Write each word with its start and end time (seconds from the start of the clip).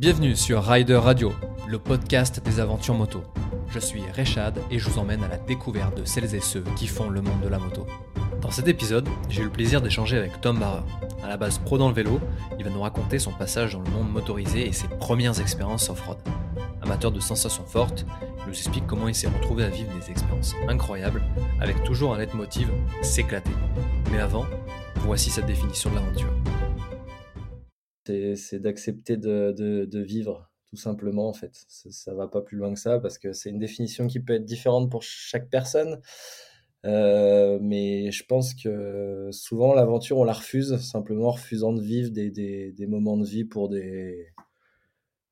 Bienvenue 0.00 0.34
sur 0.34 0.64
Rider 0.64 0.96
Radio, 0.96 1.30
le 1.68 1.78
podcast 1.78 2.42
des 2.42 2.58
aventures 2.58 2.94
moto. 2.94 3.22
Je 3.68 3.78
suis 3.78 4.00
Rechad 4.16 4.58
et 4.70 4.78
je 4.78 4.88
vous 4.88 4.98
emmène 4.98 5.22
à 5.22 5.28
la 5.28 5.36
découverte 5.36 5.94
de 5.94 6.06
celles 6.06 6.34
et 6.34 6.40
ceux 6.40 6.64
qui 6.74 6.86
font 6.86 7.10
le 7.10 7.20
monde 7.20 7.42
de 7.42 7.48
la 7.48 7.58
moto. 7.58 7.86
Dans 8.40 8.50
cet 8.50 8.66
épisode, 8.66 9.06
j'ai 9.28 9.42
eu 9.42 9.44
le 9.44 9.50
plaisir 9.50 9.82
d'échanger 9.82 10.16
avec 10.16 10.40
Tom 10.40 10.58
Barrer. 10.58 10.80
À 11.22 11.28
la 11.28 11.36
base 11.36 11.58
pro 11.58 11.76
dans 11.76 11.88
le 11.88 11.94
vélo, 11.94 12.18
il 12.58 12.64
va 12.64 12.70
nous 12.70 12.80
raconter 12.80 13.18
son 13.18 13.32
passage 13.32 13.74
dans 13.74 13.82
le 13.82 13.90
monde 13.90 14.10
motorisé 14.10 14.66
et 14.66 14.72
ses 14.72 14.88
premières 14.88 15.38
expériences 15.38 15.90
off-road. 15.90 16.16
Amateur 16.80 17.12
de 17.12 17.20
sensations 17.20 17.66
fortes, 17.66 18.06
il 18.38 18.48
nous 18.48 18.56
explique 18.56 18.86
comment 18.86 19.06
il 19.06 19.14
s'est 19.14 19.28
retrouvé 19.28 19.64
à 19.64 19.68
vivre 19.68 19.90
des 20.00 20.10
expériences 20.10 20.54
incroyables, 20.66 21.22
avec 21.60 21.84
toujours 21.84 22.14
un 22.14 22.16
leitmotiv 22.16 22.70
s'éclater. 23.02 23.52
Mais 24.10 24.20
avant, 24.20 24.46
voici 25.00 25.28
cette 25.28 25.44
définition 25.44 25.90
de 25.90 25.96
l'aventure. 25.96 26.32
C'est 28.06 28.60
d'accepter 28.60 29.16
de, 29.16 30.00
vivre, 30.00 30.50
tout 30.66 30.76
simplement, 30.76 31.28
en 31.28 31.32
fait. 31.32 31.64
Ça, 31.68 32.12
ne 32.12 32.16
va 32.16 32.28
pas 32.28 32.42
plus 32.42 32.56
loin 32.56 32.72
que 32.72 32.80
ça, 32.80 32.98
parce 32.98 33.18
que 33.18 33.32
c'est 33.32 33.50
une 33.50 33.58
définition 33.58 34.06
qui 34.06 34.20
peut 34.20 34.34
être 34.34 34.44
différente 34.44 34.90
pour 34.90 35.02
chaque 35.02 35.48
personne. 35.50 36.00
Euh, 36.86 37.58
mais 37.60 38.10
je 38.10 38.24
pense 38.24 38.54
que 38.54 39.28
souvent, 39.32 39.74
l'aventure, 39.74 40.18
on 40.18 40.24
la 40.24 40.32
refuse, 40.32 40.76
simplement 40.78 41.30
refusant 41.32 41.72
de 41.72 41.82
vivre 41.82 42.10
des, 42.10 42.86
moments 42.88 43.16
de 43.18 43.26
vie 43.26 43.44
pour 43.44 43.68
des, 43.68 44.32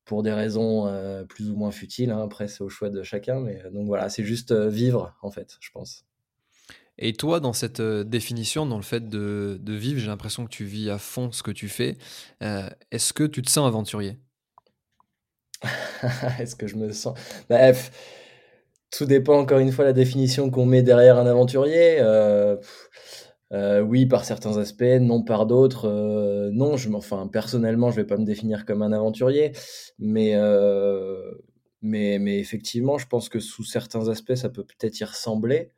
pour 0.04 0.22
des 0.22 0.32
raisons 0.32 0.86
euh, 0.88 1.24
plus 1.24 1.50
ou 1.50 1.56
moins 1.56 1.70
futiles. 1.70 2.10
Hein. 2.10 2.22
Après, 2.22 2.48
c'est 2.48 2.62
au 2.62 2.68
choix 2.68 2.90
de 2.90 3.02
chacun. 3.02 3.40
Mais 3.40 3.62
donc 3.72 3.86
voilà, 3.86 4.08
c'est 4.08 4.24
juste 4.24 4.52
euh, 4.52 4.68
vivre, 4.68 5.16
en 5.22 5.30
fait, 5.30 5.56
je 5.60 5.70
pense. 5.70 6.07
Et 6.98 7.12
toi, 7.12 7.38
dans 7.40 7.52
cette 7.52 7.80
euh, 7.80 8.02
définition, 8.02 8.66
dans 8.66 8.76
le 8.76 8.82
fait 8.82 9.08
de, 9.08 9.58
vivre, 9.66 10.00
j'ai 10.00 10.08
l'impression 10.08 10.44
que 10.44 10.50
tu 10.50 10.64
vis 10.64 10.90
à 10.90 10.98
fond 10.98 11.30
ce 11.30 11.42
que 11.42 11.52
tu 11.52 11.68
fais. 11.68 11.96
Euh, 12.42 12.68
est-ce 12.90 13.12
que 13.12 13.24
tu 13.24 13.40
te 13.42 13.50
sens 13.50 13.66
aventurier? 13.66 14.16
Est-ce 16.40 16.56
que 16.56 16.66
je 16.66 16.76
me 16.76 16.90
sens... 16.92 17.16
Bref, 17.48 17.92
tout 18.90 19.04
dépend 19.04 19.38
encore 19.38 19.58
une 19.58 19.70
fois 19.70 19.84
de 19.84 19.90
la 19.90 19.94
définition 19.94 20.50
qu'on 20.50 20.66
met 20.66 20.82
derrière 20.82 21.18
un 21.18 21.26
aventurier. 21.26 21.98
Euh, 22.00 22.56
oui, 23.50 24.06
par 24.06 24.24
certains 24.24 24.56
aspects, 24.58 24.82
non 25.00 25.22
par 25.22 25.46
d'autres. 25.46 26.50
non, 26.52 26.76
je, 26.76 26.90
enfin, 26.92 27.28
personnellement, 27.28 27.90
je 27.90 27.96
vais 27.96 28.06
pas 28.06 28.16
me 28.16 28.24
définir 28.24 28.66
comme 28.66 28.82
un 28.82 28.92
aventurier, 28.92 29.52
mais, 29.98 30.34
mais, 31.80 32.18
mais 32.18 32.38
effectivement, 32.38 32.98
je 32.98 33.06
pense 33.06 33.28
que 33.28 33.40
sous 33.40 33.64
certains 33.64 34.08
aspects, 34.08 34.34
ça 34.34 34.48
peut 34.48 34.64
peut-être 34.64 35.00
y 35.00 35.04
ressembler. 35.04 35.70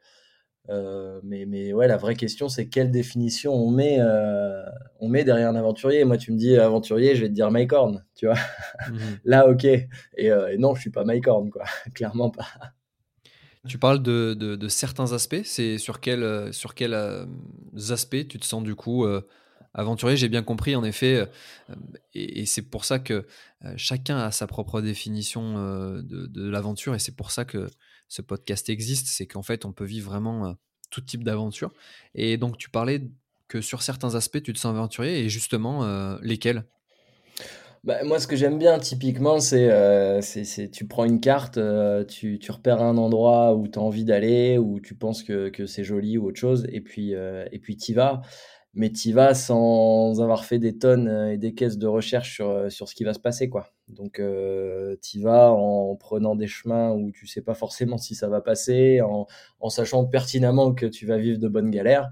Euh, 0.68 1.20
mais, 1.24 1.46
mais 1.46 1.72
ouais, 1.72 1.88
la 1.88 1.96
vraie 1.96 2.14
question, 2.14 2.48
c'est 2.48 2.68
quelle 2.68 2.90
définition 2.90 3.54
on 3.54 3.70
met, 3.70 3.96
euh, 3.98 4.62
on 5.00 5.08
met 5.08 5.24
derrière 5.24 5.48
un 5.48 5.56
aventurier? 5.56 6.04
Moi, 6.04 6.16
tu 6.16 6.32
me 6.32 6.36
dis 6.36 6.56
aventurier, 6.56 7.16
je 7.16 7.22
vais 7.22 7.28
te 7.28 7.34
dire 7.34 7.50
Mike 7.50 7.72
Horn, 7.72 8.04
tu 8.14 8.26
vois? 8.26 8.38
Mmh 8.88 8.98
Là, 9.24 9.48
ok. 9.48 9.64
Euh, 9.64 10.48
et, 10.48 10.58
non, 10.58 10.74
je 10.74 10.82
suis 10.82 10.90
pas 10.90 11.04
Mike 11.04 11.26
Horn, 11.26 11.50
quoi. 11.50 11.64
Clairement 11.94 12.30
pas. 12.30 12.46
Tu 13.68 13.78
parles 13.78 14.02
de, 14.02 14.34
de, 14.34 14.68
certains 14.68 15.12
aspects. 15.12 15.42
C'est 15.44 15.76
sur, 15.76 16.00
quel, 16.00 16.52
sur 16.54 16.74
quels 16.74 16.96
aspects 17.90 18.26
tu 18.26 18.38
te 18.38 18.46
sens 18.46 18.62
du 18.62 18.74
coup 18.74 19.04
aventurier? 19.74 20.16
J'ai 20.16 20.30
bien 20.30 20.42
compris, 20.42 20.74
en 20.76 20.82
effet. 20.82 21.28
et, 22.14 22.46
c'est 22.46 22.62
pour 22.62 22.86
ça 22.86 22.98
que 22.98 23.26
chacun 23.76 24.16
a 24.16 24.30
sa 24.30 24.46
propre 24.46 24.80
définition 24.80 25.56
de, 26.00 26.26
de 26.26 26.48
l'aventure. 26.48 26.94
Et 26.94 26.98
c'est 26.98 27.14
pour 27.14 27.32
ça 27.32 27.44
que 27.44 27.66
ce 28.10 28.22
podcast 28.22 28.68
existe, 28.68 29.06
c'est 29.06 29.26
qu'en 29.26 29.42
fait, 29.42 29.64
on 29.64 29.72
peut 29.72 29.84
vivre 29.84 30.10
vraiment 30.10 30.46
euh, 30.46 30.52
tout 30.90 31.00
type 31.00 31.24
d'aventure. 31.24 31.72
Et 32.14 32.36
donc, 32.36 32.58
tu 32.58 32.68
parlais 32.68 33.02
que 33.48 33.60
sur 33.60 33.82
certains 33.82 34.16
aspects, 34.16 34.42
tu 34.42 34.52
te 34.52 34.58
sens 34.58 34.72
aventurier, 34.74 35.20
et 35.20 35.28
justement, 35.28 35.84
euh, 35.84 36.18
lesquels? 36.20 36.64
Bah, 37.84 38.02
moi, 38.04 38.18
ce 38.18 38.26
que 38.26 38.34
j'aime 38.36 38.58
bien, 38.58 38.78
typiquement, 38.80 39.38
c'est 39.38 39.70
euh, 39.70 40.20
tu 40.72 40.86
prends 40.86 41.04
une 41.04 41.20
carte, 41.20 41.58
tu, 42.08 42.38
tu, 42.40 42.50
repères 42.50 42.82
un 42.82 42.98
endroit 42.98 43.54
où 43.54 43.68
tu 43.68 43.78
as 43.78 43.82
envie 43.82 44.04
d'aller, 44.04 44.58
où 44.58 44.80
tu 44.80 44.94
penses 44.94 45.22
que, 45.22 45.48
que 45.48 45.66
c'est 45.66 45.84
joli 45.84 46.18
ou 46.18 46.26
autre 46.26 46.38
chose, 46.38 46.66
et 46.70 46.80
puis 46.80 47.12
et 47.12 47.58
puis 47.58 47.76
y 47.76 47.92
vas 47.94 48.22
mais 48.72 48.90
tu 48.92 49.12
vas 49.12 49.34
sans 49.34 50.20
avoir 50.20 50.44
fait 50.44 50.58
des 50.58 50.78
tonnes 50.78 51.08
euh, 51.08 51.32
et 51.32 51.38
des 51.38 51.54
caisses 51.54 51.78
de 51.78 51.86
recherche 51.86 52.34
sur, 52.34 52.48
euh, 52.50 52.70
sur 52.70 52.88
ce 52.88 52.94
qui 52.94 53.04
va 53.04 53.14
se 53.14 53.18
passer. 53.18 53.48
quoi. 53.48 53.68
Donc 53.88 54.20
euh, 54.20 54.96
tu 55.02 55.20
vas 55.20 55.50
en 55.50 55.96
prenant 55.96 56.36
des 56.36 56.46
chemins 56.46 56.92
où 56.92 57.10
tu 57.10 57.26
sais 57.26 57.42
pas 57.42 57.54
forcément 57.54 57.98
si 57.98 58.14
ça 58.14 58.28
va 58.28 58.40
passer, 58.40 59.00
en, 59.00 59.26
en 59.58 59.68
sachant 59.70 60.04
pertinemment 60.04 60.72
que 60.72 60.86
tu 60.86 61.06
vas 61.06 61.18
vivre 61.18 61.38
de 61.38 61.48
bonnes 61.48 61.70
galères. 61.70 62.10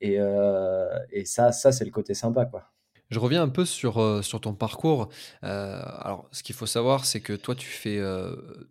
Et, 0.00 0.16
euh, 0.18 0.86
et 1.10 1.26
ça, 1.26 1.52
ça 1.52 1.72
c'est 1.72 1.84
le 1.84 1.90
côté 1.90 2.14
sympa. 2.14 2.46
quoi. 2.46 2.64
Je 3.10 3.18
reviens 3.18 3.42
un 3.42 3.48
peu 3.48 3.64
sur, 3.66 4.24
sur 4.24 4.40
ton 4.40 4.54
parcours. 4.54 5.08
alors, 5.42 6.28
ce 6.30 6.44
qu'il 6.44 6.54
faut 6.54 6.66
savoir, 6.66 7.04
c'est 7.04 7.20
que 7.20 7.32
toi, 7.32 7.56
tu 7.56 7.66
fais 7.66 8.00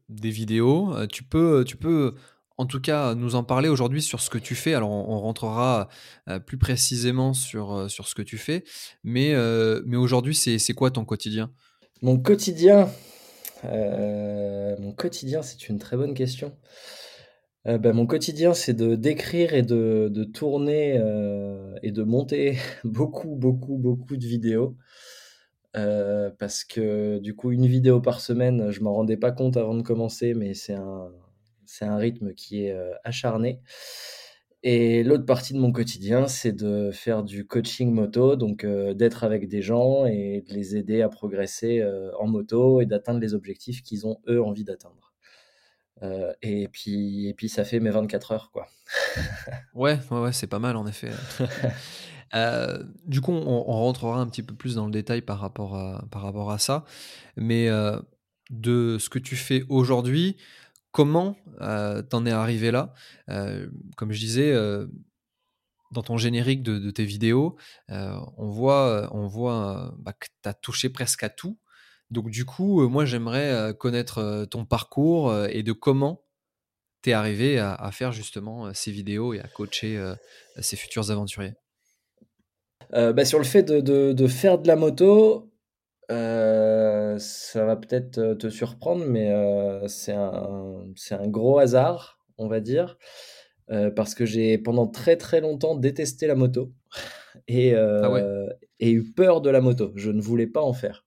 des 0.08 0.30
vidéos. 0.30 0.96
Tu 1.08 1.24
peux, 1.24 1.66
tu 1.68 1.76
peux 1.76 2.16
en 2.60 2.66
tout 2.66 2.82
cas 2.82 3.16
nous 3.16 3.36
en 3.36 3.44
parler 3.44 3.70
aujourd'hui 3.70 4.02
sur 4.02 4.20
ce 4.20 4.30
que 4.30 4.38
tu 4.38 4.54
fais. 4.54 4.74
Alors 4.74 4.92
on, 4.92 5.20
rentrera 5.20 5.88
euh, 6.28 6.40
plus 6.40 6.58
précisément 6.58 7.34
sur, 7.34 7.74
euh, 7.74 7.88
sur 7.88 8.08
ce 8.08 8.16
que 8.16 8.22
tu 8.22 8.38
fais, 8.38 8.66
mais, 9.04 9.34
euh, 9.34 9.82
aujourd'hui 9.94 10.36
c'est 10.36 10.74
quoi 10.74 10.92
ton 10.92 11.06
quotidien? 11.06 11.52
Mon 12.02 12.20
quotidien, 12.20 12.90
mon 13.64 14.94
quotidien 14.96 15.42
c'est 15.42 15.70
une 15.70 15.80
très 15.80 15.96
bonne 15.96 16.14
question. 16.14 16.54
Ben, 17.66 17.94
mon 17.94 18.08
quotidien 18.08 18.54
c'est 18.54 18.74
de 18.74 18.96
d'écrire 18.96 19.54
et 19.54 19.64
de, 19.64 20.10
de 20.12 20.24
tourner 20.24 20.96
et 21.84 21.92
de 21.92 22.04
monter 22.04 22.58
beaucoup 22.84 23.36
beaucoup 23.36 23.78
beaucoup 23.78 24.18
de 24.18 24.26
vidéos. 24.26 24.76
parce 25.74 26.66
que 26.66 27.20
du 27.20 27.36
coup 27.36 27.52
une 27.52 27.68
vidéo 27.68 28.02
par 28.02 28.20
semaine, 28.20 28.70
je 28.72 28.82
m'en 28.82 28.94
rendais 28.94 29.18
pas 29.18 29.32
compte 29.32 29.56
avant 29.56 29.76
de 29.76 29.84
commencer, 29.84 30.34
mais 30.34 30.54
c'est 30.54 30.74
un, 30.74 31.10
c'est 31.70 31.86
un 31.86 31.98
rythme 31.98 32.34
qui 32.34 32.64
est 32.66 32.72
euh, 32.72 32.94
acharné. 33.04 33.62
Et 34.64 35.04
l'autre 35.04 35.26
partie 35.26 35.54
de 35.54 35.60
mon 35.60 35.72
quotidien, 35.72 36.28
c'est 36.28 36.52
de 36.52 36.90
faire 36.92 37.24
du 37.24 37.46
coaching 37.46 37.92
moto, 37.92 38.36
donc 38.36 38.64
euh, 38.64 38.94
d'être 38.94 39.24
avec 39.24 39.48
des 39.48 39.62
gens 39.62 40.06
et 40.06 40.44
de 40.50 40.54
les 40.54 40.76
aider 40.76 41.02
à 41.02 41.10
progresser 41.10 41.80
euh, 41.80 42.12
en 42.20 42.28
moto 42.28 42.82
et 42.82 42.86
d'atteindre 42.86 43.20
les 43.20 43.36
objectifs 43.36 43.84
qu'ils 43.84 44.08
ont 44.08 44.18
eux 44.28 44.44
envie 44.44 44.66
d'atteindre. 44.66 45.14
et 46.42 46.68
puis 46.70 47.28
et 47.28 47.34
puis 47.34 47.50
ça 47.50 47.64
fait 47.64 47.80
mes 47.80 47.90
24 47.90 48.32
heures 48.32 48.52
quoi. 48.52 48.68
ouais, 49.76 50.00
ouais, 50.12 50.34
c'est 50.34 50.48
pas 50.48 50.60
mal 50.60 50.76
en 50.76 50.88
effet. 50.88 51.12
du 53.06 53.22
coup, 53.22 53.32
on, 53.32 53.62
rentrera 53.64 54.20
un 54.20 54.28
petit 54.28 54.44
peu 54.44 54.56
plus 54.56 54.76
dans 54.76 54.86
le 54.86 54.92
détail 54.92 55.22
par 55.22 55.40
rapport 55.40 55.76
à, 55.76 56.06
par 56.12 56.22
rapport 56.24 56.52
à 56.52 56.58
ça. 56.58 56.84
Mais 57.38 57.70
de 58.50 58.98
ce 59.00 59.10
que 59.10 59.20
tu 59.20 59.36
fais 59.36 59.64
aujourd'hui, 59.70 60.36
Comment 61.00 61.38
euh, 61.62 62.02
t'en 62.02 62.26
es 62.26 62.32
arrivé 62.32 62.72
là? 62.72 62.94
Euh, 63.30 63.70
Comme 63.96 64.12
je 64.12 64.20
disais, 64.20 64.52
euh, 64.52 64.86
dans 65.94 66.04
ton 66.04 66.18
générique 66.18 66.62
de, 66.62 66.92
tes 66.92 67.06
vidéos, 67.06 67.56
on 67.88 68.50
voit, 68.50 69.08
on 69.14 69.26
voit 69.26 69.96
bah, 69.98 70.12
que 70.12 70.28
tu 70.44 70.50
as 70.50 70.54
touché 70.54 70.90
presque 70.90 71.24
à 71.24 71.30
tout. 71.30 71.58
Donc 72.12 72.30
du 72.30 72.44
coup, 72.44 72.86
moi 72.90 73.06
j'aimerais 73.06 73.74
connaître 73.80 74.44
ton 74.52 74.66
parcours 74.66 75.34
et 75.46 75.64
de 75.64 75.72
comment 75.72 76.26
tu 77.02 77.12
es 77.12 77.14
arrivé 77.14 77.60
à, 77.60 77.90
faire 77.94 78.12
justement 78.12 78.74
ces 78.74 78.92
vidéos 78.92 79.34
et 79.34 79.40
à 79.40 79.48
coacher 79.48 80.14
ces 80.60 80.76
futurs 80.76 81.12
aventuriers. 81.12 81.54
Bah, 82.92 83.24
sur 83.24 83.38
le 83.38 83.46
fait 83.46 83.64
de, 83.64 84.28
faire 84.28 84.58
de 84.58 84.68
la 84.68 84.76
moto, 84.76 85.49
euh, 86.12 87.18
ça 87.20 87.66
va 87.66 87.76
peut-être 87.76 88.18
euh, 88.18 88.36
te 88.36 88.50
surprendre, 88.50 89.06
mais 89.06 89.32
euh, 89.32 89.88
c'est 89.88 90.14
un, 90.14 90.84
un 91.12 91.28
gros 91.28 91.60
hasard, 91.60 92.20
on 92.38 92.48
va 92.48 92.60
dire, 92.60 92.98
parce 93.96 94.16
que 94.16 94.26
j'ai 94.26 94.58
pendant 94.58 94.88
très 94.88 95.16
très 95.16 95.42
longtemps 95.42 95.76
détesté 95.76 96.26
la 96.26 96.34
moto 96.34 96.74
et, 97.48 97.76
ah 97.76 98.10
et 98.80 98.92
eu 98.92 99.12
peur 99.12 99.42
de 99.42 99.52
la 99.52 99.62
moto. 99.62 99.92
Je 99.96 100.10
ne 100.10 100.22
voulais 100.22 100.48
pas 100.48 100.62
en 100.62 100.74
faire. 100.74 101.06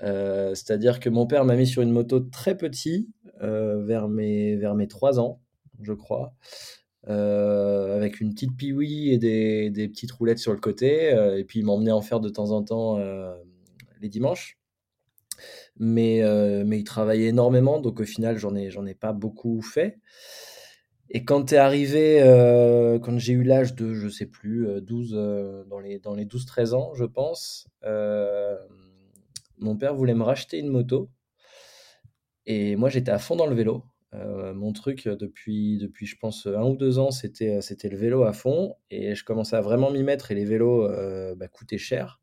c'est-à-dire 0.00 0.98
que 0.98 1.10
mon 1.10 1.26
père 1.26 1.44
m'a 1.44 1.56
mis 1.56 1.66
sur 1.66 1.82
une 1.82 1.90
moto 1.90 2.20
très 2.20 2.56
petit, 2.56 3.10
vers, 3.40 4.08
mes, 4.08 4.56
vers 4.56 4.74
mes 4.74 4.88
3 4.88 5.20
ans, 5.20 5.42
je 5.82 5.92
crois. 5.92 6.32
avec 7.06 8.20
une 8.20 8.32
petite 8.32 8.56
piouille 8.56 9.10
et 9.12 9.18
des, 9.18 9.68
des, 9.68 9.88
petites 9.88 10.12
roulettes 10.12 10.38
sur 10.38 10.54
le 10.54 10.60
côté. 10.60 11.10
et 11.36 11.44
puis 11.44 11.58
il 11.58 11.66
m'emmenait 11.66 11.92
en 11.92 12.00
faire 12.00 12.20
de 12.20 12.30
temps 12.30 12.52
en 12.52 12.62
temps 12.62 12.96
les 14.00 14.08
dimanches. 14.08 14.58
Mais, 15.76 16.22
euh, 16.22 16.64
mais 16.66 16.78
il 16.78 16.84
travaillait 16.84 17.28
énormément, 17.28 17.80
donc 17.80 18.00
au 18.00 18.04
final, 18.04 18.38
j'en 18.38 18.56
ai, 18.56 18.68
ai 18.68 18.94
pas 18.94 19.12
beaucoup 19.12 19.62
fait. 19.62 19.98
Et 21.10 21.24
quand 21.24 21.46
tu 21.46 21.54
es 21.54 21.58
arrivé, 21.58 22.20
euh, 22.20 22.98
quand 22.98 23.18
j'ai 23.18 23.32
eu 23.32 23.42
l'âge 23.42 23.74
de, 23.74 23.94
je 23.94 24.08
sais 24.08 24.26
plus, 24.26 24.68
12, 24.82 25.14
euh, 25.14 25.64
dans 25.64 25.80
les, 25.80 25.98
dans 25.98 26.14
les 26.14 26.26
12-13 26.26 26.74
ans, 26.74 26.94
je 26.94 27.04
pense, 27.04 27.68
mon 29.58 29.76
père 29.76 29.94
voulait 29.94 30.14
me 30.14 30.22
racheter 30.22 30.58
une 30.58 30.68
moto. 30.68 31.10
Et 32.46 32.76
moi, 32.76 32.88
j'étais 32.88 33.10
à 33.10 33.18
fond 33.18 33.36
dans 33.36 33.46
le 33.46 33.54
vélo. 33.54 33.84
mon 34.12 34.72
truc 34.72 35.08
depuis, 35.08 35.78
depuis, 35.78 36.06
je 36.06 36.16
pense, 36.16 36.46
un 36.46 36.62
ou 36.62 36.76
deux 36.76 36.98
ans, 36.98 37.10
c'était, 37.10 37.60
c'était 37.62 37.88
le 37.88 37.96
vélo 37.96 38.24
à 38.24 38.32
fond. 38.32 38.74
Et 38.90 39.14
je 39.14 39.24
commençais 39.24 39.56
à 39.56 39.60
vraiment 39.60 39.90
m'y 39.90 40.02
mettre 40.02 40.30
et 40.30 40.34
les 40.34 40.44
vélos 40.44 40.88
bah, 41.36 41.48
coûtaient 41.48 41.78
cher. 41.78 42.20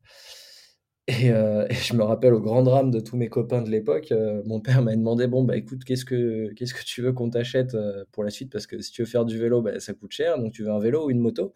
Et, 1.08 1.30
euh, 1.32 1.68
et, 1.70 1.74
je 1.76 1.94
me 1.94 2.04
rappelle 2.04 2.34
au 2.34 2.42
grand 2.42 2.64
drame 2.64 2.90
de 2.90 3.00
tous 3.00 3.16
mes 3.16 3.30
copains 3.30 3.62
de 3.62 3.70
l'époque, 3.70 4.12
euh, 4.12 4.42
mon 4.46 4.60
père 4.60 4.82
m'a 4.82 4.96
demandé 4.96 5.28
bon 5.28 5.44
bah 5.44 5.56
écoute 5.56 5.84
qu'est-ce 5.84 6.04
que 6.04 6.52
qu'est-ce 6.54 6.74
que 6.74 6.84
tu 6.84 7.04
veux 7.04 7.14
qu'on 7.14 7.30
t'achète 7.30 7.76
euh, 7.76 8.06
pour 8.12 8.24
la 8.24 8.32
suite? 8.32 8.52
Parce 8.52 8.66
que 8.66 8.82
si 8.82 8.92
tu 8.92 9.04
veux 9.04 9.08
faire 9.08 9.24
du 9.24 9.38
vélo 9.38 9.62
bah, 9.62 9.80
ça 9.80 9.94
coûte 9.94 10.12
cher 10.12 10.40
donc 10.40 10.52
tu 10.52 10.64
veux 10.64 10.72
un 10.72 10.80
vélo 10.80 11.06
ou 11.06 11.12
une 11.12 11.20
moto? 11.20 11.54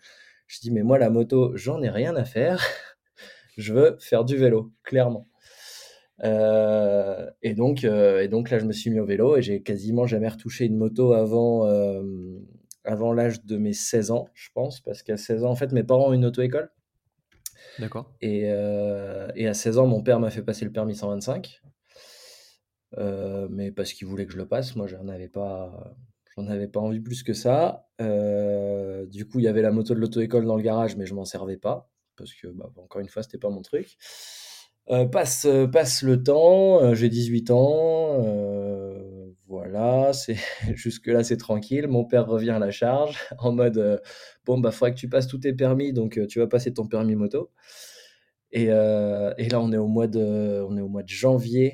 Je 0.48 0.60
dis 0.60 0.70
mais 0.72 0.84
moi 0.84 1.00
la 1.00 1.10
moto 1.10 1.56
j'en 1.58 1.82
ai 1.82 1.90
rien 1.90 2.16
à 2.16 2.26
faire, 2.26 2.64
je 3.58 3.74
veux 3.74 3.98
faire 4.00 4.24
du 4.24 4.38
vélo 4.38 4.72
clairement. 4.84 5.28
et 6.24 7.54
donc 7.56 7.84
et 7.84 8.28
donc 8.28 8.52
là 8.52 8.60
je 8.60 8.66
me 8.66 8.74
suis 8.74 8.92
mis 8.92 9.00
au 9.00 9.06
vélo 9.06 9.38
et 9.38 9.42
j'ai 9.42 9.64
quasiment 9.64 10.06
jamais 10.06 10.28
retouché 10.28 10.66
une 10.66 10.78
moto 10.78 11.14
avant 11.14 11.66
avant 12.84 13.14
l'âge 13.14 13.44
de 13.46 13.58
mes 13.58 13.74
16 13.74 14.12
ans 14.12 14.28
je 14.36 14.50
pense 14.54 14.80
parce 14.82 15.02
qu'à 15.04 15.18
16 15.18 15.44
ans 15.44 15.52
en 15.52 15.56
fait 15.56 15.72
mes 15.72 15.84
parents 15.84 16.10
ont 16.10 16.14
une 16.14 16.26
auto-école 16.26 16.70
D'accord. 17.80 18.14
Euh, 18.24 19.28
et, 19.36 19.48
à 19.48 19.54
16 19.54 19.78
ans, 19.78 19.88
mon 19.88 20.02
père 20.02 20.20
m'a 20.20 20.30
fait 20.30 20.42
passer 20.42 20.66
le 20.66 20.72
permis 20.72 20.96
125. 20.96 21.62
Euh, 22.98 23.48
mais 23.52 23.72
parce 23.72 23.94
qu'il 23.94 24.08
voulait 24.08 24.26
que 24.26 24.34
je 24.34 24.38
le 24.38 24.48
passe, 24.48 24.76
moi 24.76 24.88
j'en 24.88 25.08
avais 25.10 25.28
pas, 25.28 25.96
j'en 26.36 26.48
avais 26.48 26.68
pas 26.68 26.80
envie 26.80 27.00
plus 27.00 27.24
que 27.24 27.34
ça. 27.34 27.88
Euh, 28.02 29.06
du 29.06 29.28
coup, 29.28 29.40
il 29.40 29.46
y 29.46 29.48
avait 29.48 29.62
la 29.62 29.72
moto 29.72 29.94
de 29.94 30.00
l'auto-école 30.00 30.46
dans 30.46 30.56
le 30.56 30.64
garage, 30.64 30.96
mais 30.98 31.06
je 31.06 31.14
m'en 31.14 31.26
servais 31.26 31.58
pas 31.58 31.90
parce 32.18 32.34
que, 32.34 32.48
bah, 32.48 32.72
encore 32.76 33.00
une 33.00 33.08
fois, 33.08 33.24
c'était 33.24 33.38
pas 33.38 33.50
mon 33.50 33.62
truc. 33.62 33.98
passe, 35.12 35.48
passe 35.72 36.02
le 36.02 36.22
temps, 36.22 36.94
j'ai 36.96 37.10
18 37.10 37.52
ans, 37.52 38.69
voilà, 39.50 40.14
c'est 40.14 40.38
jusque-là 40.76 41.24
c'est 41.24 41.38
tranquille. 41.38 41.88
Mon 41.88 42.06
père 42.06 42.28
revient 42.28 42.52
à 42.52 42.60
la 42.60 42.70
charge 42.70 43.18
en 43.40 43.52
mode 43.52 43.80
euh, 43.80 43.98
bon 44.46 44.60
bah 44.60 44.72
faudrait 44.72 44.94
que 44.94 45.00
tu 45.00 45.10
passes 45.10 45.28
tous 45.28 45.40
tes 45.40 45.54
permis, 45.54 45.92
donc 45.92 46.18
euh, 46.18 46.28
tu 46.28 46.40
vas 46.40 46.48
passer 46.48 46.72
ton 46.72 46.88
permis 46.88 47.16
moto. 47.16 47.50
Et, 48.52 48.68
euh, 48.70 49.34
et, 49.38 49.50
là 49.50 49.60
on 49.60 49.72
est 49.72 49.78
au 49.78 49.88
mois 49.88 50.08
de 50.08 50.64
on 50.70 50.78
est 50.78 50.82
au 50.82 50.88
mois 50.88 51.04
de 51.04 51.10
janvier. 51.10 51.74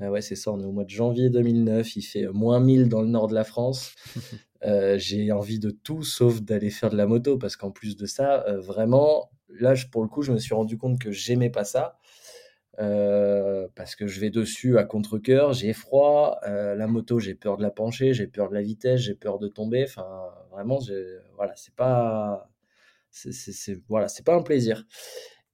Ah 0.00 0.12
ouais 0.12 0.20
c'est 0.20 0.36
ça, 0.36 0.52
on 0.52 0.60
est 0.60 0.64
au 0.64 0.70
mois 0.70 0.84
de 0.84 0.90
janvier 0.90 1.28
2009. 1.28 1.96
Il 1.96 2.02
fait 2.02 2.26
moins 2.28 2.60
1000 2.60 2.88
dans 2.88 3.02
le 3.02 3.08
nord 3.08 3.26
de 3.26 3.34
la 3.34 3.44
France. 3.44 3.94
j'ai 4.96 5.32
envie 5.32 5.58
de 5.58 5.70
tout 5.70 6.04
sauf 6.04 6.40
d'aller 6.40 6.70
faire 6.70 6.90
de 6.90 6.96
la 6.96 7.06
moto 7.06 7.36
parce 7.36 7.56
qu'en 7.56 7.72
plus 7.72 7.96
de 7.96 8.06
ça, 8.06 8.44
vraiment 8.58 9.30
là 9.48 9.74
pour 9.90 10.02
le 10.02 10.08
coup 10.08 10.22
je 10.22 10.32
me 10.32 10.38
suis 10.38 10.54
rendu 10.54 10.78
compte 10.78 11.00
que 11.00 11.10
j'aimais 11.10 11.50
pas 11.50 11.64
ça. 11.64 11.97
Euh, 12.80 13.66
parce 13.74 13.96
que 13.96 14.06
je 14.06 14.20
vais 14.20 14.30
dessus 14.30 14.78
à 14.78 14.84
contre-coeur, 14.84 15.52
j'ai 15.52 15.72
froid, 15.72 16.38
euh, 16.46 16.76
la 16.76 16.86
moto, 16.86 17.18
j'ai 17.18 17.34
peur 17.34 17.56
de 17.56 17.62
la 17.62 17.70
pencher, 17.70 18.14
j'ai 18.14 18.28
peur 18.28 18.48
de 18.50 18.54
la 18.54 18.62
vitesse, 18.62 19.00
j'ai 19.00 19.14
peur 19.14 19.38
de 19.38 19.48
tomber. 19.48 19.84
Enfin, 19.84 20.06
vraiment, 20.52 20.78
voilà, 21.36 21.54
c'est 21.56 21.74
pas, 21.74 22.48
c'est 23.10 23.80
voilà, 23.88 24.08
c'est 24.08 24.24
pas 24.24 24.34
un 24.34 24.42
plaisir. 24.42 24.84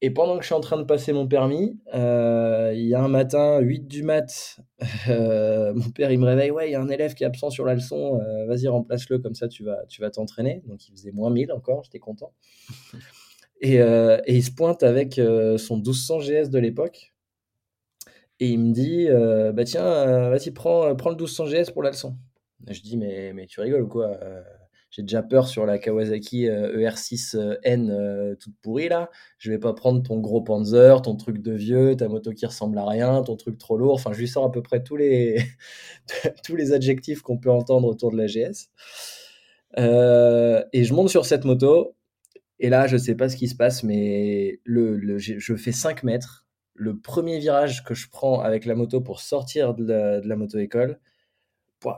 Et 0.02 0.10
pendant 0.10 0.36
que 0.36 0.42
je 0.42 0.48
suis 0.48 0.54
en 0.54 0.60
train 0.60 0.76
de 0.76 0.84
passer 0.84 1.14
mon 1.14 1.26
permis, 1.26 1.80
euh, 1.94 2.72
il 2.74 2.86
y 2.86 2.94
a 2.94 3.02
un 3.02 3.08
matin, 3.08 3.58
8 3.60 3.86
du 3.88 4.02
mat, 4.02 4.58
mon 5.08 5.90
père 5.94 6.12
il 6.12 6.18
me 6.18 6.26
réveille, 6.26 6.50
ouais, 6.50 6.68
il 6.68 6.72
y 6.72 6.74
a 6.74 6.80
un 6.80 6.90
élève 6.90 7.14
qui 7.14 7.24
est 7.24 7.26
absent 7.26 7.48
sur 7.48 7.64
la 7.64 7.74
leçon, 7.74 8.20
vas-y 8.46 8.68
remplace-le, 8.68 9.18
comme 9.18 9.34
ça 9.34 9.48
tu 9.48 9.64
vas 9.64 9.86
tu 9.88 10.02
vas 10.02 10.10
t'entraîner. 10.10 10.62
Donc 10.66 10.86
il 10.88 10.92
faisait 10.92 11.12
moins 11.12 11.30
1000 11.30 11.52
encore, 11.52 11.84
j'étais 11.84 12.00
content. 12.00 12.32
Et, 13.60 13.76
et, 13.76 14.34
il 14.34 14.42
se 14.42 14.50
pointe 14.50 14.82
avec 14.82 15.14
son 15.14 15.76
1200 15.76 16.18
GS 16.18 16.50
de 16.50 16.58
l'époque, 16.58 17.13
et 18.44 18.48
il 18.48 18.58
me 18.58 18.72
dit 18.72 19.06
euh, 19.08 19.52
Bah 19.52 19.64
tiens, 19.64 19.86
euh, 19.86 20.28
vas-y, 20.28 20.50
prends, 20.50 20.84
euh, 20.84 20.94
prends 20.94 21.08
le 21.08 21.16
1200 21.16 21.46
GS 21.46 21.70
pour 21.72 21.82
la 21.82 21.90
leçon. 21.90 22.16
je 22.68 22.80
dis 22.82 22.98
Mais, 22.98 23.32
mais 23.32 23.46
tu 23.46 23.60
rigoles 23.60 23.82
ou 23.82 23.88
quoi 23.88 24.18
J'ai 24.90 25.00
déjà 25.00 25.22
peur 25.22 25.48
sur 25.48 25.64
la 25.64 25.78
Kawasaki 25.78 26.44
ER6N 26.46 27.90
e 27.90 28.36
toute 28.38 28.54
pourrie 28.60 28.88
là. 28.88 29.10
Je 29.38 29.50
vais 29.50 29.58
pas 29.58 29.72
prendre 29.72 30.02
ton 30.02 30.18
gros 30.18 30.42
Panzer, 30.42 31.00
ton 31.00 31.16
truc 31.16 31.40
de 31.40 31.52
vieux, 31.52 31.96
ta 31.96 32.08
moto 32.08 32.32
qui 32.32 32.44
ressemble 32.44 32.76
à 32.78 32.86
rien, 32.86 33.22
ton 33.22 33.36
truc 33.36 33.56
trop 33.56 33.78
lourd. 33.78 33.94
Enfin, 33.94 34.12
je 34.12 34.18
lui 34.18 34.28
sors 34.28 34.44
à 34.44 34.52
peu 34.52 34.62
près 34.62 34.82
tous 34.82 34.96
les, 34.96 35.38
tous 36.44 36.54
les 36.54 36.72
adjectifs 36.72 37.22
qu'on 37.22 37.38
peut 37.38 37.50
entendre 37.50 37.88
autour 37.88 38.12
de 38.12 38.18
la 38.18 38.26
GS. 38.26 38.68
et 39.78 40.84
je 40.84 40.92
monte 40.94 41.08
sur 41.08 41.24
cette 41.24 41.44
moto. 41.46 41.96
Et 42.60 42.68
là, 42.68 42.86
je 42.86 42.96
sais 42.98 43.14
pas 43.14 43.28
ce 43.30 43.36
qui 43.36 43.48
se 43.48 43.56
passe, 43.56 43.82
mais 43.82 44.60
le, 44.64 44.96
le 44.96 45.18
je 45.18 45.56
fais 45.56 45.72
5 45.72 46.02
mètres 46.04 46.43
le 46.74 46.98
premier 46.98 47.38
virage 47.38 47.84
que 47.84 47.94
je 47.94 48.08
prends 48.08 48.40
avec 48.40 48.64
la 48.64 48.74
moto 48.74 49.00
pour 49.00 49.20
sortir 49.20 49.74
de 49.74 50.20
la, 50.24 50.36
moto-école, 50.36 50.98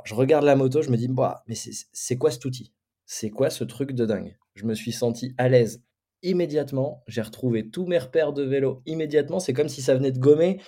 je 0.04 0.14
regarde 0.14 0.44
la 0.44 0.56
moto, 0.56 0.82
je 0.82 0.90
me 0.90 0.96
dis, 0.96 1.08
mais 1.46 1.54
c'est 1.54 2.18
quoi 2.18 2.30
cet 2.30 2.44
outil? 2.44 2.72
C'est 3.06 3.30
quoi 3.30 3.50
ce 3.50 3.64
truc 3.64 3.92
de 3.92 4.04
dingue? 4.04 4.36
Je 4.54 4.64
me 4.64 4.74
suis 4.74 4.92
senti 4.92 5.34
à 5.38 5.48
l'aise 5.48 5.82
immédiatement. 6.22 7.04
J'ai 7.06 7.22
retrouvé 7.22 7.70
tous 7.70 7.86
mes 7.86 7.98
repères 7.98 8.32
de 8.32 8.42
vélo 8.42 8.82
immédiatement. 8.86 9.38
C'est 9.38 9.52
comme 9.52 9.68
si 9.68 9.82
ça 9.82 9.94
venait 9.94 10.12
de 10.12 10.18
gommer 10.18 10.60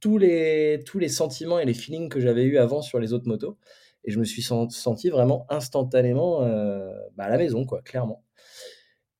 tous 0.00 0.18
les, 0.18 0.82
tous 0.84 0.98
les 0.98 1.08
sentiments 1.08 1.58
et 1.58 1.64
les 1.64 1.74
feelings 1.74 2.08
que 2.08 2.20
j'avais 2.20 2.44
eu 2.44 2.58
avant 2.58 2.82
sur 2.82 3.00
les 3.00 3.12
autres 3.12 3.28
motos. 3.28 3.56
Et 4.04 4.10
je 4.10 4.18
me 4.18 4.24
suis 4.24 4.42
senti 4.42 5.08
vraiment 5.08 5.46
instantanément 5.48 6.42
euh, 6.44 6.92
bah, 7.16 7.24
à 7.24 7.28
la 7.30 7.38
maison, 7.38 7.64
quoi, 7.64 7.82
clairement. 7.82 8.24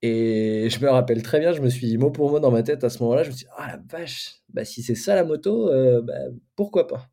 Et 0.03 0.69
je 0.71 0.81
me 0.81 0.89
rappelle 0.91 1.23
très 1.23 1.41
bien, 1.41 1.53
je 1.53 1.61
me 1.61 1.69
suis 1.69 1.87
dit 1.87 1.99
mot 1.99 2.11
pour 2.11 2.31
mot 2.31 2.39
dans 2.39 2.53
ma 2.53 2.63
tête 2.63 2.85
à 2.85 2.91
ce 2.91 3.03
moment-là, 3.03 3.25
je 3.25 3.31
me 3.31 3.35
suis 3.35 3.47
dit, 3.47 3.51
ah 3.57 3.67
la 3.67 3.81
vache, 3.91 4.37
bah, 4.49 4.65
si 4.65 4.83
c'est 4.83 4.95
ça 4.95 5.17
la 5.17 5.25
moto, 5.25 5.71
euh, 5.71 6.01
bah, 6.03 6.15
pourquoi 6.55 6.87
pas? 6.87 7.09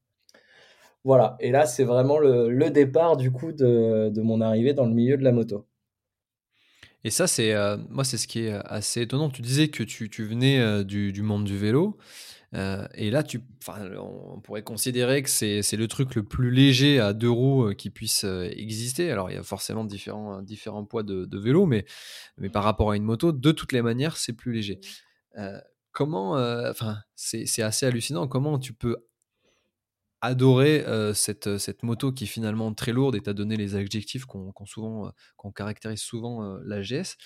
Voilà, 1.03 1.35
et 1.39 1.51
là 1.51 1.65
c'est 1.65 1.83
vraiment 1.83 2.19
le, 2.19 2.69
départ 2.69 3.17
du 3.17 3.31
coup 3.31 3.51
de, 3.51 4.11
mon 4.21 4.41
arrivée 4.41 4.73
dans 4.73 4.85
le 4.85 4.93
milieu 4.93 5.17
de 5.17 5.23
la 5.23 5.31
moto. 5.31 5.67
Et 7.03 7.11
ça, 7.11 7.27
c'est 7.27 7.53
euh, 7.53 7.77
moi, 7.89 8.03
c'est 8.03 8.17
ce 8.17 8.27
qui 8.27 8.45
est 8.47 8.53
assez 8.65 9.01
étonnant. 9.01 9.29
Tu 9.29 9.43
disais 9.43 9.67
que 9.67 9.83
tu, 9.83 10.07
venais 10.23 10.59
euh, 10.59 10.83
du, 10.83 11.21
monde 11.21 11.43
du 11.43 11.55
vélo. 11.55 11.97
Euh, 12.55 12.87
et 12.93 13.11
là, 13.11 13.23
tu, 13.23 13.41
on 13.67 14.39
pourrait 14.39 14.63
considérer 14.63 15.21
que 15.23 15.29
c'est 15.29 15.75
le 15.75 15.87
truc 15.87 16.15
le 16.15 16.23
plus 16.23 16.51
léger 16.51 16.99
à 16.99 17.13
deux 17.13 17.29
roues 17.29 17.69
euh, 17.69 17.73
qui 17.73 17.89
puisse 17.89 18.23
euh, 18.23 18.49
exister. 18.55 19.11
Alors, 19.11 19.29
il 19.29 19.35
y 19.35 19.37
a 19.37 19.43
forcément 19.43 19.83
différents, 19.83 20.41
différents 20.41 20.85
poids 20.85 21.03
de, 21.03 21.37
vélo, 21.37 21.65
mais, 21.65 21.85
mais 22.37 22.49
par 22.49 22.63
rapport 22.63 22.91
à 22.91 22.95
une 22.95 23.03
moto, 23.03 23.31
de 23.33 23.51
toutes 23.51 23.73
les 23.73 23.81
manières, 23.81 24.15
c'est 24.17 24.33
plus 24.33 24.53
léger. 24.53 24.79
comment, 25.91 26.33
enfin, 26.69 26.97
c'est 27.15 27.61
assez 27.61 27.85
hallucinant. 27.85 28.27
Comment 28.27 28.57
tu 28.57 28.73
peux 28.73 28.97
adorer 30.21 30.83
cette, 31.13 31.57
cette 31.57 31.83
moto 31.83 32.11
qui 32.11 32.23
est 32.23 32.27
finalement 32.27 32.73
très 32.73 32.93
lourde 32.93 33.15
et 33.15 33.21
t'as 33.21 33.33
donné 33.33 33.57
les 33.57 33.75
adjectifs 33.75 34.25
qu'on 34.25 34.53
souvent 34.65 35.11
qu'on 35.35 35.51
caractérise 35.51 35.99
souvent 35.99 36.57
la 36.63 36.81
GS. 36.81 37.17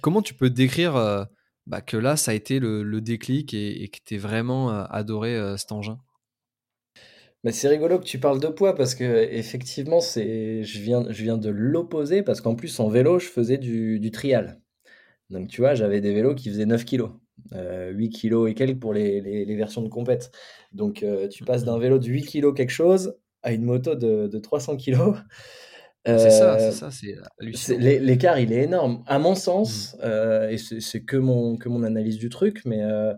Comment 0.00 0.22
tu 0.22 0.34
peux 0.34 0.48
décrire 0.48 1.26
bah, 1.68 1.82
que 1.82 1.98
là, 1.98 2.16
ça 2.16 2.30
a 2.30 2.34
été 2.34 2.60
le, 2.60 3.00
déclic 3.02 3.52
et, 3.52 3.88
que 3.88 3.98
tu 4.04 4.14
es 4.14 4.18
vraiment 4.18 4.72
euh, 4.72 4.84
adoré 4.88 5.36
euh, 5.36 5.56
cet 5.58 5.70
engin. 5.70 5.98
Mais 7.44 7.52
c'est 7.52 7.68
rigolo 7.68 7.98
que 7.98 8.04
tu 8.04 8.18
parles 8.18 8.40
de 8.40 8.48
poids 8.48 8.74
parce 8.74 8.96
que 8.96 9.04
effectivement 9.30 10.00
c'est 10.00 10.64
je 10.64 10.80
viens 10.80 11.06
je 11.08 11.22
viens 11.22 11.38
de 11.38 11.50
l'opposé 11.50 12.24
parce 12.24 12.40
qu'en 12.40 12.56
plus 12.56 12.80
en 12.80 12.88
vélo 12.88 13.20
je 13.20 13.28
faisais 13.28 13.58
du, 13.58 14.10
trial. 14.10 14.60
Donc 15.30 15.46
tu 15.46 15.60
vois 15.60 15.74
j'avais 15.76 16.00
des 16.00 16.12
vélos 16.12 16.34
qui 16.34 16.48
faisaient 16.48 16.66
9 16.66 16.84
kg 16.84 17.10
8 17.52 18.10
kg 18.10 18.48
et 18.48 18.54
quelques 18.54 18.80
pour 18.80 18.92
les, 18.92 19.54
versions 19.54 19.82
de 19.82 19.88
compète. 19.88 20.32
Donc 20.72 21.04
euh, 21.04 21.28
tu 21.28 21.44
passes 21.44 21.64
d'un 21.64 21.76
mmh. 21.76 21.80
vélo 21.80 21.98
de 22.00 22.06
8 22.08 22.22
kg 22.26 22.54
quelque 22.54 22.70
chose 22.70 23.14
à 23.42 23.52
une 23.52 23.62
moto 23.62 23.94
de, 23.94 24.26
de 24.26 24.38
300 24.40 24.76
kg 24.76 25.14
c'est 26.16 26.30
ça, 26.30 26.58
c'est 26.58 26.72
ça, 26.72 26.90
c'est 26.90 27.16
hallucinant. 27.40 27.78
L'écart, 27.78 28.38
il 28.38 28.52
est 28.52 28.64
énorme. 28.64 29.02
À 29.06 29.18
mon 29.18 29.34
sens, 29.34 29.94
mmh. 29.94 29.98
euh, 30.04 30.48
et 30.48 30.58
c'est 30.58 31.04
que 31.04 31.16
mon, 31.16 31.56
que 31.56 31.68
mon 31.68 31.82
analyse 31.82 32.18
du 32.18 32.28
truc, 32.28 32.62
mais 32.64 32.82
euh, 32.82 33.14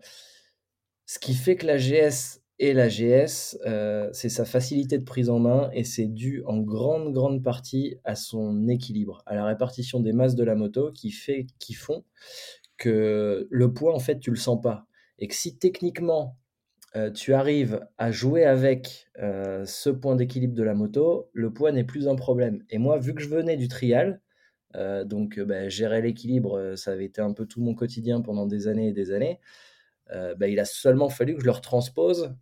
ce 1.07 1.19
qui 1.19 1.35
fait 1.35 1.57
que 1.57 1.67
la 1.67 1.77
GS 1.77 2.41
et 2.59 2.75
la 2.75 2.89
GS, 2.89 3.59
euh, 3.67 4.11
c'est 4.13 4.29
sa 4.29 4.45
facilité 4.45 4.99
de 4.99 5.05
prise 5.05 5.31
en 5.31 5.39
main 5.39 5.71
et 5.73 5.85
c'est 5.85 6.07
dû 6.07 6.43
en 6.47 6.59
grande, 6.59 7.13
grande 7.13 7.43
partie 7.43 7.97
à 8.05 8.15
son 8.15 8.69
équilibre, 8.69 9.23
à 9.27 9.35
la 9.35 9.45
répartition 9.45 10.01
des 10.01 10.13
masses 10.13 10.35
de 10.35 10.45
la 10.45 10.55
moto 10.55 10.93
qui, 10.93 11.11
fait, 11.11 11.47
qui 11.59 11.75
font 11.75 12.05
que 12.77 13.47
le 13.51 13.73
poids, 13.73 13.95
en 13.95 13.99
fait, 13.99 14.19
tu 14.19 14.31
le 14.31 14.37
sens 14.37 14.61
pas. 14.61 14.87
Et 15.19 15.29
que 15.29 15.35
si 15.35 15.57
techniquement, 15.59 16.39
euh, 16.97 17.11
tu 17.11 17.35
arrives 17.35 17.87
à 17.99 18.11
jouer 18.11 18.45
avec 18.45 19.09
euh, 19.21 19.65
ce 19.65 19.91
point 19.91 20.17
d'équilibre 20.17 20.55
de 20.55 20.63
la 20.63 20.75
moto, 20.75 21.31
le 21.33 21.53
poids 21.53 21.71
n'est 21.71 21.85
plus 21.85 22.09
un 22.09 22.17
problème. 22.17 22.65
Et 22.69 22.79
moi, 22.79 22.99
vu 22.99 23.15
que 23.15 23.23
je 23.23 23.29
venais 23.29 23.57
du 23.57 23.69
trial, 23.69 24.21
euh, 24.77 25.05
donc 25.05 25.39
bah, 25.41 25.69
gérer 25.69 26.03
l'équilibre, 26.03 26.75
ça 26.77 26.93
avait 26.93 27.05
été 27.05 27.21
un 27.21 27.33
peu 27.33 27.47
tout 27.47 27.61
mon 27.61 27.75
quotidien 27.75 28.21
pendant 28.23 28.47
des 28.47 28.67
années 28.67 28.89
et 28.89 28.93
des 28.93 29.13
années, 29.13 29.41
bah, 30.37 30.49
il 30.49 30.59
a 30.59 30.65
seulement 30.65 31.09
fallu 31.09 31.35
que 31.35 31.41
je 31.41 31.45
le 31.47 31.53
retranspose 31.53 32.35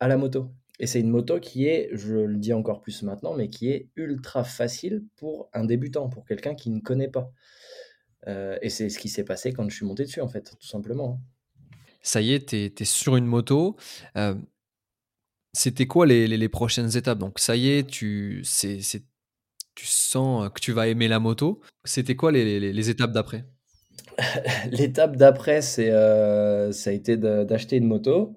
à 0.00 0.08
la 0.08 0.16
moto. 0.16 0.50
Et 0.78 0.86
c'est 0.86 1.00
une 1.00 1.10
moto 1.10 1.38
qui 1.38 1.66
est, 1.66 1.90
je 1.92 2.14
le 2.14 2.36
dis 2.38 2.54
encore 2.54 2.80
plus 2.80 3.02
maintenant, 3.02 3.34
mais 3.34 3.50
qui 3.50 3.70
est 3.70 3.90
ultra 3.96 4.44
facile 4.44 5.04
pour 5.16 5.50
un 5.52 5.66
débutant, 5.66 6.08
pour 6.08 6.24
quelqu'un 6.24 6.54
qui 6.54 6.70
ne 6.70 6.80
connaît 6.80 7.10
pas. 7.10 7.30
et 8.26 8.70
c'est 8.70 8.88
ce 8.88 8.98
qui 8.98 9.10
s'est 9.10 9.24
passé 9.24 9.52
quand 9.52 9.68
je 9.68 9.76
suis 9.76 9.84
monté 9.84 10.04
dessus, 10.04 10.22
en 10.22 10.28
fait, 10.28 10.56
tout 10.58 10.66
simplement 10.66 11.20
ça 12.02 12.20
y 12.20 12.32
est, 12.32 12.48
tu 12.48 12.56
es, 12.56 12.84
sur 12.84 13.16
une 13.16 13.26
moto. 13.26 13.76
Euh, 14.16 14.34
c'était 15.52 15.86
quoi 15.86 16.06
les, 16.06 16.48
prochaines 16.48 16.96
étapes? 16.96 17.18
Donc 17.18 17.38
ça 17.38 17.56
y 17.56 17.70
est, 17.70 17.86
tu, 17.86 18.42
sens 19.82 20.50
que 20.50 20.60
tu 20.60 20.72
vas 20.72 20.88
aimer 20.88 21.08
la 21.08 21.18
moto. 21.18 21.60
C'était 21.84 22.16
quoi 22.16 22.32
les, 22.32 22.90
étapes 22.90 23.12
d'après? 23.12 23.44
L'étape 24.70 25.16
d'après, 25.16 25.62
c'est, 25.62 25.90
heu, 25.90 26.72
ça 26.72 26.90
a 26.90 26.92
été 26.92 27.16
d'acheter 27.16 27.76
une 27.76 27.86
moto. 27.86 28.36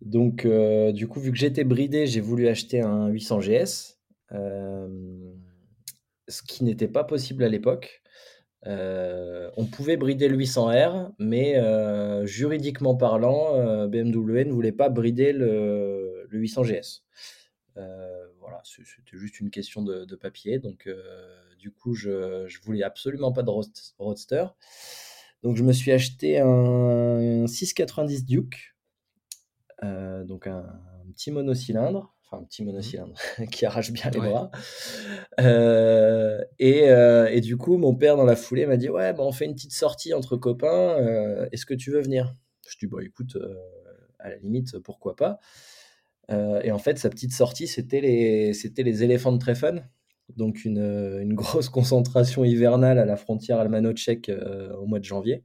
Donc, 0.00 0.46
du 0.92 1.08
coup, 1.08 1.20
vu 1.20 1.30
que 1.30 1.38
j'étais 1.38 1.64
bridé, 1.64 2.06
j'ai 2.06 2.20
voulu 2.20 2.48
acheter 2.48 2.80
un 2.80 3.08
800 3.08 3.40
GS, 3.40 3.98
ce 6.28 6.42
qui 6.46 6.64
n'était 6.64 6.88
pas 6.88 7.04
possible 7.04 7.44
à 7.44 7.48
l'époque. 7.48 7.99
Heu, 8.66 9.50
on 9.56 9.64
pouvait 9.66 9.96
brider 9.96 10.28
le 10.28 10.36
800R, 10.36 11.12
mais 11.18 11.56
heu, 11.58 12.26
juridiquement 12.26 12.94
parlant, 12.94 13.56
heu, 13.56 13.88
BMW 13.88 14.44
ne 14.44 14.52
voulait 14.52 14.72
pas 14.72 14.88
brider 14.90 15.32
le 15.32 16.26
le 16.28 16.38
800 16.38 16.62
GS. 16.64 17.04
Voilà, 18.40 18.60
c'était 18.64 19.16
juste 19.18 19.40
une 19.40 19.50
question 19.50 19.82
de 19.82 20.16
papier. 20.16 20.58
Donc, 20.58 20.88
du 21.58 21.70
coup, 21.72 21.94
je 21.94 22.46
je 22.48 22.60
voulais 22.62 22.82
absolument 22.84 23.32
pas 23.32 23.42
de 23.42 23.50
roadster. 23.98 24.44
Donc 25.42 25.56
je 25.56 25.62
me 25.64 25.72
suis 25.72 25.92
acheté 25.92 26.38
un 26.40 27.46
690 27.46 28.24
Duke. 28.26 28.74
Donc 29.82 30.46
un 30.46 30.64
petit 31.14 31.30
monocylindre, 31.30 32.14
enfin 32.30 32.42
un 32.42 32.44
petit 32.46 32.64
Mmh. 32.64 32.66
monocylindre 32.66 33.14
qui 33.52 33.66
arrache 33.66 33.92
bien 33.92 34.10
les 34.10 34.20
Ouais. 34.20 34.28
bras. 34.30 34.50
Heu 35.40 36.44
et 36.58 36.88
heu 36.90 37.28
et 37.30 37.40
du 37.40 37.56
coup, 37.56 37.76
mon 37.78 37.94
père 37.94 38.16
dans 38.16 38.24
la 38.24 38.36
foulée 38.36 38.66
m'a 38.66 38.76
dit: 38.76 38.88
«Ouais, 38.88 39.12
bah, 39.12 39.22
on 39.24 39.32
fait 39.32 39.46
une 39.46 39.54
petite 39.54 39.72
sortie 39.72 40.14
entre 40.14 40.36
copains, 40.36 40.98
heu, 41.00 41.48
est-ce 41.52 41.66
que 41.66 41.74
tu 41.74 41.90
veux 41.90 42.00
venir?» 42.02 42.34
je 42.68 42.76
dis: 42.78 42.86
«Bah, 42.86 42.98
écoute, 43.02 43.36
à 44.20 44.30
la 44.30 44.36
limite, 44.36 44.78
pourquoi 44.80 45.16
pas?» 45.16 45.38
et 46.62 46.70
en 46.70 46.78
fait, 46.78 46.98
sa 46.98 47.10
petite 47.10 47.32
sortie, 47.32 47.66
c'était 47.66 48.00
les 48.00 48.52
c'était 48.54 48.84
les 48.84 49.02
Elephant 49.02 49.36
Treffen, 49.36 49.88
donc 50.36 50.64
une, 50.64 50.78
une 51.20 51.34
grosse 51.34 51.68
concentration 51.70 52.44
hivernale 52.44 52.98
à 52.98 53.04
la 53.04 53.16
frontière 53.16 53.58
allemano-tchèque, 53.58 54.28
heu, 54.28 54.72
au 54.78 54.86
mois 54.86 55.00
de 55.00 55.04
janvier. 55.04 55.44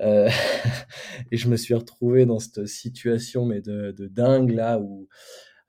Et 1.30 1.36
je 1.36 1.48
me 1.48 1.56
suis 1.56 1.74
retrouvé 1.74 2.26
dans 2.26 2.38
cette 2.38 2.66
situation, 2.66 3.44
mais 3.44 3.60
de 3.60 3.92
de 3.92 4.06
dingue 4.06 4.50
là 4.50 4.78
où, 4.78 5.08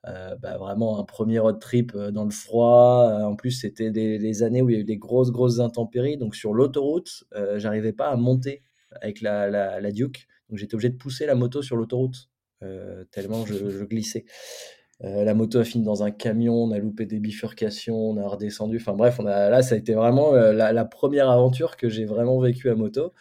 heu, 0.07 0.35
bah, 0.41 0.57
vraiment 0.57 0.99
un 0.99 1.03
1er 1.05 1.39
road 1.39 1.59
trip, 1.59 1.93
heu, 1.95 2.11
dans 2.11 2.25
le 2.25 2.31
froid. 2.31 3.09
Heu, 3.11 3.23
en 3.25 3.35
plus, 3.35 3.51
c'était 3.51 3.91
des 3.91 4.43
années 4.43 4.61
où 4.61 4.69
il 4.69 4.73
y 4.75 4.77
a 4.77 4.81
eu 4.81 4.83
des 4.85 4.97
grosses, 4.97 5.31
grosses 5.31 5.59
intempéries. 5.59 6.17
Donc 6.17 6.35
sur 6.35 6.53
l'autoroute, 6.53 7.25
heu, 7.35 7.59
j'arrivais 7.59 7.93
pas 7.93 8.09
à 8.09 8.15
monter 8.17 8.63
avec 9.01 9.21
la 9.21 9.49
la 9.49 9.81
la 9.81 9.91
Duke. 9.91 10.27
Donc 10.49 10.59
j'étais 10.59 10.75
obligé 10.75 10.89
de 10.89 10.97
pousser 10.97 11.25
la 11.25 11.35
moto 11.35 11.61
sur 11.63 11.75
l'autoroute, 11.77 12.29
tellement 13.11 13.45
je 13.45 13.69
je 13.71 13.83
glissais. 13.85 14.25
La 15.01 15.33
moto 15.35 15.59
a 15.59 15.63
fini 15.65 15.83
dans 15.85 16.03
un 16.03 16.11
camion, 16.11 16.55
on 16.55 16.71
a 16.71 16.79
loupé 16.79 17.05
des 17.05 17.19
bifurcations, 17.19 17.97
on 18.11 18.17
a 18.17 18.27
redescendu. 18.27 18.77
Enfin 18.77 18.93
bref, 18.93 19.19
on 19.19 19.25
a 19.27 19.49
là, 19.49 19.61
ça 19.63 19.75
a 19.75 19.77
été 19.79 19.93
vraiment, 19.95 20.33
la 20.33 20.73
la 20.73 20.85
1re 20.85 21.29
aventure 21.29 21.77
que 21.77 21.89
j'ai 21.89 22.05
vraiment 22.05 22.39
vécue 22.39 22.69
à 22.69 22.75
moto, 22.75 23.13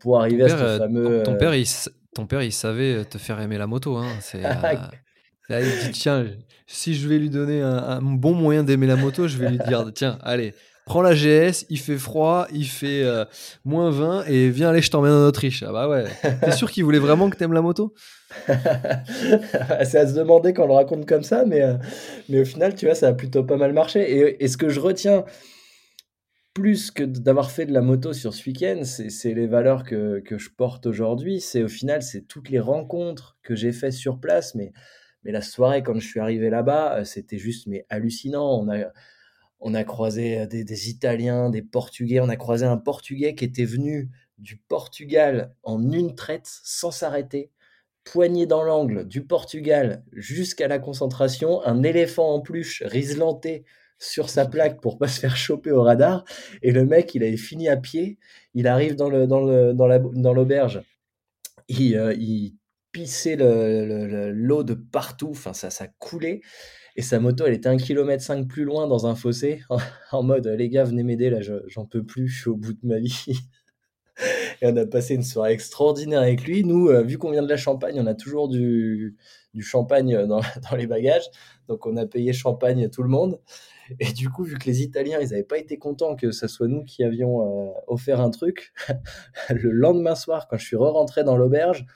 pour 0.00 0.20
arriver 0.20 0.44
à 0.44 0.48
ce 0.50 0.66
fameux, 0.68 1.22
ton 1.24 1.36
père, 1.36 1.54
il 1.54 1.62
s 1.62 1.90
ton 2.14 2.26
père, 2.26 2.42
il 2.42 2.52
savait, 2.52 3.04
te 3.04 3.18
faire 3.18 3.40
aimer 3.40 3.58
la 3.58 3.66
moto, 3.66 3.96
hein. 3.96 4.18
C'est, 4.20 4.38
heu, 4.48 4.52
là, 5.48 5.60
il 5.60 5.66
dit: 5.66 5.90
«Tiens, 5.92 6.26
si 6.66 6.94
je 6.94 7.08
vais 7.08 7.18
lui 7.18 7.30
donner 7.30 7.62
un 7.62 7.76
un 7.76 8.02
bon 8.02 8.34
moyen 8.34 8.62
d'aimer 8.64 8.86
la 8.86 8.96
moto, 8.96 9.28
je 9.28 9.36
vais 9.38 9.50
lui 9.50 9.58
dire: 9.58 9.90
"Tiens, 9.94 10.18
allez, 10.22 10.54
prends 10.86 11.02
la 11.02 11.14
GS, 11.14 11.66
il 11.70 11.78
fait 11.78 11.98
froid, 11.98 12.46
il 12.52 12.66
fait, 12.66 13.02
heu, 13.02 13.24
-20 13.66 14.24
et 14.26 14.50
viens, 14.50 14.70
allez, 14.70 14.82
je 14.82 14.90
t'emmène 14.90 15.12
en 15.12 15.26
Autriche." 15.26 15.62
Ah 15.66 15.72
bah, 15.72 15.88
ouais. 15.88 16.04
Tu 16.42 16.48
es 16.48 16.52
sûr 16.52 16.70
qu'il 16.70 16.84
voulait 16.84 16.98
vraiment 16.98 17.30
que 17.30 17.36
tu 17.36 17.44
aimes 17.44 17.52
la 17.54 17.62
moto? 17.62 17.94
C'est 18.46 19.98
à 19.98 20.06
se 20.06 20.14
demander 20.14 20.52
quand 20.52 20.64
on 20.64 20.68
le 20.68 20.74
raconte 20.74 21.06
comme 21.06 21.22
ça, 21.22 21.44
mais 21.46 21.62
heu, 21.62 21.78
mais 22.28 22.40
au 22.40 22.44
final, 22.44 22.74
tu 22.74 22.86
vois, 22.86 22.94
ça 22.94 23.08
a 23.08 23.12
plutôt 23.14 23.44
pas 23.44 23.56
mal 23.56 23.72
marché 23.72 24.00
et 24.10 24.44
et 24.44 24.48
ce 24.48 24.56
que 24.56 24.68
je 24.68 24.80
retiens 24.80 25.24
plus 26.54 26.90
que 26.90 27.04
d'avoir 27.04 27.50
fait 27.50 27.66
de 27.66 27.72
la 27.72 27.82
moto 27.82 28.12
sur 28.12 28.34
ce 28.34 28.44
week-end, 28.48 28.80
c'est 28.84 29.10
c'est 29.10 29.32
les 29.32 29.46
valeurs 29.46 29.84
que 29.84 30.20
que 30.20 30.38
je 30.38 30.50
porte 30.50 30.86
aujourd'hui. 30.86 31.40
C'est 31.40 31.62
au 31.62 31.68
final, 31.68 32.02
c'est 32.02 32.22
toutes 32.26 32.50
les 32.50 32.58
rencontres 32.60 33.38
que 33.42 33.54
j'ai 33.54 33.72
fait 33.72 33.92
sur 33.92 34.18
place, 34.18 34.54
mais 34.54 34.72
mais 35.28 35.32
la 35.32 35.42
soirée 35.42 35.82
quand 35.82 35.94
je 36.00 36.08
suis 36.08 36.20
arrivé 36.20 36.48
là-bas, 36.48 37.00
heu, 37.00 37.04
c'était 37.04 37.36
juste 37.36 37.66
mais 37.66 37.84
hallucinant. 37.90 38.58
On 38.62 38.70
a 38.70 38.86
on 39.60 39.74
a 39.74 39.84
croisé, 39.84 40.46
des 40.46 40.64
des 40.64 40.88
Italiens, 40.88 41.50
des 41.50 41.60
Portugais. 41.60 42.20
On 42.20 42.30
a 42.30 42.36
croisé 42.36 42.64
un 42.64 42.78
Portugais 42.78 43.34
qui 43.34 43.44
était 43.44 43.66
venu 43.66 44.10
du 44.38 44.56
Portugal 44.56 45.54
en 45.64 45.92
une 45.92 46.14
traite, 46.14 46.46
sans 46.64 46.90
s'arrêter, 46.90 47.50
poignée 48.04 48.46
dans 48.46 48.62
l'angle 48.62 49.06
du 49.06 49.22
Portugal 49.26 50.02
jusqu'à 50.12 50.66
la 50.66 50.78
concentration, 50.78 51.62
un 51.66 51.82
éléphant 51.82 52.32
en 52.34 52.40
peluche 52.40 52.82
rizelanté 52.86 53.64
sur 53.98 54.30
sa 54.30 54.46
plaque 54.46 54.80
pour 54.80 54.96
pas 54.96 55.08
se 55.08 55.20
faire 55.20 55.36
choper 55.36 55.72
au 55.72 55.82
radar 55.82 56.24
et 56.62 56.72
le 56.72 56.86
mec, 56.86 57.14
il 57.14 57.22
avait 57.22 57.36
fini 57.36 57.68
à 57.68 57.76
pied. 57.76 58.18
Il 58.54 58.66
arrive 58.66 58.94
dans 58.96 59.10
le 59.10 59.26
dans 59.26 59.40
le 59.40 59.74
dans 59.74 59.86
la 59.86 59.98
dans 59.98 60.32
l'auberge. 60.32 60.82
Il, 61.68 62.00
il 62.18 62.57
pissait 62.92 63.36
le 63.36 63.86
le 63.86 64.06
le 64.06 64.32
l'eau 64.32 64.64
de 64.64 64.74
partout, 64.74 65.28
enfin 65.30 65.52
ça 65.54 65.70
ça 65.70 65.88
coulait 65.98 66.40
et 66.96 67.02
sa 67.02 67.20
moto, 67.20 67.46
elle 67.46 67.54
était 67.54 67.68
1 67.70 67.78
kilomètre 67.78 68.22
5 68.24 68.48
plus 68.48 68.64
loin 68.64 68.88
dans 68.88 69.06
un 69.06 69.14
fossé 69.16 69.62
en 70.12 70.22
mode: 70.24 70.46
«Les 70.48 70.68
gars, 70.70 70.84
venez 70.84 71.04
m'aider 71.04 71.30
là, 71.30 71.40
je 71.42 71.54
j'en 71.68 71.86
peux 71.86 72.04
plus, 72.04 72.28
je 72.28 72.40
suis 72.42 72.50
au 72.50 72.56
bout 72.56 72.74
de 72.74 72.80
ma 72.84 72.98
vie» 72.98 73.38
et 74.62 74.66
on 74.66 74.76
a 74.76 74.86
passé 74.86 75.14
une 75.14 75.22
soirée 75.22 75.52
extraordinaire 75.52 76.20
avec 76.22 76.44
lui. 76.44 76.64
Nous, 76.64 76.88
heu, 76.90 77.02
vu 77.02 77.18
qu'on 77.18 77.30
vient 77.30 77.42
de 77.42 77.48
la 77.48 77.56
Champagne, 77.56 77.98
on 78.00 78.06
a 78.06 78.14
toujours 78.14 78.48
du 78.48 79.16
du 79.54 79.62
champagne 79.62 80.26
dans 80.26 80.40
dans 80.70 80.76
les 80.76 80.86
bagages. 80.86 81.28
Donc 81.68 81.86
on 81.86 81.96
a 81.96 82.06
payé 82.06 82.32
champagne 82.32 82.88
tout 82.90 83.02
le 83.02 83.08
monde 83.08 83.40
et 84.00 84.12
du 84.12 84.30
coup, 84.30 84.44
vu 84.44 84.56
que 84.58 84.66
les 84.66 84.82
Italiens, 84.82 85.20
ils 85.20 85.34
avaient 85.34 85.44
pas 85.44 85.58
été 85.58 85.78
contents 85.78 86.16
que 86.16 86.30
ça 86.32 86.48
soit 86.48 86.68
nous 86.68 86.84
qui 86.84 87.04
avions, 87.04 87.68
heu, 87.70 87.72
offert 87.88 88.20
un 88.20 88.30
truc, 88.30 88.72
le 89.50 89.70
lendemain 89.72 90.14
soir, 90.16 90.48
quand 90.48 90.58
je 90.58 90.66
suis 90.66 90.76
re-rentré 90.76 91.24
dans 91.24 91.36
l'auberge, 91.38 91.86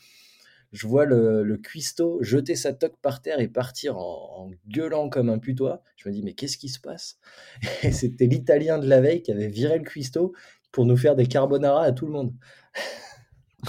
je 0.72 0.86
vois 0.86 1.04
le 1.04 1.42
le 1.42 1.56
cuistot 1.58 2.22
jeter 2.22 2.56
sa 2.56 2.72
toque 2.72 2.96
par 3.02 3.22
terre 3.22 3.40
et 3.40 3.48
partir 3.48 3.96
en 3.98 4.30
en 4.46 4.50
gueulant 4.68 5.08
comme 5.08 5.28
un 5.30 5.38
putois. 5.38 5.82
Je 5.96 6.08
me 6.08 6.14
dis: 6.14 6.22
«Mais 6.22 6.32
qu'est-ce 6.34 6.58
qui 6.58 6.68
se 6.68 6.80
passe?» 6.80 7.18
et 7.82 7.92
c'était 7.92 8.26
l'Italien 8.26 8.78
de 8.78 8.88
la 8.88 9.00
veille 9.00 9.22
qui 9.22 9.32
avait 9.32 9.48
viré 9.48 9.78
le 9.78 9.84
cuistot 9.84 10.32
pour 10.72 10.86
nous 10.86 10.96
faire 10.96 11.16
des 11.16 11.26
carbonara 11.26 11.84
à 11.84 11.92
tout 11.92 12.06
le 12.06 12.12
monde. 12.12 12.32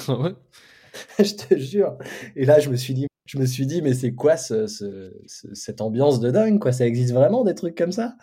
Ah 0.08 0.20
ouais? 0.20 0.34
Je 1.20 1.36
te 1.36 1.56
jure 1.58 1.98
et 2.36 2.46
là, 2.46 2.60
je 2.60 2.70
me 2.70 2.76
suis 2.76 2.94
dit 2.96 3.08
je 3.26 3.38
me 3.38 3.46
suis 3.46 3.66
dit: 3.68 3.82
«Mais 3.82 3.94
c'est 3.94 4.14
quoi 4.16 4.38
ce 4.38 4.68
ce 4.68 5.14
ce 5.28 5.54
cette 5.54 5.82
ambiance 5.82 6.20
de 6.20 6.32
dingue, 6.32 6.60
quoi? 6.60 6.72
Ça 6.74 6.86
existe 6.86 7.14
vraiment 7.14 7.44
des 7.44 7.56
trucs 7.56 7.78
comme 7.78 7.92
ça?» 7.92 8.16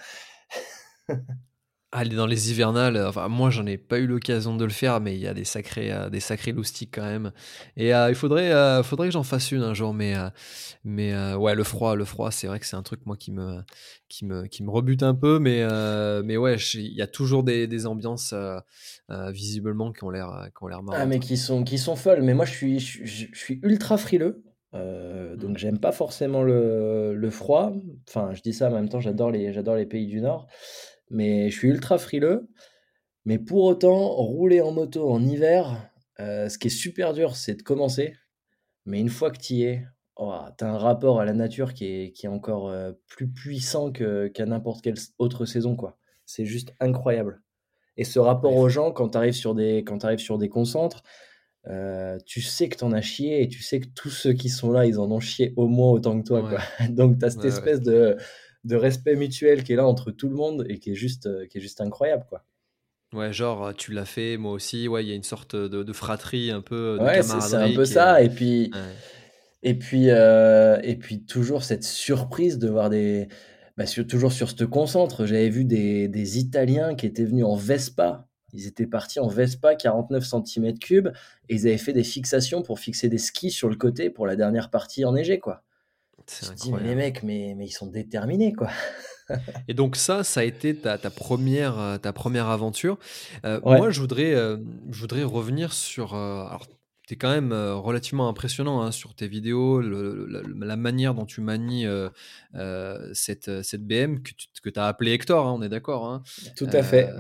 Aller 1.93 2.15
dans 2.15 2.27
les 2.27 2.53
hivernales, 2.53 2.95
heu, 2.97 3.05
enfin 3.09 3.27
moi 3.27 3.51
j'en 3.51 3.67
ai 3.67 3.77
pas 3.77 3.99
eu 3.99 4.07
l'occasion 4.07 4.55
de 4.57 4.65
le 4.65 4.71
faire, 4.71 5.01
mais 5.01 5.17
il 5.17 5.21
y 5.21 5.27
a 5.27 5.35
des 5.35 5.43
sacrés, 5.45 5.91
heu, 5.93 6.09
des 6.09 6.21
sacrés 6.21 6.53
loustiques 6.53 6.93
quand 6.95 7.03
même 7.03 7.33
et 7.77 7.93
heu, 7.93 8.07
il 8.11 8.15
faudrait, 8.15 8.53
heu, 8.53 8.85
faudrait 8.85 9.09
que 9.09 9.13
j'en 9.13 9.25
fasse 9.25 9.51
une 9.51 9.63
un 9.63 9.75
jour, 9.75 9.93
mais 9.93 10.15
mais 10.85 11.13
ouais, 11.35 11.57
le 11.57 11.65
froid 11.65 11.97
le 11.97 12.05
froid, 12.05 12.31
c'est 12.31 12.47
vrai 12.47 12.61
que 12.61 12.67
c'est 12.67 12.77
un 12.77 12.85
truc 12.85 13.07
moi 13.07 13.17
qui 13.17 13.33
me 13.33 13.63
qui 14.09 14.25
me 14.25 14.47
qui 14.47 14.63
me 14.63 14.71
rebute 14.71 15.03
un 15.03 15.17
peu, 15.17 15.41
mais 15.41 15.65
mais 16.23 16.37
ouais, 16.37 16.57
il 16.75 16.93
y 16.95 17.03
a 17.03 17.09
toujours 17.09 17.43
des 17.43 17.67
des 17.67 17.87
ambiances, 17.87 18.35
visiblement 19.09 19.93
qui 19.93 20.05
ont 20.05 20.11
l'air, 20.11 20.49
qui 20.57 20.65
ont 20.65 20.69
l'air 20.69 20.83
Ah 20.93 21.07
marrantes, 21.07 21.07
mais 21.07 21.21
ouais. 21.21 21.21
qui 21.21 21.37
sont 21.37 21.63
qui 21.65 21.79
sont 21.79 21.95
folles, 21.97 22.23
mais 22.23 22.35
moi 22.35 22.45
je 22.45 22.53
suis 22.53 22.81
je 22.81 23.27
suis 23.33 23.61
ultra 23.63 23.97
frileux, 23.97 24.43
heu, 24.75 25.37
Mmh. 25.37 25.41
donc 25.41 25.57
j'aime 25.57 25.79
pas 25.79 25.93
forcément 25.93 26.43
le 26.43 27.15
le 27.15 27.31
froid. 27.31 27.73
Enfin, 28.09 28.35
je 28.35 28.43
dis 28.43 28.53
ça, 28.53 28.69
en 28.69 28.73
même 28.73 28.89
temps, 28.89 29.01
j'adore 29.01 29.31
les 29.31 29.53
j'adore 29.53 29.77
les 29.77 29.87
pays 29.87 30.07
du 30.09 30.21
Nord, 30.21 30.49
mais 31.11 31.51
je 31.51 31.59
suis 31.59 31.69
ultra 31.69 31.99
frileux. 31.99 32.49
Mais 33.25 33.39
pour 33.39 33.65
autant, 33.65 34.09
rouler 34.17 34.61
en 34.61 34.73
moto 34.73 35.11
en 35.11 35.25
hiver, 35.27 35.91
heu, 36.21 36.49
ce 36.49 36.59
qui 36.59 36.69
est 36.69 36.71
super 36.71 37.13
dur, 37.15 37.37
c'est 37.37 37.55
de 37.57 37.63
commencer, 37.63 38.15
mais 38.87 39.01
une 39.01 39.09
fois 39.11 39.31
que 39.31 39.39
tu 39.39 39.55
y 39.55 39.65
es, 39.65 39.87
waouh, 40.19 40.51
tu 40.59 40.65
as 40.65 40.71
un 40.73 40.79
rapport 40.79 41.21
à 41.21 41.25
la 41.25 41.33
nature 41.35 41.75
qui 41.75 41.87
est 41.87 42.13
qui 42.13 42.27
est 42.27 42.29
encore, 42.31 42.71
heu, 42.71 43.01
plus 43.09 43.29
puissant 43.31 43.93
qu'à 43.93 44.47
n'importe 44.47 44.83
quelle 44.83 44.97
autre 45.19 45.47
saison, 45.47 45.77
quoi. 45.77 45.99
C'est 46.27 46.47
juste 46.47 46.75
incroyable 46.81 47.43
et 47.97 48.05
ce 48.05 48.19
rapport 48.19 48.57
aux 48.57 48.69
gens 48.69 48.93
quand 48.93 49.11
tu 49.11 49.19
arrives 49.19 49.35
sur 49.35 49.55
des 49.55 49.85
quand 49.85 50.05
arrives 50.05 50.21
sur 50.21 50.39
des 50.39 50.49
concentres, 50.49 51.03
heu, 51.69 52.19
tu 52.27 52.41
sais 52.43 52.69
que 52.69 52.77
tu 52.77 52.85
en 52.85 52.93
as 52.93 53.03
chié 53.03 53.43
et 53.43 53.49
tu 53.49 53.63
sais 53.63 53.81
que 53.81 53.89
tous 53.95 54.11
ceux 54.11 54.33
qui 54.33 54.49
sont 54.49 54.73
là, 54.73 54.87
ils 54.87 54.99
en 54.99 55.11
ont 55.11 55.21
chié 55.21 55.53
au 55.57 55.69
moins 55.69 55.91
autant 55.91 56.21
que 56.21 56.27
toi, 56.27 56.43
quoi. 56.45 56.61
Donc 56.91 57.19
tu 57.19 57.25
as 57.27 57.31
cette 57.31 57.45
ouais, 57.45 57.55
ouais. 57.55 57.71
espèce 57.71 57.81
de 57.83 58.17
de 58.65 58.77
respect 58.77 59.17
mutuel 59.17 59.65
qui 59.65 59.73
est 59.73 59.77
là 59.77 59.87
entre 59.87 60.11
tout 60.11 60.29
le 60.29 60.35
monde 60.35 60.67
et 60.69 60.79
qui 60.79 60.93
est 60.93 60.95
juste, 60.95 61.27
heu, 61.27 61.47
qui 61.47 61.59
est 61.59 61.61
juste 61.61 61.81
incroyable, 61.81 62.25
quoi. 62.29 62.45
Ouais, 63.13 63.33
genre, 63.33 63.67
heu, 63.67 63.75
tu 63.75 63.93
l'as 63.93 64.05
fait, 64.05 64.37
moi 64.37 64.53
aussi, 64.53 64.87
ouais, 64.87 65.05
il 65.05 65.09
y 65.09 65.13
a 65.13 65.17
une 65.17 65.25
sorte, 65.25 65.57
de 65.57 65.83
de 65.83 65.93
fratrie 65.93 66.53
un 66.53 66.61
peu, 66.61 66.99
de 66.99 67.05
Ouais, 67.05 67.23
c'est 67.23 67.57
un 67.57 67.73
peu 67.73 67.83
est 67.83 67.87
ça 67.87 68.23
et 68.23 68.29
puis 68.29 68.71
ouais. 68.73 68.81
et 69.63 69.75
puis, 69.75 70.09
et 70.09 70.97
puis 70.99 71.25
toujours 71.25 71.65
cette 71.65 71.85
surprise 71.85 72.59
de 72.59 72.69
voir 72.69 72.91
des 72.91 73.29
bah, 73.77 73.87
sur 73.87 74.07
toujours 74.07 74.33
sur 74.33 74.51
cette 74.51 74.67
concentre, 74.67 75.27
j'avais 75.27 75.49
vu 75.49 75.65
des 75.65 76.09
des 76.09 76.39
Italiens 76.39 76.95
qui 76.95 77.07
étaient 77.07 77.25
venus 77.25 77.45
en 77.45 77.57
Vespa. 77.57 78.29
Ils 78.53 78.67
étaient 78.67 78.87
partis 78.87 79.21
en 79.21 79.29
Vespa 79.29 79.77
49 79.77 80.25
cm3 80.25 81.13
et 81.49 81.55
ils 81.55 81.67
avaient 81.67 81.79
fait 81.79 81.93
des 81.93 82.05
fixations 82.05 82.63
pour 82.63 82.81
fixer 82.81 83.09
des 83.09 83.19
skis 83.19 83.51
sur 83.51 83.69
le 83.69 83.77
côté 83.77 84.11
pour 84.11 84.27
la 84.27 84.37
dernière 84.37 84.71
partie 84.71 85.05
enneigée, 85.05 85.39
quoi. 85.39 85.63
Te 86.27 86.55
dis: 86.55 86.73
«Mais 86.73 86.83
les 86.83 86.95
mecs, 86.95 87.23
mais 87.23 87.55
mais 87.57 87.67
ils 87.67 87.73
sont 87.73 87.87
déterminés, 87.87 88.53
quoi». 88.53 88.71
Et 89.69 89.75
donc 89.75 89.97
ça, 89.97 90.25
ça 90.25 90.41
a 90.41 90.45
été 90.45 90.77
ta, 90.77 90.99
ta 90.99 91.11
première, 91.11 91.79
euh, 91.79 91.99
ta 91.99 92.13
première 92.13 92.49
aventure. 92.49 92.99
Euh, 93.45 93.61
moi, 93.65 93.91
je 93.91 94.01
voudrais, 94.01 94.35
euh, 94.35 94.57
je 94.91 95.01
voudrais 95.01 95.23
revenir 95.23 95.73
sur... 95.73 96.15
alors, 96.15 96.67
tu 97.07 97.15
es 97.15 97.17
quand 97.17 97.31
même 97.31 97.53
relativement 97.53 98.29
impressionnant 98.29 98.83
hein, 98.83 98.93
sur 98.93 99.17
tes 99.17 99.27
vidéos, 99.27 99.81
la, 99.81 100.77
manière 100.77 101.13
dont 101.13 101.27
tu 101.27 101.41
manies 101.41 101.85
cette, 103.13 103.65
cette 103.65 103.85
BM 103.85 104.23
que 104.23 104.71
tu 104.71 104.79
as 104.79 104.87
appelée 104.87 105.11
Hector, 105.11 105.45
hein, 105.45 105.53
on 105.59 105.61
est 105.61 105.69
d'accord 105.69 106.07
hein, 106.07 106.23
Tout 106.55 106.69
à 106.73 106.85
fait. 106.85 107.11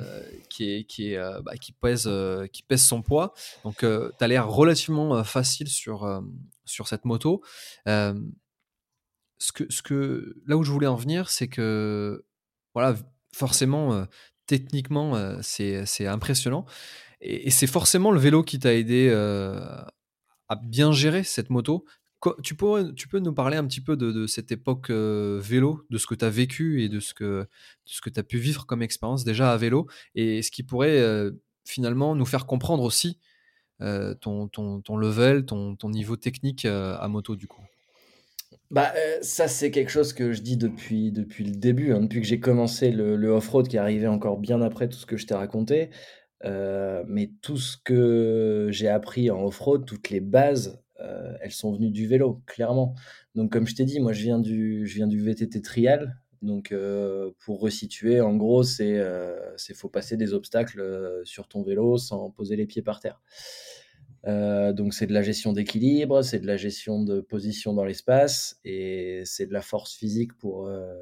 Qui, 0.48 0.70
est, 0.70 0.84
qui, 0.84 1.14
est, 1.14 1.18
bah, 1.42 1.56
qui, 1.60 1.72
pèse, 1.72 2.08
qui 2.52 2.62
pèse 2.62 2.84
son 2.84 3.02
poids. 3.02 3.34
Donc, 3.64 3.78
tu 3.78 3.86
as 4.24 4.28
l'air 4.28 4.48
relativement 4.48 5.24
facile 5.24 5.66
sur, 5.66 6.22
sur 6.64 6.86
cette 6.86 7.04
moto 7.04 7.42
ce 9.40 9.82
que, 9.82 10.36
là 10.46 10.56
où 10.56 10.62
je 10.62 10.70
voulais 10.70 10.86
en 10.86 10.96
venir, 10.96 11.30
c'est 11.30 11.48
que, 11.48 12.24
voilà, 12.74 12.96
forcément, 13.34 14.06
techniquement, 14.46 15.38
c'est 15.42 16.06
impressionnant. 16.06 16.66
Et, 17.20 17.50
c'est 17.50 17.66
forcément 17.66 18.10
le 18.12 18.20
vélo 18.20 18.42
qui 18.42 18.58
t'a 18.58 18.74
aidé 18.74 19.10
à 20.48 20.56
bien 20.56 20.92
gérer 20.92 21.24
cette 21.24 21.50
moto. 21.50 21.84
Tu, 22.42 22.54
pourrais, 22.54 22.92
tu 22.92 23.08
peux 23.08 23.18
nous 23.18 23.32
parler 23.32 23.56
un 23.56 23.66
petit 23.66 23.80
peu 23.80 23.96
de, 23.96 24.26
cette 24.26 24.52
époque 24.52 24.90
vélo, 24.90 25.86
de 25.88 25.96
ce 25.96 26.06
que 26.06 26.14
tu 26.14 26.24
as 26.24 26.30
vécu 26.30 26.82
et 26.82 26.88
de 26.88 27.00
ce 27.00 27.14
que, 27.14 27.46
ce 27.86 28.00
que 28.02 28.10
tu 28.10 28.20
as 28.20 28.24
pu 28.24 28.38
vivre 28.38 28.66
comme 28.66 28.82
expérience 28.82 29.24
déjà 29.24 29.52
à 29.52 29.56
vélo, 29.56 29.88
et 30.14 30.42
ce 30.42 30.50
qui 30.50 30.62
pourrait 30.62 31.30
finalement 31.64 32.14
nous 32.14 32.26
faire 32.26 32.44
comprendre 32.44 32.82
aussi 32.82 33.18
ton, 33.78 34.50
level, 34.98 35.46
ton 35.46 35.90
niveau 35.90 36.16
technique 36.16 36.66
à 36.66 37.08
moto 37.08 37.36
du 37.36 37.46
coup? 37.46 37.62
Bah, 38.70 38.92
euh, 38.96 39.18
ça, 39.22 39.48
c'est 39.48 39.70
quelque 39.72 39.90
chose 39.90 40.12
que 40.12 40.32
je 40.32 40.42
dis 40.42 40.56
depuis 40.56 41.10
depuis 41.10 41.44
le 41.44 41.56
début, 41.56 41.92
hein, 41.92 42.00
depuis 42.02 42.20
que 42.20 42.26
j'ai 42.26 42.38
commencé 42.38 42.92
le 42.92 43.28
off-road 43.30 43.66
qui 43.66 43.78
arrivé 43.78 44.06
encore 44.06 44.38
bien 44.38 44.62
après 44.62 44.88
tout 44.88 44.96
ce 44.98 45.06
que 45.06 45.16
je 45.16 45.26
t'ai 45.26 45.34
raconté. 45.34 45.90
Heu, 46.44 47.04
mais 47.08 47.30
tout 47.42 47.58
ce 47.58 47.76
que 47.78 48.68
j'ai 48.72 48.88
appris 48.88 49.30
en 49.30 49.44
off-road, 49.44 49.86
toutes 49.86 50.10
les 50.10 50.20
bases, 50.20 50.82
heu, 51.00 51.36
elles 51.42 51.52
sont 51.52 51.72
venues 51.74 51.90
du 51.92 52.06
vélo, 52.08 52.42
clairement. 52.46 52.96
Donc 53.36 53.52
comme 53.52 53.66
je 53.68 53.76
t'ai 53.76 53.84
dit, 53.84 54.00
moi 54.00 54.12
je 54.12 54.22
viens 54.24 54.40
du 54.40 54.86
je 54.86 54.96
viens 54.96 55.06
du 55.08 55.20
VTT 55.20 55.62
trial, 55.62 56.16
donc 56.42 56.74
pour 57.40 57.60
resituer, 57.60 58.20
en 58.20 58.36
gros, 58.36 58.62
c'est, 58.64 59.00
c'est 59.56 59.74
faut 59.74 59.88
passer 59.90 60.16
des 60.16 60.32
obstacles, 60.34 60.82
sur 61.24 61.48
ton 61.48 61.62
vélo 61.62 61.98
sans 61.98 62.30
poser 62.30 62.56
les 62.56 62.66
pieds 62.66 62.82
par 62.82 63.00
terre. 63.00 63.20
Euh, 64.26 64.72
donc 64.72 64.92
c'est 64.92 65.06
de 65.06 65.14
la 65.14 65.22
gestion 65.22 65.52
d'équilibre, 65.52 66.22
c'est 66.22 66.40
de 66.40 66.46
la 66.46 66.56
gestion 66.56 67.02
de 67.02 67.20
position 67.20 67.72
dans 67.72 67.84
l'espace 67.84 68.60
et 68.64 69.22
c'est 69.24 69.46
de 69.46 69.52
la 69.52 69.62
force 69.62 69.94
physique 69.94 70.36
pour, 70.36 70.66
euh, 70.66 70.94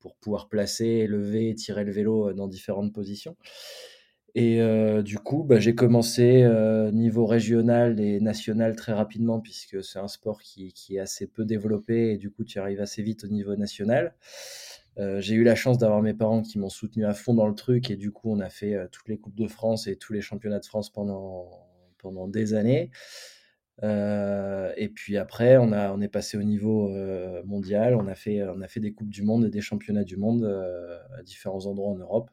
pour 0.00 0.16
pouvoir 0.16 0.48
placer, 0.48 1.06
lever 1.06 1.50
et 1.50 1.54
tirer 1.54 1.84
le 1.84 1.92
vélo 1.92 2.30
euh, 2.30 2.34
dans 2.34 2.48
différentes 2.48 2.92
positions. 2.92 3.36
Et 4.38 4.60
du 5.02 5.18
coup, 5.18 5.44
bah, 5.44 5.58
j'ai 5.60 5.74
commencé 5.74 6.46
niveau 6.92 7.24
régional 7.24 7.98
et 8.00 8.20
national 8.20 8.76
très 8.76 8.92
rapidement 8.92 9.40
puisque 9.40 9.82
c'est 9.82 9.98
un 9.98 10.08
sport 10.08 10.42
qui, 10.42 10.74
qui, 10.74 10.96
est 10.96 10.98
assez 10.98 11.26
peu 11.26 11.46
développé 11.46 12.12
et 12.12 12.18
du 12.18 12.30
coup 12.30 12.44
tu 12.44 12.58
arrives 12.58 12.82
assez 12.82 13.02
vite 13.02 13.24
au 13.24 13.28
niveau 13.28 13.56
national. 13.56 14.14
j'ai 14.98 15.34
eu 15.36 15.42
la 15.42 15.54
chance 15.54 15.78
d'avoir 15.78 16.02
mes 16.02 16.12
parents 16.12 16.42
qui 16.42 16.58
m'ont 16.58 16.68
soutenu 16.68 17.06
à 17.06 17.14
fond 17.14 17.32
dans 17.32 17.48
le 17.48 17.54
truc 17.54 17.90
et 17.90 17.96
du 17.96 18.10
coup 18.12 18.30
on 18.30 18.40
a 18.40 18.50
fait 18.50 18.76
toutes 18.92 19.08
les 19.08 19.16
coupes 19.16 19.36
de 19.36 19.48
France 19.48 19.86
et 19.86 19.96
tous 19.96 20.12
les 20.12 20.20
championnats 20.20 20.60
de 20.60 20.66
France 20.66 20.90
pendant 20.90 21.48
pendant 21.98 22.28
des 22.28 22.54
années. 22.54 22.90
Euh, 23.82 24.72
et 24.76 24.88
puis 24.88 25.16
après, 25.18 25.58
on, 25.58 25.72
a, 25.72 25.92
on 25.92 26.00
est 26.00 26.08
passé 26.08 26.38
au 26.38 26.42
niveau 26.42 26.90
euh, 26.90 27.42
mondial. 27.44 27.94
On 27.94 28.06
a, 28.08 28.14
fait, 28.14 28.42
on 28.44 28.60
a 28.60 28.68
fait 28.68 28.80
des 28.80 28.92
Coupes 28.92 29.10
du 29.10 29.22
Monde 29.22 29.44
et 29.46 29.50
des 29.50 29.60
Championnats 29.60 30.04
du 30.04 30.16
Monde 30.16 30.44
euh, 30.44 30.98
à 31.18 31.22
différents 31.22 31.66
endroits 31.66 31.90
en 31.90 31.96
Europe. 31.96 32.30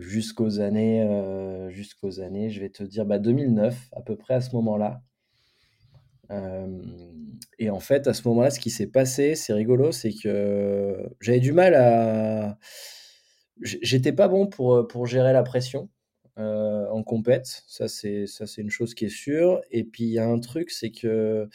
jusqu'aux 0.00 0.60
années, 0.60 1.06
jusqu'aux 1.70 2.20
années, 2.20 2.50
je 2.50 2.60
vais 2.60 2.70
te 2.70 2.82
dire, 2.82 3.04
bah, 3.06 3.18
2009, 3.18 3.90
à 3.92 4.02
peu 4.02 4.16
près 4.16 4.34
à 4.34 4.40
ce 4.40 4.54
moment-là. 4.56 5.02
et 7.58 7.70
en 7.70 7.80
fait, 7.80 8.06
à 8.06 8.14
ce 8.14 8.26
moment-là, 8.28 8.50
ce 8.50 8.60
qui 8.60 8.70
s'est 8.70 8.86
passé, 8.86 9.34
c'est 9.34 9.52
rigolo, 9.52 9.92
c'est 9.92 10.12
que 10.12 10.96
j'avais 11.20 11.40
du 11.40 11.52
mal 11.52 11.74
à. 11.74 12.58
J'étais 13.60 14.12
pas 14.12 14.28
bon 14.28 14.46
pour, 14.48 14.88
pour 14.88 15.06
gérer 15.06 15.32
la 15.32 15.42
pression. 15.42 15.88
En 16.92 17.02
compète. 17.02 17.64
Ça, 17.66 17.88
c'est 17.88 18.26
une 18.58 18.70
chose 18.70 18.94
qui 18.94 19.06
est 19.06 19.08
sûre. 19.08 19.60
Et 19.70 19.84
puis, 19.84 20.04
il 20.04 20.10
y 20.10 20.18
a 20.18 20.26
un 20.26 20.38
truc, 20.40 20.70
c'est 20.70 20.90
que 20.90 21.48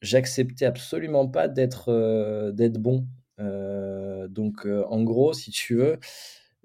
j'acceptais 0.00 0.66
absolument 0.66 1.28
pas 1.28 1.48
d'être 1.48 1.90
euh, 1.90 2.52
d'être 2.52 2.78
bon. 2.78 3.06
Euh, 3.40 4.28
donc, 4.28 4.66
en 4.66 5.02
gros, 5.02 5.32
si 5.32 5.50
tu 5.50 5.76
veux, 5.76 5.98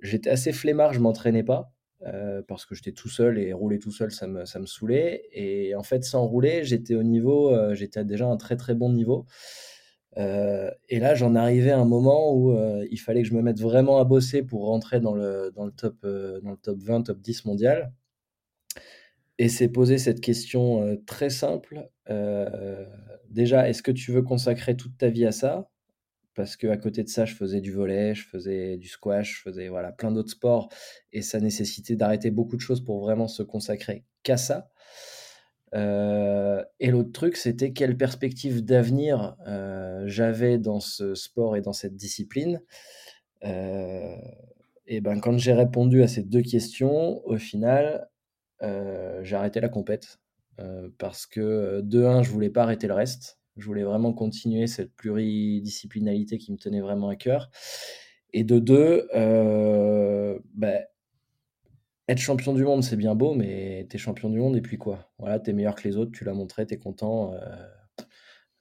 j'étais 0.01 0.29
assez 0.29 0.53
flemmard, 0.53 0.93
je 0.93 0.99
m'entraînais 0.99 1.43
pas. 1.43 1.71
parce 2.47 2.65
que 2.65 2.75
j'étais 2.75 2.91
tout 2.91 3.09
seul 3.09 3.39
et 3.39 3.53
rouler 3.53 3.79
tout 3.79 3.91
seul, 3.91 4.11
ça 4.11 4.27
me, 4.27 4.45
ça 4.45 4.59
me 4.59 4.65
saoulait. 4.67 5.27
Et 5.33 5.75
en 5.75 5.83
fait, 5.83 6.03
sans 6.03 6.25
rouler, 6.27 6.63
j'étais 6.63 6.95
au 6.95 7.03
niveau, 7.03 7.55
j'étais 7.73 8.05
déjà 8.05 8.27
un 8.27 8.37
très 8.37 8.55
très 8.57 8.75
bon 8.75 8.91
niveau. 8.93 9.25
Euh, 10.15 10.71
et 10.89 10.99
là, 10.99 11.15
j'en 11.15 11.35
arrivais 11.35 11.71
à 11.71 11.79
un 11.79 11.85
moment 11.85 12.33
où 12.33 12.51
euh, 12.51 12.87
il 12.89 12.99
fallait 12.99 13.21
que 13.21 13.27
je 13.27 13.33
me 13.33 13.41
mette 13.41 13.59
vraiment 13.59 13.99
à 13.99 14.03
bosser 14.03 14.41
pour 14.41 14.65
rentrer 14.65 14.99
dans 14.99 15.13
le, 15.13 15.51
dans 15.55 15.65
le, 15.65 15.71
top, 15.71 15.97
euh, 16.05 16.39
dans 16.41 16.51
le 16.51 16.57
top 16.57 16.79
20, 16.79 17.03
top 17.03 17.19
10 17.19 17.45
mondial. 17.45 17.93
Et 19.37 19.49
c'est 19.49 19.69
poser 19.69 19.99
cette 19.99 20.21
question 20.21 20.97
très 21.05 21.29
simple. 21.29 21.89
déjà, 23.29 23.69
est-ce 23.69 23.83
que 23.83 23.91
tu 23.91 24.11
veux 24.11 24.23
consacrer 24.23 24.75
toute 24.75 24.97
ta 24.97 25.09
vie 25.09 25.25
à 25.25 25.31
ça? 25.31 25.69
Parce 26.33 26.55
qu'à 26.55 26.77
côté 26.77 27.03
de 27.03 27.09
ça, 27.09 27.25
je 27.25 27.35
faisais 27.35 27.61
du 27.61 27.71
volet, 27.71 28.15
je 28.15 28.23
faisais 28.23 28.77
du 28.77 28.87
squash, 28.87 29.37
je 29.37 29.41
faisais 29.41 29.69
voilà, 29.69 29.91
plein 29.91 30.11
d'autres 30.11 30.31
sports. 30.31 30.69
Et 31.13 31.21
ça 31.21 31.39
nécessitait 31.39 31.95
d'arrêter 31.95 32.31
beaucoup 32.31 32.55
de 32.55 32.61
choses 32.61 32.83
pour 32.83 32.99
vraiment 32.99 33.27
se 33.27 33.43
consacrer 33.43 34.05
qu'à 34.23 34.37
ça. 34.37 34.69
Euh, 35.73 36.63
et 36.79 36.91
l'autre 36.91 37.11
truc, 37.11 37.35
c'était 37.35 37.71
quelle 37.73 37.97
perspective 37.97 38.63
d'avenir 38.63 39.35
euh, 39.47 40.03
j'avais 40.05 40.57
dans 40.57 40.79
ce 40.79 41.15
sport 41.15 41.55
et 41.55 41.61
dans 41.61 41.73
cette 41.73 41.95
discipline. 41.95 42.61
Euh, 43.43 44.15
et 44.85 45.01
ben, 45.01 45.19
quand 45.19 45.37
j'ai 45.37 45.53
répondu 45.53 46.01
à 46.03 46.07
ces 46.07 46.23
deux 46.23 46.41
questions, 46.41 47.25
au 47.27 47.37
final, 47.37 48.09
j'ai 48.61 49.35
arrêté 49.35 49.59
la 49.59 49.69
compète. 49.69 50.19
parce 50.97 51.27
que 51.27 51.81
de 51.81 52.03
un, 52.03 52.23
je 52.23 52.31
voulais 52.31 52.49
pas 52.49 52.63
arrêter 52.63 52.87
le 52.87 52.93
reste. 52.93 53.39
Je 53.57 53.65
voulais 53.65 53.83
vraiment 53.83 54.13
continuer 54.13 54.67
cette 54.67 54.93
pluridisciplinalité 54.95 56.37
qui 56.37 56.51
me 56.51 56.57
tenait 56.57 56.81
vraiment 56.81 57.09
à 57.09 57.15
cœur. 57.15 57.49
Et 58.33 58.43
de 58.43 58.59
deux, 58.59 59.07
ben, 59.13 60.83
être 62.07 62.19
champion 62.19 62.53
du 62.53 62.63
monde, 62.63 62.83
c'est 62.83 62.95
bien 62.95 63.15
beau, 63.15 63.33
mais 63.33 63.85
tu 63.89 63.95
es 63.95 63.99
champion 63.99 64.29
du 64.29 64.39
monde 64.39 64.55
et 64.55 64.61
puis 64.61 64.77
quoi? 64.77 65.11
Voilà, 65.19 65.39
tu 65.39 65.49
es 65.49 65.53
meilleur 65.53 65.75
que 65.75 65.87
les 65.87 65.97
autres, 65.97 66.11
tu 66.11 66.23
l'as 66.23 66.33
montré, 66.33 66.65
tu 66.65 66.73
es 66.75 66.77
content. 66.77 67.33
Euh, 67.33 67.39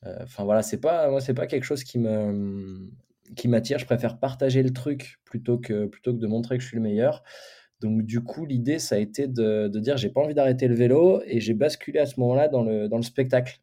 euh, 0.07 0.19
enfin 0.23 0.45
voilà, 0.45 0.63
c'est 0.63 0.81
pas 0.81 1.11
moi 1.11 1.21
c'est 1.21 1.35
pas 1.35 1.47
quelque 1.47 1.65
chose 1.65 1.85
qui 1.85 1.99
me 1.99 2.91
qui 3.37 3.49
m'attire, 3.49 3.79
je 3.79 3.87
préfère 3.87 4.19
partager 4.19 4.63
le 4.63 4.73
truc 4.73 5.21
plutôt 5.25 5.59
que 5.59 5.87
plutôt 5.87 6.13
que 6.13 6.19
de 6.19 6.27
montrer 6.27 6.57
que 6.59 6.63
je 6.63 6.69
suis 6.69 6.77
le 6.77 6.83
meilleur. 6.83 7.23
Donc 7.81 8.03
du 8.05 8.23
coup, 8.23 8.47
l'idée 8.47 8.79
ça 8.79 8.97
a 8.97 8.99
été 8.99 9.29
de, 9.29 9.69
de 9.69 9.81
dire 9.81 9.97
j'ai 9.97 10.11
pas 10.11 10.21
envie 10.23 10.35
d'arrêter 10.35 10.69
le 10.69 10.75
vélo 10.75 11.23
et 11.27 11.41
j'ai 11.41 11.55
basculé 11.55 11.99
à 12.01 12.07
ce 12.07 12.21
moment-là 12.21 12.49
dans 12.49 12.63
le 12.63 12.89
dans 12.89 12.97
le 12.97 13.03
spectacle. 13.03 13.61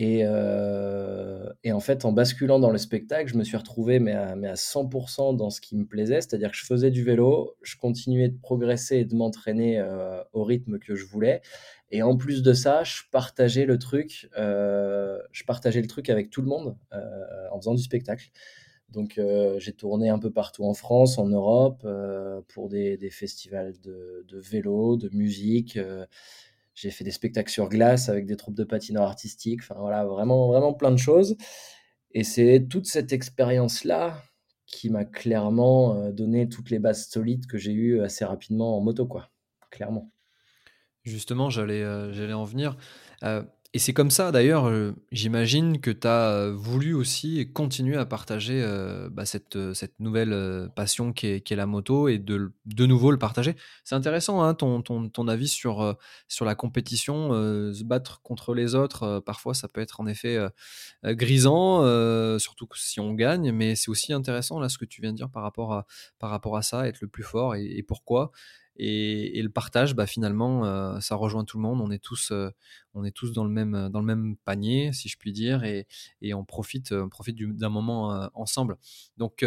Euh, 0.00 1.52
et, 1.64 1.72
en 1.72 1.80
fait, 1.80 2.04
en 2.04 2.12
basculant 2.12 2.58
dans 2.58 2.70
le 2.70 2.78
spectacle, 2.78 3.30
je 3.30 3.36
me 3.36 3.44
suis 3.44 3.56
retrouvé 3.56 3.98
mais 3.98 4.12
à, 4.12 4.34
mais 4.36 4.48
à 4.48 4.54
100% 4.54 5.36
dans 5.36 5.50
ce 5.50 5.60
qui 5.60 5.76
me 5.76 5.84
plaisait, 5.84 6.20
c'est-à-dire 6.20 6.50
que 6.50 6.56
je 6.56 6.64
faisais 6.64 6.90
du 6.90 7.04
vélo, 7.04 7.56
je 7.62 7.76
continuais 7.76 8.28
de 8.28 8.38
progresser 8.38 8.98
et 8.98 9.04
de 9.04 9.14
m'entraîner 9.14 9.78
euh, 9.78 10.22
au 10.32 10.44
rythme 10.44 10.78
que 10.78 10.94
je 10.94 11.04
voulais. 11.04 11.42
Et 11.90 12.02
en 12.02 12.16
plus 12.16 12.42
de 12.42 12.54
ça, 12.54 12.84
je 12.84 13.02
partageais 13.10 13.66
le 13.66 13.78
truc, 13.78 14.30
euh, 14.38 15.18
je 15.30 15.44
partageais 15.44 15.82
le 15.82 15.88
truc 15.88 16.08
avec 16.08 16.30
tout 16.30 16.40
le 16.40 16.48
monde 16.48 16.76
en 17.50 17.58
faisant 17.58 17.74
du 17.74 17.82
spectacle. 17.82 18.30
Donc 18.88 19.20
j'ai 19.58 19.72
tourné 19.72 20.08
un 20.08 20.18
peu 20.18 20.30
partout 20.30 20.64
en 20.64 20.72
France, 20.72 21.18
en 21.18 21.26
Europe, 21.26 21.86
pour 22.48 22.70
des, 22.70 23.10
festivals 23.10 23.74
de, 23.82 24.24
vélo, 24.32 24.96
de 24.96 25.10
musique. 25.12 25.78
J'ai 26.74 26.90
fait 26.90 27.04
des 27.04 27.10
spectacles 27.10 27.50
sur 27.50 27.68
glace 27.68 28.08
avec 28.08 28.26
des 28.26 28.36
troupes 28.36 28.56
de 28.56 28.64
patineurs 28.64 29.04
artistiques. 29.04 29.60
Enfin 29.62 29.76
voilà, 29.78 30.04
vraiment, 30.04 30.48
vraiment 30.48 30.72
plein 30.72 30.90
de 30.90 30.96
choses. 30.96 31.36
Et 32.12 32.24
c'est 32.24 32.66
toute 32.68 32.86
cette 32.86 33.12
expérience-là 33.12 34.22
qui 34.66 34.90
m'a 34.90 35.04
clairement 35.04 35.96
euh, 35.96 36.12
donné 36.12 36.48
toutes 36.48 36.70
les 36.70 36.78
bases 36.78 37.08
solides 37.08 37.46
que 37.46 37.58
j'ai 37.58 37.72
eues 37.72 38.00
assez 38.00 38.24
rapidement 38.24 38.76
en 38.76 38.80
moto, 38.80 39.06
quoi. 39.06 39.30
Clairement. 39.70 40.10
Justement, 41.04 41.50
j'allais 41.50 41.82
euh, 41.82 42.32
en 42.34 42.44
venir. 42.44 42.76
Euh, 43.22 43.42
Et 43.74 43.78
c'est 43.78 43.94
comme 43.94 44.10
ça, 44.10 44.32
d'ailleurs, 44.32 44.68
euh, 44.68 44.92
j'imagine 45.12 45.80
que 45.80 45.90
tu 45.90 46.06
as 46.06 46.28
euh, 46.28 46.52
voulu 46.54 46.92
aussi 46.92 47.50
continuer 47.54 47.96
à 47.96 48.04
partager 48.04 48.62
euh, 48.62 49.08
bah, 49.10 49.24
cette, 49.24 49.72
cette 49.72 49.98
nouvelle 49.98 50.68
passion 50.76 51.14
qui 51.14 51.26
est, 51.26 51.50
la 51.52 51.64
moto 51.64 52.08
et 52.08 52.18
de, 52.18 52.52
de 52.66 52.86
nouveau 52.86 53.10
le 53.10 53.18
partager. 53.18 53.56
C'est 53.82 53.94
intéressant, 53.94 54.42
hein, 54.42 54.52
ton, 54.52 54.82
ton, 54.82 55.08
ton, 55.08 55.26
avis 55.26 55.48
sur, 55.48 55.96
sur 56.28 56.44
la 56.44 56.54
compétition. 56.54 57.30
se 57.72 57.82
battre 57.82 58.20
contre 58.20 58.52
les 58.52 58.74
autres, 58.74 59.20
parfois, 59.24 59.54
ça 59.54 59.68
peut 59.68 59.80
être 59.80 60.00
en 60.00 60.06
effet 60.06 60.38
grisant, 61.04 61.82
surtout 62.38 62.68
si 62.74 63.00
on 63.00 63.14
gagne, 63.14 63.52
mais 63.52 63.74
c'est 63.74 63.90
aussi 63.90 64.12
intéressant, 64.12 64.60
là, 64.60 64.68
ce 64.68 64.76
que 64.76 64.84
tu 64.84 65.00
viens 65.00 65.12
de 65.12 65.16
dire 65.16 65.30
par 65.30 65.42
rapport 65.42 65.72
à, 65.72 65.86
par 66.18 66.30
rapport 66.30 66.56
à 66.56 66.62
ça, 66.62 66.86
être 66.88 67.00
le 67.00 67.08
plus 67.08 67.22
fort 67.22 67.54
et, 67.54 67.64
et 67.64 67.82
pourquoi. 67.82 68.32
Et, 68.76 69.42
le 69.42 69.50
partage, 69.50 69.94
bah, 69.94 70.06
finalement, 70.06 70.64
euh, 70.64 70.98
ça 71.00 71.14
rejoint 71.14 71.44
tout 71.44 71.58
le 71.58 71.62
monde. 71.62 71.80
On 71.80 71.90
est 71.90 72.02
tous, 72.02 72.30
euh, 72.30 72.50
on 72.94 73.04
est 73.04 73.10
tous 73.10 73.32
dans, 73.32 73.44
le 73.44 73.50
même, 73.50 73.88
dans 73.90 74.00
le 74.00 74.06
même 74.06 74.36
panier, 74.44 74.92
si 74.92 75.08
je 75.08 75.18
puis 75.18 75.32
dire, 75.32 75.64
et, 75.64 75.86
on 76.34 76.44
profite, 76.44 76.92
on 76.92 77.08
profite 77.08 77.36
d'un 77.38 77.68
moment 77.68 78.14
euh, 78.14 78.28
ensemble. 78.34 78.78
Donc 79.16 79.44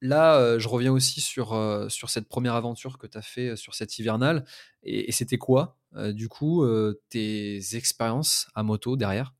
là, 0.00 0.58
je 0.58 0.68
reviens 0.68 0.92
aussi 0.92 1.20
sur, 1.20 1.56
sur 1.88 2.10
cette 2.10 2.28
première 2.28 2.54
aventure 2.54 2.98
que 2.98 3.06
tu 3.06 3.18
as 3.18 3.22
fait 3.22 3.56
sur 3.56 3.74
cette 3.74 3.98
hivernale. 3.98 4.44
Et, 4.82 5.12
c'était 5.12 5.38
quoi, 5.38 5.78
du 6.12 6.28
coup, 6.28 6.64
tes 7.10 7.76
expériences 7.76 8.48
à 8.54 8.62
moto 8.62 8.96
derrière? 8.96 9.34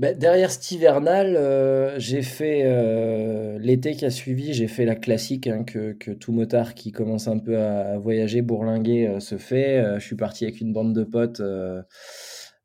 Bah, 0.00 0.14
derrière 0.14 0.50
cet 0.50 0.70
hivernal, 0.70 1.36
euh, 1.36 1.98
j'ai 1.98 2.22
fait 2.22 2.62
euh, 2.64 3.58
l'été 3.58 3.94
qui 3.94 4.06
a 4.06 4.10
suivi, 4.10 4.54
j'ai 4.54 4.66
fait 4.66 4.86
la 4.86 4.94
classique 4.94 5.46
hein, 5.46 5.62
que, 5.62 5.92
que 5.92 6.10
tout 6.10 6.32
motard 6.32 6.74
qui 6.74 6.90
commence 6.90 7.28
un 7.28 7.38
peu 7.38 7.58
à, 7.58 7.98
voyager, 7.98 8.40
bourlinguer, 8.40 9.06
euh, 9.06 9.20
se 9.20 9.36
fait. 9.36 9.82
je 9.98 10.04
suis 10.04 10.16
parti 10.16 10.44
avec 10.44 10.62
une 10.62 10.72
bande 10.72 10.94
de 10.94 11.04
potes 11.04 11.42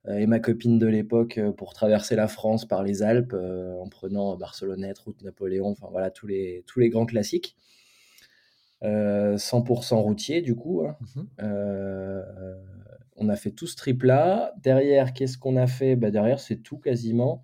et 0.07 0.27
ma 0.27 0.39
copine 0.39 0.79
de 0.79 0.87
l'époque 0.87 1.39
pour 1.57 1.73
traverser 1.73 2.15
la 2.15 2.29
France 2.29 2.65
par 2.65 2.83
les 2.83 3.03
Alpes 3.03 3.33
en 3.33 3.89
prenant 3.89 4.37
Barcelonnette, 4.37 4.99
route 4.99 5.21
Napoléon, 5.21 5.71
enfin 5.71 5.87
voilà 5.91 6.11
tous 6.11 6.27
les, 6.27 6.63
tous 6.67 6.79
les 6.79 6.89
grands 6.89 7.05
classiques. 7.05 7.57
100% 8.81 9.95
routier 9.95 10.41
du 10.41 10.55
coup. 10.55 10.85
Hein. 10.85 10.95
Mmh 11.15 11.45
on 13.15 13.29
a 13.29 13.35
fait 13.35 13.51
tout 13.51 13.67
ce 13.67 13.75
trip-là. 13.75 14.53
Derrière, 14.57 15.13
qu'est-ce 15.13 15.37
qu'on 15.37 15.57
a 15.57 15.67
fait? 15.67 15.95
Bah, 15.95 16.11
Derrière, 16.11 16.39
c'est 16.39 16.57
tout 16.57 16.77
quasiment. 16.77 17.43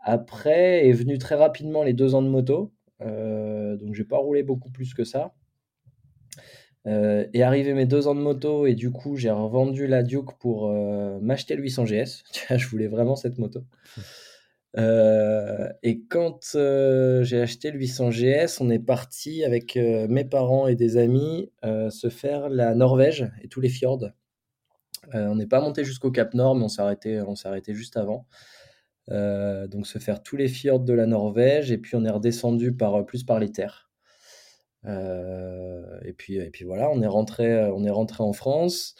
Après 0.00 0.86
est 0.88 0.92
venu 0.92 1.18
très 1.18 1.34
rapidement 1.34 1.82
les 1.82 1.92
deux 1.92 2.14
ans 2.14 2.22
de 2.22 2.28
moto. 2.28 2.72
Euh, 3.02 3.76
donc, 3.76 3.94
j'ai 3.94 4.04
pas 4.04 4.18
roulé 4.18 4.42
beaucoup 4.42 4.70
plus 4.70 4.94
que 4.94 5.04
ça. 5.04 5.34
Euh, 6.86 7.26
et 7.34 7.42
arrivé 7.42 7.74
mes 7.74 7.86
deux 7.86 8.06
ans 8.06 8.14
de 8.14 8.20
moto, 8.20 8.66
et 8.66 8.74
du 8.74 8.90
coup, 8.90 9.16
j'ai 9.16 9.30
revendu 9.30 9.86
la 9.86 10.02
Duke 10.02 10.38
pour 10.38 10.68
euh, 10.68 11.18
m'acheter 11.20 11.54
le 11.54 11.62
800 11.62 11.84
GS. 11.84 12.22
je 12.56 12.68
voulais 12.68 12.86
vraiment 12.86 13.16
cette 13.16 13.38
moto. 13.38 13.64
Euh, 14.76 15.68
et 15.82 16.00
quand 16.08 16.40
j'ai 16.52 17.40
acheté 17.40 17.70
le 17.70 17.78
800 17.78 18.10
GS, 18.10 18.60
on 18.60 18.70
est 18.70 18.78
parti 18.78 19.44
avec 19.44 19.76
mes 19.76 20.24
parents 20.24 20.66
et 20.66 20.76
des 20.76 20.96
amis 20.96 21.50
se 21.62 22.08
faire 22.08 22.48
la 22.48 22.74
Norvège 22.74 23.30
et 23.42 23.48
tous 23.48 23.60
les 23.60 23.68
fjords. 23.68 24.10
Euh, 25.14 25.26
on 25.26 25.36
n'est 25.36 25.46
pas 25.46 25.60
monté 25.60 25.84
jusqu'au 25.84 26.10
Cap 26.10 26.34
Nord, 26.34 26.56
mais 26.56 26.64
on 26.64 26.68
s'est 26.68 26.82
arrêté, 26.82 27.20
on 27.20 27.34
s'est 27.34 27.48
arrêté 27.48 27.74
juste 27.74 27.96
avant. 27.96 28.26
Euh, 29.10 29.66
donc 29.68 29.86
se 29.86 29.98
faire 29.98 30.22
tous 30.22 30.36
les 30.36 30.48
fjords 30.48 30.80
de 30.80 30.92
la 30.92 31.06
Norvège 31.06 31.70
et 31.70 31.78
puis 31.78 31.96
on 31.96 32.04
est 32.04 32.10
redescendu 32.10 32.74
par 32.74 33.06
plus 33.06 33.24
par 33.24 33.38
les 33.38 33.50
terres. 33.50 33.90
Euh, 34.84 35.98
et 36.04 36.12
puis 36.12 36.36
et 36.36 36.50
puis 36.50 36.64
voilà, 36.64 36.90
on 36.90 37.00
est 37.00 37.06
rentré 37.06 37.64
on 37.70 37.84
est 37.84 37.90
rentré 37.90 38.22
en 38.22 38.32
France 38.32 38.94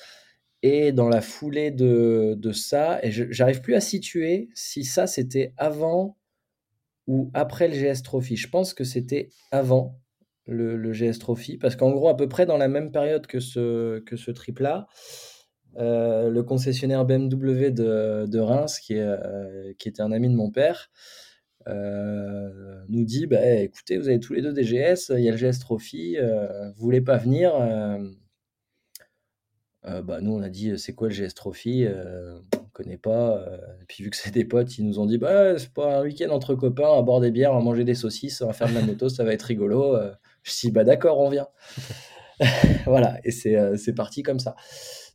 et 0.63 0.93
dans 0.93 1.09
la 1.09 1.21
foulée 1.21 1.71
de, 1.71 2.35
de 2.37 2.53
ça 2.53 2.99
et 3.05 3.11
j'arrive 3.11 3.61
plus 3.61 3.75
à 3.75 3.81
situer 3.81 4.49
si 4.55 4.83
ça 4.85 5.07
c'était 5.07 5.53
avant 5.57 6.17
ou 7.07 7.31
après 7.35 7.69
le 7.69 7.75
GS 7.75 8.03
Trophy. 8.03 8.37
Je 8.37 8.49
pense 8.49 8.75
que 8.75 8.85
c'était 8.85 9.29
avant 9.51 10.01
le, 10.47 10.77
le, 10.77 10.93
GS 10.93 11.19
Trophy 11.19 11.59
parce 11.59 11.77
qu'en 11.77 11.91
gros 11.91 12.09
à 12.09 12.17
peu 12.17 12.29
près 12.29 12.47
dans 12.47 12.57
la 12.57 12.69
même 12.69 12.91
période 12.91 13.27
que 13.27 13.41
ce 13.41 14.01
que 14.01 14.17
ce 14.17 14.31
trip 14.31 14.59
là. 14.59 14.87
Euh, 15.79 16.29
le 16.29 16.43
concessionnaire 16.43 17.05
BMW 17.05 17.71
de, 17.71 18.39
Reims, 18.39 18.81
euh, 18.91 19.73
qui, 19.79 19.89
était 19.89 20.03
un 20.03 20.11
ami 20.11 20.29
de 20.29 20.35
mon 20.35 20.51
père, 20.51 20.91
euh, 21.69 22.83
nous 22.89 23.05
dit 23.05 23.27
bah, 23.27 23.45
écoutez, 23.47 23.97
vous 23.99 24.09
avez 24.09 24.19
tous 24.19 24.33
les 24.33 24.43
deux 24.43 24.53
des 24.53 24.65
GS, 24.65 25.13
il 25.17 25.21
y 25.21 25.29
a 25.29 25.33
le 25.33 25.37
GS 25.37 25.61
Trophy, 25.61 26.17
vous 26.19 26.83
voulez 26.83 27.01
pas 27.01 27.17
venir 27.17 27.53
bah, 29.85 30.21
Nous, 30.21 30.33
on 30.33 30.43
a 30.43 30.49
dit 30.49 30.77
c'est 30.79 30.95
quoi 30.95 31.09
le 31.09 31.15
GS 31.15 31.35
Trophy 31.35 31.87
On 32.57 32.69
connaît 32.73 32.99
pas. 32.99 33.47
puis, 33.87 34.03
vu 34.03 34.11
que 34.11 34.17
c'est 34.17 34.33
des 34.33 34.45
potes, 34.45 34.79
ils 34.79 34.85
nous 34.85 34.99
ont 34.99 35.07
dit 35.07 35.19
bah, 35.19 35.59
c'est 35.59 35.73
pas 35.73 36.01
un 36.01 36.03
week-end 36.03 36.31
entre 36.31 36.57
copains, 36.57 36.93
à 36.99 37.03
boire 37.03 37.21
des 37.21 37.31
bières, 37.31 37.55
à 37.55 37.61
manger 37.61 37.85
des 37.85 37.95
saucisses, 37.95 38.43
à 38.43 38.53
faire 38.53 38.69
de 38.69 38.75
la 38.75 38.83
moto, 38.83 39.09
ça 39.09 39.23
va 39.23 39.33
être 39.33 39.43
rigolo. 39.43 39.97
je 40.43 40.53
dis 40.61 40.73
bah, 40.73 40.83
d'accord, 40.83 41.21
on 41.21 41.29
vient. 41.29 41.47
voilà, 42.87 43.21
et 43.23 43.31
c'est 43.31 43.95
parti 43.95 44.25
comme 44.25 44.41
ça. 44.41 44.57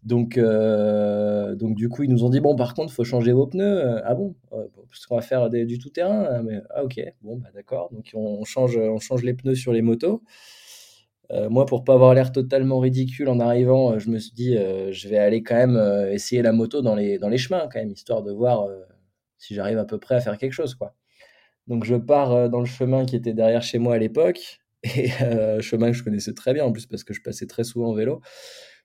Donc, 0.03 0.37
euh, 0.37 1.55
donc 1.55 1.75
du 1.75 1.87
coup, 1.87 2.03
ils 2.03 2.09
nous 2.09 2.25
ont 2.25 2.29
dit 2.29 2.41
bon, 2.41 2.55
par 2.55 2.73
contre, 2.73 2.91
faut 2.91 3.05
changer 3.05 3.31
vos 3.31 3.47
pneus. 3.47 4.01
ah 4.03 4.13
bon? 4.15 4.35
Euh, 4.51 4.67
Parce 4.89 5.05
qu'on 5.05 5.15
va 5.15 5.21
faire 5.21 5.49
du 5.49 5.79
tout-terrain. 5.79 6.27
Ah, 6.29 6.43
mais 6.43 6.61
ah 6.71 6.83
ok, 6.83 6.99
bon, 7.21 7.37
bah, 7.37 7.49
d'accord. 7.53 7.89
Donc 7.93 8.11
on 8.13 8.43
change, 8.43 8.77
on 8.77 8.99
change 8.99 9.23
les 9.23 9.33
pneus 9.33 9.55
sur 9.55 9.71
les 9.71 9.81
motos. 9.81 10.21
Euh, 11.31 11.49
moi, 11.49 11.65
pour 11.65 11.83
pas 11.85 11.93
avoir 11.93 12.13
l'air 12.13 12.31
totalement 12.31 12.79
ridicule 12.79 13.29
en 13.29 13.39
arrivant, 13.39 13.97
je 13.97 14.09
me 14.09 14.19
suis 14.19 14.33
dit 14.33 14.55
je 14.55 15.07
vais 15.07 15.17
aller 15.17 15.41
quand 15.41 15.55
même 15.55 16.09
essayer 16.11 16.41
la 16.41 16.51
moto 16.51 16.81
dans 16.81 16.95
les, 16.95 17.17
dans 17.17 17.29
les 17.29 17.37
chemins 17.37 17.67
quand 17.71 17.79
même, 17.79 17.91
histoire 17.91 18.23
de 18.23 18.31
voir 18.31 18.67
si 19.37 19.55
j'arrive 19.55 19.77
à 19.77 19.85
peu 19.85 19.97
près 19.99 20.15
à 20.15 20.21
faire 20.21 20.37
quelque 20.37 20.53
chose, 20.53 20.75
quoi. 20.75 20.95
Donc 21.67 21.85
je 21.85 21.95
pars 21.95 22.49
dans 22.49 22.59
le 22.59 22.65
chemin 22.65 23.05
qui 23.05 23.15
était 23.15 23.33
derrière 23.33 23.63
chez 23.63 23.79
moi 23.79 23.95
à 23.95 23.97
l'époque 23.97 24.59
et 24.83 25.07
chemin 25.61 25.91
que 25.91 25.97
je 25.97 26.03
connaissais 26.03 26.33
très 26.33 26.53
bien 26.53 26.65
en 26.65 26.73
plus 26.73 26.87
parce 26.87 27.05
que 27.05 27.13
je 27.13 27.21
passais 27.21 27.47
très 27.47 27.63
souvent 27.63 27.91
en 27.91 27.93
vélo 27.93 28.21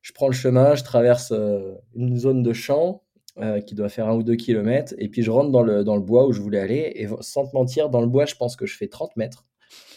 je 0.03 0.13
prends 0.13 0.29
le 0.29 0.35
chemin, 0.35 0.75
je 0.75 0.85
traverse 0.85 1.33
euh, 1.33 1.75
une 1.95 2.17
zone 2.17 2.43
de 2.43 2.53
champ 2.53 3.03
euh, 3.39 3.61
qui 3.61 3.75
doit 3.75 3.89
faire 3.89 4.09
un 4.09 4.15
ou 4.15 4.23
deux 4.23 4.37
kilomètres, 4.37 4.95
et 4.99 5.09
puis 5.09 5.23
je 5.23 5.31
rentre 5.31 5.51
dans 5.51 5.63
le, 5.63 5.85
dans 5.85 5.97
le 5.97 6.03
bois 6.03 6.27
où 6.27 6.33
je 6.33 6.41
voulais 6.41 6.61
aller, 6.61 6.93
et 6.95 7.09
sans 7.21 7.47
te 7.47 7.55
mentir, 7.55 7.91
dans 7.91 8.01
le 8.01 8.07
bois, 8.07 8.27
je 8.27 8.35
pense 8.35 8.57
que 8.57 8.67
je 8.67 8.77
fais 8.77 8.89
30 8.89 9.17
mètres, 9.17 9.47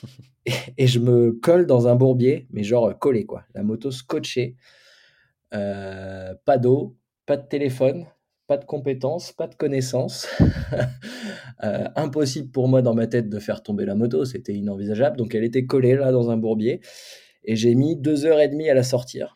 et, 0.78 0.88
je 0.88 1.00
me 1.00 1.32
colle 1.32 1.66
dans 1.66 1.88
un 1.88 1.96
bourbier, 1.96 2.48
mais 2.52 2.64
genre 2.64 2.98
collé, 2.98 3.26
quoi. 3.26 3.44
La 3.56 3.64
moto 3.64 3.92
scotchée, 3.92 4.56
euh, 5.54 6.34
pas 6.46 6.58
d'eau, 6.58 6.98
pas 7.26 7.38
de 7.38 7.48
téléphone, 7.48 8.06
pas 8.48 8.58
de 8.58 8.66
compétences, 8.66 9.32
pas 9.32 9.48
de 9.48 9.56
connaissances. 9.56 10.28
impossible 11.96 12.50
pour 12.50 12.68
moi 12.68 12.82
dans 12.82 12.96
ma 12.96 13.06
tête 13.06 13.30
de 13.30 13.40
faire 13.40 13.62
tomber 13.62 13.86
la 13.86 13.96
moto, 13.96 14.26
c'était 14.26 14.54
inenvisageable. 14.54 15.16
Donc 15.16 15.36
elle 15.36 15.44
était 15.44 15.66
collée 15.66 15.96
là 15.96 16.12
dans 16.12 16.32
un 16.32 16.38
bourbier 16.38 16.82
et 17.44 17.56
j'ai 17.56 17.76
mis 17.76 17.96
deux 17.96 18.26
heures 18.26 18.40
et 18.40 18.48
demie 18.48 18.68
à 18.68 18.74
la 18.74 18.84
sortir 18.84 19.36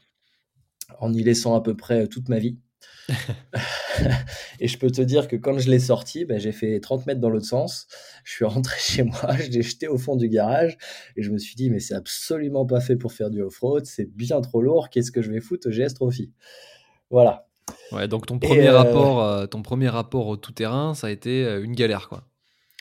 en 0.99 1.13
y 1.13 1.23
laissant 1.23 1.55
à 1.55 1.61
peu 1.61 1.75
près 1.75 2.07
toute 2.07 2.29
ma 2.29 2.39
vie. 2.39 2.57
et 4.59 4.67
je 4.67 4.77
peux 4.77 4.89
te 4.89 5.01
dire 5.01 5.27
que 5.27 5.35
quand 5.35 5.57
je 5.57 5.69
l'ai 5.69 5.79
sorti, 5.79 6.25
ben, 6.25 6.39
j'ai 6.39 6.51
fait 6.51 6.79
30 6.79 7.05
mètres 7.05 7.21
dans 7.21 7.29
l'autre 7.29 7.45
sens. 7.45 7.87
Je 8.23 8.33
suis 8.33 8.45
rentré 8.45 8.77
chez 8.79 9.03
moi, 9.03 9.35
je 9.37 9.49
l'ai 9.49 9.61
jeté 9.61 9.87
au 9.87 9.97
fond 9.97 10.15
du 10.15 10.29
garage 10.29 10.77
et 11.15 11.23
je 11.23 11.31
me 11.31 11.37
suis 11.37 11.55
dit, 11.55 11.69
mais 11.69 11.79
c'est 11.79 11.95
absolument 11.95 12.65
pas 12.65 12.81
fait 12.81 12.95
pour 12.95 13.13
faire 13.13 13.29
du 13.29 13.41
off-road, 13.41 13.85
c'est 13.85 14.05
bien 14.15 14.41
trop 14.41 14.61
lourd, 14.61 14.89
qu'est-ce 14.89 15.11
que 15.11 15.21
je 15.21 15.31
vais 15.31 15.41
foutre 15.41 15.67
au 15.67 15.71
GS 15.71 15.93
Trophy? 15.93 16.31
Voilà. 17.09 17.47
Ouais, 17.91 18.07
donc 18.07 18.25
ton 18.25 18.39
premier, 18.39 18.67
euh, 18.67 18.77
rapport, 18.77 19.23
euh, 19.23 19.47
ton 19.47 19.61
premier 19.61 19.89
rapport 19.89 20.27
au 20.27 20.37
tout-terrain, 20.37 20.93
ça 20.93 21.07
a 21.07 21.09
été 21.09 21.45
euh, 21.45 21.63
une 21.63 21.73
galère, 21.73 22.09
quoi. 22.09 22.23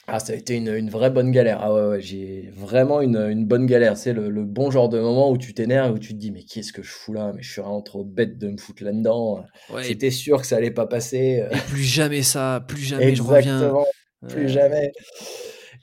Ah, 0.06 0.18
ça 0.20 0.34
a 0.34 0.36
été 0.36 0.54
une, 0.54 0.68
une 0.68 0.90
vraie 0.90 1.10
bonne 1.10 1.30
galère. 1.30 1.60
Ah 1.62 1.72
ouais, 1.72 1.86
ouais 1.88 2.00
j'ai 2.00 2.50
vraiment 2.54 3.00
une, 3.00 3.16
une 3.16 3.46
bonne 3.46 3.64
galère. 3.66 3.96
C'est 3.96 4.12
le, 4.12 4.28
le 4.28 4.44
bon 4.44 4.70
genre 4.70 4.88
de 4.88 5.00
moment 5.00 5.30
où 5.30 5.38
tu 5.38 5.54
t'énerves, 5.54 5.94
où 5.94 5.98
tu 5.98 6.14
te 6.14 6.18
dis, 6.18 6.30
mais 6.30 6.42
qu'est-ce 6.42 6.72
que 6.72 6.82
je 6.82 6.90
fous 6.90 7.14
là? 7.14 7.32
Mais 7.34 7.42
je 7.42 7.50
suis 7.50 7.62
vraiment 7.62 7.80
trop 7.82 8.04
bête 8.04 8.38
de 8.38 8.48
me 8.48 8.58
foutre 8.58 8.84
là-dedans. 8.84 9.44
Ouais, 9.72 9.82
J'étais 9.82 10.10
sûr 10.10 10.40
que 10.40 10.46
ça 10.46 10.56
allait 10.56 10.70
pas 10.70 10.86
passer. 10.86 11.44
Et 11.50 11.56
plus 11.68 11.82
jamais 11.82 12.22
ça, 12.22 12.64
plus 12.68 12.82
jamais 12.82 13.14
je 13.14 13.22
reviens. 13.22 13.56
Exactement, 13.56 13.86
plus 14.28 14.48
jamais. 14.48 14.92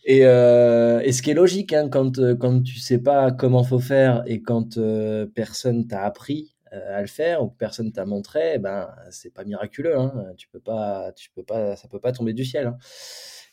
Et, 0.05 0.25
euh, 0.25 0.99
et 1.01 1.11
ce 1.11 1.21
qui 1.21 1.31
est 1.31 1.35
logique, 1.35 1.73
hein, 1.73 1.87
quand, 1.89 2.17
euh, 2.19 2.35
quand 2.35 2.63
tu 2.63 2.79
sais 2.79 2.97
pas 2.97 3.31
comment 3.31 3.63
faut 3.63 3.79
faire 3.79 4.23
et 4.25 4.41
quand 4.41 4.77
euh, 4.77 5.27
personne 5.33 5.87
t'a 5.87 6.03
appris 6.03 6.55
à 6.71 7.01
le 7.01 7.07
faire 7.07 7.43
ou 7.43 7.49
que 7.49 7.57
personne 7.57 7.91
t'a 7.91 8.05
montré, 8.05 8.57
ben 8.57 8.87
c'est 9.09 9.33
pas 9.33 9.43
miraculeux. 9.43 9.97
Hein. 9.97 10.13
Tu 10.37 10.47
peux 10.47 10.61
pas, 10.61 11.11
tu 11.17 11.29
peux 11.29 11.43
pas, 11.43 11.75
ça 11.75 11.89
peut 11.89 11.99
pas 11.99 12.13
tomber 12.13 12.31
du 12.33 12.45
ciel. 12.45 12.67
Hein. 12.67 12.77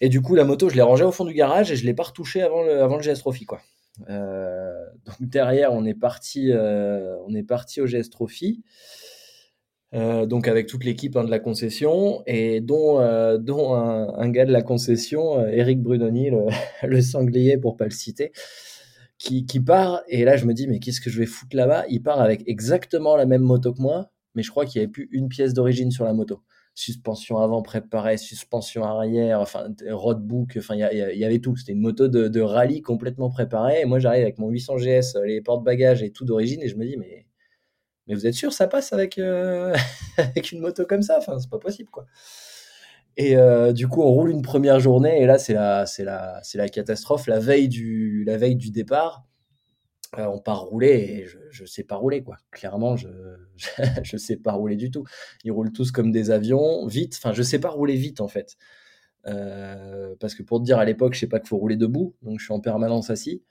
Et 0.01 0.09
du 0.09 0.21
coup, 0.21 0.35
la 0.35 0.45
moto, 0.45 0.69
je 0.69 0.77
l'ai 0.77 0.83
rangée 0.83 1.05
au 1.05 1.13
fond 1.13 1.25
du 1.25 1.35
garage 1.35 1.73
et 1.73 1.77
je 1.77 1.85
l'ai 1.85 1.95
pas 1.95 2.05
retouchée 2.05 2.43
avant 2.43 2.63
le, 2.63 2.83
avant 2.83 2.97
le 2.97 3.03
GS 3.03 3.19
Trophy, 3.19 3.45
quoi. 3.45 3.61
Euh, 4.09 4.85
donc 5.05 5.17
derrière, 5.21 5.73
on 5.73 5.85
est 5.85 5.95
parti, 5.95 6.53
euh, 6.53 7.17
on 7.27 7.35
est 7.35 7.43
parti 7.43 7.81
au 7.81 7.87
GS 7.87 8.11
Trophy. 8.11 8.63
Euh, 9.95 10.27
donc 10.27 10.47
avec 10.47 10.67
toute 10.67 10.85
l'équipe 10.85 11.17
hein, 11.17 11.25
de 11.25 11.31
la 11.31 11.39
concession 11.39 12.23
et 12.27 12.61
dont, 12.61 12.99
dont 13.39 13.75
un, 13.75 14.29
gars 14.29 14.45
de 14.45 14.53
la 14.53 14.63
concession, 14.63 15.47
Eric 15.49 15.83
Brunoni, 15.83 16.31
le, 16.31 16.47
le, 16.87 17.01
sanglier 17.01 17.57
pour 17.57 17.77
pas 17.77 17.85
le 17.85 17.91
citer, 17.91 18.33
qui, 19.19 19.47
qui, 19.47 19.61
part. 19.61 20.03
Et 20.09 20.25
là, 20.25 20.37
je 20.37 20.45
me 20.45 20.55
dis, 20.55 20.69
mais 20.69 20.79
qu'est-ce 20.79 21.01
que 21.01 21.11
je 21.11 21.19
vais 21.19 21.27
foutre 21.27 21.57
là-bas? 21.57 21.85
Il 21.89 22.03
part 22.03 22.21
avec 22.21 22.43
exactement 22.47 23.17
la 23.17 23.27
même 23.27 23.43
moto 23.43 23.73
que 23.73 23.81
moi, 23.81 24.11
mais 24.35 24.43
je 24.43 24.51
crois 24.51 24.67
qu'il 24.67 24.81
n'y 24.81 24.85
avait 24.85 24.93
plus 24.93 25.09
une 25.11 25.29
pièce 25.29 25.55
d'origine 25.55 25.91
sur 25.91 26.05
la 26.05 26.13
moto. 26.13 26.43
Suspension 26.81 27.39
avant 27.39 27.61
préparée, 27.61 28.19
suspension 28.19 28.85
arrière, 28.85 29.45
roadbook, 29.91 30.55
enfin 30.59 30.77
il 30.77 31.19
y, 31.19 31.25
avait 31.25 31.41
tout. 31.41 31.57
C'était 31.57 31.73
une 31.73 31.81
moto 31.81 32.07
de, 32.07 32.41
rallye 32.41 32.83
complètement 32.83 33.31
préparée. 33.31 33.81
Et 33.81 33.85
moi 33.85 33.99
j'arrive 33.99 34.23
avec 34.23 34.39
mon 34.39 34.49
800 34.49 34.77
GS, 34.77 35.19
les 35.25 35.41
porte-bagages 35.41 36.05
et 36.05 36.13
tout 36.13 36.25
d'origine, 36.25 36.63
et 36.63 36.69
je 36.69 36.77
me 36.77 36.85
dis 36.85 36.97
mais 36.97 37.27
vous 38.15 38.29
êtes 38.29 38.35
sûr 38.35 38.53
ça 38.53 38.69
passe 38.69 38.93
avec 38.93 39.19
euh, 39.19 39.75
avec 40.19 40.53
une 40.53 40.61
moto 40.61 40.87
comme 40.87 41.03
ça? 41.03 41.17
Enfin 41.19 41.41
c'est 41.41 41.51
pas 41.51 41.59
possible. 41.59 41.91
Et 43.17 43.37
euh, 43.37 43.73
du 43.73 43.89
coup, 43.89 44.03
on 44.03 44.13
roule 44.13 44.31
une 44.31 44.43
première 44.43 44.79
journée 44.79 45.21
et 45.21 45.27
là, 45.27 45.39
c'est 45.39 45.55
la, 45.55 45.85
c'est 45.85 46.05
la, 46.05 46.39
c'est 46.45 46.59
la 46.59 46.69
catastrophe. 46.69 47.27
La 47.27 47.41
veille 47.41 47.69
la 48.25 48.37
veille 48.37 48.55
du 48.55 48.71
départ, 48.71 49.27
euh, 50.17 50.27
on 50.27 50.39
part 50.39 50.63
rouler 50.63 50.89
et 50.89 51.27
je, 51.27 51.63
ne 51.63 51.67
sais 51.67 51.85
pas 51.85 51.97
rouler 51.97 52.23
quoi. 52.23 52.37
Clairement, 52.51 52.97
je, 52.97 53.09
je, 54.03 54.17
sais 54.17 54.37
pas 54.37 54.53
rouler 54.53 54.77
du 54.77 54.91
tout. 54.91 55.05
Ils 55.45 55.53
roulent 55.53 55.73
tous 55.73 55.93
comme 55.93 56.11
des 56.11 56.31
avions, 56.31 56.87
vite. 56.87 57.15
Enfin, 57.17 57.33
je 57.33 57.43
sais 57.43 57.59
pas 57.59 57.69
rouler 57.69 57.95
vite 57.95 58.21
en 58.21 58.29
fait. 58.29 58.57
Euh, 59.27 60.15
parce 60.21 60.35
que 60.35 60.43
pour 60.43 60.61
te 60.61 60.65
dire 60.65 60.79
à 60.79 60.85
l'époque, 60.85 61.15
je 61.15 61.21
sais 61.21 61.27
pas 61.27 61.41
qu'il 61.41 61.49
faut 61.49 61.59
rouler 61.59 61.77
debout, 61.77 62.15
donc 62.23 62.39
je 62.39 62.45
suis 62.45 62.55
en 62.55 62.61
permanence 62.61 63.11
assis. 63.11 63.43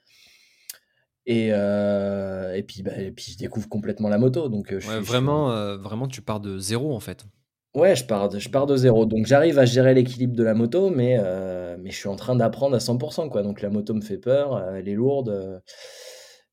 Et, 1.26 1.48
et, 1.48 2.64
puis, 2.66 2.84
bah, 2.84 2.98
et 2.98 3.12
puis 3.12 3.34
je 3.34 3.38
découvre 3.38 3.68
complètement 3.68 4.08
la 4.08 4.18
moto. 4.18 4.48
Donc, 4.48 4.74
vraiment, 4.74 5.76
vraiment, 5.78 6.08
tu 6.08 6.22
pars 6.22 6.40
de 6.40 6.58
zéro 6.58 6.96
en 6.96 7.02
fait. 7.02 7.26
Ouais, 7.78 7.96
je 7.96 8.04
pars 8.06 8.28
de 8.28 8.40
je 8.40 8.50
pars 8.50 8.66
de 8.66 8.76
zéro. 8.76 9.06
Donc 9.06 9.28
j'arrive 9.28 9.60
à 9.60 9.66
gérer 9.66 9.94
l'équilibre 9.94 10.36
de 10.36 10.44
la 10.44 10.56
moto, 10.56 10.90
mais 10.90 11.18
euh, 11.20 11.78
mais 11.80 11.92
je 11.92 11.96
suis 11.96 12.08
en 12.08 12.16
train 12.16 12.36
d'apprendre 12.36 12.76
à 12.76 12.80
100 12.80 12.98
quoi. 13.30 13.44
Donc 13.44 13.62
la 13.62 13.70
moto 13.70 13.94
me 13.94 14.02
fait 14.02 14.18
peur, 14.18 14.56
euh, 14.56 14.76
elle 14.78 14.90
est 14.90 14.96
lourde, 14.96 15.30
euh, 15.30 15.60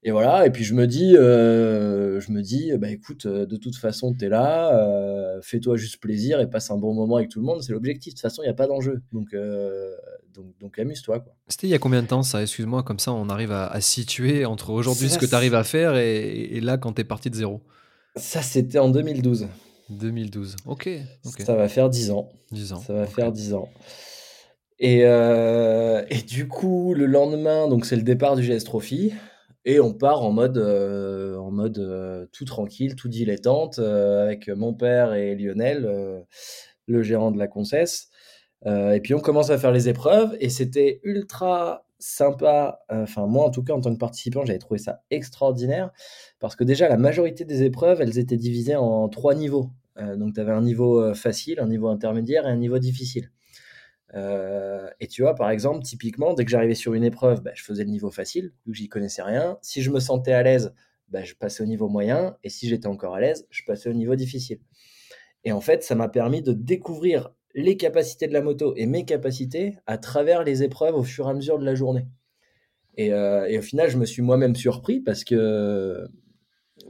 et 0.05 0.11
voilà 0.11 0.47
et 0.47 0.51
puis 0.51 0.63
je 0.65 0.75
me 0.75 0.87
dis, 0.87 1.15
je 1.15 2.33
me 2.33 2.43
dis: 2.43 2.73
«Bah, 2.77 2.91
écoute, 2.91 3.27
de 3.27 3.57
toute 3.57 3.77
façon, 3.77 4.15
tu 4.15 4.27
es 4.27 4.29
là, 4.29 5.39
fais-toi 5.43 5.77
juste 5.77 6.01
plaisir 6.01 6.41
et 6.41 6.49
passe 6.49 6.71
un 6.71 6.79
bon 6.79 6.95
moment 6.95 7.17
avec 7.17 7.31
tout 7.31 7.41
le 7.41 7.47
monde, 7.47 7.63
c'est 7.63 7.73
l'objectif. 7.73 8.13
De 8.13 8.19
toute 8.19 8.23
façon, 8.23 8.43
il 8.43 8.47
y 8.47 8.51
a 8.51 8.55
pas 8.55 8.67
d'enjeu, 8.67 9.03
donc 9.13 9.35
donc 10.35 10.47
donc 10.61 10.79
amuse-toi, 10.79 11.21
quoi». 11.21 11.35
C'était 11.49 11.67
il 11.67 11.71
y 11.71 11.75
a 11.75 11.79
combien 11.79 12.03
de 12.03 12.09
temps 12.09 12.23
ça? 12.23 12.43
Excuse-moi, 12.43 12.83
comme 12.83 12.99
ça 12.99 13.13
on 13.13 13.29
arrive 13.29 13.53
à 13.53 13.81
situer 13.81 14.45
entre 14.45 14.71
aujourd'hui 14.71 15.11
ce 15.11 15.19
que 15.19 15.27
tu 15.27 15.35
arrives 15.35 15.55
à 15.55 15.65
faire 15.65 15.97
et 15.97 16.61
là 16.61 16.79
quand 16.79 16.93
tu 16.93 17.01
es 17.01 17.05
parti 17.05 17.31
de 17.31 17.35
zéro. 17.37 17.63
Ça, 18.17 18.43
c'était 18.43 18.79
en 18.79 18.91
2012. 18.91 19.49
2012. 19.91 20.57
Ok. 20.67 20.89
Ça 21.41 21.57
va 21.57 21.69
faire 21.69 21.91
10 21.91 22.11
ans. 22.13 22.29
10 22.53 22.73
ans. 22.73 22.81
Ça 22.81 22.93
va 22.93 23.07
faire 23.07 23.33
10 23.33 23.55
ans. 23.55 23.69
Et, 24.79 25.01
euh, 25.03 26.05
et, 26.09 26.23
du 26.23 26.47
coup, 26.49 26.95
le 26.95 27.07
lendemain, 27.07 27.69
donc 27.69 27.87
c'est 27.87 27.97
le 27.97 28.03
départ 28.03 28.37
du 28.37 28.43
GS 28.43 28.65
Trophy. 28.65 29.13
Et 29.65 29.81
on 29.81 29.95
part 29.95 30.23
en 30.23 30.33
mode, 30.33 30.59
euh, 30.59 31.37
en 31.39 31.51
mode 31.51 31.79
euh, 31.79 32.27
tout 32.33 32.45
tranquille, 32.45 32.97
tout 32.97 33.09
dilettante, 33.09 33.79
avec 33.79 34.49
mon 34.49 34.75
père 34.75 35.15
et 35.15 35.35
Lionel, 35.35 36.25
le 36.87 37.03
gérant 37.03 37.31
de 37.31 37.39
la 37.39 37.49
Concesse. 37.49 38.11
et 38.67 39.01
puis 39.03 39.15
on 39.15 39.21
commence 39.21 39.51
à 39.51 39.59
faire 39.59 39.73
les 39.73 39.89
épreuves. 39.89 40.37
Et 40.41 40.51
c'était 40.51 41.01
ultra 41.03 41.87
sympa. 41.99 42.81
Enfin, 42.91 43.27
moi 43.27 43.47
en 43.47 43.51
tout 43.51 43.63
cas, 43.63 43.73
en 43.73 43.81
tant 43.81 43.93
que 43.93 43.99
participant, 43.99 44.45
j'avais 44.45 44.59
trouvé 44.59 44.79
ça 44.79 45.03
extraordinaire. 45.11 45.91
Parce 46.41 46.57
que 46.57 46.65
déjà, 46.65 46.89
la 46.89 46.99
majorité 46.99 47.45
des 47.45 47.63
épreuves, 47.63 48.01
elles 48.01 48.19
étaient 48.19 48.37
divisées 48.37 48.77
en 48.77 49.09
trois 49.09 49.35
niveaux. 49.35 49.71
Euh, 49.99 50.17
donc, 50.17 50.35
tu 50.35 50.41
avais 50.41 50.53
un 50.53 50.63
niveau 50.63 51.01
euh, 51.01 51.15
facile, 51.15 51.61
un 51.61 51.69
niveau 51.69 51.89
intermédiaire 51.89 52.47
et 52.47 52.51
un 52.51 52.57
niveau 52.57 52.79
difficile. 52.79 53.31
Euh, 54.13 54.89
et 55.01 55.09
tu 55.09 55.23
vois, 55.23 55.35
par 55.35 55.51
exemple, 55.51 55.83
typiquement, 55.83 56.35
dès 56.35 56.45
que 56.45 56.51
j'arrivais 56.51 56.75
sur 56.75 56.95
une 56.95 57.05
épreuve, 57.05 57.43
bah, 57.43 57.53
je 57.55 57.63
faisais 57.63 57.85
le 57.85 57.91
niveau 57.91 58.11
facile, 58.11 58.53
où 58.67 58.75
j'y 58.75 58.89
connaissais 58.89 59.23
rien. 59.23 59.59
Si 59.63 59.83
je 59.83 59.91
me 59.91 60.01
sentais 60.01 60.33
à 60.33 60.43
l'aise, 60.43 60.75
bah, 61.09 61.25
je 61.25 61.35
passais 61.35 61.63
au 61.63 61.67
niveau 61.67 61.89
moyen. 61.89 62.37
Et 62.45 62.51
si 62.51 62.69
j'étais 62.69 62.87
encore 62.87 63.15
à 63.15 63.21
l'aise, 63.21 63.47
je 63.51 63.63
passais 63.65 63.89
au 63.89 63.95
niveau 63.95 64.15
difficile. 64.15 64.61
Et 65.45 65.53
en 65.53 65.61
fait, 65.61 65.83
ça 65.83 65.95
m'a 65.95 66.09
permis 66.09 66.43
de 66.43 66.53
découvrir 66.53 67.31
les 67.55 67.77
capacités 67.77 68.27
de 68.27 68.33
la 68.33 68.43
moto 68.43 68.75
et 68.77 68.87
mes 68.87 69.05
capacités 69.05 69.79
à 69.87 69.99
travers 69.99 70.43
les 70.43 70.63
épreuves 70.63 70.95
au 70.95 71.05
fur 71.05 71.27
et 71.27 71.31
à 71.31 71.35
mesure 71.35 71.59
de 71.59 71.65
la 71.65 71.75
journée. 71.75 72.07
Et, 72.97 73.09
et 73.09 73.59
au 73.59 73.63
final, 73.63 73.91
je 73.91 73.99
me 73.99 74.07
suis 74.07 74.23
moi-même 74.23 74.55
surpris 74.57 75.01
parce 75.01 75.25
que 75.25 76.09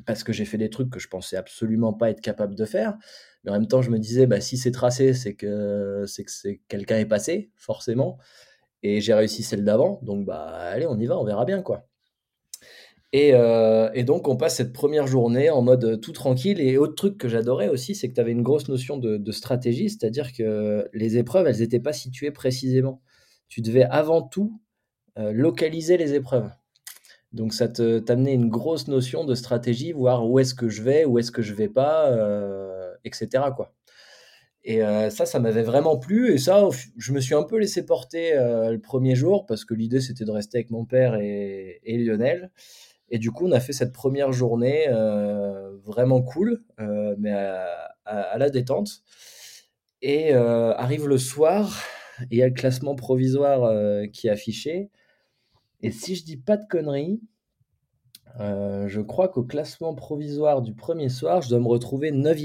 parce 0.06 0.24
que 0.24 0.32
j'ai 0.32 0.44
fait 0.44 0.58
des 0.58 0.70
trucs 0.70 0.90
que 0.90 0.98
je 0.98 1.08
pensais 1.08 1.36
absolument 1.36 1.92
pas 1.92 2.10
être 2.10 2.20
capable 2.20 2.54
de 2.54 2.64
faire. 2.64 2.96
Mais 3.44 3.50
en 3.50 3.54
même 3.54 3.68
temps, 3.68 3.82
je 3.82 3.90
me 3.90 3.98
disais, 3.98 4.26
bah, 4.26 4.40
si 4.40 4.56
c'est 4.56 4.70
tracé, 4.70 5.12
c'est 5.14 5.34
que 5.34 6.04
quelqu'un 6.68 6.98
est 6.98 7.06
passé, 7.06 7.50
forcément. 7.56 8.18
Et 8.82 9.00
j'ai 9.00 9.14
réussi 9.14 9.42
celle 9.42 9.64
d'avant. 9.64 10.00
Donc, 10.02 10.26
bah, 10.26 10.46
allez, 10.46 10.86
on 10.86 10.98
y 10.98 11.06
va, 11.06 11.18
on 11.18 11.24
verra 11.24 11.44
bien, 11.44 11.62
quoi. 11.62 11.86
Et, 13.12 13.30
euh, 13.34 13.90
donc, 14.02 14.28
on 14.28 14.36
passe 14.36 14.56
cette 14.56 14.72
première 14.72 15.06
journée 15.06 15.50
en 15.50 15.62
mode 15.62 16.00
tout 16.00 16.12
tranquille. 16.12 16.60
Et 16.60 16.78
autre 16.78 16.94
truc 16.94 17.18
que 17.18 17.28
j'adorais 17.28 17.68
aussi, 17.68 17.94
c'est 17.94 18.08
que 18.08 18.14
tu 18.14 18.20
avais 18.20 18.32
une 18.32 18.42
grosse 18.42 18.68
notion 18.68 18.96
de, 18.98 19.32
stratégie, 19.32 19.88
c'est-à-dire 19.90 20.32
que 20.32 20.88
les 20.92 21.18
épreuves, 21.18 21.46
elles 21.46 21.60
n'étaient 21.60 21.80
pas 21.80 21.92
situées 21.92 22.30
précisément. 22.30 23.02
Tu 23.48 23.60
devais 23.60 23.84
avant 23.84 24.22
tout 24.22 24.60
euh, 25.18 25.32
localiser 25.32 25.96
les 25.96 26.14
épreuves. 26.14 26.50
Donc 27.34 27.52
ça 27.52 27.68
t'amenait 27.68 28.32
une 28.32 28.48
grosse 28.48 28.86
notion 28.86 29.24
de 29.24 29.34
stratégie, 29.34 29.92
voir 29.92 30.28
où 30.28 30.38
est-ce 30.38 30.54
que 30.54 30.68
je 30.68 30.82
vais, 30.82 31.04
où 31.04 31.18
est-ce 31.18 31.32
que 31.32 31.42
je 31.42 31.52
vais 31.52 31.68
pas, 31.68 32.08
euh, 32.10 32.83
etc. 33.04 33.44
Quoi. 33.54 33.74
Et 34.64 34.82
euh, 34.82 35.10
ça, 35.10 35.26
ça 35.26 35.40
m'avait 35.40 35.62
vraiment 35.62 35.98
plu. 35.98 36.32
Et 36.32 36.38
ça, 36.38 36.68
je 36.96 37.12
me 37.12 37.20
suis 37.20 37.34
un 37.34 37.42
peu 37.42 37.58
laissé 37.58 37.84
porter 37.84 38.34
euh, 38.34 38.70
le 38.70 38.80
premier 38.80 39.14
jour 39.14 39.44
parce 39.46 39.64
que 39.64 39.74
l'idée 39.74 40.00
c'était 40.00 40.24
de 40.24 40.30
rester 40.30 40.58
avec 40.58 40.70
mon 40.70 40.84
père 40.84 41.16
et, 41.16 41.80
Lionel. 41.86 42.50
Et 43.10 43.18
du 43.18 43.30
coup, 43.30 43.46
on 43.46 43.52
a 43.52 43.60
fait 43.60 43.74
cette 43.74 43.92
première 43.92 44.32
journée 44.32 44.86
vraiment 45.84 46.22
cool, 46.22 46.64
mais 47.18 47.32
à, 47.32 48.38
la 48.38 48.50
détente. 48.50 49.02
Et 50.00 50.32
arrive 50.32 51.06
le 51.06 51.18
soir, 51.18 51.84
il 52.30 52.38
y 52.38 52.42
a 52.42 52.48
le 52.48 52.54
classement 52.54 52.96
provisoire 52.96 53.70
qui 54.10 54.28
est 54.28 54.30
affiché. 54.30 54.90
Et 55.82 55.90
si 55.90 56.16
je 56.16 56.24
dis 56.24 56.38
pas 56.38 56.56
de 56.56 56.64
conneries, 56.66 57.20
euh, 58.40 58.88
je 58.88 59.00
crois 59.00 59.28
qu'au 59.28 59.44
classement 59.44 59.94
provisoire 59.94 60.62
du 60.62 60.74
premier 60.74 61.08
soir, 61.08 61.42
je 61.42 61.48
dois 61.48 61.60
me 61.60 61.68
retrouver 61.68 62.10
9 62.10 62.38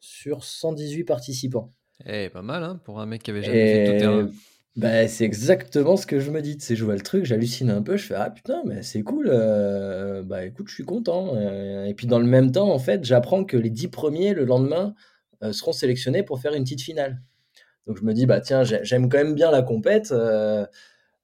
sur 0.00 0.44
118 0.44 1.04
participants. 1.04 1.70
Eh, 2.06 2.28
pas 2.30 2.42
mal, 2.42 2.62
hein, 2.62 2.80
pour 2.84 3.00
un 3.00 3.06
mec 3.06 3.22
qui 3.22 3.30
avait 3.30 3.42
jamais 3.42 3.86
fait 3.86 3.92
tout 3.92 3.98
terrain. 3.98 4.28
Bah, 4.76 5.06
c'est 5.06 5.24
exactement 5.24 5.96
ce 5.96 6.06
que 6.06 6.18
je 6.18 6.30
me 6.32 6.42
dis. 6.42 6.56
C'est 6.58 6.74
jouer 6.74 6.96
le 6.96 7.02
truc, 7.02 7.24
j'hallucine 7.24 7.70
un 7.70 7.82
peu. 7.82 7.96
Je 7.96 8.06
fais 8.06 8.14
Ah 8.16 8.30
putain, 8.30 8.62
mais 8.64 8.82
c'est 8.82 9.02
cool. 9.02 9.28
Euh, 9.30 10.22
bah 10.24 10.44
écoute, 10.44 10.68
je 10.68 10.74
suis 10.74 10.84
content. 10.84 11.36
Euh, 11.36 11.84
et 11.84 11.94
puis 11.94 12.08
dans 12.08 12.18
le 12.18 12.26
même 12.26 12.50
temps, 12.50 12.72
en 12.72 12.80
fait, 12.80 13.04
j'apprends 13.04 13.44
que 13.44 13.56
les 13.56 13.70
10 13.70 13.88
premiers 13.88 14.34
le 14.34 14.44
lendemain 14.44 14.94
seront 15.52 15.72
sélectionnés 15.72 16.22
pour 16.22 16.40
faire 16.40 16.54
une 16.54 16.64
petite 16.64 16.80
finale. 16.80 17.20
Donc 17.86 17.98
je 17.98 18.02
me 18.04 18.14
dis 18.14 18.26
Bah 18.26 18.40
tiens, 18.40 18.64
j'aime 18.64 19.08
quand 19.08 19.18
même 19.18 19.34
bien 19.34 19.50
la 19.52 19.62
compète. 19.62 20.12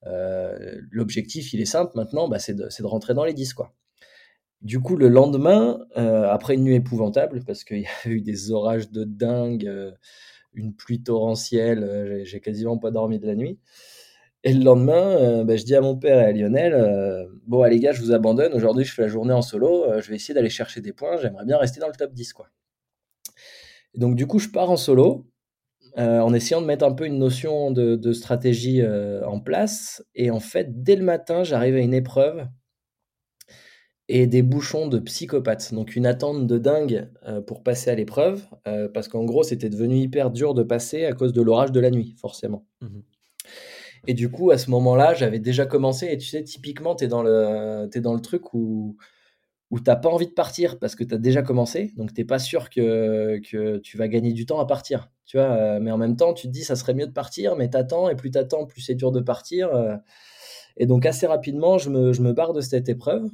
Euh, 0.06 0.80
l'objectif, 0.90 1.52
il 1.52 1.60
est 1.60 1.66
simple 1.66 1.92
maintenant, 1.94 2.28
bah, 2.28 2.38
c'est 2.38 2.54
de, 2.54 2.68
de, 2.68 2.86
rentrer 2.86 3.14
dans 3.14 3.24
les 3.24 3.34
10. 3.34 3.54
Quoi. 3.54 3.72
Du 4.62 4.80
coup, 4.80 4.96
le 4.96 5.08
lendemain, 5.08 5.86
euh, 5.96 6.28
après 6.30 6.54
une 6.54 6.64
nuit 6.64 6.74
épouvantable, 6.74 7.42
parce 7.46 7.64
qu'il 7.64 7.80
y 7.80 7.86
a 7.86 8.08
eu 8.08 8.20
des 8.20 8.52
orages 8.52 8.90
de 8.90 9.04
dingue, 9.04 9.66
euh, 9.66 9.92
une 10.54 10.74
pluie 10.74 11.02
torrentielle, 11.02 12.22
j'ai 12.24 12.40
quasiment 12.40 12.78
pas 12.78 12.90
dormi 12.90 13.18
de 13.18 13.26
la 13.26 13.34
nuit. 13.34 13.58
Et 14.42 14.52
le 14.54 14.64
lendemain, 14.64 15.44
bah, 15.44 15.56
je 15.56 15.64
dis 15.64 15.74
à 15.76 15.80
mon 15.80 15.96
père 15.96 16.18
et 16.18 16.24
à 16.24 16.32
Lionel, 16.32 17.28
bon, 17.46 17.62
les 17.64 17.78
gars, 17.78 17.92
je 17.92 18.00
vous 18.00 18.12
abandonne, 18.12 18.54
aujourd'hui 18.54 18.84
je 18.84 18.92
fais 18.92 19.02
la 19.02 19.08
journée 19.08 19.34
en 19.34 19.42
solo, 19.42 19.84
je 20.00 20.08
vais 20.08 20.16
essayer 20.16 20.34
d'aller 20.34 20.50
chercher 20.50 20.80
des 20.80 20.92
points, 20.92 21.18
j'aimerais 21.18 21.44
bien 21.44 21.58
rester 21.58 21.78
dans 21.78 21.88
le 21.88 21.94
top 21.94 22.12
10. 22.14 22.32
Quoi. 22.32 22.48
donc 23.94 24.16
du 24.16 24.26
coup, 24.26 24.38
je 24.38 24.48
pars 24.48 24.70
en 24.70 24.76
solo, 24.76 25.30
euh, 25.98 26.20
en 26.20 26.32
essayant 26.32 26.60
de 26.60 26.66
mettre 26.66 26.84
un 26.84 26.92
peu 26.92 27.04
une 27.04 27.18
notion 27.18 27.72
de, 27.72 28.12
stratégie 28.12 28.80
euh, 28.80 29.26
en 29.26 29.40
place. 29.40 30.04
Et 30.14 30.30
en 30.30 30.40
fait, 30.40 30.82
dès 30.82 30.96
le 30.96 31.04
matin, 31.04 31.42
j'arrive 31.42 31.74
à 31.74 31.80
une 31.80 31.94
épreuve 31.94 32.46
et 34.12 34.26
des 34.26 34.42
bouchons 34.42 34.88
de 34.88 34.98
psychopathe. 34.98 35.72
Donc 35.72 35.96
une 35.96 36.06
attente 36.06 36.46
de 36.46 36.58
dingue 36.58 37.08
euh, 37.26 37.40
pour 37.40 37.62
passer 37.62 37.90
à 37.90 37.94
l'épreuve, 37.94 38.42
parce 38.94 39.08
qu'en 39.08 39.24
gros, 39.24 39.42
c'était 39.42 39.70
devenu 39.70 39.96
hyper 39.96 40.30
dur 40.30 40.54
de 40.54 40.62
passer 40.62 41.04
à 41.04 41.12
cause 41.12 41.32
de 41.32 41.42
l'orage 41.42 41.72
de 41.72 41.80
la 41.80 41.90
nuit, 41.90 42.14
forcément. 42.18 42.64
Mmh 42.80 43.00
et 44.06 44.14
du 44.14 44.30
coup, 44.30 44.50
à 44.50 44.56
ce 44.56 44.70
moment-là, 44.70 45.12
j'avais 45.12 45.40
déjà 45.40 45.66
commencé. 45.66 46.06
Et 46.10 46.16
tu 46.16 46.26
sais, 46.26 46.42
typiquement, 46.42 46.94
tu 46.94 47.04
es, 47.04 47.06
dans 47.06 47.22
le, 47.22 47.86
es 47.92 48.00
dans 48.00 48.14
le 48.14 48.20
truc 48.22 48.54
où 48.54 48.96
où 49.70 49.78
tu 49.78 49.88
n'as 49.88 49.96
pas 49.96 50.08
envie 50.08 50.26
de 50.26 50.32
partir 50.32 50.78
parce 50.78 50.96
que 50.96 51.04
tu 51.04 51.14
as 51.14 51.18
déjà 51.18 51.42
commencé, 51.42 51.92
donc 51.96 52.12
tu 52.12 52.20
n'es 52.20 52.24
pas 52.24 52.40
sûr 52.40 52.70
que, 52.70 53.38
que, 53.38 53.78
tu 53.78 53.96
vas 53.96 54.08
gagner 54.08 54.32
du 54.32 54.44
temps 54.44 54.58
à 54.58 54.66
partir. 54.66 55.10
Tu 55.26 55.36
vois, 55.36 55.46
euh, 55.46 55.78
mais 55.80 55.92
en 55.92 55.96
même 55.96 56.16
temps, 56.16 56.34
tu 56.34 56.48
te 56.48 56.52
dis 56.52 56.64
ça 56.64 56.74
serait 56.74 56.94
mieux 56.94 57.06
de 57.06 57.12
partir, 57.12 57.54
mais 57.56 57.70
t'attends, 57.70 58.08
et 58.08 58.16
plus 58.16 58.32
t'attends, 58.32 58.66
plus 58.66 58.80
c'est 58.80 58.96
dur 58.96 59.12
de 59.12 59.20
partir. 59.20 59.72
Euh. 59.74 59.96
et 60.76 60.86
donc 60.86 61.06
assez 61.06 61.26
rapidement, 61.26 61.78
je 61.78 61.90
me, 61.90 62.12
je 62.12 62.20
me 62.22 62.32
barre 62.32 62.52
de 62.52 62.60
cette 62.60 62.88
épreuve. 62.88 63.30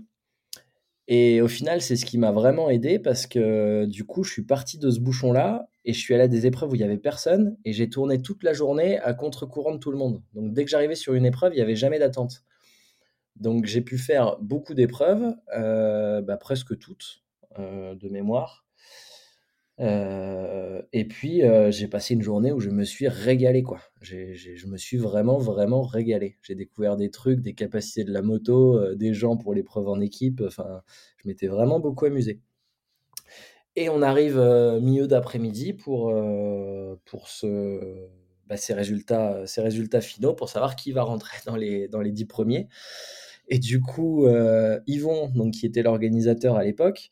Et 1.08 1.40
au 1.40 1.48
final, 1.48 1.80
c'est 1.80 1.96
ce 1.96 2.04
qui 2.04 2.18
m'a 2.18 2.32
vraiment 2.32 2.68
aidé 2.68 2.98
parce 2.98 3.26
que 3.26 3.84
du 3.84 4.04
coup, 4.04 4.24
je 4.24 4.32
suis 4.32 4.42
parti 4.42 4.78
de 4.78 4.90
ce 4.90 4.98
bouchon-là 4.98 5.68
et 5.84 5.92
je 5.92 5.98
suis 6.00 6.14
allé 6.14 6.24
à 6.24 6.28
des 6.28 6.46
épreuves 6.46 6.72
où 6.72 6.74
il 6.74 6.78
n'y 6.78 6.84
avait 6.84 6.98
personne 6.98 7.56
et 7.64 7.72
j'ai 7.72 7.88
tourné 7.88 8.20
toute 8.20 8.42
la 8.42 8.52
journée 8.52 8.98
à 8.98 9.14
contre-courant 9.14 9.72
de 9.72 9.78
tout 9.78 9.92
le 9.92 9.98
monde. 9.98 10.22
Donc 10.34 10.52
dès 10.52 10.64
que 10.64 10.70
j'arrivais 10.70 10.96
sur 10.96 11.14
une 11.14 11.24
épreuve, 11.24 11.52
il 11.52 11.56
n'y 11.56 11.62
avait 11.62 11.76
jamais 11.76 12.00
d'attente. 12.00 12.42
Donc 13.36 13.66
j'ai 13.66 13.82
pu 13.82 13.98
faire 13.98 14.36
beaucoup 14.40 14.74
d'épreuves, 14.74 15.36
euh, 15.56 16.22
bah, 16.22 16.36
presque 16.36 16.76
toutes 16.78 17.22
de 17.58 18.08
mémoire. 18.10 18.65
Et 19.78 21.04
puis, 21.08 21.42
j'ai 21.70 21.88
passé 21.88 22.14
une 22.14 22.22
journée 22.22 22.52
où 22.52 22.60
je 22.60 22.70
me 22.70 22.84
suis 22.84 23.08
régalé, 23.08 23.62
quoi. 23.62 23.80
je 24.00 24.66
me 24.66 24.76
suis 24.76 24.96
vraiment, 24.96 25.38
vraiment 25.38 25.82
régalé. 25.82 26.36
J'ai 26.42 26.54
découvert 26.54 26.96
des 26.96 27.10
trucs, 27.10 27.40
des 27.40 27.54
capacités 27.54 28.04
de 28.04 28.12
la 28.12 28.22
moto, 28.22 28.94
des 28.94 29.12
gens 29.12 29.36
pour 29.36 29.54
l'épreuve 29.54 29.88
en 29.88 30.00
équipe. 30.00 30.42
Enfin, 30.46 30.82
je 31.18 31.28
m'étais 31.28 31.46
vraiment 31.46 31.80
beaucoup 31.80 32.06
amusé. 32.06 32.40
Et 33.74 33.90
on 33.90 34.00
arrive 34.00 34.38
milieu 34.80 35.06
d'après-midi 35.06 35.74
pour, 35.74 36.10
pour 37.04 37.28
bah, 38.46 38.56
ces, 38.56 38.72
résultats, 38.72 39.46
ces 39.46 39.60
résultats 39.60 40.00
finaux, 40.00 40.32
pour 40.32 40.48
savoir 40.48 40.76
qui 40.76 40.92
va 40.92 41.02
rentrer 41.02 41.36
dans 41.44 41.56
les, 41.56 41.88
dans 41.88 42.00
les 42.00 42.12
dix 42.12 42.24
premiers. 42.24 42.68
Et 43.48 43.58
du 43.58 43.80
coup, 43.80 44.26
Yvon, 44.86 45.28
donc, 45.34 45.52
qui 45.52 45.66
était 45.66 45.82
l'organisateur 45.82 46.56
à 46.56 46.64
l'époque, 46.64 47.10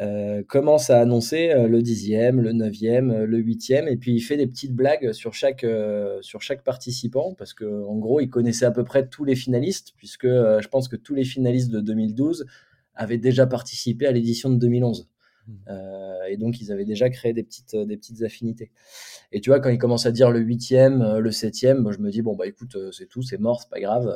euh, 0.00 0.42
commence 0.42 0.90
à 0.90 1.00
annoncer 1.00 1.50
euh, 1.50 1.68
le 1.68 1.80
dixième, 1.80 2.40
le 2.40 2.52
neuvième, 2.52 3.12
euh, 3.12 3.26
le 3.26 3.38
huitième, 3.38 3.86
et 3.86 3.96
puis 3.96 4.12
il 4.12 4.20
fait 4.20 4.36
des 4.36 4.48
petites 4.48 4.74
blagues 4.74 5.12
sur 5.12 5.34
chaque, 5.34 5.64
sur 6.20 6.42
chaque 6.42 6.64
participant, 6.64 7.34
parce 7.34 7.54
qu'en 7.54 7.96
gros, 7.96 8.20
il 8.20 8.28
connaissait 8.28 8.64
à 8.64 8.72
peu 8.72 8.82
près 8.82 9.06
tous 9.06 9.24
les 9.24 9.36
finalistes, 9.36 9.92
puisque 9.96 10.26
je 10.26 10.68
pense 10.68 10.88
que 10.88 10.96
tous 10.96 11.14
les 11.14 11.24
finalistes 11.24 11.70
de 11.70 11.80
2012 11.80 12.46
avaient 12.94 13.18
déjà 13.18 13.46
participé 13.46 14.06
à 14.06 14.12
l'édition 14.12 14.50
de 14.50 14.56
2011. 14.56 15.08
Mmh. 15.46 15.52
et 16.30 16.38
donc, 16.38 16.58
ils 16.62 16.72
avaient 16.72 16.86
déjà 16.86 17.10
créé 17.10 17.34
des 17.34 17.42
petites, 17.42 17.76
des 17.76 17.98
petites 17.98 18.22
affinités. 18.22 18.70
Et 19.30 19.42
tu 19.42 19.50
vois, 19.50 19.60
quand 19.60 19.68
il 19.68 19.76
commence 19.76 20.06
à 20.06 20.10
dire 20.10 20.30
le 20.30 20.40
huitième, 20.40 21.18
le 21.18 21.30
septième, 21.30 21.92
je 21.92 21.98
me 21.98 22.10
dis, 22.10 22.22
bon, 22.22 22.34
bah 22.34 22.46
écoute, 22.46 22.76
c'est 22.92 23.06
tout, 23.06 23.20
c'est 23.20 23.38
mort, 23.38 23.60
c'est 23.60 23.68
pas 23.68 23.80
grave 23.80 24.10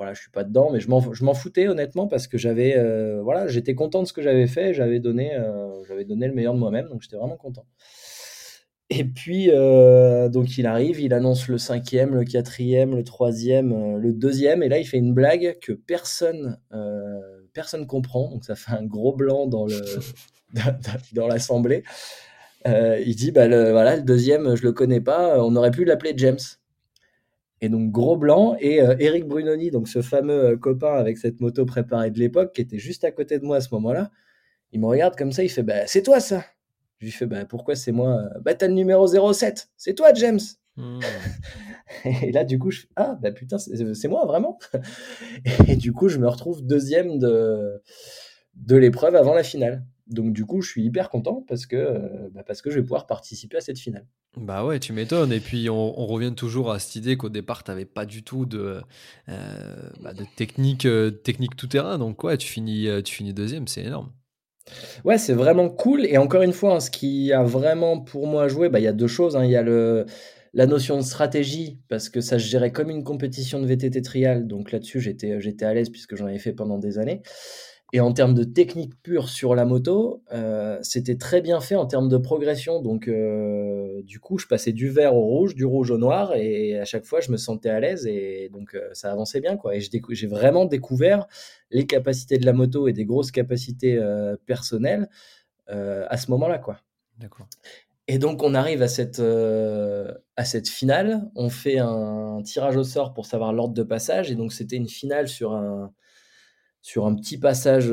voilà, 0.00 0.14
je 0.14 0.22
suis 0.22 0.30
pas 0.30 0.44
dedans, 0.44 0.70
mais 0.72 0.80
je 0.80 0.88
m'en 0.88 1.34
foutais 1.34 1.68
honnêtement 1.68 2.08
parce 2.08 2.26
que 2.26 2.38
j'avais, 2.38 2.74
euh, 2.74 3.20
voilà, 3.22 3.48
j'étais 3.48 3.74
content 3.74 4.00
de 4.00 4.08
ce 4.08 4.14
que 4.14 4.22
j'avais 4.22 4.46
fait, 4.46 4.72
j'avais 4.72 4.98
donné, 4.98 5.34
euh, 5.34 5.84
j'avais 5.86 6.06
donné 6.06 6.26
le 6.26 6.32
meilleur 6.32 6.54
de 6.54 6.58
moi-même, 6.58 6.88
donc 6.88 7.02
j'étais 7.02 7.16
vraiment 7.16 7.36
content. 7.36 7.66
Et 8.88 9.04
puis, 9.04 9.50
euh, 9.50 10.30
donc 10.30 10.56
il 10.56 10.64
arrive, 10.64 11.00
il 11.00 11.12
annonce 11.12 11.48
le 11.48 11.58
cinquième, 11.58 12.14
le 12.14 12.24
quatrième, 12.24 12.96
le 12.96 13.04
troisième, 13.04 13.98
le 13.98 14.14
deuxième, 14.14 14.62
et 14.62 14.70
là 14.70 14.78
il 14.78 14.86
fait 14.86 14.96
une 14.96 15.12
blague 15.12 15.58
que 15.60 15.72
personne, 15.72 16.58
personne 17.52 17.86
comprend, 17.86 18.30
donc 18.30 18.46
ça 18.46 18.54
fait 18.54 18.72
un 18.72 18.86
gros 18.86 19.14
blanc 19.14 19.46
dans 19.46 19.66
le, 19.66 19.82
dans 21.12 21.26
l'assemblée. 21.26 21.82
il 22.64 23.14
dit, 23.16 23.32
bah 23.32 23.48
le, 23.48 23.70
voilà, 23.70 23.96
le 23.96 24.02
deuxième, 24.02 24.54
je 24.56 24.62
le 24.62 24.72
connais 24.72 25.02
pas, 25.02 25.44
on 25.44 25.54
aurait 25.56 25.72
pu 25.72 25.84
l'appeler 25.84 26.14
James. 26.16 26.38
Et 27.62 27.68
donc 27.68 27.90
gros 27.90 28.16
blanc 28.16 28.56
et 28.58 28.80
euh, 28.80 28.96
Eric 28.98 29.26
Brunoni, 29.26 29.70
donc 29.70 29.88
ce 29.88 30.00
fameux 30.00 30.52
euh, 30.52 30.56
copain 30.56 30.94
avec 30.94 31.18
cette 31.18 31.40
moto 31.40 31.66
préparée 31.66 32.10
de 32.10 32.18
l'époque, 32.18 32.52
qui 32.54 32.62
était 32.62 32.78
juste 32.78 33.04
à 33.04 33.10
côté 33.10 33.38
de 33.38 33.44
moi 33.44 33.56
à 33.56 33.60
ce 33.60 33.68
moment-là, 33.74 34.10
il 34.72 34.80
me 34.80 34.86
regarde 34.86 35.16
comme 35.16 35.32
ça, 35.32 35.42
il 35.42 35.50
fait 35.50 35.62
bah, 35.62 35.86
c'est 35.86 36.02
toi 36.02 36.20
ça. 36.20 36.44
Je 36.98 37.06
lui 37.06 37.12
fais 37.12 37.26
bah, 37.26 37.44
pourquoi 37.44 37.76
c'est 37.76 37.92
moi 37.92 38.22
Bah 38.42 38.54
t'as 38.54 38.68
le 38.68 38.74
numéro 38.74 39.06
07, 39.06 39.68
c'est 39.76 39.94
toi 39.94 40.12
James. 40.14 40.40
Hmm. 40.76 41.00
et 42.22 42.32
là 42.32 42.44
du 42.44 42.58
coup 42.58 42.70
je 42.70 42.82
fais 42.82 42.88
ah 42.96 43.18
bah 43.20 43.32
putain 43.32 43.58
c'est 43.58 44.08
moi 44.08 44.24
vraiment. 44.24 44.58
et 45.68 45.76
du 45.76 45.92
coup 45.92 46.08
je 46.08 46.18
me 46.18 46.28
retrouve 46.28 46.64
deuxième 46.64 47.18
de 47.18 47.82
de 48.54 48.76
l'épreuve 48.76 49.16
avant 49.16 49.34
la 49.34 49.42
finale. 49.42 49.84
Donc 50.10 50.32
du 50.32 50.44
coup, 50.44 50.60
je 50.60 50.68
suis 50.68 50.82
hyper 50.82 51.08
content 51.08 51.44
parce 51.48 51.66
que, 51.66 51.76
euh, 51.76 52.28
bah, 52.32 52.42
parce 52.46 52.62
que 52.62 52.70
je 52.70 52.76
vais 52.76 52.82
pouvoir 52.82 53.06
participer 53.06 53.56
à 53.56 53.60
cette 53.60 53.78
finale. 53.78 54.06
Bah 54.36 54.64
ouais, 54.64 54.78
tu 54.80 54.92
m'étonnes. 54.92 55.32
Et 55.32 55.40
puis 55.40 55.70
on, 55.70 56.06
revient 56.06 56.34
toujours 56.36 56.72
à 56.72 56.78
cette 56.78 56.96
idée 56.96 57.16
qu'au 57.16 57.28
départ, 57.28 57.64
tu 57.64 57.70
n'avais 57.70 57.84
pas 57.84 58.04
du 58.04 58.22
tout 58.22 58.44
de, 58.44 58.80
euh, 59.28 59.90
bah, 60.00 60.12
de 60.12 60.24
technique, 60.36 60.86
euh, 60.86 61.10
technique 61.10 61.56
tout-terrain. 61.56 61.98
Donc 61.98 62.24
ouais, 62.24 62.36
tu 62.36 62.48
finis, 62.48 62.88
tu 63.04 63.14
finis 63.14 63.32
deuxième, 63.32 63.68
c'est 63.68 63.82
énorme. 63.82 64.12
Ouais, 65.04 65.18
c'est 65.18 65.32
vraiment 65.32 65.68
cool. 65.68 66.04
Et 66.06 66.18
encore 66.18 66.42
une 66.42 66.52
fois, 66.52 66.76
hein, 66.76 66.80
ce 66.80 66.90
qui 66.90 67.32
a 67.32 67.42
vraiment 67.42 68.00
pour 68.00 68.26
moi 68.26 68.48
joué, 68.48 68.68
bah, 68.68 68.80
il 68.80 68.84
y 68.84 68.88
a 68.88 68.92
deux 68.92 69.08
choses. 69.08 69.36
Hein. 69.36 69.44
Il 69.44 69.50
y 69.50 69.56
a 69.56 69.62
le, 69.62 70.06
la 70.52 70.66
notion 70.66 70.96
de 70.96 71.02
stratégie, 71.02 71.80
parce 71.88 72.08
que 72.08 72.20
ça 72.20 72.38
se 72.38 72.44
gérait 72.46 72.72
comme 72.72 72.90
une 72.90 73.04
compétition 73.04 73.60
de 73.60 73.66
VTT 73.66 74.02
trial. 74.02 74.46
Donc 74.46 74.72
là-dessus, 74.72 75.00
j'étais, 75.00 75.40
j'étais 75.40 75.64
à 75.64 75.74
l'aise 75.74 75.90
puisque 75.90 76.16
j'en 76.16 76.26
avais 76.26 76.38
fait 76.38 76.52
pendant 76.52 76.78
des 76.78 76.98
années. 76.98 77.22
Et 77.92 78.00
en 78.00 78.12
termes 78.12 78.34
de 78.34 78.44
technique 78.44 78.94
pure 79.02 79.28
sur 79.28 79.56
la 79.56 79.64
moto, 79.64 80.22
euh, 80.32 80.78
c'était 80.82 81.16
très 81.16 81.40
bien 81.40 81.60
fait 81.60 81.74
en 81.74 81.86
termes 81.86 82.08
de 82.08 82.18
progression. 82.18 82.80
Donc, 82.80 83.08
euh, 83.08 84.02
du 84.02 84.20
coup, 84.20 84.38
je 84.38 84.46
passais 84.46 84.72
du 84.72 84.88
vert 84.88 85.16
au 85.16 85.22
rouge, 85.22 85.56
du 85.56 85.64
rouge 85.64 85.90
au 85.90 85.98
noir, 85.98 86.34
et 86.36 86.78
à 86.78 86.84
chaque 86.84 87.04
fois, 87.04 87.20
je 87.20 87.32
me 87.32 87.36
sentais 87.36 87.68
à 87.68 87.80
l'aise, 87.80 88.06
et 88.06 88.48
donc 88.52 88.74
euh, 88.74 88.90
ça 88.92 89.10
avançait 89.10 89.40
bien. 89.40 89.56
Quoi. 89.56 89.74
Et 89.74 89.80
j'ai 89.80 90.26
vraiment 90.28 90.66
découvert 90.66 91.26
les 91.72 91.84
capacités 91.86 92.38
de 92.38 92.46
la 92.46 92.52
moto 92.52 92.86
et 92.86 92.92
des 92.92 93.04
grosses 93.04 93.32
capacités 93.32 94.00
personnelles 94.46 95.08
à 95.66 96.16
ce 96.16 96.30
moment-là. 96.32 96.58
Quoi. 96.58 96.78
D'accord. 97.18 97.46
Et 98.08 98.18
donc, 98.18 98.42
on 98.42 98.54
arrive 98.54 98.82
à 98.82 98.88
cette, 98.88 99.20
à 99.20 100.44
cette 100.44 100.68
finale. 100.68 101.30
On 101.36 101.48
fait 101.48 101.78
un 101.78 102.40
tirage 102.44 102.76
au 102.76 102.84
sort 102.84 103.14
pour 103.14 103.26
savoir 103.26 103.52
l'ordre 103.52 103.74
de 103.74 103.82
passage, 103.82 104.30
et 104.30 104.36
donc 104.36 104.52
c'était 104.52 104.76
une 104.76 104.88
finale 104.88 105.28
sur 105.28 105.54
un 105.54 105.92
sur 106.82 107.06
un 107.06 107.14
petit 107.14 107.38
passage 107.38 107.92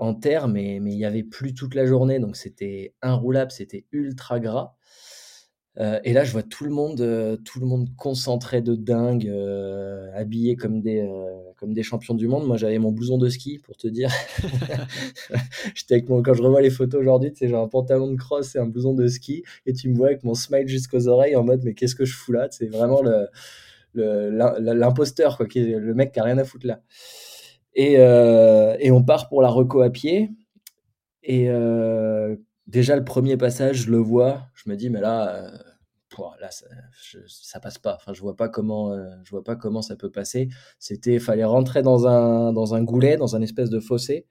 en 0.00 0.14
terre, 0.14 0.48
mais, 0.48 0.76
il 0.76 0.82
n'y 0.82 1.04
avait 1.04 1.22
plus 1.22 1.54
toute 1.54 1.74
la 1.74 1.86
journée, 1.86 2.18
donc 2.18 2.36
c'était 2.36 2.94
inroulable, 3.02 3.50
c'était 3.50 3.86
ultra 3.92 4.40
gras. 4.40 4.74
et 5.78 6.12
là, 6.12 6.24
je 6.24 6.32
vois 6.32 6.42
tout 6.42 6.64
le 6.64 6.70
monde, 6.70 7.40
tout 7.44 7.60
le 7.60 7.66
monde 7.66 7.88
concentré 7.96 8.60
de 8.60 8.74
dingue, 8.74 9.32
habillé 10.14 10.56
comme 10.56 10.80
des, 10.80 11.08
comme 11.64 11.72
des 11.72 11.82
champions 11.82 12.14
du 12.14 12.28
monde. 12.28 12.46
Moi, 12.46 12.56
j'avais 12.56 12.78
mon 12.78 12.92
blouson 12.92 13.16
de 13.16 13.28
ski, 13.28 13.58
pour 13.58 13.76
te 13.76 13.88
dire. 13.88 14.10
J'étais 15.74 15.94
avec 15.94 16.08
mon, 16.08 16.22
quand 16.22 16.34
je 16.34 16.42
revois 16.42 16.60
les 16.60 16.70
photos 16.70 17.00
aujourd'hui, 17.00 17.32
sais, 17.34 17.48
j'ai 17.48 17.54
un 17.54 17.68
pantalon 17.68 18.10
de 18.10 18.16
cross 18.16 18.54
et 18.54 18.58
un 18.58 18.66
blouson 18.66 18.92
de 18.94 19.06
ski, 19.06 19.44
et 19.64 19.72
tu 19.72 19.88
me 19.88 19.96
vois 19.96 20.08
avec 20.08 20.24
mon 20.24 20.34
smile 20.34 20.68
jusqu'aux 20.68 21.08
oreilles 21.08 21.36
en 21.36 21.44
mode, 21.44 21.62
mais 21.64 21.74
qu'est-ce 21.74 21.94
que 21.94 22.04
je 22.04 22.14
fous 22.14 22.32
là? 22.32 22.48
C'est 22.50 22.66
vraiment 22.66 23.00
le, 23.02 23.28
l'imposteur, 24.74 25.36
quoi, 25.36 25.46
qui 25.46 25.60
est 25.60 25.78
le 25.78 25.94
mec 25.94 26.12
qui 26.12 26.20
a 26.20 26.24
rien 26.24 26.38
à 26.38 26.44
foutre 26.44 26.66
là. 26.66 26.82
Euh, 27.78 28.76
et, 28.78 28.90
on 28.90 29.02
part 29.02 29.28
pour 29.28 29.42
la 29.42 29.48
reco 29.48 29.80
à 29.82 29.90
pied. 29.90 30.30
Et 31.22 31.48
euh, 31.48 32.36
déjà, 32.66 32.96
le 32.96 33.04
premier 33.04 33.36
passage, 33.36 33.84
je 33.84 33.90
le 33.90 33.98
vois. 33.98 34.48
Je 34.54 34.70
me 34.70 34.76
dis, 34.76 34.90
mais 34.90 35.00
là, 35.00 35.36
euh, 35.36 35.58
là 36.40 36.50
ça, 36.50 37.60
passe 37.60 37.78
pas. 37.78 37.96
Enfin, 37.96 38.12
je 38.12 38.20
vois 38.20 38.36
pas 38.36 38.48
comment, 38.48 38.96
je 39.24 39.30
vois 39.30 39.44
pas 39.44 39.56
comment 39.56 39.82
ça 39.82 39.96
peut 39.96 40.10
passer. 40.10 40.48
C'était, 40.78 41.18
fallait 41.18 41.44
rentrer 41.44 41.82
dans 41.82 42.06
un, 42.06 42.52
dans 42.52 42.74
un 42.74 42.82
goulet, 42.82 43.16
dans 43.16 43.36
un 43.36 43.42
espèce 43.42 43.70
de 43.70 43.80
fossé. 43.80 44.26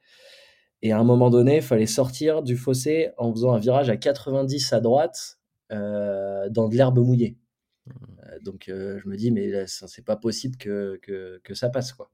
Et 0.82 0.92
à 0.92 1.00
un 1.00 1.04
moment 1.04 1.30
donné, 1.30 1.58
il 1.58 1.62
fallait 1.62 1.86
sortir 1.86 2.44
du 2.44 2.58
fossé 2.58 3.12
en 3.18 3.32
faisant 3.34 3.54
un 3.54 3.60
virage 3.60 3.90
à 3.90 3.98
90 3.98 4.74
à 4.74 4.82
droite 4.82 5.40
dans 5.70 6.70
de 6.70 6.76
l'herbe 6.76 7.00
mouillée. 7.00 7.38
Mmh. 7.86 8.44
donc, 8.44 8.66
je 8.68 9.08
me 9.10 9.18
dis, 9.18 9.32
mais 9.32 9.66
c'est 9.68 10.06
pas 10.06 10.16
possible 10.16 10.56
que, 10.58 11.00
que, 11.02 11.42
que, 11.44 11.54
ça 11.54 11.70
passe, 11.70 11.92
quoi. 11.92 12.12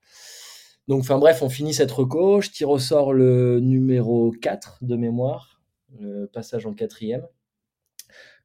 Donc, 0.89 1.01
enfin 1.01 1.19
bref, 1.19 1.43
on 1.43 1.49
finit 1.49 1.75
cette 1.75 1.91
reco. 1.91 2.41
Je 2.41 2.49
tire 2.49 2.71
au 2.71 2.79
sort 2.79 3.13
le 3.13 3.59
numéro 3.59 4.31
4 4.31 4.79
de 4.81 4.95
mémoire, 4.95 5.61
le 5.99 6.25
passage 6.25 6.65
en 6.65 6.73
quatrième. 6.73 7.27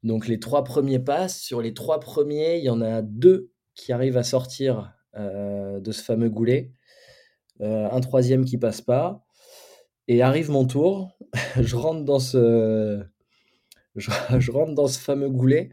Donc, 0.02 0.28
les 0.28 0.38
trois 0.38 0.62
premiers 0.62 0.98
passes. 0.98 1.40
Sur 1.40 1.62
les 1.62 1.72
trois 1.72 2.00
premiers, 2.00 2.58
il 2.58 2.64
y 2.64 2.68
en 2.68 2.82
a 2.82 3.00
deux 3.00 3.50
qui 3.74 3.94
arrivent 3.94 4.18
à 4.18 4.22
sortir 4.22 4.92
euh, 5.16 5.80
de 5.80 5.90
ce 5.90 6.02
fameux 6.02 6.28
goulet. 6.28 6.70
Euh, 7.62 7.88
un 7.90 8.00
troisième 8.00 8.44
qui 8.44 8.58
passe 8.58 8.82
pas. 8.82 9.24
Et 10.06 10.20
arrive 10.20 10.50
mon 10.50 10.66
tour. 10.66 11.16
je 11.58 11.76
rentre 11.76 12.04
dans 12.04 12.20
ce. 12.20 13.02
je 13.96 14.50
rentre 14.50 14.74
dans 14.74 14.86
ce 14.86 14.98
fameux 14.98 15.30
goulet. 15.30 15.70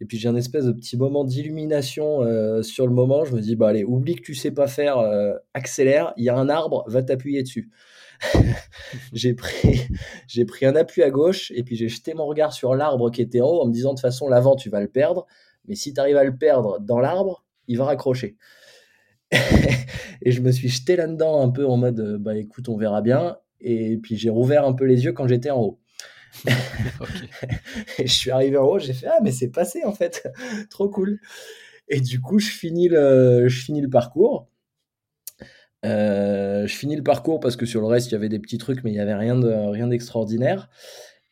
Et 0.00 0.04
puis 0.04 0.18
j'ai 0.18 0.28
un 0.28 0.36
espèce 0.36 0.64
de 0.64 0.72
petit 0.72 0.96
moment 0.96 1.24
d'illumination 1.24 2.22
euh, 2.22 2.62
sur 2.62 2.86
le 2.86 2.92
moment. 2.92 3.24
Je 3.24 3.34
me 3.34 3.40
dis, 3.40 3.56
bah 3.56 3.68
allez, 3.68 3.84
oublie 3.84 4.14
que 4.14 4.22
tu 4.22 4.34
sais 4.34 4.50
pas 4.50 4.68
faire, 4.68 4.98
euh, 4.98 5.34
accélère. 5.54 6.12
Il 6.16 6.24
y 6.24 6.28
a 6.28 6.36
un 6.36 6.48
arbre, 6.48 6.84
va 6.88 7.02
t'appuyer 7.02 7.42
dessus. 7.42 7.70
j'ai 9.12 9.34
pris, 9.34 9.86
j'ai 10.26 10.44
pris 10.44 10.66
un 10.66 10.76
appui 10.76 11.02
à 11.02 11.10
gauche 11.10 11.52
et 11.54 11.62
puis 11.62 11.76
j'ai 11.76 11.88
jeté 11.88 12.14
mon 12.14 12.26
regard 12.26 12.52
sur 12.52 12.74
l'arbre 12.74 13.10
qui 13.10 13.22
était 13.22 13.40
en 13.40 13.46
haut 13.46 13.62
en 13.62 13.66
me 13.66 13.72
disant 13.72 13.90
de 13.90 13.94
toute 13.94 14.02
façon 14.02 14.28
l'avant 14.28 14.56
tu 14.56 14.70
vas 14.70 14.80
le 14.80 14.88
perdre, 14.88 15.26
mais 15.66 15.76
si 15.76 15.92
tu 15.92 16.00
arrives 16.00 16.16
à 16.16 16.24
le 16.24 16.36
perdre 16.36 16.80
dans 16.80 16.98
l'arbre, 16.98 17.44
il 17.68 17.78
va 17.78 17.84
raccrocher. 17.84 18.36
et 20.22 20.32
je 20.32 20.40
me 20.40 20.50
suis 20.50 20.68
jeté 20.68 20.96
là-dedans 20.96 21.42
un 21.42 21.50
peu 21.50 21.66
en 21.66 21.76
mode 21.76 22.16
bah 22.18 22.36
écoute 22.36 22.68
on 22.68 22.76
verra 22.76 23.02
bien 23.02 23.36
et 23.60 23.98
puis 23.98 24.16
j'ai 24.16 24.30
rouvert 24.30 24.64
un 24.64 24.72
peu 24.72 24.84
les 24.84 25.04
yeux 25.04 25.12
quand 25.12 25.28
j'étais 25.28 25.50
en 25.50 25.60
haut. 25.60 25.80
et 27.98 28.06
je 28.06 28.12
suis 28.12 28.30
arrivé 28.30 28.56
en 28.56 28.64
haut, 28.64 28.78
j'ai 28.78 28.92
fait 28.92 29.06
Ah, 29.08 29.18
mais 29.22 29.32
c'est 29.32 29.50
passé 29.50 29.84
en 29.84 29.92
fait, 29.92 30.28
trop 30.70 30.88
cool. 30.88 31.20
Et 31.88 32.00
du 32.00 32.20
coup, 32.20 32.38
je 32.38 32.50
finis 32.50 32.88
le, 32.88 33.48
je 33.48 33.60
finis 33.60 33.80
le 33.80 33.90
parcours. 33.90 34.48
Euh, 35.84 36.66
je 36.66 36.74
finis 36.74 36.96
le 36.96 37.02
parcours 37.02 37.40
parce 37.40 37.56
que 37.56 37.66
sur 37.66 37.80
le 37.80 37.86
reste, 37.86 38.08
il 38.08 38.12
y 38.12 38.14
avait 38.16 38.28
des 38.28 38.38
petits 38.38 38.58
trucs, 38.58 38.82
mais 38.84 38.90
il 38.90 38.94
n'y 38.94 39.00
avait 39.00 39.14
rien, 39.14 39.36
de, 39.36 39.48
rien 39.48 39.86
d'extraordinaire. 39.86 40.68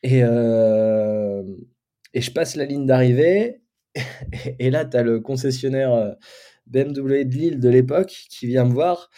Et, 0.02 0.22
euh, 0.22 1.42
et 2.14 2.20
je 2.20 2.30
passe 2.32 2.56
la 2.56 2.64
ligne 2.64 2.86
d'arrivée. 2.86 3.62
Et, 4.58 4.70
là, 4.70 4.84
tu 4.84 4.96
as 4.96 5.02
le 5.02 5.20
concessionnaire 5.20 5.92
euh, 5.94 6.12
BMW 6.66 7.24
de 7.24 7.34
Lille 7.34 7.60
de 7.60 7.68
l'époque 7.68 8.14
qui 8.30 8.46
vient 8.46 8.64
me 8.64 8.72
voir. 8.72 9.10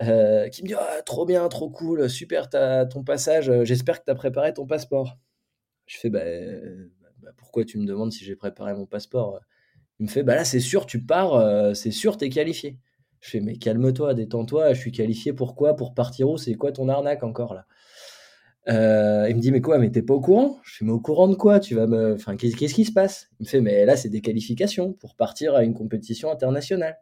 Euh, 0.00 0.48
qui 0.48 0.62
me 0.62 0.68
dit 0.68 0.74
«Ah, 0.74 1.02
trop 1.02 1.26
bien, 1.26 1.46
trop 1.48 1.68
cool, 1.70 2.08
super 2.08 2.48
ton 2.48 3.04
passage, 3.04 3.50
euh, 3.50 3.64
j'espère 3.64 4.00
que 4.00 4.04
tu 4.06 4.10
as 4.10 4.14
préparé 4.14 4.52
ton 4.54 4.66
passeport. 4.66 5.18
Je 5.86 5.98
fais, 5.98 6.10
bah, 6.10 6.20
bah, 7.18 7.30
pourquoi 7.36 7.64
tu 7.64 7.78
me 7.78 7.86
demandes 7.86 8.12
si 8.12 8.24
j'ai 8.24 8.36
préparé 8.36 8.74
mon 8.74 8.86
passeport 8.86 9.40
Il 10.00 10.04
me 10.06 10.08
fait, 10.10 10.22
bah 10.22 10.34
là, 10.34 10.44
c'est 10.44 10.60
sûr, 10.60 10.86
tu 10.86 11.04
pars, 11.04 11.76
c'est 11.76 11.90
sûr, 11.90 12.16
tu 12.16 12.24
es 12.26 12.28
qualifié. 12.30 12.78
Je 13.20 13.30
fais, 13.30 13.40
mais 13.40 13.56
calme-toi, 13.56 14.14
détends-toi, 14.14 14.72
je 14.74 14.80
suis 14.80 14.92
qualifié 14.92 15.32
pourquoi 15.32 15.76
Pour 15.76 15.94
partir 15.94 16.28
où 16.30 16.38
C'est 16.38 16.54
quoi 16.54 16.72
ton 16.72 16.88
arnaque 16.88 17.22
encore 17.22 17.54
là? 17.54 17.66
Euh, 18.68 19.26
il 19.28 19.36
me 19.36 19.40
dit 19.40 19.50
mais 19.50 19.60
quoi 19.60 19.78
mais 19.78 19.90
t'es 19.90 20.02
pas 20.02 20.14
au 20.14 20.20
courant? 20.20 20.60
Je 20.62 20.76
fais 20.76 20.84
mais 20.84 20.92
au 20.92 21.00
courant 21.00 21.26
de 21.26 21.34
quoi 21.34 21.58
Tu 21.58 21.74
vas 21.74 21.86
me, 21.88 22.14
enfin 22.14 22.36
qu'est-ce 22.36 22.74
qui 22.74 22.84
se 22.84 22.92
passe? 22.92 23.28
Il 23.40 23.44
me 23.44 23.48
fait 23.48 23.60
mais 23.60 23.84
là 23.84 23.96
c'est 23.96 24.08
des 24.08 24.20
qualifications 24.20 24.92
pour 24.92 25.16
partir 25.16 25.54
à 25.56 25.64
une 25.64 25.74
compétition 25.74 26.30
internationale. 26.30 26.96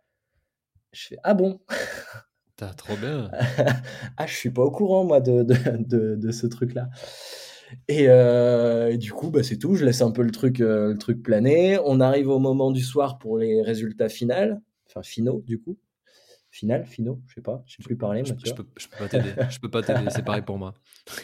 Je 0.93 1.09
fais 1.09 1.19
ah 1.23 1.35
bon? 1.35 1.61
T'as 2.61 2.75
trop 2.75 2.95
bien. 2.95 3.31
ah 4.19 4.27
je 4.27 4.35
suis 4.35 4.51
pas 4.51 4.61
au 4.61 4.71
courant 4.71 5.03
moi 5.03 5.23
de, 5.23 5.43
de, 5.43 6.15
de, 6.15 6.31
ce 6.31 6.47
truc 6.47 6.75
là. 6.75 6.91
Et, 7.89 8.05
euh, 8.11 8.99
du 8.99 9.15
coup 9.15 9.31
bah 9.31 9.43
c'est 9.43 9.57
tout. 9.57 9.77
Je 9.77 9.87
laisse 9.87 10.03
un 10.03 10.11
peu 10.11 10.21
le 10.21 10.31
truc 10.31 10.61
euh, 10.61 10.93
le 10.93 10.99
truc 10.99 11.23
planer. 11.23 11.79
On 11.87 12.01
arrive 12.01 12.29
au 12.29 12.39
moment 12.39 12.71
du 12.71 12.83
soir 12.83 13.17
pour 13.17 13.39
les 13.39 13.63
résultats 13.63 14.11
finaux, 14.11 14.61
enfin 14.87 15.03
finaux 15.03 15.43
du 15.47 15.59
coup 15.59 15.79
final, 16.51 16.85
finaux, 16.85 17.23
je 17.29 17.35
sais 17.37 17.41
pas, 17.41 17.63
je 17.65 17.77
sais 17.77 17.83
plus 17.83 17.97
parler. 17.97 18.25
Je, 18.25 18.35
je, 18.45 18.53
peux, 18.53 18.67
je 18.77 18.89
peux, 18.89 18.97
pas 18.99 19.09
t'aider, 19.09 19.31
je 19.49 19.59
peux 19.61 19.71
pas 19.71 19.83
t'aider, 19.83 20.11
c'est 20.11 20.25
pareil 20.25 20.43
pour 20.43 20.59
moi. 20.59 20.75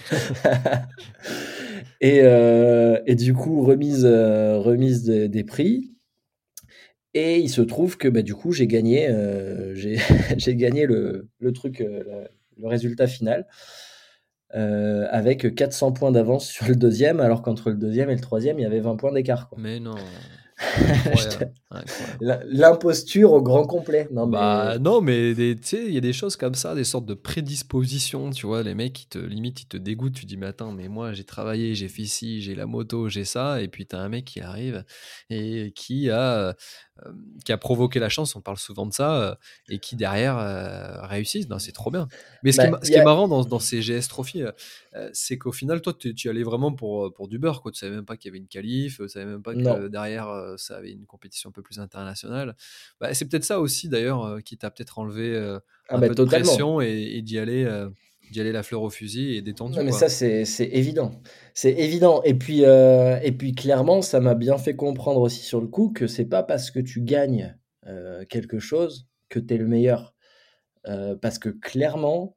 et, 2.00 2.20
euh, 2.22 3.02
et, 3.06 3.16
du 3.16 3.34
coup, 3.34 3.64
remise, 3.64 4.04
euh, 4.06 4.58
remise 4.58 5.04
des 5.04 5.44
prix. 5.44 5.95
Et 7.18 7.38
il 7.38 7.48
se 7.48 7.62
trouve 7.62 7.96
que 7.96 8.08
bah, 8.08 8.20
du 8.20 8.34
coup, 8.34 8.52
j'ai 8.52 8.66
gagné, 8.66 9.08
euh, 9.08 9.74
j'ai 9.74 9.96
gagné 10.54 10.84
le, 10.84 11.30
truc, 11.54 11.78
le 11.78 12.68
résultat 12.68 13.06
final. 13.06 13.46
avec 14.52 15.54
400 15.54 15.92
points 15.92 16.12
d'avance 16.12 16.46
sur 16.46 16.68
le 16.68 16.76
deuxième, 16.76 17.20
alors 17.20 17.40
qu'entre 17.40 17.70
le 17.70 17.76
deuxième 17.76 18.10
et 18.10 18.14
le 18.14 18.20
troisième, 18.20 18.58
il 18.58 18.62
y 18.62 18.66
avait 18.66 18.80
20 18.80 18.96
points 18.96 19.12
d'écart. 19.12 19.48
Mais 19.56 19.80
non. 19.80 19.94
L'imposture 22.20 23.32
au 23.32 23.42
grand 23.42 23.66
complet. 23.66 24.08
Non, 24.10 24.26
bah, 24.26 24.72
mais, 24.72 24.78
non, 24.78 25.00
mais 25.00 25.34
tu 25.34 25.58
sais, 25.62 25.84
il 25.86 25.92
y 25.92 25.98
a 25.98 26.00
des 26.00 26.14
choses 26.14 26.36
comme 26.36 26.54
ça, 26.54 26.74
des 26.74 26.84
sortes 26.84 27.06
de 27.06 27.14
prédispositions, 27.14 28.30
tu 28.30 28.46
vois, 28.46 28.62
les 28.62 28.74
mecs 28.74 28.94
qui 28.94 29.06
te 29.06 29.18
limite, 29.18 29.62
ils 29.62 29.68
te 29.68 29.76
dégoûtent, 29.76 30.14
tu 30.14 30.24
dis 30.24 30.36
mais 30.36 30.46
attends, 30.46 30.72
mais 30.72 30.88
moi 30.88 31.12
j'ai 31.12 31.24
travaillé, 31.24 31.74
j'ai 31.74 31.88
fait 31.88 32.04
ci, 32.04 32.40
j'ai 32.40 32.54
la 32.54 32.66
moto, 32.66 33.08
j'ai 33.08 33.24
ça, 33.24 33.60
et 33.60 33.68
puis 33.68 33.86
t'as 33.86 33.98
un 33.98 34.08
mec 34.08 34.24
qui 34.24 34.40
arrive 34.40 34.84
et 35.28 35.72
qui 35.74 36.08
a 36.10 36.54
euh, 37.04 37.12
qui 37.44 37.52
a 37.52 37.58
provoqué 37.58 37.98
la 37.98 38.08
chance, 38.08 38.36
on 38.36 38.40
parle 38.40 38.56
souvent 38.56 38.86
de 38.86 38.92
ça, 38.92 39.22
euh, 39.22 39.34
et 39.68 39.78
qui 39.78 39.96
derrière 39.96 40.38
euh, 40.38 41.02
réussissent. 41.02 41.46
C'est 41.58 41.72
trop 41.72 41.90
bien. 41.90 42.08
Mais 42.42 42.52
ce, 42.52 42.60
qui, 42.60 42.66
est, 42.66 42.70
bah, 42.70 42.80
ce 42.82 42.90
qui 42.90 42.96
est 42.96 43.04
marrant 43.04 43.28
dans, 43.28 43.44
dans, 43.44 43.58
ces 43.58 43.80
GS 43.80 44.08
Trophy, 44.08 44.44
c'est 45.12 45.36
qu'au 45.36 45.52
final, 45.52 45.82
toi, 45.82 45.92
tu, 45.92 46.14
tu 46.14 46.30
allais 46.30 46.42
vraiment 46.42 46.72
pour, 46.72 47.12
pour 47.12 47.28
du 47.28 47.38
beurre. 47.38 47.60
Quoi. 47.60 47.70
Tu 47.70 47.78
savais 47.78 47.94
même 47.94 48.06
pas 48.06 48.16
qu'il 48.16 48.30
y 48.30 48.32
avait 48.32 48.38
une 48.38 48.48
qualif, 48.48 48.96
tu 48.96 49.08
savais 49.10 49.26
même 49.26 49.42
pas 49.42 49.54
que 49.54 49.88
derrière, 49.88 50.28
ça 50.56 50.76
avait 50.76 50.92
une 50.92 51.06
compétition 51.06 51.50
un 51.50 51.52
peu 51.52 51.62
plus 51.62 51.78
internationale. 51.78 52.56
Bah, 53.00 53.12
c'est 53.14 53.28
peut-être 53.28 53.44
ça 53.44 53.60
aussi, 53.60 53.88
d'ailleurs, 53.88 54.42
qui 54.44 54.56
t'a 54.56 54.70
peut-être 54.70 54.98
enlevé 54.98 55.36
ah 55.88 55.96
un 55.96 55.98
bah, 55.98 56.08
peu 56.08 56.14
de 56.14 56.24
pression 56.24 56.80
et, 56.80 57.22
d'y 57.22 57.38
aller 57.38 57.66
d'y 58.30 58.40
aller 58.40 58.52
la 58.52 58.62
fleur 58.62 58.82
au 58.82 58.90
fusil 58.90 59.36
et 59.36 59.42
détendu. 59.42 59.78
Non, 59.78 59.84
mais 59.84 59.92
ça, 59.92 60.08
c'est 60.08 60.44
évident. 60.72 61.12
C'est 61.54 61.72
évident. 61.72 62.22
Et 62.24 62.34
puis, 62.34 62.64
euh, 62.64 63.18
et 63.22 63.32
puis, 63.32 63.54
clairement, 63.54 64.02
ça 64.02 64.20
m'a 64.20 64.34
bien 64.34 64.58
fait 64.58 64.76
comprendre 64.76 65.20
aussi 65.20 65.40
sur 65.40 65.60
le 65.60 65.68
coup 65.68 65.90
que 65.90 66.06
c'est 66.06 66.26
pas 66.26 66.42
parce 66.42 66.70
que 66.70 66.80
tu 66.80 67.02
gagnes 67.02 67.56
euh, 67.86 68.24
quelque 68.24 68.58
chose 68.58 69.08
que 69.28 69.38
tu 69.38 69.54
es 69.54 69.58
le 69.58 69.66
meilleur. 69.66 70.14
Euh, 70.86 71.16
parce 71.16 71.38
que 71.38 71.48
clairement, 71.48 72.36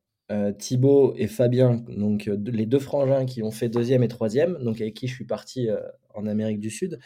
Thibaut 0.60 1.16
et 1.16 1.26
Fabien, 1.26 1.84
donc 1.88 2.30
les 2.46 2.68
deux 2.68 2.78
frangins 2.78 3.26
qui 3.26 3.42
ont 3.42 3.50
fait 3.50 3.68
deuxième 3.68 4.04
et 4.04 4.08
troisième, 4.08 4.60
donc 4.64 4.80
avec 4.80 4.94
qui 4.94 5.08
je 5.08 5.16
suis 5.16 5.26
parti 5.26 5.70
en 6.14 6.28
Amérique 6.28 6.60
du 6.60 6.70
Sud, 6.70 7.00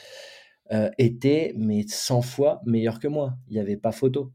étaient 0.97 1.53
mais 1.57 1.85
100 1.87 2.21
fois 2.21 2.61
meilleurs 2.65 2.99
que 2.99 3.07
moi. 3.07 3.35
Il 3.47 3.53
n'y 3.53 3.59
avait 3.59 3.77
pas 3.77 3.91
photo. 3.91 4.31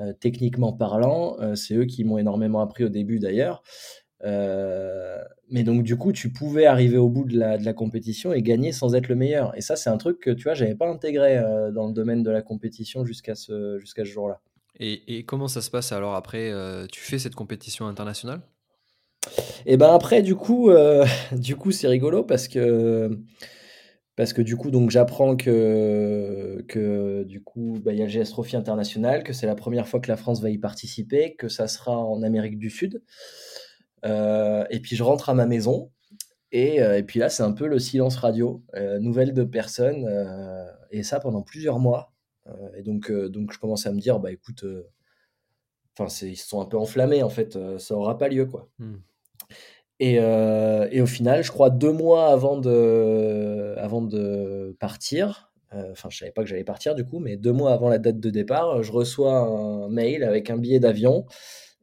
Euh, 0.00 0.12
techniquement 0.12 0.72
parlant. 0.72 1.36
Euh, 1.40 1.56
c'est 1.56 1.74
eux 1.74 1.84
qui 1.84 2.04
m'ont 2.04 2.18
énormément 2.18 2.60
appris 2.60 2.84
au 2.84 2.88
début 2.88 3.18
d'ailleurs. 3.18 3.62
Euh, 4.24 5.18
mais 5.50 5.64
donc 5.64 5.82
du 5.82 5.96
coup, 5.96 6.12
tu 6.12 6.30
pouvais 6.30 6.66
arriver 6.66 6.98
au 6.98 7.08
bout 7.08 7.24
de 7.24 7.36
la, 7.36 7.58
de 7.58 7.64
la, 7.64 7.72
compétition 7.72 8.32
et 8.32 8.42
gagner 8.42 8.70
sans 8.70 8.94
être 8.94 9.08
le 9.08 9.16
meilleur. 9.16 9.56
Et 9.56 9.60
ça, 9.60 9.74
c'est 9.74 9.90
un 9.90 9.96
truc 9.96 10.20
que 10.20 10.30
tu 10.30 10.44
vois, 10.44 10.54
j'avais 10.54 10.74
pas 10.76 10.88
intégré 10.88 11.40
dans 11.72 11.86
le 11.86 11.92
domaine 11.92 12.22
de 12.22 12.30
la 12.30 12.42
compétition 12.42 13.04
jusqu'à 13.04 13.34
ce, 13.34 13.78
jusqu'à 13.78 14.04
ce 14.04 14.10
jour-là. 14.10 14.40
Et, 14.80 15.18
et, 15.18 15.24
comment 15.24 15.48
ça 15.48 15.60
se 15.60 15.70
passe 15.70 15.90
alors 15.90 16.14
après 16.14 16.52
Tu 16.90 17.00
fais 17.00 17.18
cette 17.18 17.34
compétition 17.34 17.86
internationale? 17.86 18.40
Et 19.66 19.76
ben 19.76 19.92
après, 19.92 20.22
du 20.22 20.36
coup, 20.36 20.70
du 21.32 21.56
coup, 21.56 21.70
c'est 21.72 21.88
rigolo 21.88 22.22
parce 22.24 22.46
que 22.48 23.18
parce 24.18 24.32
que 24.32 24.42
du 24.42 24.56
coup, 24.56 24.72
donc 24.72 24.90
j'apprends 24.90 25.36
que, 25.36 26.64
que 26.66 27.22
du 27.22 27.40
coup, 27.40 27.78
bah, 27.84 27.92
il 27.92 28.00
y 28.00 28.02
a 28.02 28.04
le 28.04 28.10
GS 28.10 28.30
Trophy 28.30 28.56
international, 28.56 29.22
que 29.22 29.32
c'est 29.32 29.46
la 29.46 29.54
première 29.54 29.86
fois 29.86 30.00
que 30.00 30.08
la 30.08 30.16
France 30.16 30.42
va 30.42 30.50
y 30.50 30.58
participer, 30.58 31.36
que 31.36 31.48
ça 31.48 31.68
sera 31.68 31.96
en 31.96 32.24
Amérique 32.24 32.58
du 32.58 32.68
Sud. 32.68 33.00
Euh, 34.04 34.64
et 34.70 34.80
puis 34.80 34.96
je 34.96 35.04
rentre 35.04 35.28
à 35.28 35.34
ma 35.34 35.46
maison, 35.46 35.92
et, 36.50 36.82
euh, 36.82 36.98
et 36.98 37.04
puis 37.04 37.20
là, 37.20 37.28
c'est 37.28 37.44
un 37.44 37.52
peu 37.52 37.68
le 37.68 37.78
silence 37.78 38.16
radio, 38.16 38.64
euh, 38.74 38.98
nouvelle 38.98 39.32
de 39.34 39.44
personne, 39.44 40.08
et 40.90 41.04
ça 41.04 41.20
pendant 41.20 41.42
plusieurs 41.42 41.78
mois. 41.78 42.12
et 42.74 42.82
donc, 42.82 43.12
donc 43.12 43.52
je 43.52 43.60
commence 43.60 43.86
à 43.86 43.92
me 43.92 44.00
dire, 44.00 44.18
bah 44.18 44.32
écoute, 44.32 44.64
ils 46.22 46.36
se 46.36 46.48
sont 46.48 46.60
un 46.60 46.66
peu 46.66 46.76
enflammés 46.76 47.22
en 47.22 47.30
fait, 47.30 47.56
ça 47.78 47.94
aura 47.94 48.18
pas 48.18 48.28
lieu 48.28 48.46
quoi. 48.46 48.68
Hmm. 50.00 50.04
Euh, 50.04 50.88
et, 50.90 51.00
au 51.00 51.06
final, 51.06 51.42
je 51.42 51.50
crois 51.50 51.70
deux 51.70 51.92
mois 51.92 52.28
avant 52.32 52.58
de, 52.58 53.74
avant 53.78 54.02
de 54.02 54.76
partir, 54.78 55.50
euh, 55.74 55.92
enfin, 55.92 56.08
je 56.10 56.18
savais 56.18 56.32
pas 56.32 56.42
que 56.42 56.48
j'allais 56.48 56.64
partir 56.64 56.94
du 56.94 57.04
coup, 57.04 57.18
mais 57.18 57.36
deux 57.36 57.52
mois 57.52 57.72
avant 57.72 57.88
la 57.88 57.98
date 57.98 58.20
de 58.20 58.30
départ, 58.30 58.82
je 58.82 58.92
reçois 58.92 59.34
un 59.34 59.88
mail 59.88 60.24
avec 60.24 60.50
un 60.50 60.56
billet 60.56 60.80
d'avion 60.80 61.26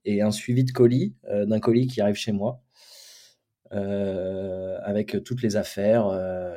et 0.06 0.22
un 0.22 0.32
suivi 0.32 0.64
de 0.64 0.72
colis, 0.72 1.16
euh, 1.30 1.46
d'un 1.46 1.60
colis 1.60 1.88
qui 1.88 2.02
arrive 2.02 2.16
chez 2.16 2.32
moi. 2.32 2.62
Avec 3.76 5.24
toutes 5.24 5.42
les 5.42 5.56
affaires 5.56 6.08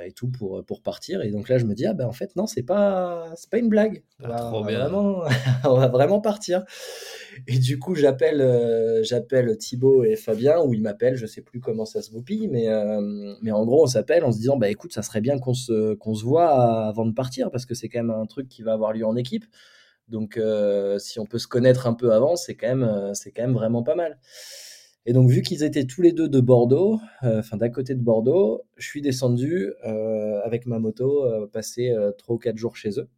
et 0.04 0.12
tout 0.12 0.28
pour, 0.28 0.64
pour 0.64 0.82
partir. 0.82 1.22
Et 1.22 1.30
donc 1.30 1.48
là, 1.48 1.58
je 1.58 1.64
me 1.64 1.74
dis, 1.74 1.86
ah 1.86 1.94
ben 1.94 2.06
en 2.06 2.12
fait, 2.12 2.36
non, 2.36 2.46
c'est 2.46 2.62
pas, 2.62 3.26
c'est 3.36 3.50
pas 3.50 3.58
une 3.58 3.68
blague. 3.68 4.02
Ah, 4.22 4.36
trop 4.36 4.64
bien. 4.64 4.78
Vraiment, 4.78 5.22
on 5.64 5.74
va 5.74 5.88
vraiment 5.88 6.20
partir. 6.20 6.64
Et 7.46 7.58
du 7.58 7.78
coup, 7.78 7.94
j'appelle 7.94 8.40
euh, 8.40 9.02
j'appelle 9.02 9.56
Thibaut 9.56 10.04
et 10.04 10.16
Fabien, 10.16 10.60
ou 10.60 10.74
ils 10.74 10.82
m'appellent, 10.82 11.16
je 11.16 11.26
sais 11.26 11.42
plus 11.42 11.60
comment 11.60 11.84
ça 11.84 12.02
se 12.02 12.10
goupille, 12.10 12.48
mais, 12.48 12.68
euh, 12.68 13.34
mais 13.42 13.52
en 13.52 13.64
gros, 13.64 13.84
on 13.84 13.86
s'appelle 13.86 14.24
en 14.24 14.32
se 14.32 14.38
disant, 14.38 14.56
bah 14.56 14.68
écoute, 14.68 14.92
ça 14.92 15.02
serait 15.02 15.20
bien 15.20 15.38
qu'on 15.38 15.54
se, 15.54 15.94
qu'on 15.94 16.14
se 16.14 16.24
voit 16.24 16.86
avant 16.86 17.06
de 17.06 17.12
partir, 17.12 17.50
parce 17.50 17.66
que 17.66 17.74
c'est 17.74 17.88
quand 17.88 18.00
même 18.00 18.10
un 18.10 18.26
truc 18.26 18.48
qui 18.48 18.62
va 18.62 18.72
avoir 18.72 18.92
lieu 18.92 19.06
en 19.06 19.16
équipe. 19.16 19.44
Donc, 20.08 20.36
euh, 20.36 20.98
si 20.98 21.20
on 21.20 21.26
peut 21.26 21.38
se 21.38 21.46
connaître 21.46 21.86
un 21.86 21.94
peu 21.94 22.12
avant, 22.12 22.36
c'est 22.36 22.54
quand, 22.54 22.74
même, 22.74 23.14
c'est 23.14 23.30
quand 23.30 23.42
même 23.42 23.54
vraiment 23.54 23.82
pas 23.82 23.94
mal. 23.94 24.18
Et 25.08 25.12
donc, 25.12 25.30
vu 25.30 25.42
qu'ils 25.42 25.64
étaient 25.64 25.84
tous 25.86 26.02
les 26.02 26.12
deux 26.12 26.28
de 26.28 26.40
Bordeaux, 26.40 27.00
enfin 27.22 27.56
d'à 27.56 27.70
côté 27.70 27.94
de 27.94 28.02
Bordeaux, 28.02 28.62
je 28.76 28.86
suis 28.86 29.02
descendu 29.02 29.72
avec 30.44 30.66
ma 30.66 30.78
moto, 30.78 31.24
passer 31.52 31.94
trois 32.18 32.36
ou 32.36 32.38
quatre 32.38 32.58
jours 32.58 32.76
chez 32.76 33.00
eux. 33.00 33.08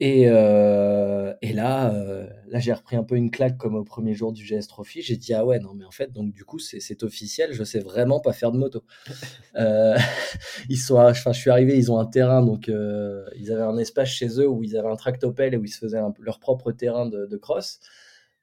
Et, 0.00 0.24
euh, 0.26 1.32
et 1.40 1.52
là, 1.52 1.94
euh, 1.94 2.26
là 2.48 2.58
j'ai 2.58 2.72
repris 2.72 2.96
un 2.96 3.04
peu 3.04 3.14
une 3.14 3.30
claque 3.30 3.56
comme 3.56 3.76
au 3.76 3.84
premier 3.84 4.12
jour 4.12 4.32
du 4.32 4.44
GS 4.44 4.66
Trophy. 4.66 5.02
J'ai 5.02 5.16
dit 5.16 5.32
ah 5.34 5.46
ouais 5.46 5.60
non 5.60 5.72
mais 5.74 5.84
en 5.84 5.92
fait 5.92 6.12
donc 6.12 6.32
du 6.32 6.44
coup 6.44 6.58
c'est 6.58 7.02
officiel, 7.04 7.52
je 7.52 7.62
sais 7.62 7.78
vraiment 7.78 8.18
pas 8.20 8.32
faire 8.32 8.50
de 8.50 8.58
moto. 8.58 8.82
euh, 9.56 9.96
ils 10.68 10.78
sont, 10.78 10.96
enfin 10.96 11.32
je 11.32 11.40
suis 11.40 11.50
arrivé, 11.50 11.76
ils 11.78 11.92
ont 11.92 11.98
un 11.98 12.06
terrain 12.06 12.42
donc 12.44 12.68
euh, 12.68 13.24
ils 13.36 13.52
avaient 13.52 13.62
un 13.62 13.78
espace 13.78 14.08
chez 14.08 14.40
eux 14.40 14.48
où 14.48 14.64
ils 14.64 14.76
avaient 14.76 14.90
un 14.90 14.96
tractopelle 14.96 15.54
et 15.54 15.56
où 15.56 15.64
ils 15.64 15.68
se 15.68 15.78
faisaient 15.78 15.98
un, 15.98 16.12
leur 16.18 16.40
propre 16.40 16.72
terrain 16.72 17.06
de, 17.06 17.26
de, 17.26 17.36
cross. 17.36 17.78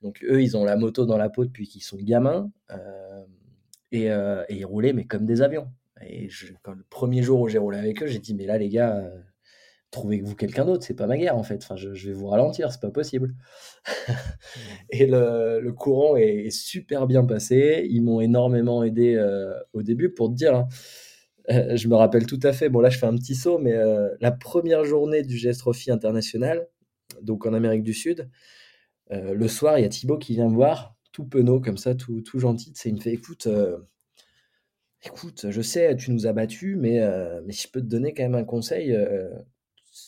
Donc 0.02 0.24
eux 0.24 0.42
ils 0.42 0.58
ont 0.58 0.66
la 0.66 0.78
moto 0.78 1.06
dans 1.06 1.18
la 1.18 1.30
peau 1.30 1.46
depuis 1.46 1.68
qu'ils 1.68 1.84
sont 1.84 1.98
gamins 1.98 2.52
euh, 2.72 3.26
et, 3.92 4.06
et, 4.06 4.56
ils 4.56 4.66
roulaient 4.66 4.94
mais 4.94 5.06
comme 5.06 5.26
des 5.26 5.42
avions. 5.42 5.68
Et 6.04 6.30
je, 6.30 6.48
quand 6.64 6.74
le 6.74 6.84
premier 6.90 7.22
jour 7.22 7.42
où 7.42 7.48
j'ai 7.48 7.58
roulé 7.60 7.78
avec 7.78 8.02
eux, 8.02 8.08
j'ai 8.08 8.20
dit 8.20 8.34
mais 8.34 8.46
là 8.46 8.58
les 8.58 8.70
gars 8.70 9.12
trouvez-vous 9.92 10.36
quelqu'un 10.36 10.66
d'autre, 10.66 10.84
c'est 10.84 10.96
pas 10.96 11.06
ma 11.06 11.18
guerre 11.18 11.38
en 11.38 11.44
fait. 11.44 11.62
Enfin, 11.64 11.76
je, 11.76 11.90
vais 11.90 12.14
vous 12.14 12.28
ralentir, 12.28 12.72
c'est 12.72 12.82
pas 12.82 12.90
possible. 12.90 13.36
et 14.90 15.06
le, 15.06 15.72
courant 15.72 16.16
est, 16.16 16.50
super 16.50 17.08
bien 17.08 17.26
passé. 17.26 17.86
Ils 17.90 18.02
m'ont 18.02 18.22
énormément 18.22 18.84
aidé 18.84 19.16
euh, 19.16 19.54
au 19.74 19.84
début 19.84 20.10
pour 20.14 20.30
te 20.30 20.36
dire. 20.36 20.56
Hein. 20.56 20.68
Euh, 21.50 21.76
je 21.76 21.88
me 21.88 21.96
rappelle 21.96 22.26
tout 22.26 22.40
à 22.44 22.54
fait. 22.54 22.70
Bon, 22.70 22.80
là, 22.80 22.90
je 22.90 22.98
fais 22.98 23.06
un 23.06 23.16
petit 23.16 23.36
saut, 23.36 23.60
mais 23.60 23.74
euh, 23.74 24.10
la 24.22 24.32
première 24.32 24.86
journée 24.86 25.24
du 25.24 25.38
GS 25.38 25.58
Trophy 25.58 25.92
international, 25.92 26.68
donc 27.22 27.46
en 27.46 27.54
Amérique 27.54 27.84
du 27.84 27.94
Sud, 27.94 28.30
le 29.12 29.48
soir, 29.48 29.78
il 29.78 29.82
y 29.82 29.86
a 29.86 29.90
Thibaut 29.90 30.18
qui 30.18 30.34
vient 30.34 30.50
me 30.50 30.56
voir, 30.56 30.96
tout 31.12 31.26
penaud 31.26 31.60
comme 31.60 31.78
ça, 31.78 31.96
tout, 31.96 32.24
gentil. 32.36 32.74
Il 32.86 32.96
me 32.96 33.00
fait 33.00 33.14
écoute, 33.14 33.48
écoute, 35.04 35.48
je 35.50 35.62
sais, 35.62 35.96
tu 35.96 36.12
nous 36.12 36.28
as 36.28 36.34
battus, 36.34 36.78
mais, 36.78 37.00
mais 37.46 37.54
je 37.54 37.68
peux 37.68 37.82
te 37.82 37.88
donner 37.88 38.14
quand 38.14 38.24
même 38.24 38.36
un 38.36 38.44
conseil 38.44 38.96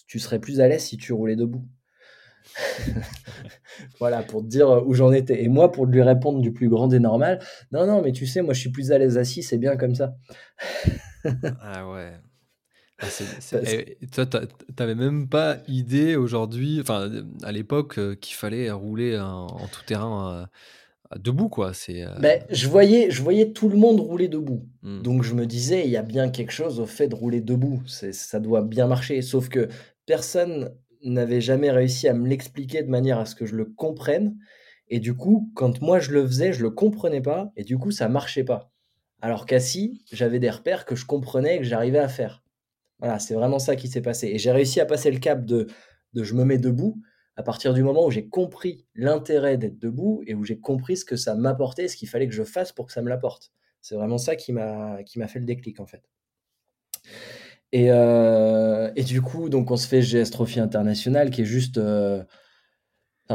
tu 0.07 0.19
serais 0.19 0.39
plus 0.39 0.61
à 0.61 0.67
l'aise 0.67 0.83
si 0.83 0.97
tu 0.97 1.13
roulais 1.13 1.35
debout. 1.35 1.65
voilà, 3.99 4.21
pour 4.21 4.41
te 4.41 4.47
dire 4.47 4.85
où 4.85 4.93
j'en 4.93 5.11
étais. 5.11 5.43
Et 5.43 5.47
moi, 5.47 5.71
pour 5.71 5.85
lui 5.85 6.01
répondre 6.01 6.39
du 6.39 6.51
plus 6.53 6.69
grand 6.69 6.87
des 6.87 6.99
normal, 6.99 7.39
non, 7.71 7.87
non, 7.87 8.01
mais 8.01 8.11
tu 8.11 8.25
sais, 8.25 8.41
moi, 8.41 8.53
je 8.53 8.59
suis 8.59 8.71
plus 8.71 8.91
à 8.91 8.97
l'aise 8.97 9.17
assis, 9.17 9.43
c'est 9.43 9.57
bien 9.57 9.77
comme 9.77 9.95
ça. 9.95 10.15
ah 11.61 11.89
ouais. 11.91 12.13
Ah, 12.99 13.07
toi, 14.11 14.41
t'avais 14.75 14.95
même 14.95 15.27
pas 15.27 15.57
idée 15.67 16.15
aujourd'hui, 16.15 16.79
enfin 16.79 17.09
à 17.43 17.51
l'époque, 17.51 17.97
euh, 17.97 18.15
qu'il 18.15 18.35
fallait 18.35 18.69
rouler 18.71 19.19
en, 19.19 19.47
tout 19.71 19.83
terrain 19.85 20.47
euh, 21.13 21.17
debout, 21.17 21.49
quoi. 21.49 21.73
C'est. 21.73 22.03
Euh 22.03 22.15
ben, 22.19 22.43
je 22.49 22.67
voyais, 22.67 23.09
je 23.09 23.21
voyais 23.21 23.51
tout 23.51 23.67
le 23.67 23.77
monde 23.77 23.99
rouler 23.99 24.27
debout, 24.27 24.67
mmh. 24.83 25.01
donc 25.01 25.23
je 25.23 25.33
me 25.33 25.45
disais, 25.45 25.85
il 25.85 25.91
y 25.91 25.97
a 25.97 26.03
bien 26.03 26.29
quelque 26.29 26.51
chose 26.51 26.79
au 26.79 26.85
fait 26.85 27.07
de 27.07 27.15
rouler 27.15 27.41
debout. 27.41 27.81
Ça 27.87 28.39
doit 28.39 28.61
bien 28.61 28.87
marcher. 28.87 29.21
Sauf 29.21 29.49
que 29.49 29.67
personne 30.05 30.71
n'avait 31.03 31.41
jamais 31.41 31.71
réussi 31.71 32.07
à 32.07 32.13
me 32.13 32.27
l'expliquer 32.27 32.83
de 32.83 32.89
manière 32.89 33.19
à 33.19 33.25
ce 33.25 33.35
que 33.35 33.45
je 33.45 33.55
le 33.55 33.65
comprenne. 33.65 34.37
Et 34.87 34.99
du 34.99 35.15
coup, 35.15 35.51
quand 35.55 35.81
moi 35.81 35.99
je 35.99 36.11
le 36.11 36.25
faisais, 36.25 36.53
je 36.53 36.61
le 36.61 36.69
comprenais 36.69 37.21
pas, 37.21 37.51
et 37.55 37.63
du 37.63 37.77
coup, 37.77 37.91
ça 37.91 38.09
marchait 38.09 38.43
pas. 38.43 38.71
Alors 39.21 39.45
qu'assis, 39.45 40.03
j'avais 40.11 40.39
des 40.39 40.49
repères 40.49 40.85
que 40.85 40.95
je 40.95 41.05
comprenais 41.05 41.55
et 41.55 41.59
que 41.59 41.63
j'arrivais 41.63 41.99
à 41.99 42.09
faire. 42.09 42.42
Voilà, 43.03 43.19
c'est 43.19 43.33
vraiment 43.33 43.59
ça 43.59 43.75
qui 43.75 43.89
s'est 43.89 44.01
passé. 44.01 44.27
Et 44.27 44.37
j'ai 44.37 44.53
réussi 44.53 44.79
à 44.79 44.85
passer 44.85 45.11
le 45.11 45.19
cap 45.19 45.43
de, 45.43 45.67
de 46.13 46.23
je 46.23 46.33
me 46.35 46.45
mets 46.45 46.57
debout 46.57 47.01
à 47.35 47.43
partir 47.43 47.73
du 47.73 47.83
moment 47.83 48.05
où 48.05 48.11
j'ai 48.11 48.29
compris 48.29 48.85
l'intérêt 48.95 49.57
d'être 49.57 49.77
debout 49.77 50.23
et 50.25 50.33
où 50.35 50.45
j'ai 50.45 50.57
compris 50.57 50.95
ce 50.95 51.03
que 51.03 51.17
ça 51.17 51.35
m'apportait, 51.35 51.89
ce 51.89 51.97
qu'il 51.97 52.07
fallait 52.07 52.29
que 52.29 52.33
je 52.33 52.43
fasse 52.43 52.71
pour 52.71 52.85
que 52.85 52.93
ça 52.93 53.01
me 53.01 53.09
l'apporte. 53.09 53.51
C'est 53.81 53.95
vraiment 53.95 54.17
ça 54.17 54.37
qui 54.37 54.53
m'a 54.53 55.03
fait 55.27 55.39
le 55.39 55.45
déclic 55.45 55.81
en 55.81 55.85
fait. 55.85 56.03
Et, 57.73 57.91
euh, 57.91 58.89
et, 58.95 59.03
du 59.03 59.21
coup, 59.21 59.49
donc 59.49 59.69
on 59.69 59.75
se 59.75 59.85
fait 59.85 60.01
GS 60.01 60.29
Trophy 60.31 60.61
International 60.61 61.29
qui 61.29 61.41
est 61.41 61.45
juste 61.45 61.79
euh, 61.79 62.23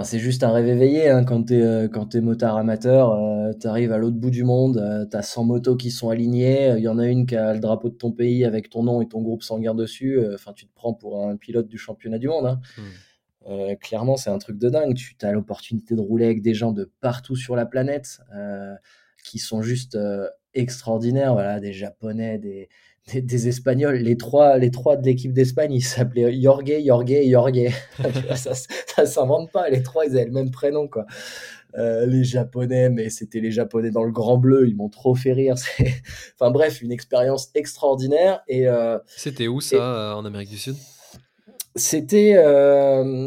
c'est 0.05 0.19
juste 0.19 0.45
un 0.45 0.53
rêve 0.53 0.69
éveillé 0.69 1.09
hein, 1.09 1.25
quand 1.25 1.45
tu 1.45 1.55
es, 1.55 1.63
euh, 1.63 2.21
motard 2.21 2.57
amateur. 2.57 3.13
Euh, 3.13 3.53
tu 3.59 3.67
arrives 3.67 3.93
à 3.93 3.99
l'autre 3.99 4.17
bout 4.17 4.31
du 4.31 4.45
monde, 4.45 4.79
euh, 4.79 5.07
tu 5.11 5.17
as 5.17 5.23
100 5.23 5.45
motos 5.45 5.77
qui 5.77 5.91
sont 5.91 6.11
alignées. 6.11 6.75
Il 6.77 6.83
y 6.83 6.89
en 6.89 6.99
a 6.99 7.07
une 7.07 7.27
qui 7.27 7.37
a 7.37 7.55
le 7.55 7.61
drapeau 7.61 7.89
de 7.89 7.95
ton 7.95 8.13
pays 8.13 8.45
avec 8.45 8.69
ton 8.69 8.83
nom 8.83 9.01
et 9.01 9.09
ton 9.09 9.23
groupe 9.23 9.43
sanguin 9.43 9.75
dessus. 9.75 10.21
Enfin, 10.35 10.53
tu 10.53 10.67
te 10.67 10.75
prends 10.75 10.93
pour 10.93 11.27
un 11.27 11.37
pilote 11.37 11.69
du 11.69 11.79
championnat 11.79 12.19
du 12.19 12.29
monde. 12.29 12.47
Hein. 12.47 12.61
Hmm. 12.77 13.77
clairement, 13.77 14.17
c'est 14.17 14.31
un 14.31 14.39
truc 14.39 14.59
de 14.59 14.69
dingue. 14.69 14.95
Tu 14.95 15.17
as 15.23 15.33
l'opportunité 15.33 15.95
de 15.95 16.01
rouler 16.01 16.27
avec 16.27 16.43
des 16.43 16.55
gens 16.55 16.73
de 16.73 16.91
partout 17.01 17.37
sur 17.37 17.57
la 17.57 17.67
planète 17.67 18.21
qui 19.25 19.39
sont 19.39 19.63
juste 19.63 19.99
extraordinaires. 20.55 21.33
Voilà, 21.33 21.61
des 21.61 21.73
Japonais, 21.73 22.39
des, 22.39 22.69
des, 23.15 23.49
Espagnols. 23.49 23.97
Les 23.97 24.17
trois, 24.17 24.59
les 24.59 24.71
trois 24.71 24.97
de 24.97 25.05
l'équipe 25.05 25.33
d'Espagne, 25.33 25.73
ils 25.73 25.83
s'appelaient 25.83 26.41
Jorge, 26.41 26.73
Jorge 26.85 27.11
et 27.11 27.31
Jorge. 27.31 27.71
ça, 28.37 28.55
ça 28.55 29.07
s'invente 29.07 29.51
pas. 29.51 29.69
Les 29.71 29.83
trois, 29.83 30.07
ils 30.07 30.13
avaient 30.13 30.27
le 30.27 30.33
même 30.33 30.51
prénom, 30.51 30.89
quoi. 30.89 31.07
Euh, 31.77 32.07
les 32.07 32.25
Japonais, 32.25 32.89
mais 32.89 33.11
c'était 33.11 33.41
les 33.41 33.51
Japonais 33.51 33.91
dans 33.91 34.05
le 34.05 34.11
grand 34.11 34.39
bleu, 34.39 34.67
ils 34.69 34.75
m'ont 34.75 34.89
trop 34.89 35.15
fait 35.15 35.33
rire. 35.33 35.55
Enfin 36.35 36.51
bref, 36.51 36.81
une 36.81 36.93
expérience 36.93 37.51
extraordinaire. 37.55 38.41
Et 38.49 38.67
euh, 38.67 38.99
c'était 39.07 39.49
où 39.49 39.61
ça 39.61 39.77
euh, 39.77 40.15
en 40.15 40.25
Amérique 40.25 40.49
du 40.49 40.57
Sud? 40.57 40.77
C'était 41.77 42.33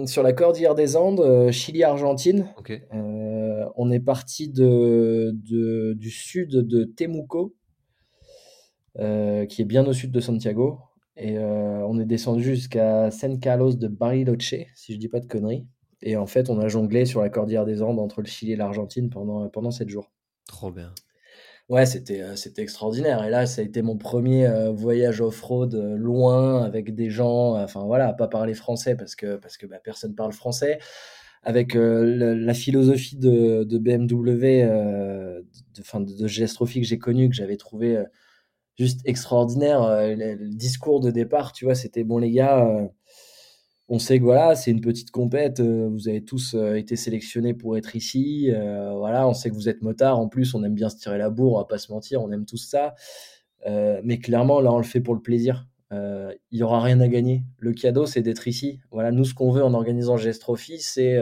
sur 0.07 0.23
la 0.23 0.34
cordillère 0.34 0.75
des 0.75 0.97
Andes, 0.97 1.51
Chili-Argentine. 1.51 2.47
on 3.77 3.91
est 3.91 3.99
parti 4.01 4.49
de, 4.49 5.34
de, 5.34 5.93
du 5.93 6.09
sud 6.09 6.49
de 6.49 6.84
Temuco, 6.84 7.55
euh, 8.99 9.45
qui 9.45 9.61
est 9.61 9.65
bien 9.65 9.85
au 9.87 9.93
sud 9.93 10.11
de 10.11 10.19
Santiago. 10.19 10.79
Et 11.15 11.37
euh, 11.37 11.85
on 11.87 11.97
est 11.99 12.05
descendu 12.05 12.43
jusqu'à 12.43 13.09
San 13.09 13.39
Carlos 13.39 13.73
de 13.73 13.87
Bariloche, 13.87 14.55
si 14.75 14.93
je 14.93 14.97
dis 14.97 15.07
pas 15.07 15.21
de 15.21 15.27
conneries. 15.27 15.65
Et 16.01 16.17
en 16.17 16.25
fait, 16.25 16.49
on 16.49 16.59
a 16.59 16.67
jonglé 16.67 17.05
sur 17.05 17.21
la 17.21 17.29
cordillère 17.29 17.65
des 17.65 17.81
Andes 17.81 17.99
entre 17.99 18.21
le 18.21 18.27
Chili 18.27 18.53
et 18.53 18.55
l'Argentine 18.57 19.09
pendant, 19.09 19.47
pendant 19.49 19.71
7 19.71 19.87
jours. 19.87 20.11
Trop 20.47 20.71
bien. 20.71 20.93
Ouais, 21.69 21.85
c'était, 21.85 22.21
euh, 22.21 22.35
c'était 22.35 22.63
extraordinaire. 22.63 23.23
Et 23.23 23.29
là, 23.29 23.45
ça 23.45 23.61
a 23.61 23.63
été 23.63 23.81
mon 23.81 23.97
premier 23.97 24.49
voyage 24.73 25.21
off-road 25.21 25.73
loin 25.97 26.63
avec 26.63 26.93
des 26.93 27.09
gens, 27.09 27.55
enfin 27.55 27.85
voilà, 27.85 28.11
pas 28.11 28.27
parler 28.27 28.53
français 28.53 28.95
parce 28.95 29.15
que, 29.15 29.37
parce 29.37 29.57
que 29.57 29.65
bah, 29.65 29.79
personne 29.81 30.15
parle 30.15 30.33
français. 30.33 30.79
Avec 31.43 31.73
la, 31.73 32.53
philosophie 32.53 33.15
de, 33.15 33.63
de 33.63 33.77
BMW, 33.79 34.63
de, 34.63 35.43
de, 35.75 36.21
de 36.21 36.79
que 36.79 36.83
j'ai 36.83 36.99
connu, 36.99 37.29
que 37.29 37.35
j'avais 37.35 37.57
trouvé 37.57 38.03
juste 38.82 39.01
extraordinaire. 39.05 39.84
Euh, 39.84 40.15
le, 40.15 40.49
discours 40.49 41.01
de 41.01 41.11
départ, 41.11 41.51
tu 41.51 41.65
vois, 41.65 41.75
c'était 41.75 42.03
bon 42.03 42.17
les 42.17 42.32
gars, 42.32 42.65
euh, 42.65 42.88
on 43.89 43.99
sait 43.99 44.17
que 44.17 44.23
voilà, 44.23 44.55
c'est 44.55 44.71
une 44.71 44.82
petite 44.82 45.11
compète, 45.11 45.59
euh, 45.59 45.88
vous 45.91 46.07
avez 46.07 46.23
tous 46.23 46.55
été 46.75 46.95
sélectionnés 46.95 47.53
pour 47.53 47.77
être 47.77 47.95
ici, 47.95 48.49
voilà, 48.97 49.27
on 49.27 49.34
sait 49.34 49.49
que 49.49 49.55
vous 49.55 49.69
êtes 49.69 49.82
motards, 49.82 50.17
en 50.17 50.27
plus 50.29 50.55
on 50.55 50.63
aime 50.63 50.73
bien 50.73 50.89
se 50.89 50.97
tirer 50.97 51.17
la 51.17 51.29
bourre, 51.29 51.55
on 51.55 51.57
va 51.59 51.65
pas 51.65 51.77
se 51.77 51.91
mentir, 51.91 52.21
on 52.21 52.32
aime 52.32 52.45
tous 52.45 52.57
ça, 52.57 52.95
mais 54.03 54.17
clairement 54.19 54.61
là 54.61 54.71
on 54.71 54.77
le 54.77 54.84
fait 54.84 55.01
pour 55.01 55.13
le 55.13 55.21
plaisir. 55.21 55.67
Il 55.91 56.59
y 56.59 56.63
aura 56.63 56.82
rien 56.82 57.01
à 57.01 57.09
gagner. 57.09 57.43
Le 57.59 57.73
cadeau, 57.73 58.05
c'est 58.05 58.21
d'être 58.21 58.47
ici. 58.47 58.79
Voilà, 58.91 59.11
nous, 59.11 59.25
ce 59.25 59.34
qu'on 59.34 59.51
veut 59.51 59.63
en 59.63 59.73
organisant 59.73 60.15
GS 60.15 60.39
Trophy, 60.39 60.79
c'est 60.79 61.19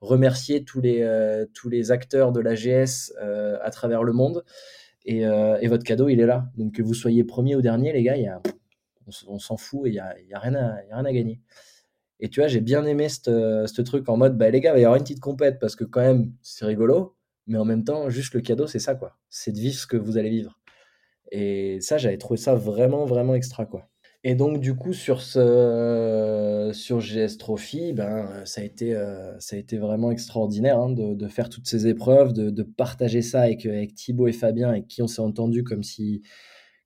remercier 0.00 0.64
tous 0.64 0.80
les, 0.80 0.98
tous 1.54 1.68
les 1.68 1.92
acteurs 1.92 2.32
de 2.32 2.40
la 2.40 2.54
GS 2.56 3.12
à 3.62 3.70
travers 3.70 4.02
le 4.02 4.12
monde. 4.12 4.42
Euh, 5.10 5.58
et, 5.60 5.68
votre 5.68 5.84
cadeau, 5.84 6.08
il 6.08 6.20
est 6.20 6.26
là. 6.26 6.50
Donc 6.56 6.74
que 6.74 6.82
vous 6.82 6.94
soyez 6.94 7.24
premier 7.24 7.56
ou 7.56 7.62
dernier, 7.62 7.92
les 7.92 8.02
gars, 8.02 8.40
on, 9.26 9.38
s'en 9.38 9.56
fout 9.56 9.86
et 9.86 9.90
il 9.90 9.92
n'y 9.92 9.98
a, 9.98 10.14
y 10.20 10.34
a, 10.34 10.38
rien 10.38 10.54
à, 10.54 11.12
gagner. 11.12 11.40
Et 12.20 12.28
tu 12.28 12.40
vois, 12.40 12.48
j'ai 12.48 12.60
bien 12.60 12.84
aimé 12.84 13.08
ce 13.08 13.80
truc 13.82 14.08
en 14.08 14.16
mode, 14.16 14.36
bah 14.36 14.50
les 14.50 14.60
gars, 14.60 14.70
il 14.70 14.74
va 14.74 14.78
y 14.80 14.84
avoir 14.84 14.96
une 14.96 15.02
petite 15.02 15.20
compète 15.20 15.58
parce 15.58 15.74
que 15.74 15.84
quand 15.84 16.00
même, 16.00 16.32
c'est 16.42 16.66
rigolo, 16.66 17.16
mais 17.46 17.58
en 17.58 17.64
même 17.64 17.84
temps, 17.84 18.08
juste 18.10 18.34
le 18.34 18.40
cadeau, 18.40 18.66
c'est 18.66 18.78
ça, 18.78 18.94
quoi. 18.94 19.18
C'est 19.28 19.52
de 19.52 19.58
vivre 19.58 19.76
ce 19.76 19.86
que 19.86 19.96
vous 19.96 20.18
allez 20.18 20.30
vivre. 20.30 20.58
Et 21.32 21.80
ça, 21.80 21.98
j'avais 21.98 22.18
trouvé 22.18 22.36
ça 22.36 22.54
vraiment, 22.54 23.04
vraiment 23.06 23.34
extra, 23.34 23.66
quoi. 23.66 23.89
Et 24.22 24.34
donc, 24.34 24.60
du 24.60 24.74
coup, 24.74 24.92
sur, 24.92 25.22
ce, 25.22 26.70
sur 26.74 27.00
GS 27.00 27.38
Trophy, 27.38 27.94
ben, 27.94 28.44
ça, 28.44 28.60
a 28.60 28.64
été, 28.64 28.94
euh, 28.94 29.38
ça 29.40 29.56
a 29.56 29.58
été 29.58 29.78
vraiment 29.78 30.10
extraordinaire 30.10 30.78
hein, 30.78 30.90
de, 30.90 31.28
faire 31.28 31.48
toutes 31.48 31.66
ces 31.66 31.86
épreuves, 31.86 32.34
de, 32.34 32.50
de 32.50 32.62
partager 32.62 33.22
ça 33.22 33.42
avec, 33.42 33.64
avec 33.64 33.94
Thibaut 33.94 34.28
et 34.28 34.32
Fabien, 34.32 34.68
avec 34.68 34.88
qui 34.88 35.00
on 35.00 35.06
s'est 35.06 35.22
entendu 35.22 35.64
comme 35.64 35.82
si, 35.82 36.22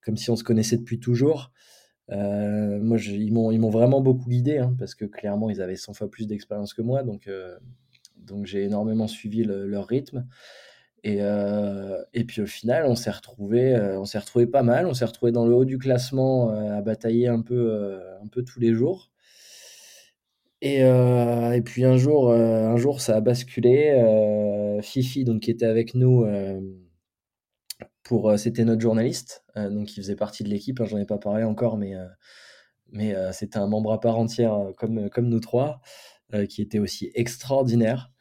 comme 0.05 0.17
si 0.17 0.31
on 0.31 0.37
se 0.37 0.45
connaissait 0.45 0.77
depuis 0.77 1.01
toujours. 1.01 1.51
Euh, 2.11 2.79
moi, 2.81 2.99
je, 2.99 3.11
ils 3.13 3.33
m'ont 3.33 3.71
vraiment 3.71 4.01
beaucoup 4.01 4.29
guidé, 4.29 4.59
hein, 4.59 4.77
parce 4.79 4.95
que 4.95 5.05
clairement, 5.05 5.51
ils 5.51 5.61
avaient 5.61 5.77
100 5.77 5.95
fois 5.95 6.09
plus 6.09 6.29
d'expérience 6.29 6.73
que 6.73 6.83
moi, 6.83 7.03
donc, 7.03 7.27
euh, 7.27 7.59
donc 8.17 8.47
j'ai 8.47 8.63
énormément 8.63 9.09
suivi 9.09 9.43
leur 9.45 9.87
rythme. 9.89 10.27
Et, 11.05 11.19
euh, 11.21 12.03
et 12.15 12.25
puis 12.25 12.41
au 12.41 12.47
final, 12.47 12.87
on 12.87 12.97
s'est 12.97 13.11
retrouvé, 13.11 13.75
euh, 13.75 14.01
on 14.01 14.07
s'est 14.07 14.19
retrouvé 14.19 14.47
pas 14.47 14.63
mal. 14.63 14.87
On 14.87 14.95
s'est 14.95 15.05
retrouvé 15.05 15.33
dans 15.33 15.47
le 15.47 15.55
haut 15.55 15.67
du 15.67 15.79
classement 15.79 16.51
euh, 16.51 16.79
à 16.79 16.81
batailler 16.81 17.29
un 17.29 17.43
peu, 17.43 18.01
un 18.23 18.27
peu 18.29 18.43
tous 18.43 18.59
les 18.59 18.73
jours. 18.73 19.11
Et, 20.63 20.79
et 20.79 21.63
puis 21.63 21.85
un 21.85 21.99
jour, 21.99 22.33
un 22.33 22.77
jour, 22.77 23.03
ça 23.03 23.17
a 23.17 23.21
basculé. 23.21 24.81
Fifi, 24.83 25.25
donc 25.25 25.43
qui 25.43 25.51
était 25.51 25.67
avec 25.67 25.95
nous 25.95 26.25
pour, 28.03 28.39
c'était 28.39 28.65
notre 28.65 28.81
journaliste, 28.81 29.45
donc 29.57 29.93
il 29.93 29.97
faisait 29.97 30.17
partie 30.17 30.43
de 30.43 30.49
l'équipe. 30.49 30.81
Hein, 30.81 30.87
j'en 30.87 30.97
ai 30.97 31.05
pas 31.05 31.19
parlé 31.19 31.45
encore, 31.45 31.77
mais 31.77 31.93
mais 32.93 33.15
c'était 33.33 33.59
un 33.59 33.67
membre 33.67 33.93
à 33.93 34.01
part 34.01 34.19
entière 34.19 34.59
comme 34.79 35.11
comme 35.11 35.29
nous 35.29 35.41
trois, 35.41 35.83
qui 36.49 36.63
était 36.63 36.79
aussi 36.79 37.11
extraordinaire. 37.15 38.14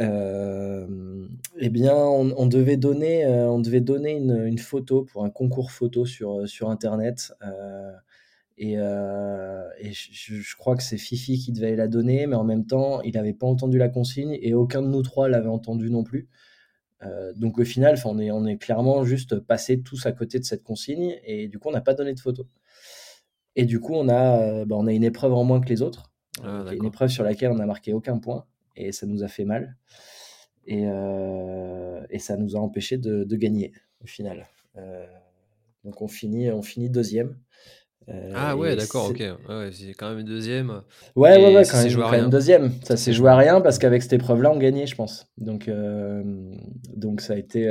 Euh, 0.00 1.26
eh 1.56 1.70
bien, 1.70 1.96
on, 1.96 2.46
devait 2.46 2.76
donner, 2.76 3.24
euh, 3.24 3.48
on 3.48 3.60
devait 3.60 3.80
donner 3.80 4.12
une, 4.12 4.58
photo 4.58 5.02
pour 5.04 5.24
un 5.24 5.30
concours 5.30 5.72
photo 5.72 6.06
sur, 6.06 6.40
euh, 6.40 6.46
sur 6.46 6.70
Internet. 6.70 7.32
et, 8.58 8.76
je, 8.76 10.56
crois 10.56 10.76
que 10.76 10.82
c'est 10.82 10.98
Fifi 10.98 11.38
qui 11.38 11.52
devait 11.52 11.76
la 11.76 11.88
donner, 11.88 12.26
mais 12.26 12.36
en 12.36 12.44
même 12.44 12.66
temps, 12.66 13.00
il 13.02 13.14
n'avait 13.14 13.32
pas 13.32 13.46
entendu 13.46 13.78
la 13.78 13.88
consigne 13.88 14.38
et 14.40 14.54
aucun 14.54 14.82
de 14.82 14.88
nous 14.88 15.02
trois 15.02 15.28
l'avait 15.28 15.48
entendu 15.48 15.90
non 15.90 16.04
plus. 16.04 16.28
donc 17.36 17.58
au 17.58 17.64
final, 17.64 17.96
on 18.04 18.18
est, 18.18 18.30
on 18.30 18.46
est 18.46 18.58
clairement 18.58 19.04
juste 19.04 19.38
passé 19.40 19.80
tous 19.82 20.06
à 20.06 20.12
côté 20.12 20.38
de 20.38 20.44
cette 20.44 20.62
consigne 20.62 21.16
et 21.24 21.48
du 21.48 21.58
coup, 21.58 21.68
on 21.68 21.72
n'a 21.72 21.80
pas 21.80 21.94
donné 21.94 22.14
de 22.14 22.20
photo. 22.20 22.46
Et 23.56 23.64
du 23.64 23.80
coup, 23.80 23.94
on 23.94 24.08
a, 24.08 24.64
bah, 24.64 24.76
on 24.78 24.86
a 24.86 24.92
une 24.92 25.04
épreuve 25.04 25.32
en 25.32 25.44
moins 25.44 25.60
que 25.60 25.68
les 25.68 25.82
autres. 25.82 26.12
Ah, 26.44 26.66
une 26.72 26.84
épreuve 26.84 27.10
sur 27.10 27.24
laquelle 27.24 27.50
on 27.50 27.56
n'a 27.56 27.66
marqué 27.66 27.92
aucun 27.92 28.18
point 28.18 28.46
et 28.78 28.92
ça 28.92 29.06
nous 29.06 29.22
a 29.22 29.28
fait 29.28 29.44
mal. 29.44 29.76
Et, 30.66 30.84
euh, 30.84 32.00
et 32.10 32.18
ça 32.18 32.36
nous 32.36 32.54
a 32.56 32.60
empêché 32.60 32.98
de, 32.98 33.24
de 33.24 33.36
gagner 33.36 33.72
au 34.02 34.06
final. 34.06 34.46
Euh, 34.76 35.06
donc 35.84 36.02
on 36.02 36.08
finit, 36.08 36.50
on 36.50 36.62
finit 36.62 36.90
deuxième. 36.90 37.36
Euh, 38.08 38.32
ah 38.34 38.56
ouais, 38.56 38.76
d'accord, 38.76 39.10
ok. 39.10 39.18
Ouais, 39.48 39.70
c'est 39.72 39.92
quand 39.92 40.14
même 40.14 40.24
deuxième. 40.24 40.82
Ouais, 41.14 41.36
ouais, 41.36 41.54
ouais, 41.54 41.62
quand, 41.70 41.82
même, 41.82 41.94
quand 41.94 42.10
même, 42.10 42.30
deuxième. 42.30 42.72
Ça 42.82 42.96
s'est 42.96 43.12
joué 43.12 43.28
à 43.28 43.36
rien 43.36 43.60
parce 43.60 43.78
qu'avec 43.78 44.02
cette 44.02 44.14
épreuve-là, 44.14 44.50
on 44.50 44.58
gagnait, 44.58 44.86
je 44.86 44.94
pense. 44.94 45.26
Donc, 45.36 45.70
donc 46.96 47.20
ça 47.20 47.34
a 47.34 47.36
été, 47.36 47.70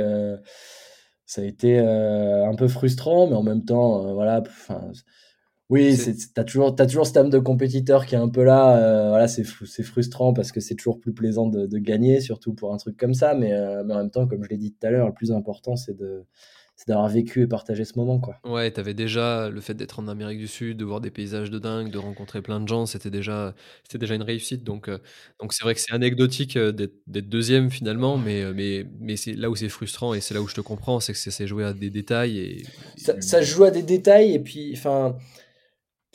ça 1.26 1.40
a 1.40 1.44
été 1.44 1.78
un 1.78 2.54
peu 2.54 2.68
frustrant, 2.68 3.26
mais 3.26 3.34
en 3.34 3.42
même 3.42 3.64
temps, 3.64 4.14
voilà, 4.14 4.44
Oui, 5.70 5.98
tu 5.98 6.40
as 6.40 6.44
toujours, 6.44 6.74
as 6.78 6.86
toujours 6.86 7.06
cette 7.06 7.18
âme 7.18 7.28
de 7.28 7.38
compétiteur 7.38 8.06
qui 8.06 8.14
est 8.14 8.18
un 8.18 8.30
peu 8.30 8.42
là. 8.42 8.78
Euh, 8.78 9.08
voilà, 9.10 9.28
c'est 9.28 9.44
frustrant 9.44 10.32
parce 10.32 10.50
que 10.50 10.60
c'est 10.60 10.74
toujours 10.74 10.98
plus 10.98 11.12
plaisant 11.12 11.46
de, 11.46 11.78
gagner, 11.78 12.20
surtout 12.20 12.54
pour 12.54 12.72
un 12.72 12.78
truc 12.78 12.96
comme 12.96 13.14
ça. 13.14 13.34
Mais, 13.34 13.52
euh, 13.52 13.82
mais 13.84 13.92
en 13.94 13.98
même 13.98 14.10
temps, 14.10 14.26
comme 14.26 14.42
je 14.42 14.48
l'ai 14.48 14.56
dit 14.56 14.72
tout 14.72 14.86
à 14.86 14.90
l'heure, 14.90 15.06
le 15.06 15.12
plus 15.12 15.30
important, 15.30 15.76
c'est 15.76 15.94
de, 15.94 16.24
d'avoir 16.86 17.08
vécu 17.08 17.42
et 17.42 17.46
partagé 17.46 17.84
ce 17.84 17.98
moment. 17.98 18.18
Quoi. 18.18 18.36
Ouais, 18.44 18.72
tu 18.72 18.80
avais 18.80 18.94
déjà 18.94 19.50
le 19.50 19.60
fait 19.60 19.74
d'être 19.74 19.98
en 19.98 20.08
Amérique 20.08 20.38
du 20.38 20.48
Sud, 20.48 20.78
de 20.78 20.86
voir 20.86 21.02
des 21.02 21.10
paysages 21.10 21.50
de 21.50 21.58
dingue, 21.58 21.90
de 21.90 21.98
rencontrer 21.98 22.40
plein 22.40 22.60
de 22.60 22.68
gens, 22.68 22.86
c'était 22.86 23.10
déjà, 23.10 23.54
c'était 23.82 23.98
déjà 23.98 24.14
une 24.14 24.22
réussite. 24.22 24.64
Donc, 24.64 24.88
euh, 24.88 24.98
donc 25.38 25.52
c'est 25.52 25.64
vrai 25.64 25.74
que 25.74 25.80
c'est 25.80 25.92
anecdotique 25.92 26.56
d'être, 26.56 26.94
deuxième 27.06 27.70
finalement, 27.70 28.16
mais, 28.16 28.54
mais, 28.54 28.86
mais 29.00 29.16
c'est 29.16 29.34
là 29.34 29.50
où 29.50 29.56
c'est 29.56 29.68
frustrant 29.68 30.14
et 30.14 30.22
c'est 30.22 30.32
là 30.32 30.40
où 30.40 30.48
je 30.48 30.54
te 30.54 30.62
comprends, 30.62 30.98
c'est 30.98 31.12
que 31.12 31.18
c'est, 31.18 31.46
joué 31.46 31.64
à 31.64 31.74
des 31.74 31.90
détails. 31.90 32.38
Et, 32.38 32.62
ça, 32.96 33.20
ça, 33.20 33.42
joue 33.42 33.64
à 33.64 33.70
des 33.70 33.82
détails 33.82 34.32
et 34.32 34.38
puis, 34.38 34.72
enfin, 34.74 35.18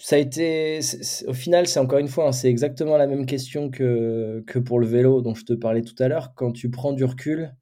ça 0.04 0.18
a 0.18 0.20
été, 0.20 0.82
au 1.28 1.34
final, 1.34 1.66
c'est 1.66 1.80
encore 1.80 1.98
une 1.98 2.10
fois, 2.10 2.28
hein, 2.28 2.32
c'est 2.34 2.50
exactement 2.50 2.98
la 2.98 3.08
même 3.08 3.26
question 3.26 3.70
que, 3.70 4.44
que 4.46 4.60
pour 4.60 4.78
le 4.78 4.86
vélo 4.86 5.22
dont 5.22 5.34
je 5.34 5.46
te 5.46 5.54
parlais 5.54 5.82
tout 5.82 5.96
à 6.00 6.10
l'heure. 6.10 6.34
Quand 6.36 6.52
tu 6.52 6.70
prends 6.70 6.92
du 6.92 7.06
recul, 7.06 7.56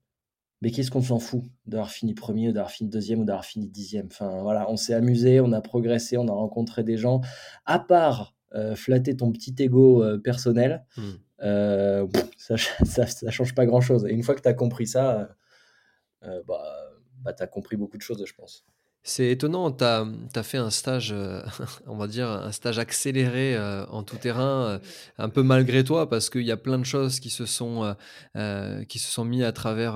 mais 0.59 0.71
qu'est-ce 0.71 0.89
qu'on 0.89 1.03
s'en 1.03 1.19
fout 1.19 1.43
d'avoir 1.67 1.91
fini 1.91 2.15
premier, 2.15 2.51
d'avoir 2.51 2.71
fini 2.71 2.89
deuxième 2.89 3.19
ou 3.19 3.25
d'avoir 3.25 3.45
fini 3.45 3.67
dixième? 3.67 4.07
Enfin 4.07 4.41
voilà, 4.41 4.67
on 4.71 4.75
s'est 4.75 4.95
amusé, 4.95 5.39
on 5.39 5.51
a 5.51 5.61
progressé, 5.61 6.17
on 6.17 6.27
a 6.29 6.31
rencontré 6.31 6.83
des 6.83 6.97
gens. 6.97 7.21
À 7.65 7.77
part 7.77 8.33
euh, 8.55 8.75
flatter 8.75 9.15
ton 9.15 9.31
petit 9.31 9.53
ego 9.59 10.03
euh, 10.03 10.17
personnel, 10.17 10.83
mmh. 10.97 11.01
euh, 11.43 12.07
ça, 12.37 12.57
ça, 12.57 13.29
change 13.29 13.53
pas 13.53 13.67
grand-chose. 13.67 14.07
Et 14.07 14.13
une 14.13 14.23
fois 14.23 14.33
que 14.33 14.41
tu 14.41 14.49
as 14.49 14.55
compris 14.55 14.87
ça, 14.87 15.29
bah, 16.23 16.63
bah 17.19 17.33
tu 17.33 17.43
as 17.43 17.47
compris 17.47 17.77
beaucoup 17.77 17.97
de 17.97 18.01
choses, 18.01 18.25
je 18.25 18.33
pense. 18.33 18.65
C'est 19.04 19.32
étonnant, 19.32 19.72
tu 19.72 19.84
as, 19.84 20.43
fait 20.43 20.60
un 20.60 20.70
stage, 20.70 21.12
euh, 21.12 21.41
on 21.88 21.97
va 21.97 22.06
dire, 22.06 22.30
un 22.30 22.52
stage 22.52 22.78
accéléré 22.78 23.56
euh, 23.56 23.84
en 23.88 24.04
tout 24.04 24.18
terrain, 24.18 24.64
euh, 24.68 24.80
un 25.18 25.28
peu 25.30 25.41
malgré 25.41 25.84
toi, 25.84 26.08
parce 26.08 26.30
qu'il 26.30 26.43
y 26.43 26.52
a 26.52 26.58
plein 26.58 26.78
de 26.78 26.84
choses 26.84 27.20
qui 27.20 27.32
se 27.32 27.47
sont, 27.47 27.95
qui 28.88 28.99
se 28.99 29.12
sont 29.12 29.26
mis 29.26 29.43
à 29.43 29.52
travers, 29.52 29.93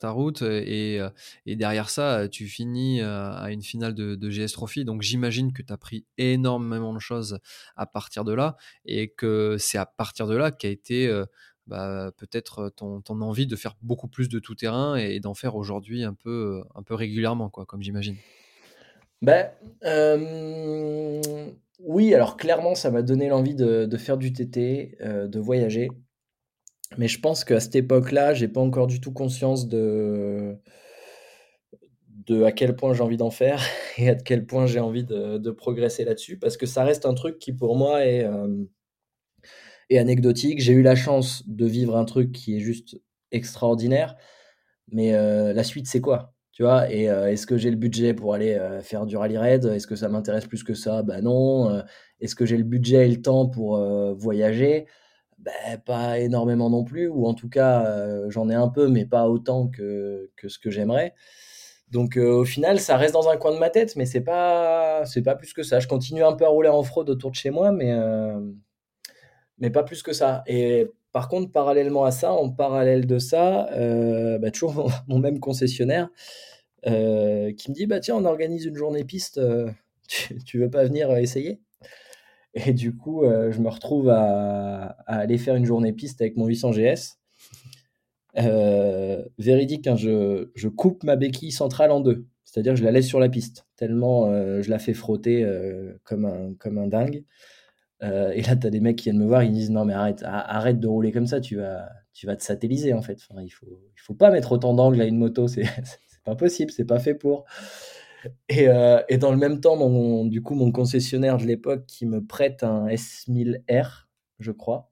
ta 0.00 0.10
route. 0.10 0.40
Et, 0.40 0.98
et 1.44 1.56
derrière 1.56 1.90
ça, 1.90 2.26
tu 2.28 2.46
finis 2.46 3.02
à 3.02 3.50
une 3.50 3.62
finale 3.62 3.94
de, 3.94 4.14
de 4.14 4.30
GS 4.30 4.52
Trophy. 4.52 4.86
Donc 4.86 5.02
j'imagine 5.02 5.52
que 5.52 5.60
tu 5.62 5.72
as 5.72 5.76
pris 5.76 6.06
énormément 6.16 6.94
de 6.94 7.00
choses 7.00 7.38
à 7.76 7.84
partir 7.84 8.24
de 8.24 8.32
là, 8.32 8.56
et 8.86 9.10
que 9.10 9.56
c'est 9.58 9.78
à 9.78 9.84
partir 9.84 10.26
de 10.26 10.36
là 10.36 10.50
qu'a 10.50 10.68
été 10.68 11.10
bah, 11.66 12.12
peut-être 12.16 12.72
ton, 12.76 13.02
envie 13.08 13.46
de 13.46 13.56
faire 13.56 13.76
beaucoup 13.82 14.08
plus 14.08 14.28
de 14.28 14.38
tout 14.38 14.54
terrain 14.54 14.96
et, 14.96 15.20
d'en 15.20 15.34
faire 15.34 15.56
aujourd'hui 15.56 16.04
un 16.04 16.14
peu, 16.14 16.62
un 16.74 16.82
peu 16.82 16.94
régulièrement, 16.94 17.48
quoi, 17.48 17.66
comme 17.66 17.82
j'imagine. 17.82 18.16
Ben, 19.22 19.50
oui, 21.80 22.14
alors 22.14 22.36
clairement, 22.36 22.74
ça 22.74 22.90
m'a 22.90 23.02
donné 23.02 23.28
l'envie 23.28 23.54
de, 23.54 23.96
faire 23.96 24.18
du 24.18 24.32
TT, 24.32 24.98
de 25.00 25.38
voyager. 25.38 25.88
Mais 26.98 27.08
je 27.08 27.20
pense 27.20 27.44
qu'à 27.44 27.60
cette 27.60 27.74
époque-là, 27.74 28.34
j'ai 28.34 28.48
pas 28.48 28.60
encore 28.60 28.86
du 28.86 29.00
tout 29.00 29.12
conscience 29.12 29.68
de, 29.68 30.56
de 32.26 32.44
à 32.44 32.52
quel 32.52 32.76
point 32.76 32.94
j'ai 32.94 33.02
envie 33.02 33.16
d'en 33.16 33.30
faire 33.30 33.60
et 33.98 34.08
à 34.08 34.14
quel 34.14 34.46
point 34.46 34.66
j'ai 34.66 34.80
envie 34.80 35.04
de, 35.04 35.38
de 35.38 35.50
progresser 35.50 36.04
là-dessus, 36.04 36.38
parce 36.38 36.56
que 36.56 36.66
ça 36.66 36.84
reste 36.84 37.06
un 37.06 37.14
truc 37.14 37.38
qui 37.38 37.52
pour 37.52 37.76
moi 37.76 38.04
est 38.04 38.24
et 39.90 39.98
anecdotique. 39.98 40.60
J'ai 40.60 40.72
eu 40.72 40.82
la 40.82 40.94
chance 40.96 41.42
de 41.46 41.66
vivre 41.66 41.96
un 41.96 42.04
truc 42.04 42.32
qui 42.32 42.56
est 42.56 42.60
juste 42.60 43.00
extraordinaire, 43.32 44.16
mais 44.90 45.14
euh, 45.14 45.52
la 45.52 45.64
suite, 45.64 45.86
c'est 45.88 46.00
quoi? 46.00 46.32
Tu 46.52 46.62
vois, 46.62 46.90
et 46.90 47.10
euh, 47.10 47.30
est-ce 47.30 47.46
que 47.46 47.58
j'ai 47.58 47.70
le 47.70 47.76
budget 47.76 48.14
pour 48.14 48.32
aller 48.32 48.54
euh, 48.54 48.80
faire 48.80 49.04
du 49.04 49.16
rallye 49.16 49.36
raid? 49.36 49.64
Est-ce 49.66 49.86
que 49.86 49.96
ça 49.96 50.08
m'intéresse 50.08 50.46
plus 50.46 50.64
que 50.64 50.74
ça? 50.74 51.02
Ben 51.02 51.20
non. 51.22 51.82
Est-ce 52.20 52.34
que 52.34 52.46
j'ai 52.46 52.56
le 52.56 52.64
budget 52.64 53.06
et 53.06 53.10
le 53.10 53.20
temps 53.20 53.46
pour 53.48 53.78
voyager? 54.16 54.86
Ben, 55.38 55.52
Pas 55.84 56.18
énormément 56.20 56.70
non 56.70 56.82
plus, 56.84 57.08
ou 57.08 57.26
en 57.26 57.34
tout 57.34 57.48
cas, 57.50 58.28
j'en 58.30 58.48
ai 58.48 58.54
un 58.54 58.68
peu, 58.68 58.88
mais 58.88 59.04
pas 59.06 59.28
autant 59.28 59.68
que, 59.68 60.30
que 60.36 60.48
ce 60.48 60.58
que 60.58 60.70
j'aimerais. 60.70 61.14
Donc 61.90 62.16
au 62.16 62.44
final, 62.44 62.80
ça 62.80 62.96
reste 62.96 63.14
dans 63.14 63.28
un 63.28 63.36
coin 63.36 63.52
de 63.52 63.58
ma 63.58 63.70
tête, 63.70 63.94
mais 63.96 64.06
c'est 64.06 64.22
pas 64.22 65.04
c'est 65.06 65.22
pas 65.22 65.36
plus 65.36 65.52
que 65.52 65.62
ça. 65.62 65.78
Je 65.80 65.88
continue 65.88 66.24
un 66.24 66.32
peu 66.32 66.44
à 66.46 66.48
rouler 66.48 66.68
en 66.70 66.82
fraude 66.82 67.10
autour 67.10 67.30
de 67.30 67.36
chez 67.36 67.50
moi, 67.50 67.70
mais 67.72 67.92
mais 69.58 69.70
pas 69.70 69.82
plus 69.82 70.02
que 70.02 70.12
ça. 70.12 70.42
Et 70.46 70.90
par 71.16 71.28
contre, 71.28 71.50
parallèlement 71.50 72.04
à 72.04 72.10
ça, 72.10 72.32
en 72.32 72.50
parallèle 72.50 73.06
de 73.06 73.18
ça, 73.18 73.70
euh, 73.72 74.38
bah, 74.38 74.50
toujours 74.50 74.92
mon, 75.08 75.18
même 75.18 75.40
concessionnaire 75.40 76.10
euh, 76.86 77.52
qui 77.52 77.70
me 77.70 77.74
dit 77.74 77.86
bah 77.86 78.00
tiens, 78.00 78.16
on 78.16 78.26
organise 78.26 78.66
une 78.66 78.76
journée 78.76 79.04
piste, 79.04 79.38
euh, 79.38 79.70
tu, 80.44 80.58
veux 80.58 80.70
pas 80.70 80.84
venir 80.84 81.10
essayer? 81.16 81.60
Et 82.52 82.74
du 82.74 82.94
coup, 82.96 83.22
je 83.24 83.58
me 83.60 83.68
retrouve 83.68 84.08
à, 84.10 84.96
aller 85.06 85.38
faire 85.38 85.56
une 85.56 85.66
journée 85.66 85.92
piste 85.92 86.20
avec 86.20 86.36
mon 86.36 86.46
800 86.46 86.72
GS. 86.72 87.18
véridique, 89.38 89.86
hein, 89.86 89.96
je, 89.96 90.50
je, 90.54 90.68
coupe 90.68 91.02
ma 91.02 91.16
béquille 91.16 91.50
centrale 91.50 91.90
en 91.92 92.00
deux, 92.00 92.26
c'est-à-dire 92.44 92.76
je 92.76 92.84
la 92.84 92.92
laisse 92.92 93.06
sur 93.06 93.20
la 93.20 93.28
piste, 93.28 93.66
tellement 93.76 94.30
je 94.62 94.70
la 94.70 94.78
fais 94.78 94.94
frotter 94.94 95.46
comme, 96.04 96.24
un, 96.26 96.54
comme 96.58 96.78
un 96.78 96.86
dingue. 96.86 97.24
Euh, 98.02 98.30
et 98.32 98.42
là, 98.42 98.56
tu 98.56 98.66
as 98.66 98.70
des 98.70 98.80
mecs 98.80 98.96
qui 98.96 99.04
viennent 99.04 99.18
me 99.18 99.26
voir, 99.26 99.42
ils 99.42 99.52
disent 99.52 99.70
non 99.70 99.84
mais 99.84 99.94
arrête, 99.94 100.22
arrête 100.24 100.80
de 100.80 100.86
rouler 100.86 101.12
comme 101.12 101.26
ça, 101.26 101.40
tu 101.40 101.56
vas, 101.56 101.88
tu 102.12 102.26
vas 102.26 102.36
te 102.36 102.42
satelliser 102.42 102.92
en 102.92 103.02
fait. 103.02 103.18
Enfin, 103.30 103.42
il 103.42 103.48
faut, 103.50 103.80
il 103.96 104.00
faut 104.00 104.14
pas 104.14 104.30
mettre 104.30 104.52
autant 104.52 104.74
d'angle 104.74 105.00
à 105.00 105.06
une 105.06 105.18
moto, 105.18 105.48
c'est 105.48 105.64
pas 106.24 106.36
possible, 106.36 106.70
c'est 106.70 106.84
pas 106.84 106.98
fait 106.98 107.14
pour. 107.14 107.44
Et, 108.48 108.68
euh, 108.68 109.02
et, 109.08 109.18
dans 109.18 109.30
le 109.30 109.36
même 109.36 109.60
temps, 109.60 109.76
mon, 109.76 110.24
du 110.26 110.42
coup, 110.42 110.54
mon 110.54 110.72
concessionnaire 110.72 111.38
de 111.38 111.44
l'époque 111.44 111.86
qui 111.86 112.06
me 112.06 112.24
prête 112.24 112.62
un 112.64 112.86
S1000R, 112.88 114.06
je 114.40 114.50
crois. 114.52 114.90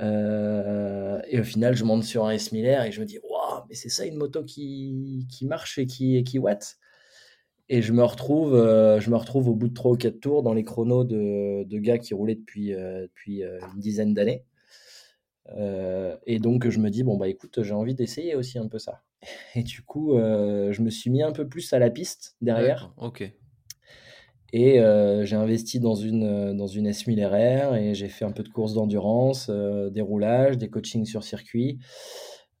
Euh, 0.00 1.20
et 1.28 1.40
au 1.40 1.44
final, 1.44 1.74
je 1.74 1.84
monte 1.84 2.04
sur 2.04 2.26
un 2.26 2.34
S1000R 2.34 2.86
et 2.86 2.92
je 2.92 3.00
me 3.00 3.06
dis, 3.06 3.18
waouh, 3.18 3.64
mais 3.68 3.74
c'est 3.74 3.88
ça 3.88 4.04
une 4.04 4.16
moto 4.16 4.44
qui, 4.44 5.26
qui 5.30 5.46
marche 5.46 5.78
et 5.78 5.86
qui, 5.86 6.16
et 6.16 6.22
qui 6.24 6.38
watt. 6.38 6.76
Et 7.70 7.82
je 7.82 7.92
me 7.92 8.02
retrouve, 8.02 8.54
euh, 8.54 8.98
je 8.98 9.10
me 9.10 9.16
retrouve 9.16 9.48
au 9.48 9.54
bout 9.54 9.68
de 9.68 9.74
trois 9.74 9.92
ou 9.92 9.96
quatre 9.96 10.20
tours 10.20 10.42
dans 10.42 10.54
les 10.54 10.64
chronos 10.64 11.04
de, 11.04 11.64
de 11.64 11.78
gars 11.78 11.98
qui 11.98 12.14
roulaient 12.14 12.34
depuis, 12.34 12.72
euh, 12.72 13.02
depuis 13.02 13.42
euh, 13.42 13.60
une 13.74 13.80
dizaine 13.80 14.14
d'années. 14.14 14.44
et 16.26 16.38
donc 16.38 16.68
je 16.68 16.78
me 16.78 16.90
dis 16.90 17.02
bon 17.02 17.16
bah 17.16 17.28
écoute, 17.28 17.62
j'ai 17.62 17.74
envie 17.74 17.94
d'essayer 17.94 18.34
aussi 18.34 18.58
un 18.58 18.68
peu 18.68 18.78
ça. 18.78 19.02
Et 19.54 19.62
du 19.62 19.82
coup, 19.82 20.16
je 20.16 20.80
me 20.82 20.90
suis 20.90 21.10
mis 21.10 21.22
un 21.22 21.32
peu 21.32 21.48
plus 21.48 21.72
à 21.72 21.78
la 21.78 21.90
piste 21.90 22.36
derrière. 22.40 22.92
Ok. 22.96 23.30
Et 24.52 24.80
j'ai 25.24 25.36
investi 25.36 25.80
dans 25.80 25.94
une, 25.94 26.56
dans 26.56 26.66
une 26.66 26.88
S1000 26.88 27.26
RR 27.26 27.74
et 27.76 27.94
j'ai 27.94 28.08
fait 28.08 28.24
un 28.24 28.30
peu 28.32 28.42
de 28.42 28.48
courses 28.48 28.74
d'endurance, 28.74 29.50
des 29.50 30.00
roulages, 30.00 30.56
des 30.56 30.68
coachings 30.68 31.04
sur 31.04 31.24
circuit. 31.24 31.78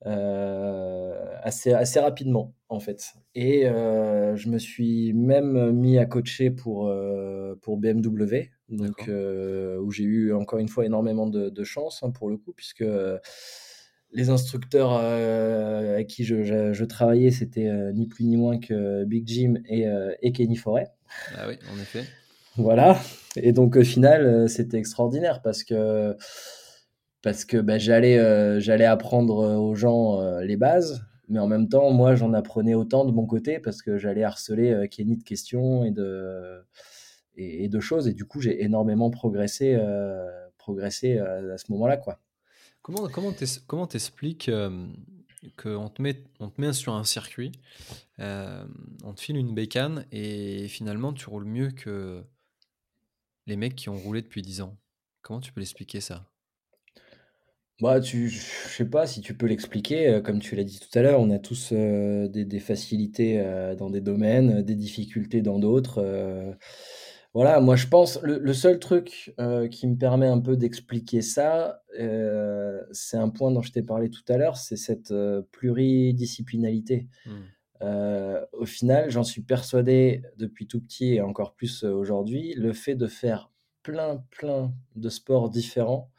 Euh, 0.06 1.12
assez, 1.42 1.72
assez 1.72 1.98
rapidement 1.98 2.54
en 2.68 2.78
fait. 2.78 3.14
Et 3.34 3.66
euh, 3.66 4.36
je 4.36 4.48
me 4.48 4.58
suis 4.58 5.12
même 5.12 5.72
mis 5.72 5.98
à 5.98 6.06
coacher 6.06 6.50
pour, 6.50 6.86
euh, 6.86 7.58
pour 7.62 7.78
BMW, 7.78 8.50
donc, 8.68 9.08
où 9.08 9.90
j'ai 9.90 10.04
eu 10.04 10.32
encore 10.34 10.60
une 10.60 10.68
fois 10.68 10.86
énormément 10.86 11.26
de, 11.26 11.48
de 11.48 11.64
chance 11.64 12.02
hein, 12.02 12.10
pour 12.10 12.28
le 12.28 12.36
coup, 12.36 12.52
puisque 12.52 12.84
les 14.12 14.30
instructeurs 14.30 14.92
avec 14.92 16.06
qui 16.06 16.24
je, 16.24 16.44
je, 16.72 16.84
travaillais, 16.84 17.30
c'était 17.30 17.70
ni 17.92 18.06
plus 18.06 18.24
ni 18.24 18.36
moins 18.36 18.58
que 18.58 19.04
Big 19.04 19.26
Jim 19.26 19.54
et, 19.68 19.86
et 20.22 20.32
Kenny 20.32 20.56
Forêt. 20.56 20.92
Ah 21.36 21.48
oui, 21.48 21.58
en 21.74 21.80
effet. 21.80 22.04
voilà. 22.56 23.00
Et 23.36 23.52
donc 23.52 23.76
au 23.76 23.84
final, 23.84 24.48
c'était 24.48 24.78
extraordinaire 24.78 25.42
parce 25.42 25.64
que 25.64 26.16
parce 27.28 27.44
que 27.44 27.58
bah, 27.58 27.76
j'allais 27.76 28.18
euh, 28.18 28.58
j'allais 28.58 28.86
apprendre 28.86 29.40
euh, 29.40 29.56
aux 29.56 29.74
gens 29.74 30.18
euh, 30.18 30.40
les 30.40 30.56
bases, 30.56 31.04
mais 31.28 31.38
en 31.38 31.46
même 31.46 31.68
temps, 31.68 31.90
moi, 31.90 32.14
j'en 32.14 32.32
apprenais 32.32 32.72
autant 32.72 33.04
de 33.04 33.12
mon 33.12 33.26
côté 33.26 33.58
parce 33.58 33.82
que 33.82 33.98
j'allais 33.98 34.24
harceler 34.24 34.88
Kenny 34.90 35.18
de 35.18 35.22
questions 35.22 35.84
et 35.84 35.90
de, 35.90 36.64
et, 37.36 37.68
de 37.68 37.80
choses. 37.80 38.08
Et 38.08 38.14
du 38.14 38.24
coup, 38.24 38.40
j'ai 38.40 38.64
énormément 38.64 39.10
progressé, 39.10 39.78
progressé 40.56 41.18
à, 41.18 41.58
ce 41.58 41.70
moment-là. 41.72 41.98
Comment 42.80 43.08
comment 43.08 43.34
comment 43.66 43.86
t'expliques 43.86 44.50
qu'on 45.62 45.88
te 45.90 46.00
met 46.00 46.14
te 46.14 46.60
met 46.62 46.72
sur 46.72 46.94
un 46.94 47.04
circuit, 47.04 47.52
on 48.18 49.12
te 49.14 49.20
file 49.20 49.36
une 49.36 49.54
bécane 49.54 50.06
et 50.12 50.66
finalement 50.68 51.12
tu 51.12 51.28
roules 51.28 51.44
mieux 51.44 51.72
que 51.72 52.24
les 53.46 53.56
mecs 53.56 53.76
qui 53.76 53.90
ont 53.90 53.98
roulé 53.98 54.22
depuis 54.22 54.40
10 54.40 54.62
ans? 54.62 54.78
Comment 55.20 55.40
tu 55.40 55.52
peux 55.52 55.60
l'expliquer 55.60 56.00
ça? 56.00 56.24
Bah, 57.80 58.00
tu 58.00 58.28
je 58.28 58.40
sais 58.40 58.84
pas 58.84 59.06
si 59.06 59.20
tu 59.20 59.34
peux 59.34 59.46
l'expliquer, 59.46 60.08
euh, 60.08 60.20
comme 60.20 60.40
tu 60.40 60.56
l'as 60.56 60.64
dit 60.64 60.80
tout 60.80 60.98
à 60.98 61.02
l'heure, 61.02 61.20
on 61.20 61.30
a 61.30 61.38
tous, 61.38 61.70
euh, 61.72 62.26
des 62.28 62.58
facilités, 62.58 63.40
euh, 63.40 63.76
dans 63.76 63.88
des 63.88 64.00
domaines, 64.00 64.62
des 64.62 64.74
difficultés 64.74 65.42
dans 65.42 65.60
d'autres, 65.60 66.56
voilà, 67.34 67.60
moi 67.60 67.76
je 67.76 67.86
pense 67.86 68.20
le 68.22 68.52
seul 68.52 68.80
truc, 68.80 69.32
qui 69.70 69.86
me 69.86 69.96
permet 69.96 70.26
un 70.26 70.40
peu 70.40 70.56
d'expliquer 70.56 71.22
ça, 71.22 71.82
c'est 72.90 73.16
un 73.16 73.28
point 73.28 73.52
dont 73.52 73.62
je 73.62 73.70
t'ai 73.70 73.82
parlé 73.82 74.10
tout 74.10 74.24
à 74.28 74.38
l'heure, 74.38 74.56
c'est 74.56 74.76
cette, 74.76 75.14
pluridisciplinalité. 75.52 77.06
Mmh. 77.26 77.84
au 78.54 78.66
final, 78.66 79.10
j'en 79.10 79.22
suis 79.22 79.42
persuadé 79.42 80.22
depuis 80.36 80.66
tout 80.66 80.80
petit 80.80 81.14
et 81.14 81.20
encore 81.20 81.54
plus 81.54 81.84
aujourd'hui, 81.84 82.54
le 82.56 82.72
fait 82.72 82.96
de 82.96 83.06
faire 83.06 83.52
plein, 83.84 84.24
plein 84.30 84.72
de 84.96 85.08
sports 85.08 85.50
différents 85.50 86.10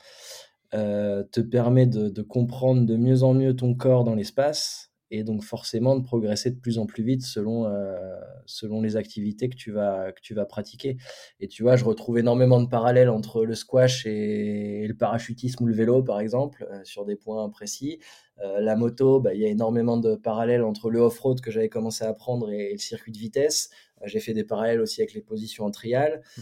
te 0.71 1.41
permet 1.41 1.87
de, 1.87 2.21
comprendre 2.21 2.85
de 2.85 2.95
mieux 2.95 3.23
en 3.23 3.33
mieux 3.33 3.55
ton 3.55 3.73
corps 3.75 4.03
dans 4.03 4.15
l'espace 4.15 4.89
et 5.11 5.23
donc 5.23 5.43
forcément 5.43 5.95
de 5.95 6.03
progresser 6.03 6.51
de 6.51 6.59
plus 6.59 6.77
en 6.77 6.85
plus 6.85 7.03
vite 7.03 7.23
selon, 7.23 7.65
euh, 7.65 8.19
selon 8.45 8.81
les 8.81 8.95
activités 8.95 9.49
que 9.49 9.55
tu, 9.55 9.71
vas, 9.71 10.11
que 10.11 10.21
tu 10.21 10.33
vas 10.33 10.45
pratiquer. 10.45 10.97
Et 11.39 11.47
tu 11.47 11.63
vois, 11.63 11.75
je 11.75 11.85
retrouve 11.85 12.19
énormément 12.19 12.61
de 12.61 12.67
parallèles 12.67 13.09
entre 13.09 13.45
le 13.45 13.55
squash 13.55 14.05
et, 14.05 14.85
le 14.87 14.93
parachutisme 14.95 15.63
ou 15.63 15.67
le 15.67 15.73
vélo, 15.73 16.03
par 16.03 16.19
exemple, 16.19 16.67
euh, 16.71 16.81
sur 16.83 17.05
des 17.05 17.15
points 17.15 17.49
précis. 17.49 17.99
Euh, 18.43 18.59
la 18.59 18.75
moto, 18.75 19.19
bah, 19.19 19.33
il 19.33 19.41
y 19.41 19.45
a 19.45 19.49
énormément 19.49 19.97
de 19.97 20.15
parallèles 20.15 20.63
entre 20.63 20.89
le 20.89 20.99
off-road 20.99 21.41
que 21.41 21.51
j'avais 21.51 21.69
commencé 21.69 22.05
à 22.05 22.09
apprendre 22.09 22.51
et, 22.51 22.71
le 22.71 22.77
circuit 22.77 23.11
de 23.11 23.17
vitesse. 23.17 23.69
J'ai 24.05 24.19
fait 24.19 24.33
des 24.33 24.43
parallèles 24.43 24.81
aussi 24.81 25.01
avec 25.01 25.13
les 25.13 25.21
positions 25.21 25.65
en 25.65 25.71
trial. 25.71 26.21
Mmh 26.37 26.41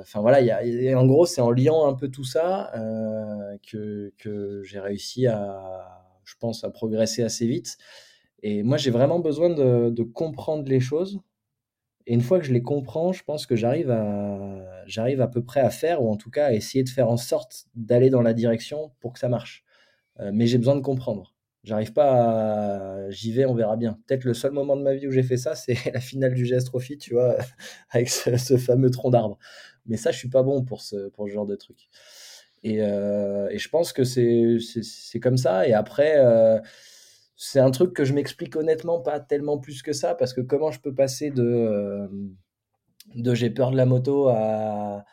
enfin 0.00 0.20
voilà, 0.20 0.40
y 0.40 0.50
a, 0.50 0.98
en 0.98 1.06
gros, 1.06 1.26
c'est 1.26 1.40
en 1.40 1.50
liant 1.50 1.86
un 1.86 1.94
peu 1.94 2.08
tout 2.08 2.24
ça 2.24 2.72
que, 3.70 4.12
que 4.18 4.62
j'ai 4.64 4.80
réussi 4.80 5.26
à 5.26 6.02
je 6.24 6.34
pense, 6.38 6.64
à 6.64 6.70
progresser 6.70 7.22
assez 7.22 7.46
vite. 7.46 7.78
Et 8.42 8.62
moi, 8.62 8.76
j'ai 8.76 8.90
vraiment 8.90 9.20
besoin 9.20 9.50
de, 9.50 10.02
comprendre 10.02 10.68
les 10.68 10.80
choses. 10.80 11.20
Et 12.06 12.14
une 12.14 12.20
fois 12.20 12.40
que 12.40 12.44
je 12.44 12.52
les 12.52 12.62
comprends, 12.62 13.12
je 13.12 13.22
pense 13.22 13.46
que 13.46 13.54
j'arrive 13.54 13.90
à, 13.90 14.84
j'arrive 14.86 15.20
à 15.20 15.28
peu 15.28 15.44
près 15.44 15.60
à 15.60 15.70
faire, 15.70 16.02
ou 16.02 16.10
en 16.10 16.16
tout 16.16 16.30
cas 16.30 16.46
à 16.46 16.52
essayer 16.52 16.82
de 16.82 16.88
faire 16.88 17.08
en 17.08 17.16
sorte 17.16 17.66
d'aller 17.76 18.10
dans 18.10 18.22
la 18.22 18.34
direction 18.34 18.92
pour 19.00 19.12
que 19.12 19.20
ça 19.20 19.28
marche. 19.28 19.64
Euh, 20.18 20.30
mais 20.34 20.46
j'ai 20.46 20.58
besoin 20.58 20.74
de 20.74 20.80
comprendre. 20.80 21.31
J'arrive 21.64 21.92
pas 21.92 23.04
à... 23.06 23.10
J'y 23.10 23.32
vais, 23.32 23.44
on 23.44 23.54
verra 23.54 23.76
bien. 23.76 23.96
Peut-être 24.06 24.24
le 24.24 24.34
seul 24.34 24.50
moment 24.50 24.76
de 24.76 24.82
ma 24.82 24.94
vie 24.94 25.06
où 25.06 25.12
j'ai 25.12 25.22
fait 25.22 25.36
ça, 25.36 25.54
c'est 25.54 25.76
la 25.92 26.00
finale 26.00 26.34
du 26.34 26.44
GS 26.44 26.64
Trophy, 26.64 26.98
tu 26.98 27.14
vois, 27.14 27.36
avec 27.90 28.08
ce, 28.08 28.56
fameux 28.56 28.90
tronc 28.90 29.10
d'arbre. 29.10 29.38
Mais 29.86 29.96
ça, 29.96 30.10
je 30.10 30.18
suis 30.18 30.28
pas 30.28 30.42
bon 30.42 30.64
pour 30.64 30.82
ce, 30.82 31.10
genre 31.26 31.46
de 31.46 31.56
truc. 31.56 31.88
Euh, 32.64 33.48
et, 33.50 33.58
je 33.58 33.68
pense 33.68 33.92
que 33.92 34.02
c'est 34.04 35.20
comme 35.20 35.36
ça. 35.36 35.66
Et 35.68 35.72
après, 35.72 36.14
euh, 36.16 36.58
c'est 37.36 37.60
un 37.60 37.70
truc 37.70 37.92
que 37.92 38.04
je 38.04 38.12
m'explique 38.12 38.56
honnêtement 38.56 39.00
pas 39.00 39.20
tellement 39.20 39.58
plus 39.58 39.82
que 39.82 39.92
ça, 39.92 40.14
parce 40.14 40.32
que 40.32 40.40
comment 40.40 40.72
je 40.72 40.80
peux 40.80 40.94
passer 40.94 41.30
de, 41.30 41.44
euh, 41.44 42.08
de 43.14 43.34
j'ai 43.34 43.50
peur 43.50 43.70
de 43.70 43.76
la 43.76 43.86
moto 43.86 44.28
à 44.28 45.04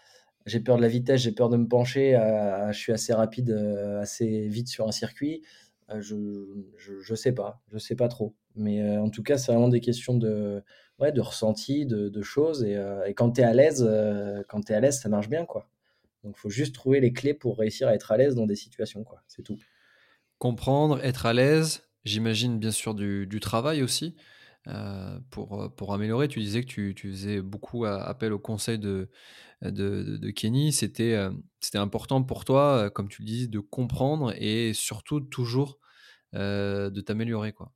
j'ai 0.45 0.61
peur 0.61 0.77
de 0.77 0.81
la 0.81 0.87
vitesse, 0.87 1.21
j'ai 1.21 1.31
peur 1.31 1.49
de 1.49 1.57
me 1.57 1.67
pencher, 1.67 2.15
à, 2.15 2.71
je 2.71 2.79
suis 2.79 2.91
assez 2.91 3.13
rapide, 3.13 3.51
assez 4.01 4.47
vite 4.47 4.67
sur 4.67 4.87
un 4.87 4.91
circuit. 4.91 5.43
Je, 5.99 6.15
je, 6.77 7.15
sais 7.15 7.31
pas, 7.31 7.61
je 7.71 7.77
sais 7.77 7.95
pas 7.95 8.07
trop. 8.07 8.35
Mais 8.55 8.97
en 8.97 9.09
tout 9.09 9.23
cas, 9.23 9.37
c'est 9.37 9.51
vraiment 9.51 9.69
des 9.69 9.79
questions 9.79 10.15
de, 10.15 10.61
ouais, 10.99 11.11
de 11.11 11.21
ressenti, 11.21 11.85
de, 11.85 12.09
de 12.09 12.21
choses. 12.21 12.63
Et, 12.63 12.77
et 13.05 13.13
quand 13.13 13.31
tu 13.31 13.41
es 13.41 13.43
à 13.43 13.53
l'aise, 13.53 13.87
quand 14.47 14.61
tu 14.61 14.73
à 14.73 14.79
l'aise, 14.79 14.99
ça 14.99 15.09
marche 15.09 15.29
bien, 15.29 15.45
quoi. 15.45 15.69
Donc, 16.23 16.37
faut 16.37 16.49
juste 16.49 16.75
trouver 16.75 16.99
les 16.99 17.13
clés 17.13 17.33
pour 17.33 17.57
réussir 17.57 17.87
à 17.87 17.93
être 17.93 18.11
à 18.11 18.17
l'aise 18.17 18.35
dans 18.35 18.45
des 18.45 18.55
situations, 18.55 19.03
quoi. 19.03 19.23
C'est 19.27 19.43
tout. 19.43 19.57
Comprendre, 20.37 21.03
être 21.03 21.25
à 21.25 21.33
l'aise, 21.33 21.83
j'imagine 22.03 22.59
bien 22.59 22.71
sûr 22.71 22.93
du, 22.93 23.39
travail 23.41 23.81
aussi. 23.81 24.15
Euh, 24.67 25.17
pour, 25.31 25.73
pour 25.75 25.93
améliorer, 25.93 26.27
tu 26.27 26.39
disais 26.39 26.61
que 26.61 26.67
tu, 26.67 26.93
tu 26.95 27.09
faisais 27.09 27.41
beaucoup 27.41 27.85
appel 27.85 28.33
au 28.33 28.39
conseil 28.39 28.77
de, 28.77 29.09
de, 29.61 30.29
Kenny. 30.31 30.71
C'était 30.71 31.13
euh, 31.13 31.31
c'était 31.59 31.77
important 31.77 32.23
pour 32.23 32.45
toi, 32.45 32.85
euh, 32.85 32.89
comme 32.89 33.09
tu 33.09 33.21
le 33.21 33.27
dis, 33.27 33.47
de 33.47 33.59
comprendre 33.59 34.33
et 34.37 34.73
surtout 34.73 35.19
toujours 35.21 35.79
de 36.33 37.01
t'améliorer. 37.01 37.53
quoi. 37.53 37.71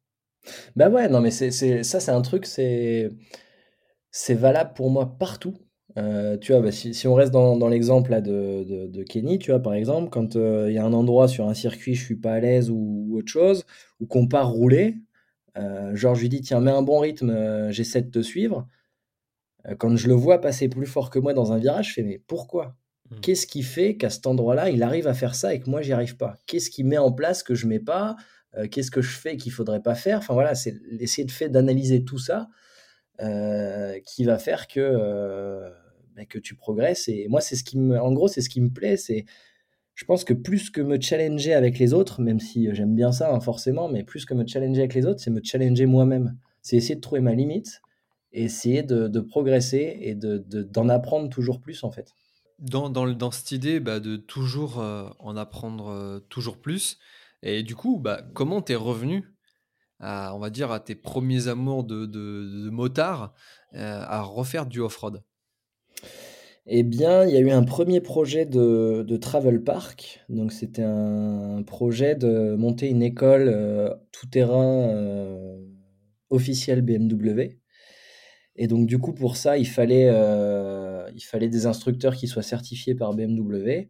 Bah 0.75 0.89
ouais, 0.89 1.09
non, 1.09 1.21
mais 1.21 1.31
c'est, 1.31 1.51
ça, 1.83 1.99
c'est 1.99 2.11
un 2.11 2.21
truc, 2.21 2.45
c'est, 2.45 3.09
valable 4.29 4.73
pour 4.75 4.89
moi 4.89 5.17
partout. 5.17 5.55
Euh, 5.97 6.37
tu 6.37 6.51
vois, 6.53 6.61
bah, 6.61 6.71
si, 6.71 7.07
on 7.07 7.13
reste 7.13 7.31
dans, 7.31 7.67
l'exemple 7.67 8.21
de, 8.21 8.87
de, 8.87 9.03
Kenny, 9.03 9.37
tu 9.39 9.51
vois, 9.51 9.61
par 9.61 9.73
exemple, 9.73 10.09
quand 10.09 10.35
euh, 10.35 10.67
il 10.69 10.73
y 10.73 10.77
a 10.77 10.85
un 10.85 10.93
endroit 10.93 11.27
sur 11.27 11.47
un 11.47 11.53
circuit, 11.53 11.93
je 11.95 12.03
suis 12.03 12.15
pas 12.15 12.33
à 12.33 12.39
l'aise 12.39 12.69
ou, 12.71 13.11
autre 13.15 13.31
chose, 13.31 13.65
ou 13.99 14.07
qu'on 14.07 14.27
part 14.27 14.49
rouler, 14.49 14.95
euh, 15.57 15.95
genre 15.95 16.15
je 16.15 16.21
lui 16.21 16.29
dis, 16.29 16.41
tiens, 16.41 16.61
mets 16.61 16.71
un 16.71 16.81
bon 16.81 16.99
rythme, 16.99 17.69
j'essaie 17.71 18.01
de 18.01 18.09
te 18.09 18.21
suivre. 18.21 18.67
Quand 19.77 19.95
je 19.95 20.07
le 20.07 20.13
vois 20.13 20.41
passer 20.41 20.67
plus 20.69 20.85
fort 20.85 21.09
que 21.09 21.19
moi 21.19 21.33
dans 21.33 21.51
un 21.51 21.57
virage, 21.57 21.89
je 21.89 21.93
fais, 21.93 22.03
mais 22.03 22.21
pourquoi? 22.27 22.75
Mmh. 23.09 23.19
Qu'est-ce 23.21 23.47
qui 23.47 23.63
fait 23.63 23.95
qu'à 23.97 24.09
cet 24.09 24.27
endroit-là, 24.27 24.69
il 24.69 24.83
arrive 24.83 25.07
à 25.07 25.13
faire 25.13 25.35
ça 25.35 25.53
et 25.53 25.59
que 25.59 25.69
moi, 25.69 25.81
j'y 25.81 25.93
arrive 25.93 26.17
pas? 26.17 26.37
Qu'est-ce 26.47 26.69
qui 26.69 26.83
met 26.83 26.97
en 26.97 27.11
place 27.11 27.43
que 27.43 27.55
je 27.55 27.67
mets 27.67 27.79
pas? 27.79 28.15
Qu'est-ce 28.69 28.91
que 28.91 29.01
je 29.01 29.17
fais 29.17 29.35
qu'il 29.35 29.51
faudrait 29.51 29.81
pas 29.81 29.95
faire? 29.95 30.19
Enfin 30.19 30.35
voilà, 30.35 30.53
c'est 30.53 30.75
essayer 30.99 31.25
de 31.25 31.31
fait 31.31 31.49
d'analyser 31.49 32.03
tout 32.03 32.19
ça 32.19 32.49
qui 34.05 34.25
va 34.25 34.37
faire 34.37 34.67
que 34.67 35.71
bah, 36.15 36.25
que 36.25 36.37
tu 36.37 36.55
progresses. 36.55 37.07
Et 37.07 37.27
moi, 37.27 37.41
c'est 37.41 37.55
ce 37.55 37.63
qui 37.63 37.77
me, 37.77 37.99
en 37.99 38.11
gros, 38.13 38.27
c'est 38.27 38.41
ce 38.41 38.49
qui 38.49 38.61
me 38.61 38.69
plaît. 38.69 38.97
C'est, 38.97 39.25
je 39.95 40.05
pense 40.05 40.23
que 40.23 40.33
plus 40.33 40.69
que 40.69 40.81
me 40.81 40.99
challenger 41.01 41.53
avec 41.53 41.79
les 41.79 41.93
autres, 41.93 42.21
même 42.21 42.39
si 42.39 42.67
euh, 42.67 42.73
j'aime 42.73 42.95
bien 42.95 43.11
ça, 43.11 43.33
hein, 43.33 43.39
forcément, 43.39 43.89
mais 43.89 44.03
plus 44.03 44.25
que 44.25 44.33
me 44.33 44.45
challenger 44.45 44.81
avec 44.81 44.93
les 44.93 45.05
autres, 45.05 45.21
c'est 45.21 45.31
me 45.31 45.41
challenger 45.43 45.87
moi-même. 45.87 46.37
C'est 46.61 46.77
essayer 46.77 46.95
de 46.95 47.01
trouver 47.01 47.21
ma 47.21 47.33
limite 47.33 47.81
et 48.33 48.43
essayer 48.43 48.83
de, 48.83 49.19
progresser 49.19 49.97
et 50.01 50.15
de, 50.15 50.37
d'en 50.37 50.89
apprendre 50.89 51.29
toujours 51.29 51.61
plus, 51.61 51.83
en 51.83 51.91
fait. 51.91 52.13
Dans, 52.59 52.89
dans, 52.89 53.07
dans 53.07 53.31
cette 53.31 53.51
idée 53.51 53.79
bah, 53.79 53.99
de 53.99 54.15
toujours 54.15 54.79
euh, 54.79 55.09
en 55.19 55.35
apprendre 55.37 55.87
euh, 55.87 56.19
toujours 56.29 56.57
plus, 56.57 56.97
et 57.41 57.63
du 57.63 57.75
coup, 57.75 57.99
bah, 57.99 58.21
comment 58.33 58.61
t'es 58.61 58.75
revenu 58.75 59.33
à, 59.99 60.35
on 60.35 60.39
va 60.39 60.49
dire, 60.49 60.71
à 60.71 60.79
tes 60.79 60.95
premiers 60.95 61.47
amours 61.47 61.83
de, 61.83 62.05
de, 62.05 62.69
motard 62.69 63.33
à 63.73 64.21
refaire 64.21 64.65
du 64.65 64.79
off-road? 64.79 65.23
Eh 66.65 66.83
bien, 66.83 67.25
il 67.25 67.33
y 67.33 67.37
a 67.37 67.41
eu 67.41 67.49
un 67.49 67.63
premier 67.63 67.99
projet 67.99 68.45
de, 68.45 69.17
travel 69.17 69.63
park. 69.63 70.23
Donc, 70.29 70.53
c'était 70.53 70.83
un 70.83 71.61
projet 71.63 72.15
de 72.15 72.55
monter 72.55 72.89
une 72.89 73.03
école 73.03 73.49
euh, 73.49 73.89
tout-terrain 74.11 74.87
euh, 74.89 75.57
officielle 76.29 76.81
BMW. 76.81 77.59
Et 78.55 78.67
donc, 78.67 78.87
du 78.87 78.99
coup, 78.99 79.13
pour 79.13 79.35
ça, 79.35 79.57
il 79.57 79.67
fallait, 79.67 80.09
euh, 80.09 81.09
il 81.15 81.23
fallait 81.23 81.49
des 81.49 81.65
instructeurs 81.65 82.15
qui 82.15 82.27
soient 82.27 82.43
certifiés 82.43 82.95
par 82.95 83.13
BMW. 83.13 83.89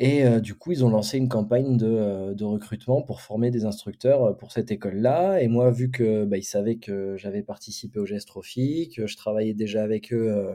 Et 0.00 0.22
du 0.40 0.54
coup, 0.54 0.70
ils 0.70 0.84
ont 0.84 0.90
lancé 0.90 1.18
une 1.18 1.28
campagne 1.28 1.76
de, 1.76 2.44
recrutement 2.44 3.02
pour 3.02 3.20
former 3.20 3.50
des 3.50 3.64
instructeurs 3.64 4.36
pour 4.36 4.52
cette 4.52 4.70
école-là. 4.70 5.42
Et 5.42 5.48
moi, 5.48 5.72
vu 5.72 5.90
que 5.90 6.24
bah, 6.24 6.36
ils 6.36 6.44
savaient 6.44 6.76
que 6.76 7.16
j'avais 7.16 7.42
participé 7.42 7.98
au 7.98 8.06
Gest 8.06 8.28
Trophy, 8.28 8.92
que 8.94 9.08
je 9.08 9.16
travaillais 9.16 9.54
déjà 9.54 9.82
avec 9.82 10.12
eux 10.12 10.54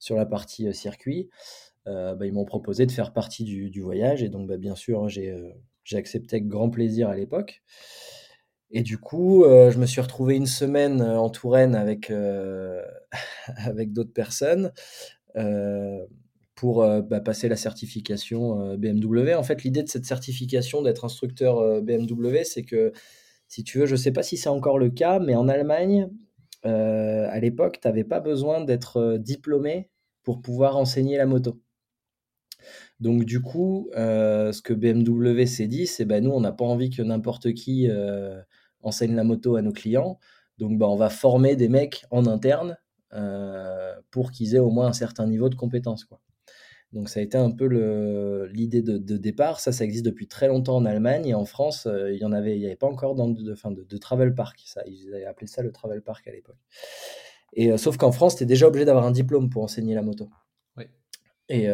sur 0.00 0.16
la 0.16 0.26
partie 0.26 0.66
euh, 0.66 0.72
circuit, 0.72 1.30
euh, 1.86 2.16
bah, 2.16 2.26
ils 2.26 2.32
m'ont 2.32 2.44
proposé 2.44 2.86
de 2.86 2.90
faire 2.90 3.12
partie 3.12 3.44
du, 3.44 3.80
voyage. 3.80 4.24
Et 4.24 4.28
donc, 4.28 4.48
bah, 4.48 4.56
bien 4.56 4.74
sûr, 4.74 5.04
hein, 5.04 5.08
euh, 5.18 5.52
j'ai 5.84 5.96
accepté 5.96 6.36
avec 6.36 6.48
grand 6.48 6.70
plaisir 6.70 7.08
à 7.08 7.14
l'époque. 7.14 7.62
Et 8.70 8.82
du 8.82 8.98
coup, 8.98 9.44
je 9.44 9.76
me 9.78 9.86
suis 9.86 10.00
retrouvé 10.00 10.36
une 10.36 10.46
semaine 10.46 11.02
en 11.02 11.28
Touraine 11.28 11.74
avec, 11.74 12.12
avec 13.56 13.92
d'autres 13.92 14.12
personnes 14.12 14.72
pour 16.54 16.84
bah, 17.02 17.20
passer 17.20 17.48
la 17.48 17.56
certification 17.56 18.76
BMW. 18.76 19.34
En 19.34 19.42
fait, 19.42 19.64
l'idée 19.64 19.82
de 19.82 19.88
cette 19.88 20.04
certification 20.04 20.82
d'être 20.82 21.04
instructeur 21.04 21.82
BMW, 21.82 22.44
c'est 22.44 22.62
que, 22.62 22.92
si 23.48 23.64
tu 23.64 23.78
veux, 23.78 23.86
je 23.86 23.92
ne 23.92 23.96
sais 23.96 24.12
pas 24.12 24.22
si 24.22 24.36
c'est 24.36 24.48
encore 24.48 24.78
le 24.78 24.90
cas, 24.90 25.18
mais 25.18 25.34
en 25.34 25.48
Allemagne, 25.48 26.08
à 26.62 27.40
l'époque, 27.40 27.80
tu 27.82 27.88
n'avais 27.88 28.04
pas 28.04 28.20
besoin 28.20 28.62
d'être 28.64 29.16
diplômé 29.18 29.90
pour 30.22 30.42
pouvoir 30.42 30.76
enseigner 30.76 31.16
la 31.16 31.26
moto. 31.26 31.60
Donc 33.00 33.24
du 33.24 33.40
coup, 33.40 33.90
ce 33.94 34.62
que 34.62 34.74
BMW 34.74 35.46
s'est 35.46 35.66
dit, 35.66 35.86
c'est 35.86 36.04
ben 36.04 36.22
nous, 36.22 36.30
on 36.30 36.40
n'a 36.40 36.52
pas 36.52 36.64
envie 36.64 36.90
que 36.90 37.02
n'importe 37.02 37.52
qui 37.54 37.88
enseigne 38.82 39.14
la 39.14 39.24
moto 39.24 39.56
à 39.56 39.62
nos 39.62 39.72
clients. 39.72 40.18
Donc 40.58 40.78
bah, 40.78 40.88
on 40.88 40.96
va 40.96 41.10
former 41.10 41.56
des 41.56 41.68
mecs 41.68 42.04
en 42.10 42.26
interne 42.26 42.76
pour 44.10 44.30
qu'ils 44.30 44.54
aient 44.54 44.60
au 44.60 44.70
moins 44.70 44.86
un 44.86 44.92
certain 44.92 45.26
niveau 45.26 45.48
de 45.48 45.56
compétence. 45.56 46.04
Quoi. 46.04 46.20
Donc 46.92 47.08
ça 47.08 47.20
a 47.20 47.22
été 47.22 47.38
un 47.38 47.50
peu 47.50 47.66
l'idée 48.52 48.82
de, 48.82 49.16
départ. 49.16 49.60
Ça, 49.60 49.72
ça 49.72 49.84
existe 49.84 50.04
depuis 50.04 50.26
très 50.26 50.48
longtemps 50.48 50.76
en 50.76 50.84
Allemagne 50.84 51.26
et 51.26 51.34
en 51.34 51.44
France, 51.44 51.88
il 52.10 52.18
y 52.18 52.24
en 52.24 52.32
avait, 52.32 52.56
il 52.56 52.60
n'y 52.60 52.66
avait 52.66 52.76
pas 52.76 52.88
encore 52.88 53.14
dans 53.14 53.28
de, 53.28 53.42
de, 53.42 53.84
de, 53.84 53.96
travel 53.96 54.34
park. 54.34 54.60
Ça, 54.66 54.82
ils 54.86 55.12
avaient 55.14 55.24
appelé 55.24 55.46
ça 55.46 55.62
le 55.62 55.72
travel 55.72 56.02
park 56.02 56.26
à 56.28 56.32
l'époque. 56.32 56.58
Et 57.52 57.76
sauf 57.78 57.96
qu'en 57.96 58.12
France, 58.12 58.36
tu 58.36 58.44
es 58.44 58.46
déjà 58.46 58.68
obligé 58.68 58.84
d'avoir 58.84 59.06
un 59.06 59.10
diplôme 59.10 59.50
pour 59.50 59.62
enseigner 59.62 59.94
la 59.94 60.02
moto. 60.02 60.28
Et, 61.48 61.66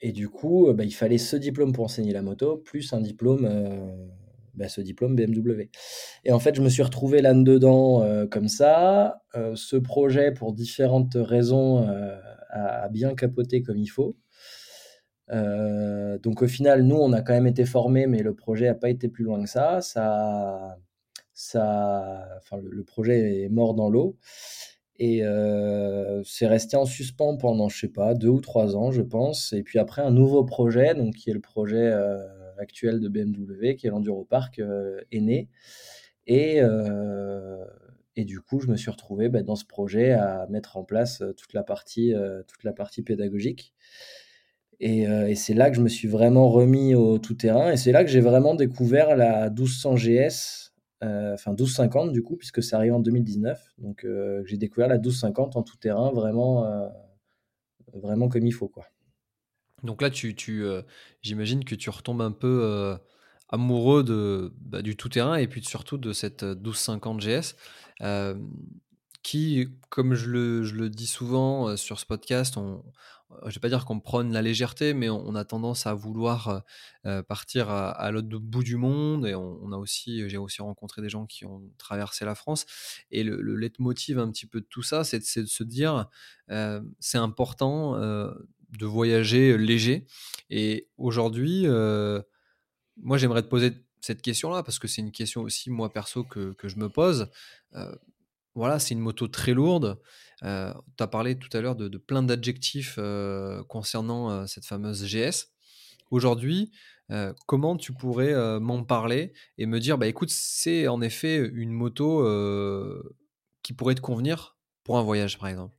et, 0.00 0.12
du 0.12 0.28
coup, 0.28 0.72
bah, 0.72 0.84
il 0.84 0.94
fallait 0.94 1.18
ce 1.18 1.34
diplôme 1.34 1.72
pour 1.72 1.84
enseigner 1.84 2.12
la 2.12 2.22
moto, 2.22 2.56
plus 2.56 2.92
un 2.92 3.00
diplôme, 3.00 3.48
bah, 4.54 4.68
ce 4.68 4.80
diplôme 4.80 5.16
BMW. 5.16 5.70
Et 6.24 6.32
en 6.32 6.38
fait, 6.38 6.54
je 6.54 6.62
me 6.62 6.68
suis 6.68 6.82
retrouvé 6.82 7.20
là-dedans 7.22 8.26
comme 8.30 8.48
ça. 8.48 9.22
ce 9.54 9.76
projet, 9.76 10.32
pour 10.32 10.52
différentes 10.52 11.16
raisons, 11.16 11.86
à, 12.54 12.88
bien 12.88 13.14
capoter 13.14 13.62
comme 13.62 13.78
il 13.78 13.88
faut. 13.88 14.16
Euh, 15.32 16.18
donc 16.18 16.42
au 16.42 16.48
final, 16.48 16.82
nous, 16.82 16.96
on 16.96 17.12
a 17.12 17.22
quand 17.22 17.32
même 17.32 17.46
été 17.46 17.64
formés, 17.64 18.06
mais 18.06 18.22
le 18.22 18.34
projet 18.34 18.66
n'a 18.66 18.74
pas 18.74 18.90
été 18.90 19.08
plus 19.08 19.24
loin 19.24 19.42
que 19.42 19.48
ça. 19.48 19.80
Ça, 19.80 20.76
ça, 21.32 22.28
enfin, 22.38 22.58
le, 22.62 22.84
projet 22.84 23.42
est 23.44 23.48
mort 23.48 23.74
dans 23.74 23.90
l'eau. 23.90 24.16
Et 24.98 25.22
c'est 26.24 26.46
resté 26.46 26.76
en 26.76 26.84
suspens 26.84 27.36
pendant, 27.36 27.68
je 27.68 27.78
sais 27.80 27.88
pas, 27.88 28.14
deux 28.14 28.28
ou 28.28 28.40
trois 28.40 28.76
ans, 28.76 28.90
je 28.92 29.02
pense. 29.02 29.52
Et 29.52 29.62
puis 29.62 29.78
après, 29.78 30.02
un 30.02 30.10
nouveau 30.12 30.44
projet, 30.44 30.94
donc 30.94 31.14
qui 31.14 31.30
est 31.30 31.34
le 31.34 31.40
projet 31.40 31.92
actuel 32.58 33.00
de 33.00 33.08
BMW, 33.08 33.74
qui 33.76 33.86
est 33.86 33.90
l'Enduro 33.90 34.24
Park, 34.24 34.60
est 35.10 35.20
né. 35.20 35.48
Et, 36.26 36.60
et 38.16 38.24
du 38.24 38.40
coup, 38.40 38.60
je 38.60 38.68
me 38.68 38.76
suis 38.76 38.90
retrouvé 38.90 39.28
bah, 39.28 39.42
dans 39.42 39.56
ce 39.56 39.64
projet 39.64 40.12
à 40.12 40.46
mettre 40.48 40.76
en 40.76 40.84
place 40.84 41.22
toute 41.36 41.52
la 41.52 41.62
partie, 41.62 42.14
toute 42.48 42.64
la 42.64 42.72
partie 42.72 43.02
pédagogique. 43.02 43.74
Et, 44.80 45.02
et 45.02 45.34
c'est 45.34 45.54
là 45.54 45.70
que 45.70 45.76
je 45.76 45.82
me 45.82 45.88
suis 45.88 46.08
vraiment 46.08 46.48
remis 46.48 46.94
au 46.94 47.18
tout-terrain. 47.18 47.72
Et 47.72 47.76
c'est 47.76 47.92
là 47.92 48.04
que 48.04 48.10
j'ai 48.10 48.20
vraiment 48.20 48.54
découvert 48.54 49.16
la 49.16 49.50
1200 49.50 49.94
GS, 49.96 50.72
enfin 51.02 51.50
1250 51.50 52.12
du 52.12 52.22
coup, 52.22 52.36
puisque 52.36 52.62
ça 52.62 52.76
arrive 52.76 52.94
en 52.94 53.00
2019. 53.00 53.74
Donc 53.78 54.06
j'ai 54.44 54.56
découvert 54.56 54.88
la 54.88 54.96
1250 54.96 55.56
en 55.56 55.62
tout-terrain 55.62 56.10
vraiment, 56.12 56.90
vraiment 57.92 58.28
comme 58.28 58.46
il 58.46 58.52
faut. 58.52 58.68
Quoi. 58.68 58.86
Donc 59.84 60.02
là, 60.02 60.10
tu, 60.10 60.34
tu 60.34 60.64
j'imagine 61.22 61.64
que 61.64 61.74
tu 61.74 61.90
retombes 61.90 62.22
un 62.22 62.32
peu 62.32 62.98
amoureux 63.48 64.02
de, 64.02 64.52
bah, 64.60 64.82
du 64.82 64.96
tout-terrain 64.96 65.36
et 65.36 65.46
puis 65.46 65.62
surtout 65.64 65.98
de 65.98 66.12
cette 66.12 66.42
1250 66.42 67.20
GS. 67.20 67.54
qui, 69.22 69.68
comme 69.88 70.14
je 70.14 70.28
le, 70.28 70.64
je 70.64 70.74
le, 70.74 70.90
dis 70.90 71.06
souvent 71.06 71.76
sur 71.76 71.98
ce 72.00 72.06
podcast, 72.06 72.56
on, 72.56 72.84
je 73.46 73.54
vais 73.54 73.60
pas 73.60 73.68
dire 73.68 73.84
qu'on 73.84 74.00
prône 74.00 74.32
la 74.32 74.42
légèreté, 74.42 74.94
mais 74.94 75.08
on, 75.08 75.34
a 75.34 75.44
tendance 75.44 75.86
à 75.86 75.94
vouloir 75.94 76.62
partir 77.28 77.70
à, 77.70 78.10
l'autre 78.10 78.28
bout 78.38 78.62
du 78.62 78.76
monde. 78.76 79.26
Et 79.26 79.34
on, 79.34 79.72
a 79.72 79.76
aussi, 79.76 80.28
j'ai 80.28 80.36
aussi 80.36 80.62
rencontré 80.62 81.02
des 81.02 81.08
gens 81.08 81.26
qui 81.26 81.44
ont 81.44 81.62
traversé 81.78 82.24
la 82.24 82.34
France. 82.34 82.66
Et 83.10 83.22
le, 83.22 83.40
le 83.40 83.56
leitmotiv 83.56 84.18
un 84.18 84.30
petit 84.30 84.46
peu 84.46 84.60
de 84.60 84.66
tout 84.66 84.82
ça, 84.82 85.04
c'est 85.04 85.18
de, 85.18 85.46
se 85.46 85.64
dire, 85.64 86.08
c'est 87.00 87.18
important 87.18 87.94
de 88.78 88.86
voyager 88.86 89.56
léger. 89.58 90.06
Et 90.50 90.88
aujourd'hui, 90.98 91.66
moi, 92.96 93.18
j'aimerais 93.18 93.42
te 93.42 93.48
poser 93.48 93.72
cette 94.00 94.22
question-là 94.22 94.62
parce 94.62 94.78
que 94.78 94.88
c'est 94.88 95.00
une 95.00 95.12
question 95.12 95.42
aussi, 95.42 95.70
moi 95.70 95.92
perso, 95.92 96.24
que, 96.24 96.54
je 96.62 96.76
me 96.76 96.88
pose. 96.88 97.30
voilà, 98.54 98.78
c'est 98.78 98.94
une 98.94 99.00
moto 99.00 99.28
très 99.28 99.54
lourde. 99.54 99.98
Euh, 100.42 100.72
tu 100.96 101.02
as 101.02 101.06
parlé 101.06 101.38
tout 101.38 101.54
à 101.56 101.60
l'heure 101.60 101.76
de, 101.76 101.88
plein 101.98 102.22
d'adjectifs 102.22 102.96
euh, 102.98 103.62
concernant 103.64 104.30
euh, 104.30 104.46
cette 104.46 104.66
fameuse 104.66 105.04
GS. 105.04 105.50
Aujourd'hui, 106.10 106.72
comment 107.46 107.76
tu 107.76 107.92
pourrais 107.92 108.60
m'en 108.60 108.82
parler 108.82 109.32
et 109.58 109.66
me 109.66 109.78
dire, 109.78 109.98
bah 109.98 110.06
écoute, 110.06 110.30
c'est 110.30 110.88
en 110.88 111.02
effet 111.02 111.36
une 111.36 111.70
moto 111.70 112.24
qui 113.62 113.72
pourrait 113.74 113.94
te 113.94 114.00
convenir 114.00 114.56
pour 114.84 114.96
un 114.96 115.02
voyage, 115.02 115.38
par 115.38 115.48
exemple? 115.48 115.76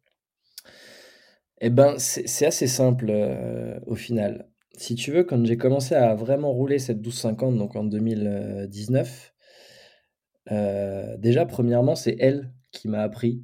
Eh 1.68 1.72
ben, 1.72 1.96
c'est 1.98 2.46
assez 2.46 2.68
simple 2.68 3.12
au 3.88 3.96
final. 3.96 4.48
Si 4.78 4.94
tu 4.94 5.12
veux, 5.12 5.24
quand 5.24 5.44
j'ai 5.48 5.58
commencé 5.58 5.96
à 5.96 6.14
vraiment 6.14 6.52
rouler 6.54 6.78
cette 6.78 6.98
1250, 6.98 7.58
donc 7.58 7.76
en 7.76 7.84
2019, 7.84 9.34
déjà, 11.18 11.48
premièrement, 11.48 11.96
c'est 11.96 12.18
elle 12.20 12.52
qui 12.72 12.88
m'a 12.88 13.02
appris 13.02 13.44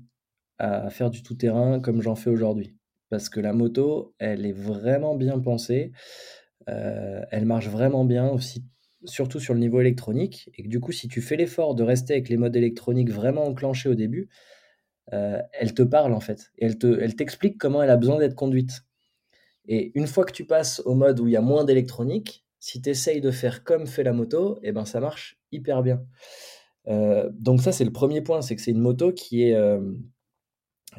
à 0.59 0.91
faire 0.91 1.09
du 1.09 1.23
tout-terrain 1.23 1.79
comme 1.79 2.03
j'en 2.03 2.13
fais 2.13 2.29
aujourd'hui. 2.29 2.75
Parce 3.09 3.27
que 3.27 3.39
la 3.39 3.53
moto, 3.53 4.13
elle 4.19 4.45
est 4.45 4.51
vraiment 4.51 5.15
bien 5.15 5.39
pensée, 5.39 5.91
euh, 6.69 7.21
elle 7.31 7.45
marche 7.45 7.69
vraiment 7.69 8.05
bien 8.05 8.29
aussi, 8.29 8.63
surtout 9.03 9.39
sur 9.39 9.55
le 9.55 9.59
niveau 9.59 9.81
électronique. 9.81 10.51
Et 10.55 10.63
que 10.63 10.67
du 10.67 10.79
coup, 10.79 10.91
si 10.91 11.07
tu 11.07 11.21
fais 11.21 11.37
l'effort 11.37 11.73
de 11.73 11.81
rester 11.81 12.13
avec 12.13 12.29
les 12.29 12.37
modes 12.37 12.55
électroniques 12.55 13.09
vraiment 13.09 13.45
enclenchés 13.45 13.89
au 13.89 13.95
début, 13.95 14.29
euh, 15.13 15.41
elle 15.53 15.73
te 15.73 15.81
parle 15.81 16.13
en 16.13 16.19
fait. 16.19 16.51
Et 16.57 16.65
elle, 16.65 16.77
te, 16.77 16.99
elle 16.99 17.15
t'explique 17.15 17.57
comment 17.57 17.81
elle 17.81 17.89
a 17.89 17.97
besoin 17.97 18.19
d'être 18.19 18.35
conduite. 18.35 18.83
Et 19.65 19.91
une 19.95 20.07
fois 20.07 20.25
que 20.25 20.31
tu 20.31 20.45
passes 20.45 20.81
au 20.85 20.95
mode 20.95 21.19
où 21.19 21.27
il 21.27 21.33
y 21.33 21.37
a 21.37 21.41
moins 21.41 21.63
d'électronique, 21.63 22.45
si 22.59 22.81
tu 22.81 22.89
essayes 22.89 23.21
de 23.21 23.31
faire 23.31 23.63
comme 23.63 23.87
fait 23.87 24.03
la 24.03 24.13
moto, 24.13 24.59
eh 24.63 24.71
ben 24.71 24.85
ça 24.85 24.99
marche 24.99 25.39
hyper 25.51 25.83
bien. 25.83 26.03
Euh, 26.87 27.29
donc 27.33 27.61
ça 27.61 27.71
c'est 27.71 27.85
le 27.85 27.91
premier 27.91 28.21
point, 28.21 28.41
c'est 28.41 28.55
que 28.55 28.61
c'est 28.61 28.71
une 28.71 28.79
moto 28.79 29.11
qui 29.13 29.43
est, 29.43 29.55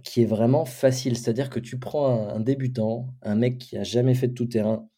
qui 0.02 0.22
est 0.22 0.26
vraiment 0.26 0.64
facile. 0.64 1.16
C'est-à-dire 1.16 1.50
que 1.50 1.60
tu 1.60 1.78
prends 1.78 2.28
un, 2.28 2.40
débutant, 2.40 3.08
un 3.22 3.34
mec 3.34 3.58
qui 3.58 3.76
a 3.76 3.84
jamais 3.84 4.14
fait 4.14 4.28
de 4.28 4.34
tout 4.34 4.46
terrain, 4.46 4.88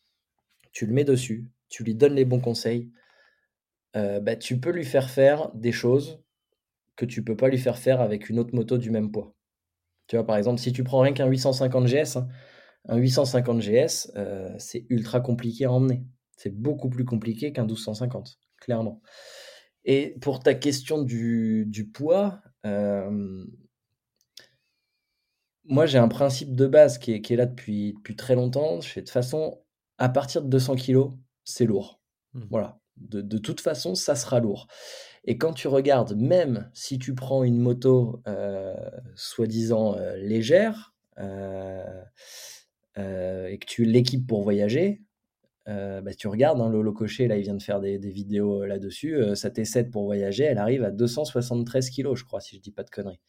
tu 0.72 0.86
le 0.86 0.92
mets 0.92 1.04
dessus, 1.04 1.48
tu 1.68 1.84
lui 1.84 1.94
donnes 1.94 2.14
les 2.14 2.24
bons 2.24 2.40
conseils, 2.40 2.90
euh, 3.96 4.20
bah, 4.20 4.36
tu 4.36 4.58
peux 4.58 4.70
lui 4.70 4.84
faire 4.84 5.10
faire 5.10 5.50
des 5.54 5.72
choses 5.72 6.20
que 6.96 7.04
tu 7.04 7.24
peux 7.24 7.36
pas 7.36 7.48
lui 7.48 7.58
faire 7.58 7.78
faire 7.78 8.00
avec 8.00 8.28
une 8.28 8.38
autre 8.38 8.54
moto 8.54 8.78
du 8.78 8.90
même 8.90 9.10
poids. 9.10 9.34
Tu 10.06 10.16
vois, 10.16 10.26
par 10.26 10.36
exemple, 10.36 10.60
si 10.60 10.72
tu 10.72 10.84
prends 10.84 11.00
rien 11.00 11.12
qu'un 11.12 11.26
850 11.26 11.86
GS, 11.86 12.16
hein, 12.16 12.28
un 12.88 12.96
850 12.96 13.60
GS, 13.60 14.12
euh, 14.16 14.54
c'est 14.58 14.86
ultra 14.90 15.20
compliqué 15.20 15.64
à 15.64 15.72
emmener. 15.72 16.04
C'est 16.36 16.54
beaucoup 16.54 16.90
plus 16.90 17.04
compliqué 17.04 17.52
qu'un 17.52 17.62
1250, 17.62 18.38
clairement. 18.60 19.00
Et 19.84 20.16
pour 20.20 20.40
ta 20.40 20.54
question 20.54 21.02
du, 21.02 21.90
poids, 21.94 22.40
euh, 22.66 23.44
moi, 25.64 25.86
j'ai 25.86 25.98
un 25.98 26.08
principe 26.08 26.54
de 26.54 26.66
base 26.66 26.98
qui 26.98 27.12
est, 27.12 27.22
qui 27.22 27.32
est 27.32 27.36
là 27.36 27.46
depuis, 27.46 27.94
depuis 27.94 28.16
très 28.16 28.34
longtemps. 28.34 28.80
Je 28.80 28.88
fais 28.88 29.02
de 29.02 29.08
façon, 29.08 29.62
à 29.98 30.08
partir 30.08 30.42
de 30.42 30.48
200 30.48 30.76
kg, 30.76 31.10
c'est 31.44 31.64
lourd. 31.64 32.00
Mmh. 32.34 32.42
Voilà. 32.50 32.78
De, 32.96 33.22
de, 33.22 33.38
toute 33.38 33.60
façon, 33.60 33.94
ça 33.94 34.14
sera 34.14 34.40
lourd. 34.40 34.68
Et 35.24 35.38
quand 35.38 35.52
tu 35.54 35.68
regardes, 35.68 36.16
même 36.16 36.70
si 36.74 36.98
tu 36.98 37.14
prends 37.14 37.44
une 37.44 37.58
moto 37.58 38.22
euh, 38.26 38.74
soi-disant 39.14 39.96
euh, 39.96 40.16
légère 40.16 40.94
euh, 41.18 41.82
et 42.96 43.58
que 43.58 43.66
tu 43.66 43.84
l'équipes 43.84 44.26
pour 44.26 44.42
voyager, 44.42 45.02
bah, 45.66 46.12
tu 46.16 46.28
regardes, 46.28 46.60
hein, 46.60 46.68
Lolo 46.68 46.92
Cocher, 46.92 47.26
là, 47.26 47.38
il 47.38 47.42
vient 47.42 47.54
de 47.54 47.62
faire 47.62 47.80
des, 47.80 47.96
vidéos 47.98 48.66
là-dessus. 48.66 49.34
sa 49.34 49.48
T7 49.48 49.90
pour 49.90 50.04
voyager, 50.04 50.44
elle 50.44 50.58
arrive 50.58 50.84
à 50.84 50.90
273 50.90 51.90
kg, 51.90 52.14
je 52.14 52.24
crois, 52.24 52.40
si 52.40 52.56
je 52.56 52.60
dis 52.60 52.70
pas 52.70 52.82
de 52.82 52.90
conneries. 52.90 53.20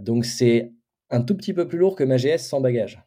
Donc 0.00 0.24
c'est 0.24 0.72
un 1.10 1.20
tout 1.20 1.36
petit 1.36 1.52
peu 1.52 1.68
plus 1.68 1.78
lourd 1.78 1.96
que 1.96 2.04
ma 2.04 2.16
GS 2.16 2.38
sans 2.38 2.60
bagages. 2.60 3.02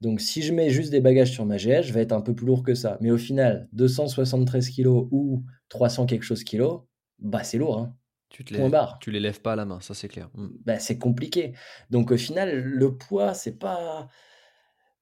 Donc 0.00 0.20
si 0.20 0.40
je 0.40 0.54
mets 0.54 0.70
juste 0.70 0.90
des 0.90 1.00
bagages 1.02 1.32
sur 1.32 1.44
ma 1.44 1.58
GS, 1.58 1.82
je 1.82 1.92
vais 1.92 2.00
être 2.00 2.12
un 2.12 2.22
peu 2.22 2.34
plus 2.34 2.46
lourd 2.46 2.62
que 2.62 2.74
ça. 2.74 2.96
Mais 3.02 3.10
au 3.10 3.18
final, 3.18 3.68
273 3.72 4.70
kg 4.70 4.86
ou 4.86 5.44
300 5.70 6.06
quelque 6.06 6.22
chose 6.22 6.44
kg, 6.44 6.82
bah 7.18 7.42
c'est 7.42 7.58
lourd. 7.58 7.78
Hein. 7.78 7.96
Tu 8.28 8.44
te 8.44 8.54
tu 9.00 9.10
les 9.10 9.18
lèves 9.18 9.40
pas 9.40 9.54
à 9.54 9.56
la 9.56 9.64
main, 9.64 9.80
ça 9.80 9.94
c'est 9.94 10.08
clair. 10.08 10.30
Mm. 10.34 10.48
Bah, 10.64 10.78
c'est 10.78 10.98
compliqué. 10.98 11.52
Donc 11.90 12.12
au 12.12 12.16
final, 12.16 12.60
le 12.60 12.96
poids, 12.96 13.34
c'est 13.34 13.58
pas. 13.58 14.08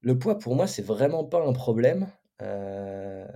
Le 0.01 0.19
poids 0.19 0.39
pour 0.39 0.55
moi, 0.55 0.67
c'est 0.67 0.85
vraiment 0.85 1.25
pas 1.25 1.45
un 1.45 1.53
problème. 1.53 2.09
Euh, 2.41 3.27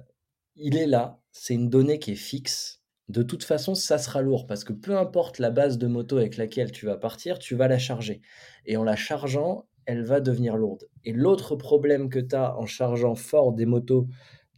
il 0.55 0.77
est 0.77 0.87
là, 0.87 1.21
c'est 1.33 1.55
une 1.55 1.69
donnée 1.69 1.99
qui 1.99 2.13
est 2.13 2.17
fixe 2.17 2.83
de 3.13 3.23
toute 3.23 3.45
façon, 3.45 3.75
ça 3.75 3.99
sera 3.99 4.23
lourd 4.23 4.47
parce 4.47 4.65
que 4.65 4.73
peu 4.73 4.97
importe 4.97 5.39
la 5.39 5.51
base 5.51 5.77
de 5.77 5.87
moto 5.87 6.17
avec 6.17 6.37
laquelle 6.37 6.73
tu 6.73 6.87
vas 6.87 6.97
partir, 6.97 7.39
tu 7.39 7.55
vas 7.55 7.69
la 7.69 7.79
charger. 7.79 8.23
Et 8.65 8.77
en 8.77 8.85
la 8.85 8.97
chargeant, 8.97 9.67
elle 9.85 10.03
va 10.03 10.21
devenir 10.21 10.57
lourde. 10.57 10.89
Et 11.05 11.13
l'autre 11.13 11.57
problème 11.57 12.09
que 12.09 12.21
tu 12.21 12.35
as 12.35 12.57
en 12.57 12.67
chargeant 12.67 13.15
fort 13.15 13.53
des 13.53 13.67
motos 13.67 14.07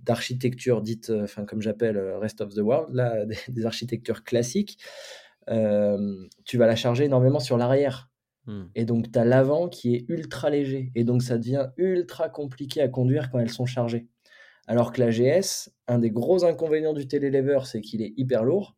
d'architecture 0.04 0.82
dite, 0.82 1.10
euh, 1.10 1.24
enfin 1.24 1.44
comme 1.44 1.62
j'appelle 1.62 1.96
euh, 1.96 2.18
rest 2.18 2.40
of 2.40 2.54
the 2.54 2.58
world, 2.58 2.94
là, 2.94 3.24
des, 3.48 3.66
architectures 3.66 4.24
classiques, 4.24 4.78
euh, 5.48 6.26
tu 6.44 6.58
vas 6.58 6.66
la 6.66 6.76
charger 6.76 7.04
énormément 7.04 7.40
sur 7.40 7.56
l'arrière. 7.56 8.10
Hmm. 8.46 8.64
Et 8.74 8.84
donc 8.84 9.10
tu 9.10 9.18
as 9.18 9.24
l'avant 9.24 9.68
qui 9.68 9.94
est 9.94 10.04
ultra 10.08 10.50
léger. 10.50 10.92
Et 10.94 11.04
donc 11.04 11.22
ça 11.22 11.38
devient 11.38 11.68
ultra 11.76 12.28
compliqué 12.28 12.80
à 12.82 12.88
conduire 12.88 13.30
quand 13.30 13.38
elles 13.38 13.50
sont 13.50 13.66
chargées. 13.66 14.06
Alors 14.66 14.92
que 14.92 15.00
la 15.00 15.10
GS, 15.10 15.70
un 15.88 15.98
des 15.98 16.10
gros 16.10 16.44
inconvénients 16.44 16.94
du 16.94 17.06
télélever, 17.06 17.60
c'est 17.64 17.80
qu'il 17.80 18.02
est 18.02 18.14
hyper 18.16 18.44
lourd. 18.44 18.76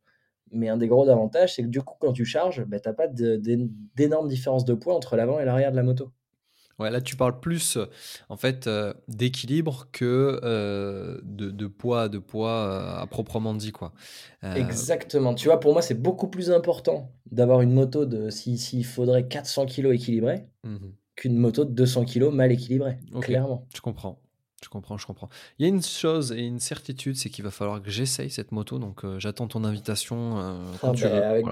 Mais 0.52 0.68
un 0.68 0.76
des 0.76 0.86
gros 0.86 1.08
avantages, 1.08 1.56
c'est 1.56 1.62
que 1.62 1.68
du 1.68 1.82
coup, 1.82 1.96
quand 1.98 2.12
tu 2.12 2.24
charges, 2.24 2.64
bah, 2.64 2.78
tu 2.78 2.88
n'as 2.88 2.94
pas 2.94 3.08
d'énormes 3.08 4.28
différences 4.28 4.64
de 4.64 4.74
poids 4.74 4.94
entre 4.94 5.16
l'avant 5.16 5.40
et 5.40 5.44
l'arrière 5.44 5.72
de 5.72 5.76
la 5.76 5.82
moto. 5.82 6.12
Ouais, 6.78 6.90
là, 6.90 7.00
tu 7.00 7.16
parles 7.16 7.40
plus 7.40 7.78
en 8.28 8.36
fait 8.36 8.66
euh, 8.66 8.92
d'équilibre 9.08 9.88
que 9.92 10.40
euh, 10.42 11.18
de, 11.22 11.66
poids, 11.66 12.08
de 12.08 12.18
poids 12.18 12.50
euh, 12.50 13.02
à 13.02 13.06
proprement 13.06 13.54
dit, 13.54 13.72
quoi. 13.72 13.92
Exactement. 14.42 15.34
Tu 15.34 15.48
vois, 15.48 15.58
pour 15.58 15.72
moi, 15.72 15.82
c'est 15.82 16.00
beaucoup 16.00 16.28
plus 16.28 16.50
important 16.50 17.12
d'avoir 17.30 17.62
une 17.62 17.72
moto 17.72 18.04
de 18.04 18.30
s'il 18.30 18.84
faudrait 18.84 19.26
400 19.26 19.66
kg 19.66 19.92
équilibrée 19.92 20.46
mmh 20.64 20.76
qu'une 21.16 21.38
moto 21.38 21.64
de 21.64 21.70
200 21.70 22.04
kg 22.04 22.24
mal 22.24 22.52
équilibrée. 22.52 22.98
clairement. 23.22 23.66
Je 23.74 23.80
comprends. 23.80 24.20
Je 24.66 24.68
comprends, 24.68 24.98
je 24.98 25.06
comprends. 25.06 25.28
Il 25.60 25.62
y 25.62 25.66
a 25.66 25.72
une 25.72 25.80
chose 25.80 26.32
et 26.32 26.40
une 26.40 26.58
certitude, 26.58 27.16
c'est 27.16 27.30
qu'il 27.30 27.44
va 27.44 27.52
falloir 27.52 27.80
que 27.80 27.88
j'essaye 27.88 28.30
cette 28.30 28.50
moto. 28.50 28.80
Donc, 28.80 29.04
euh, 29.04 29.20
j'attends 29.20 29.46
ton 29.46 29.62
invitation. 29.62 30.40
Euh, 30.40 30.72
ah 30.82 30.90
bah, 30.90 31.28
avec, 31.28 31.46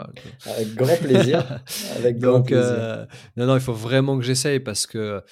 avec, 0.46 0.74
grand 0.74 0.96
plaisir. 0.96 1.60
avec 1.96 2.18
grand 2.18 2.40
donc, 2.40 2.50
euh, 2.50 3.06
non, 3.36 3.46
non, 3.46 3.54
il 3.54 3.60
faut 3.60 3.72
vraiment 3.72 4.18
que 4.18 4.24
j'essaye 4.24 4.58
parce 4.58 4.88
que 4.88 5.22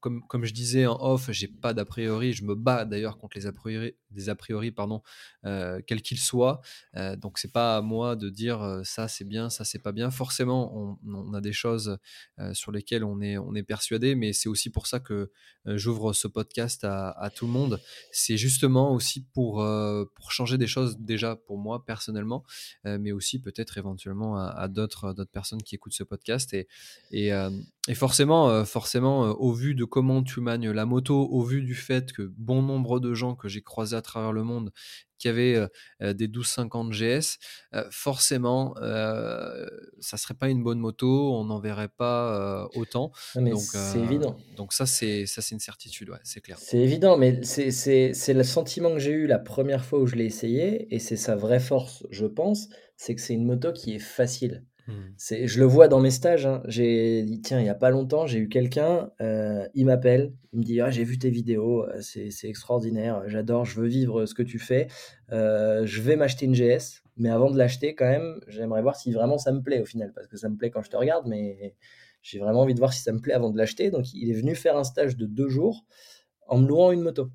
comme, 0.00 0.44
je 0.44 0.52
disais 0.52 0.86
en 0.86 0.96
off, 1.00 1.30
j'ai 1.32 1.48
pas 1.48 1.74
d'a 1.74 1.84
priori. 1.84 2.32
Je 2.32 2.44
me 2.44 2.54
bats 2.54 2.84
d'ailleurs 2.84 3.18
contre 3.18 3.36
les 3.36 3.46
a 3.46 3.52
priori, 3.52 3.94
des 4.10 4.28
a 4.28 4.34
priori, 4.34 4.70
pardon, 4.70 5.02
euh, 5.44 5.80
quels 5.86 6.02
qu'ils 6.02 6.18
soient. 6.18 6.60
Euh, 6.96 7.16
donc 7.16 7.38
c'est 7.38 7.52
pas 7.52 7.76
à 7.76 7.82
moi 7.82 8.16
de 8.16 8.30
dire 8.30 8.62
euh, 8.62 8.82
ça 8.84 9.08
c'est 9.08 9.24
bien, 9.24 9.50
ça 9.50 9.64
c'est 9.64 9.80
pas 9.80 9.92
bien. 9.92 10.10
Forcément, 10.10 10.96
on, 11.04 11.34
a 11.34 11.40
des 11.40 11.52
choses 11.52 11.98
euh, 12.38 12.54
sur 12.54 12.72
lesquelles 12.72 13.04
on 13.04 13.20
est, 13.20 13.62
persuadé, 13.62 14.14
mais 14.14 14.32
c'est 14.32 14.48
aussi 14.48 14.70
pour 14.70 14.86
ça 14.86 15.00
que 15.00 15.30
j'ouvre 15.66 16.12
ce 16.12 16.28
podcast 16.28 16.84
à, 16.84 17.30
tout 17.34 17.46
le 17.46 17.52
monde. 17.52 17.80
C'est 18.12 18.36
justement 18.36 18.94
aussi 18.94 19.24
pour, 19.34 19.64
changer 20.30 20.58
des 20.58 20.66
choses 20.66 20.96
déjà 20.98 21.34
pour 21.34 21.58
moi 21.58 21.84
personnellement, 21.84 22.44
mais 22.84 23.10
aussi 23.10 23.40
peut-être 23.40 23.76
éventuellement 23.76 24.38
à, 24.38 24.46
à 24.46 24.68
d'autres 24.68 25.12
personnes 25.32 25.62
qui 25.62 25.74
écoutent 25.74 25.92
ce 25.92 26.04
podcast. 26.04 26.54
Et, 26.54 26.68
et, 27.10 27.30
et 27.88 27.94
forcément, 27.94 28.64
forcément 28.64 29.34
au 29.48 29.52
vu 29.52 29.74
de 29.74 29.84
comment 29.84 30.22
tu 30.22 30.40
manies 30.40 30.72
la 30.74 30.84
moto, 30.84 31.26
au 31.30 31.42
vu 31.42 31.62
du 31.62 31.74
fait 31.74 32.12
que 32.12 32.30
bon 32.36 32.60
nombre 32.60 33.00
de 33.00 33.14
gens 33.14 33.34
que 33.34 33.48
j'ai 33.48 33.62
croisés 33.62 33.96
à 33.96 34.02
travers 34.02 34.32
le 34.32 34.44
monde 34.44 34.72
qui 35.18 35.26
avaient 35.26 35.54
euh, 35.54 35.66
euh 36.02 36.12
des 36.12 36.26
1250 36.26 36.92
GS, 36.92 37.38
euh, 37.74 37.84
forcément, 37.90 38.74
euh, 38.82 39.66
ça 40.00 40.16
serait 40.18 40.34
pas 40.34 40.48
une 40.48 40.62
bonne 40.62 40.78
moto, 40.78 41.34
on 41.34 41.44
n'en 41.44 41.58
verrait 41.58 41.88
pas 41.88 42.68
autant. 42.74 43.10
mais 43.36 43.52
c'est 43.56 44.00
évident. 44.00 44.36
Donc 44.56 44.74
ça, 44.74 44.84
c'est 44.84 45.24
ça, 45.24 45.40
c'est 45.40 45.54
une 45.54 45.60
certitude, 45.60 46.10
ouais, 46.10 46.20
c'est 46.24 46.40
clair. 46.40 46.58
C'est 46.60 46.78
évident, 46.78 47.16
mais 47.16 47.42
c'est 47.42 48.34
le 48.34 48.44
sentiment 48.44 48.92
que 48.92 49.00
j'ai 49.00 49.12
eu 49.12 49.26
la 49.26 49.38
première 49.38 49.84
fois 49.84 49.98
où 49.98 50.06
je 50.06 50.14
l'ai 50.14 50.26
essayé, 50.26 50.94
et 50.94 50.98
c'est 50.98 51.16
sa 51.16 51.36
vraie 51.36 51.60
force, 51.60 52.06
je 52.10 52.26
pense, 52.26 52.68
c'est 52.96 53.14
que 53.14 53.22
c'est 53.22 53.34
une 53.34 53.46
moto 53.46 53.72
qui 53.72 53.94
est 53.94 53.98
facile. 53.98 54.64
Mmh. 54.88 54.92
C'est, 55.18 55.46
je 55.46 55.60
le 55.60 55.66
vois 55.66 55.86
dans 55.86 56.00
mes 56.00 56.10
stages. 56.10 56.46
Hein. 56.46 56.62
J'ai 56.66 57.26
tiens, 57.44 57.60
il 57.60 57.64
n'y 57.64 57.68
a 57.68 57.74
pas 57.74 57.90
longtemps, 57.90 58.26
j'ai 58.26 58.38
eu 58.38 58.48
quelqu'un, 58.48 59.10
euh, 59.20 59.68
il 59.74 59.84
m'appelle, 59.84 60.32
il 60.52 60.60
me 60.60 60.64
dit, 60.64 60.80
ah, 60.80 60.90
j'ai 60.90 61.04
vu 61.04 61.18
tes 61.18 61.28
vidéos, 61.28 61.84
euh, 61.84 62.00
c'est, 62.00 62.30
c'est 62.30 62.48
extraordinaire, 62.48 63.22
j'adore, 63.26 63.66
je 63.66 63.78
veux 63.78 63.86
vivre 63.86 64.24
ce 64.24 64.32
que 64.32 64.42
tu 64.42 64.58
fais, 64.58 64.88
euh, 65.30 65.84
je 65.84 66.00
vais 66.00 66.16
m'acheter 66.16 66.46
une 66.46 66.54
GS, 66.54 67.02
mais 67.18 67.28
avant 67.28 67.50
de 67.50 67.58
l'acheter, 67.58 67.94
quand 67.94 68.08
même, 68.08 68.40
j'aimerais 68.48 68.80
voir 68.80 68.96
si 68.96 69.12
vraiment 69.12 69.36
ça 69.36 69.52
me 69.52 69.60
plaît 69.60 69.80
au 69.82 69.84
final, 69.84 70.10
parce 70.14 70.26
que 70.26 70.38
ça 70.38 70.48
me 70.48 70.56
plaît 70.56 70.70
quand 70.70 70.82
je 70.82 70.90
te 70.90 70.96
regarde, 70.96 71.26
mais 71.26 71.74
j'ai 72.22 72.38
vraiment 72.38 72.62
envie 72.62 72.74
de 72.74 72.78
voir 72.78 72.94
si 72.94 73.02
ça 73.02 73.12
me 73.12 73.20
plaît 73.20 73.34
avant 73.34 73.50
de 73.50 73.58
l'acheter. 73.58 73.90
Donc, 73.90 74.12
il 74.14 74.30
est 74.30 74.34
venu 74.34 74.54
faire 74.54 74.76
un 74.76 74.84
stage 74.84 75.16
de 75.16 75.26
deux 75.26 75.48
jours 75.48 75.84
en 76.46 76.58
me 76.58 76.66
louant 76.66 76.92
une 76.92 77.02
moto. 77.02 77.30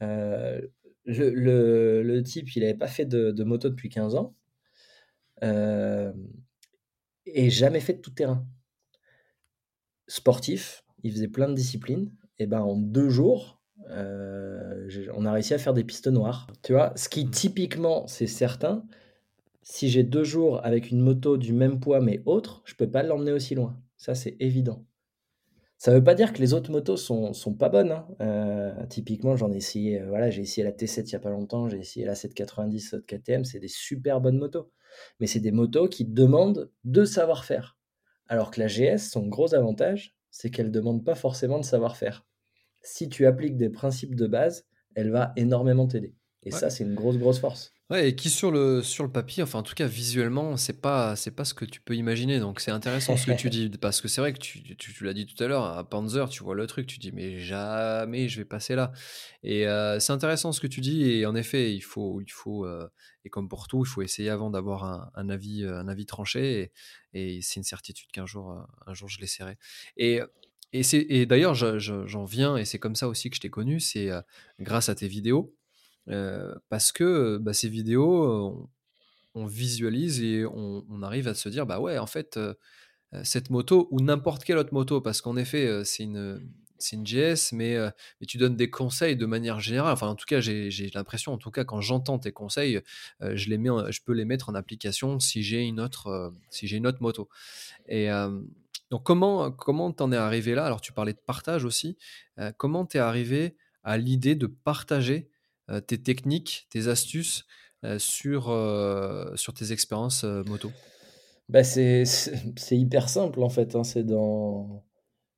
Le, 0.00 0.70
le, 2.02 2.22
type, 2.22 2.54
il 2.54 2.60
n'avait 2.60 2.74
pas 2.74 2.86
fait 2.86 3.06
de, 3.06 3.30
de, 3.32 3.44
moto 3.44 3.70
depuis 3.70 3.88
15 3.88 4.14
ans. 4.14 4.34
Euh, 5.42 6.12
et 7.34 7.50
jamais 7.50 7.80
fait 7.80 7.94
de 7.94 8.00
tout 8.00 8.10
terrain. 8.10 8.46
Sportif, 10.06 10.84
il 11.02 11.12
faisait 11.12 11.28
plein 11.28 11.48
de 11.48 11.54
disciplines. 11.54 12.10
Et 12.38 12.46
ben 12.46 12.60
en 12.60 12.76
deux 12.76 13.08
jours, 13.08 13.60
euh, 13.90 14.88
on 15.14 15.24
a 15.24 15.32
réussi 15.32 15.54
à 15.54 15.58
faire 15.58 15.74
des 15.74 15.84
pistes 15.84 16.08
noires. 16.08 16.46
Tu 16.62 16.72
vois, 16.72 16.92
ce 16.96 17.08
qui 17.08 17.24
mmh. 17.24 17.30
typiquement, 17.30 18.06
c'est 18.06 18.26
certain, 18.26 18.84
si 19.62 19.88
j'ai 19.90 20.02
deux 20.02 20.24
jours 20.24 20.64
avec 20.64 20.90
une 20.90 21.00
moto 21.00 21.36
du 21.36 21.52
même 21.52 21.80
poids 21.80 22.00
mais 22.00 22.22
autre, 22.26 22.62
je 22.64 22.74
peux 22.74 22.90
pas 22.90 23.02
l'emmener 23.02 23.32
aussi 23.32 23.54
loin. 23.54 23.80
Ça, 23.96 24.14
c'est 24.14 24.36
évident. 24.40 24.86
Ça 25.78 25.92
veut 25.92 26.02
pas 26.02 26.14
dire 26.14 26.32
que 26.32 26.38
les 26.38 26.54
autres 26.54 26.70
motos 26.70 26.96
sont, 26.96 27.32
sont 27.32 27.54
pas 27.54 27.68
bonnes. 27.68 27.92
Hein. 27.92 28.06
Euh, 28.20 28.86
typiquement, 28.88 29.36
j'en 29.36 29.52
ai 29.52 29.56
essayé, 29.56 30.00
euh, 30.00 30.08
voilà, 30.08 30.28
j'ai 30.28 30.42
essayé 30.42 30.64
la 30.64 30.72
T7 30.72 31.06
il 31.06 31.12
y 31.12 31.16
a 31.16 31.20
pas 31.20 31.30
longtemps, 31.30 31.68
j'ai 31.68 31.78
essayé 31.78 32.04
la 32.04 32.16
790 32.16 32.96
KTM, 33.06 33.44
c'est 33.44 33.60
des 33.60 33.68
super 33.68 34.20
bonnes 34.20 34.38
motos 34.38 34.70
mais 35.20 35.26
c'est 35.26 35.40
des 35.40 35.52
motos 35.52 35.88
qui 35.88 36.04
demandent 36.04 36.70
de 36.84 37.04
savoir-faire. 37.04 37.78
Alors 38.28 38.50
que 38.50 38.60
la 38.60 38.66
GS, 38.66 38.98
son 38.98 39.26
gros 39.26 39.54
avantage, 39.54 40.16
c'est 40.30 40.50
qu'elle 40.50 40.66
ne 40.66 40.72
demande 40.72 41.04
pas 41.04 41.14
forcément 41.14 41.58
de 41.58 41.64
savoir-faire. 41.64 42.26
Si 42.82 43.08
tu 43.08 43.26
appliques 43.26 43.56
des 43.56 43.70
principes 43.70 44.14
de 44.14 44.26
base, 44.26 44.66
elle 44.94 45.10
va 45.10 45.32
énormément 45.36 45.86
t'aider. 45.86 46.14
Et 46.42 46.50
ça, 46.50 46.70
c'est 46.70 46.84
une 46.84 46.94
grosse, 46.94 47.18
grosse 47.18 47.40
force. 47.40 47.72
Ouais, 47.90 48.10
et 48.10 48.14
qui 48.14 48.28
sur 48.28 48.50
le, 48.50 48.82
sur 48.82 49.02
le 49.02 49.10
papier, 49.10 49.42
enfin 49.42 49.60
en 49.60 49.62
tout 49.62 49.74
cas 49.74 49.86
visuellement, 49.86 50.58
c'est 50.58 50.78
pas, 50.78 51.16
c'est 51.16 51.30
pas 51.30 51.46
ce 51.46 51.54
que 51.54 51.64
tu 51.64 51.80
peux 51.80 51.96
imaginer. 51.96 52.38
Donc 52.38 52.60
c'est 52.60 52.70
intéressant 52.70 53.16
ce 53.16 53.24
que 53.24 53.32
tu 53.32 53.48
dis, 53.48 53.70
parce 53.80 54.02
que 54.02 54.08
c'est 54.08 54.20
vrai 54.20 54.34
que 54.34 54.38
tu, 54.38 54.62
tu, 54.76 54.92
tu 54.92 55.04
l'as 55.04 55.14
dit 55.14 55.24
tout 55.24 55.42
à 55.42 55.46
l'heure, 55.46 55.64
à 55.64 55.88
Panzer, 55.88 56.28
tu 56.28 56.42
vois 56.42 56.54
le 56.54 56.66
truc, 56.66 56.86
tu 56.86 56.98
dis 56.98 57.12
mais 57.12 57.38
jamais 57.38 58.28
je 58.28 58.40
vais 58.40 58.44
passer 58.44 58.74
là. 58.74 58.92
Et 59.42 59.66
euh, 59.66 59.98
c'est 60.00 60.12
intéressant 60.12 60.52
ce 60.52 60.60
que 60.60 60.66
tu 60.66 60.82
dis, 60.82 61.10
et 61.10 61.24
en 61.24 61.34
effet, 61.34 61.74
il 61.74 61.80
faut, 61.80 62.20
il 62.20 62.30
faut 62.30 62.66
euh, 62.66 62.86
et 63.24 63.30
comme 63.30 63.48
pour 63.48 63.68
tout, 63.68 63.82
il 63.84 63.88
faut 63.88 64.02
essayer 64.02 64.28
avant 64.28 64.50
d'avoir 64.50 64.84
un, 64.84 65.10
un, 65.14 65.30
avis, 65.30 65.64
un 65.64 65.88
avis 65.88 66.04
tranché, 66.04 66.72
et, 67.14 67.36
et 67.36 67.40
c'est 67.40 67.56
une 67.56 67.64
certitude 67.64 68.10
qu'un 68.12 68.26
jour, 68.26 68.66
un 68.86 68.92
jour 68.94 69.08
je 69.08 69.18
l'essaierai. 69.18 69.56
Et 69.96 70.20
et, 70.72 70.82
et 71.20 71.26
d'ailleurs, 71.26 71.54
j'en 71.54 72.24
viens, 72.24 72.56
et 72.56 72.64
c'est 72.64 72.78
comme 72.78 72.94
ça 72.94 73.08
aussi 73.08 73.30
que 73.30 73.36
je 73.36 73.40
t'ai 73.40 73.50
connu, 73.50 73.80
c'est 73.80 74.10
euh, 74.10 74.20
grâce 74.60 74.88
à 74.88 74.94
tes 74.94 75.08
vidéos. 75.08 75.54
Euh, 76.10 76.54
parce 76.68 76.92
que 76.92 77.38
bah, 77.38 77.52
ces 77.52 77.68
vidéos, 77.68 78.68
on, 79.34 79.46
visualise 79.46 80.22
et 80.22 80.44
on, 80.46 81.02
arrive 81.02 81.28
à 81.28 81.34
se 81.34 81.48
dire, 81.48 81.66
bah 81.66 81.80
ouais, 81.80 81.98
en 81.98 82.06
fait, 82.06 82.38
cette 83.22 83.50
moto 83.50 83.88
ou 83.90 84.00
n'importe 84.00 84.44
quelle 84.44 84.58
autre 84.58 84.74
moto, 84.74 85.00
parce 85.00 85.20
qu'en 85.20 85.36
effet, 85.36 85.84
c'est 85.84 86.02
une, 86.02 86.40
une 86.92 87.04
GS, 87.04 87.52
mais, 87.52 87.76
mais, 88.20 88.26
tu 88.26 88.36
donnes 88.36 88.56
des 88.56 88.68
conseils 88.68 89.16
de 89.16 89.26
manière 89.26 89.60
générale. 89.60 89.92
Enfin, 89.92 90.08
en 90.08 90.16
tout 90.16 90.26
cas, 90.26 90.40
j'ai 90.40 90.90
l'impression, 90.92 91.32
en 91.32 91.38
tout 91.38 91.52
cas, 91.52 91.64
quand 91.64 91.80
j'entends 91.80 92.18
tes 92.18 92.32
conseils, 92.32 92.80
je, 93.20 93.48
les 93.48 93.58
mets 93.58 93.70
je 93.92 94.00
peux 94.04 94.12
les 94.12 94.24
mettre 94.24 94.48
en 94.48 94.54
application 94.54 95.20
si 95.20 95.44
j'ai 95.44 95.62
une 95.62 95.78
autre, 95.78 96.32
si 96.50 96.66
une 96.66 96.86
autre 96.86 97.00
moto. 97.00 97.28
Et 97.86 98.08
donc, 98.90 99.04
comment 99.04 99.52
comment 99.52 99.92
t'en 99.92 100.10
es 100.10 100.16
arrivé 100.16 100.56
là? 100.56 100.66
Alors, 100.66 100.80
tu 100.80 100.92
parlais 100.92 101.12
de 101.12 101.20
partage 101.24 101.64
aussi. 101.64 101.96
comment 102.56 102.86
t'es 102.86 102.98
arrivé 102.98 103.56
à 103.84 103.96
l'idée 103.96 104.34
de 104.34 104.46
partager 104.46 105.28
euh, 105.28 105.37
tes 105.86 106.00
techniques, 106.00 106.66
tes 106.70 106.88
astuces 106.88 107.44
euh, 107.84 108.00
sur, 108.00 108.48
euh, 108.48 109.36
sur 109.36 109.54
tes 109.54 109.70
expériences 109.70 110.24
moto? 110.24 110.70
Bah 111.48 111.62
c'est 111.64 112.04
hyper 112.72 113.08
simple 113.08 113.40
en 113.42 113.48
fait. 113.48 113.76
Hein. 113.76 113.84
C'est 113.84 114.02
dans, 114.02 114.84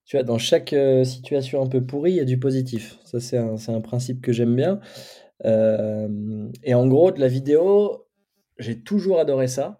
tu 0.07 0.17
vois, 0.17 0.25
dans 0.25 0.39
chaque 0.39 0.75
situation 1.05 1.63
un 1.63 1.67
peu 1.67 1.85
pourrie, 1.85 2.13
il 2.13 2.17
y 2.17 2.21
a 2.21 2.25
du 2.25 2.39
positif. 2.39 2.99
Ça, 3.05 3.21
c'est 3.21 3.37
un, 3.37 3.57
un, 3.69 3.81
principe 3.81 4.23
que 4.23 4.33
j'aime 4.33 4.57
bien. 4.57 4.81
et 5.45 6.75
en 6.75 6.87
gros, 6.87 7.13
de 7.13 7.21
la 7.21 7.29
vidéo, 7.29 8.07
j'ai 8.59 8.83
toujours 8.83 9.19
adoré 9.19 9.47
ça. 9.47 9.80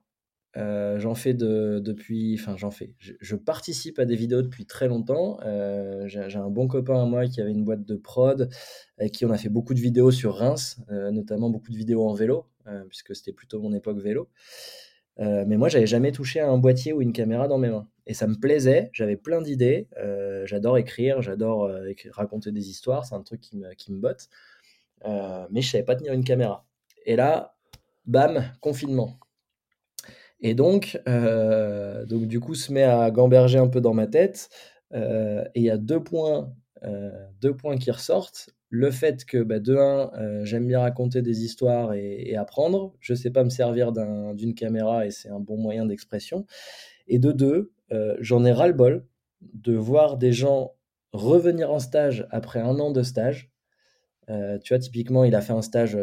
Euh, 0.57 0.99
j'en 0.99 1.15
fais 1.15 1.33
de, 1.33 1.79
depuis, 1.79 2.37
enfin 2.39 2.57
j'en 2.57 2.71
fais. 2.71 2.95
Je, 2.99 3.37
participe 3.37 3.99
à 3.99 4.05
des 4.05 4.17
vidéos 4.17 4.43
depuis 4.43 4.67
très 4.67 4.89
longtemps. 4.89 5.39
Euh, 5.45 6.09
j'ai 6.09 6.39
un 6.39 6.51
bon 6.51 6.67
copain 6.67 7.01
à 7.01 7.05
moi 7.05 7.27
qui 7.27 7.41
avait 7.41 7.53
une 7.53 7.65
boîte 7.65 7.85
de 7.85 7.97
prod, 7.97 8.49
avec 8.99 9.13
qui 9.13 9.25
on 9.25 9.31
a 9.31 9.39
fait 9.39 9.49
beaucoup 9.49 9.75
de 9.75 9.81
vidéos 9.81 10.11
sur 10.11 10.35
Reims, 10.35 10.81
euh, 10.91 11.11
notamment 11.13 11.51
beaucoup 11.51 11.71
de 11.71 11.77
vidéos 11.77 12.09
en 12.09 12.15
vélo, 12.15 12.47
puisque 12.89 13.15
c'était 13.17 13.33
plutôt 13.33 13.61
mon 13.61 13.73
époque 13.73 13.99
vélo. 13.99 14.29
mais 15.19 15.57
moi, 15.57 15.69
j'avais 15.69 15.87
jamais 15.87 16.13
touché 16.13 16.41
à 16.41 16.49
un 16.49 16.59
boîtier 16.59 16.93
ou 16.93 17.03
une 17.03 17.13
caméra 17.13 17.49
dans 17.49 17.59
mes 17.59 17.71
mains. 17.71 17.89
Et 18.07 18.15
ça 18.15 18.27
me 18.27 18.35
plaisait, 18.35 18.91
j'avais 18.93 19.17
plein 19.17 19.43
d'idées. 19.43 19.89
j'adore 20.45 20.79
écrire, 20.79 21.23
j'adore 21.23 21.71
raconter 22.11 22.53
des 22.53 22.71
histoires, 22.71 23.05
c'est 23.05 23.15
un 23.15 23.23
truc 23.23 23.41
qui 23.41 23.57
me, 23.57 23.73
qui 23.75 23.93
me 23.93 24.01
botte. 24.01 24.29
mais 25.05 25.63
je 25.63 25.71
savais 25.71 25.85
pas 25.85 25.97
tenir 25.97 26.13
une 26.13 26.25
caméra. 26.25 26.67
Et 27.07 27.17
là, 27.17 27.57
bam, 28.07 28.45
confinement 28.61 29.19
et 30.43 30.55
donc, 30.55 31.01
euh, 31.09 32.07
donc 32.07 32.27
du 32.27 32.41
coup, 32.41 32.55
se 32.55 32.73
met 32.73 32.83
à 32.83 33.11
gamberger 33.11 33.59
un 33.59 33.69
peu 33.69 33.81
dans 33.81 33.95
ma 33.95 34.07
tête. 34.07 34.49
Euh, 34.95 35.45
et 35.55 35.61
il 35.61 35.65
y 35.65 35.71
a 35.71 35.77
deux 35.77 36.03
points, 36.03 36.53
euh, 36.83 37.11
deux 37.41 37.55
points 37.55 37.77
qui 37.77 37.91
ressortent. 37.91 38.51
Le 38.71 38.91
fait 38.91 39.25
que, 39.25 39.43
bah, 39.43 39.59
de 39.59 39.77
un, 39.77 40.45
j'aime 40.45 40.67
bien 40.67 40.81
raconter 40.81 41.23
des 41.23 41.45
histoires 41.45 41.93
et, 41.93 42.37
apprendre. 42.37 42.95
Je 43.01 43.13
ne 43.13 43.19
sais 43.19 43.31
pas 43.31 43.45
me 43.45 43.51
servir 43.51 43.93
d'une 43.93 44.55
caméra 44.55 45.07
et 45.07 45.11
c'est 45.11 45.29
un 45.29 45.41
bon 45.41 45.57
moyen 45.57 45.87
d'expression. 45.87 46.47
Et 47.09 47.19
de 47.19 47.33
deux, 47.33 47.73
j'en 48.21 48.45
ai 48.45 48.53
ras-le-bol 48.53 49.05
de 49.41 49.75
voir 49.75 50.19
des 50.19 50.33
gens 50.33 50.75
revenir 51.13 51.73
en 51.73 51.81
stage 51.81 52.29
après 52.31 52.61
un 52.61 52.79
an 52.79 52.93
de 52.93 53.03
stage. 53.03 53.51
tu 54.29 54.69
vois, 54.69 54.79
typiquement, 54.79 55.25
il 55.25 55.35
a 55.35 55.41
fait 55.41 55.53
un 55.53 55.63
stage 55.63 55.99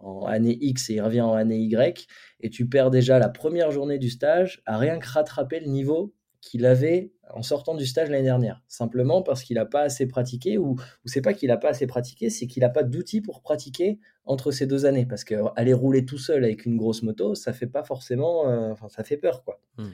en 0.00 0.26
année 0.26 0.56
X 0.60 0.90
et 0.90 0.94
il 0.94 1.00
revient 1.00 1.22
en 1.22 1.34
année 1.34 1.58
Y, 1.58 2.06
et 2.40 2.50
tu 2.50 2.68
perds 2.68 2.90
déjà 2.90 3.18
la 3.18 3.28
première 3.28 3.70
journée 3.70 3.98
du 3.98 4.10
stage 4.10 4.62
à 4.66 4.78
rien 4.78 4.98
que 4.98 5.08
rattraper 5.08 5.60
le 5.60 5.66
niveau 5.66 6.14
qu'il 6.40 6.64
avait 6.64 7.12
en 7.34 7.42
sortant 7.42 7.74
du 7.74 7.86
stage 7.86 8.08
l'année 8.08 8.22
dernière, 8.22 8.62
simplement 8.68 9.22
parce 9.22 9.42
qu'il 9.42 9.56
n'a 9.56 9.64
pas 9.64 9.82
assez 9.82 10.06
pratiqué, 10.06 10.58
ou, 10.58 10.72
ou 10.74 11.08
c'est 11.08 11.20
pas 11.20 11.34
qu'il 11.34 11.48
n'a 11.48 11.56
pas 11.56 11.70
assez 11.70 11.86
pratiqué, 11.86 12.30
c'est 12.30 12.46
qu'il 12.46 12.60
n'a 12.60 12.68
pas 12.68 12.84
d'outils 12.84 13.20
pour 13.20 13.42
pratiquer 13.42 13.98
entre 14.24 14.52
ces 14.52 14.66
deux 14.66 14.86
années, 14.86 15.06
parce 15.06 15.24
qu'aller 15.24 15.72
rouler 15.72 16.04
tout 16.04 16.18
seul 16.18 16.44
avec 16.44 16.66
une 16.66 16.76
grosse 16.76 17.02
moto, 17.02 17.34
ça 17.34 17.52
fait 17.52 17.66
pas 17.66 17.82
forcément, 17.82 18.48
euh, 18.48 18.70
enfin 18.70 18.88
ça 18.88 19.02
fait 19.02 19.16
peur 19.16 19.42
quoi. 19.44 19.60
Hmm. 19.76 19.88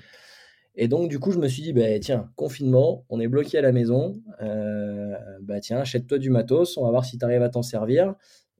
Et 0.74 0.88
donc 0.88 1.08
du 1.08 1.18
coup 1.18 1.32
je 1.32 1.38
me 1.38 1.48
suis 1.48 1.62
dit, 1.62 1.72
bah, 1.72 1.98
tiens, 2.00 2.30
confinement, 2.36 3.04
on 3.08 3.20
est 3.20 3.28
bloqué 3.28 3.58
à 3.58 3.62
la 3.62 3.72
maison, 3.72 4.22
euh, 4.42 5.14
bah 5.42 5.60
tiens, 5.60 5.78
achète-toi 5.78 6.18
du 6.18 6.30
matos, 6.30 6.76
on 6.76 6.84
va 6.84 6.90
voir 6.90 7.04
si 7.04 7.18
tu 7.18 7.24
arrives 7.24 7.42
à 7.42 7.48
t'en 7.48 7.62
servir, 7.62 8.14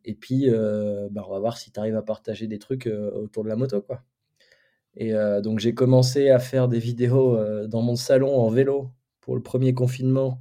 et 0.04 0.14
puis, 0.14 0.50
euh, 0.50 1.08
bah, 1.10 1.24
on 1.26 1.32
va 1.32 1.38
voir 1.38 1.58
si 1.58 1.70
tu 1.70 1.78
arrives 1.78 1.96
à 1.96 2.02
partager 2.02 2.46
des 2.46 2.58
trucs 2.58 2.86
euh, 2.86 3.10
autour 3.12 3.44
de 3.44 3.48
la 3.48 3.56
moto. 3.56 3.80
Quoi. 3.82 4.02
Et 4.96 5.14
euh, 5.14 5.40
donc, 5.40 5.58
j'ai 5.58 5.74
commencé 5.74 6.30
à 6.30 6.38
faire 6.38 6.68
des 6.68 6.78
vidéos 6.78 7.38
dans 7.66 7.82
mon 7.82 7.96
salon 7.96 8.34
en 8.36 8.48
vélo 8.48 8.90
pour 9.20 9.36
le 9.36 9.42
premier 9.42 9.74
confinement 9.74 10.38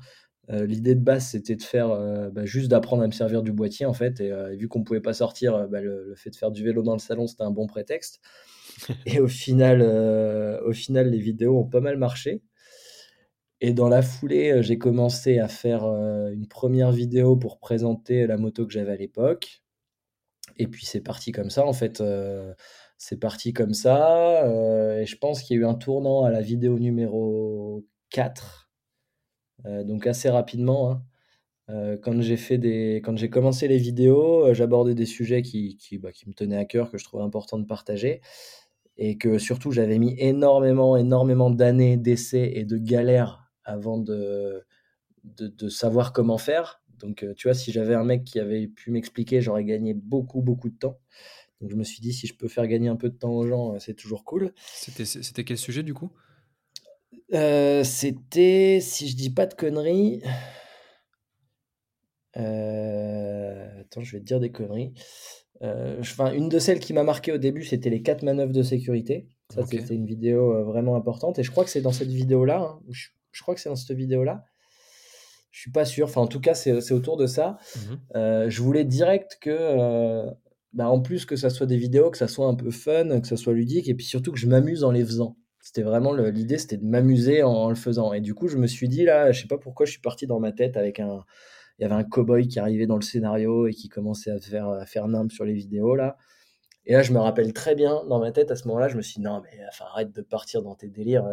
l'idée 0.49 0.95
de 0.95 0.99
base, 0.99 1.27
c'était 1.27 1.55
de 1.55 1.63
faire 1.63 1.97
bah, 2.33 2.43
juste 2.43 2.67
d'apprendre 2.67 3.03
à 3.03 3.07
me 3.07 3.13
servir 3.13 3.41
du 3.41 3.53
boîtier 3.53 3.85
en 3.85 3.93
fait. 3.93 4.19
Et, 4.19 4.33
vu 4.57 4.67
qu'on 4.67 4.83
pouvait 4.83 4.99
pas 4.99 5.13
sortir, 5.13 5.69
bah, 5.69 5.79
le, 5.79 6.13
fait 6.17 6.29
de 6.29 6.35
faire 6.35 6.51
du 6.51 6.61
vélo 6.61 6.83
dans 6.83 6.91
le 6.91 6.99
salon, 6.99 7.25
c'était 7.25 7.43
un 7.43 7.51
bon 7.51 7.67
prétexte. 7.67 8.19
et 9.05 9.21
au 9.21 9.29
final, 9.29 9.81
au 9.81 10.73
final, 10.73 11.09
les 11.09 11.19
vidéos 11.19 11.57
ont 11.57 11.69
pas 11.69 11.79
mal 11.79 11.95
marché. 11.95 12.41
Et 13.61 13.73
dans 13.73 13.89
la 13.89 14.01
foulée, 14.01 14.63
j'ai 14.63 14.77
commencé 14.77 15.39
à 15.39 15.47
faire 15.47 15.85
une 15.85 16.47
première 16.47 16.91
vidéo 16.91 17.35
pour 17.35 17.59
présenter 17.59 18.27
la 18.27 18.37
moto 18.37 18.65
que 18.65 18.73
j'avais 18.73 18.91
à 18.93 18.95
l'époque. 18.95 19.63
Et 20.57 20.67
puis 20.67 20.85
c'est 20.85 21.01
parti 21.01 21.31
comme 21.31 21.49
ça 21.49 21.65
en 21.65 21.73
fait. 21.73 22.03
c'est 22.97 23.19
parti 23.19 23.53
comme 23.53 23.73
ça. 23.73 24.45
et 24.99 25.05
je 25.05 25.17
pense 25.17 25.43
qu'il 25.43 25.57
y 25.57 25.59
a 25.59 25.63
eu 25.63 25.65
un 25.65 25.75
tournant 25.75 26.23
à 26.23 26.31
la 26.31 26.41
vidéo 26.41 26.79
numéro 26.79 27.85
4 28.09 28.61
euh, 29.65 29.83
donc 29.83 30.07
assez 30.07 30.29
rapidement. 30.29 30.91
Hein. 30.91 31.03
Euh, 31.69 31.97
quand 32.01 32.21
j'ai 32.21 32.37
fait 32.37 32.57
des, 32.57 33.01
quand 33.03 33.17
j'ai 33.17 33.29
commencé 33.29 33.67
les 33.67 33.77
vidéos, 33.77 34.47
euh, 34.47 34.53
j'abordais 34.53 34.95
des 34.95 35.05
sujets 35.05 35.41
qui, 35.41 35.77
qui, 35.77 35.97
bah, 35.97 36.11
qui, 36.11 36.27
me 36.27 36.33
tenaient 36.33 36.57
à 36.57 36.65
cœur, 36.65 36.91
que 36.91 36.97
je 36.97 37.03
trouvais 37.03 37.23
important 37.23 37.59
de 37.59 37.65
partager, 37.65 38.21
et 38.97 39.17
que 39.17 39.37
surtout 39.37 39.71
j'avais 39.71 39.99
mis 39.99 40.15
énormément, 40.19 40.97
énormément 40.97 41.49
d'années 41.49 41.97
d'essais 41.97 42.51
et 42.55 42.65
de 42.65 42.77
galères 42.77 43.40
avant 43.63 43.97
de, 43.97 44.65
de, 45.23 45.47
de, 45.47 45.69
savoir 45.69 46.13
comment 46.13 46.37
faire. 46.37 46.81
Donc, 46.99 47.25
tu 47.35 47.47
vois, 47.47 47.53
si 47.53 47.71
j'avais 47.71 47.95
un 47.95 48.03
mec 48.03 48.23
qui 48.23 48.39
avait 48.39 48.67
pu 48.67 48.91
m'expliquer, 48.91 49.41
j'aurais 49.41 49.63
gagné 49.63 49.93
beaucoup, 49.93 50.41
beaucoup 50.41 50.69
de 50.69 50.77
temps. 50.77 50.99
Donc, 51.61 51.69
je 51.69 51.75
me 51.75 51.83
suis 51.83 52.01
dit, 52.01 52.13
si 52.13 52.27
je 52.27 52.35
peux 52.35 52.47
faire 52.47 52.67
gagner 52.67 52.89
un 52.89 52.95
peu 52.95 53.09
de 53.09 53.15
temps 53.15 53.31
aux 53.31 53.47
gens, 53.47 53.79
c'est 53.79 53.93
toujours 53.93 54.23
cool. 54.23 54.53
C'était 54.65 55.43
quel 55.43 55.57
sujet 55.57 55.83
du 55.83 55.93
coup? 55.93 56.11
Euh, 57.33 57.83
c'était, 57.83 58.79
si 58.81 59.07
je 59.07 59.15
dis 59.15 59.29
pas 59.29 59.45
de 59.45 59.53
conneries, 59.53 60.21
euh, 62.37 63.81
attends, 63.81 64.01
je 64.01 64.13
vais 64.13 64.19
te 64.19 64.25
dire 64.25 64.39
des 64.39 64.51
conneries. 64.51 64.93
Euh, 65.61 65.97
enfin, 65.99 66.33
une 66.33 66.49
de 66.49 66.59
celles 66.59 66.79
qui 66.79 66.93
m'a 66.93 67.03
marqué 67.03 67.31
au 67.31 67.37
début, 67.37 67.63
c'était 67.63 67.89
les 67.89 68.01
quatre 68.01 68.23
manœuvres 68.23 68.53
de 68.53 68.63
sécurité. 68.63 69.27
Ça, 69.53 69.65
c'était 69.65 69.95
une 69.95 70.05
vidéo 70.05 70.63
vraiment 70.65 70.95
importante. 70.95 71.37
Et 71.37 71.43
je 71.43 71.51
crois 71.51 71.63
que 71.63 71.69
c'est 71.69 71.81
dans 71.81 71.91
cette 71.91 72.11
vidéo-là. 72.11 72.61
Hein, 72.61 72.81
je, 72.89 73.09
crois 73.39 73.55
que 73.55 73.61
c'est 73.61 73.69
dans 73.69 73.75
cette 73.75 73.95
vidéo-là. 73.95 74.43
Je 75.51 75.59
suis 75.59 75.71
pas 75.71 75.85
sûr. 75.85 76.07
Enfin, 76.07 76.21
en 76.21 76.27
tout 76.27 76.41
cas, 76.41 76.53
c'est 76.53 76.91
autour 76.91 77.17
de 77.17 77.27
ça. 77.27 77.57
Mmh 77.75 78.49
je 78.49 78.61
voulais 78.61 78.83
direct 78.83 79.37
que, 79.41 80.25
bah, 80.73 80.89
en 80.89 81.01
plus 81.01 81.25
que 81.25 81.35
ça 81.35 81.49
soit 81.49 81.67
des 81.67 81.77
vidéos, 81.77 82.09
que 82.09 82.17
ça 82.17 82.27
soit 82.27 82.47
un 82.47 82.55
peu 82.55 82.71
fun, 82.71 83.19
que 83.19 83.27
ça 83.27 83.37
soit 83.37 83.53
ludique, 83.53 83.89
et 83.89 83.93
puis 83.93 84.05
surtout 84.05 84.31
que 84.31 84.39
je 84.39 84.47
m'amuse 84.47 84.83
en 84.83 84.91
les 84.91 85.05
faisant. 85.05 85.37
C'était 85.61 85.83
vraiment 85.83 86.13
l'idée, 86.13 86.57
c'était 86.57 86.77
de 86.77 86.85
m'amuser 86.85 87.43
en, 87.43 87.69
le 87.69 87.75
faisant. 87.75 88.13
Et 88.13 88.21
du 88.21 88.33
coup, 88.33 88.47
je 88.47 88.57
me 88.57 88.67
suis 88.67 88.89
dit 88.89 89.03
là, 89.03 89.31
je 89.31 89.41
sais 89.41 89.47
pas 89.47 89.59
pourquoi, 89.59 89.85
je 89.85 89.91
suis 89.91 90.01
parti 90.01 90.25
dans 90.25 90.39
ma 90.39 90.51
tête 90.51 90.75
avec 90.75 90.99
un, 90.99 91.23
il 91.77 91.83
y 91.83 91.85
avait 91.85 91.95
un 91.95 92.03
cowboy 92.03 92.47
qui 92.47 92.59
arrivait 92.59 92.87
dans 92.87 92.95
le 92.95 93.03
scénario 93.03 93.67
et 93.67 93.73
qui 93.73 93.89
commençait 93.89 94.31
à 94.31 94.39
faire 94.39 94.69
à 94.69 94.85
faire 94.85 95.07
sur 95.29 95.45
les 95.45 95.53
vidéos 95.53 95.95
là. 95.95 96.17
Et 96.85 96.93
là, 96.93 97.03
je 97.03 97.13
me 97.13 97.19
rappelle 97.19 97.53
très 97.53 97.75
bien 97.75 98.03
dans 98.09 98.19
ma 98.19 98.31
tête 98.31 98.49
à 98.49 98.55
ce 98.55 98.67
moment-là, 98.67 98.87
je 98.87 98.97
me 98.97 99.01
suis 99.01 99.15
dit 99.15 99.21
non 99.21 99.41
mais 99.41 99.59
enfin 99.67 99.85
arrête 99.91 100.11
de 100.11 100.21
partir 100.21 100.63
dans 100.63 100.75
tes 100.75 100.89
délires. 100.89 101.27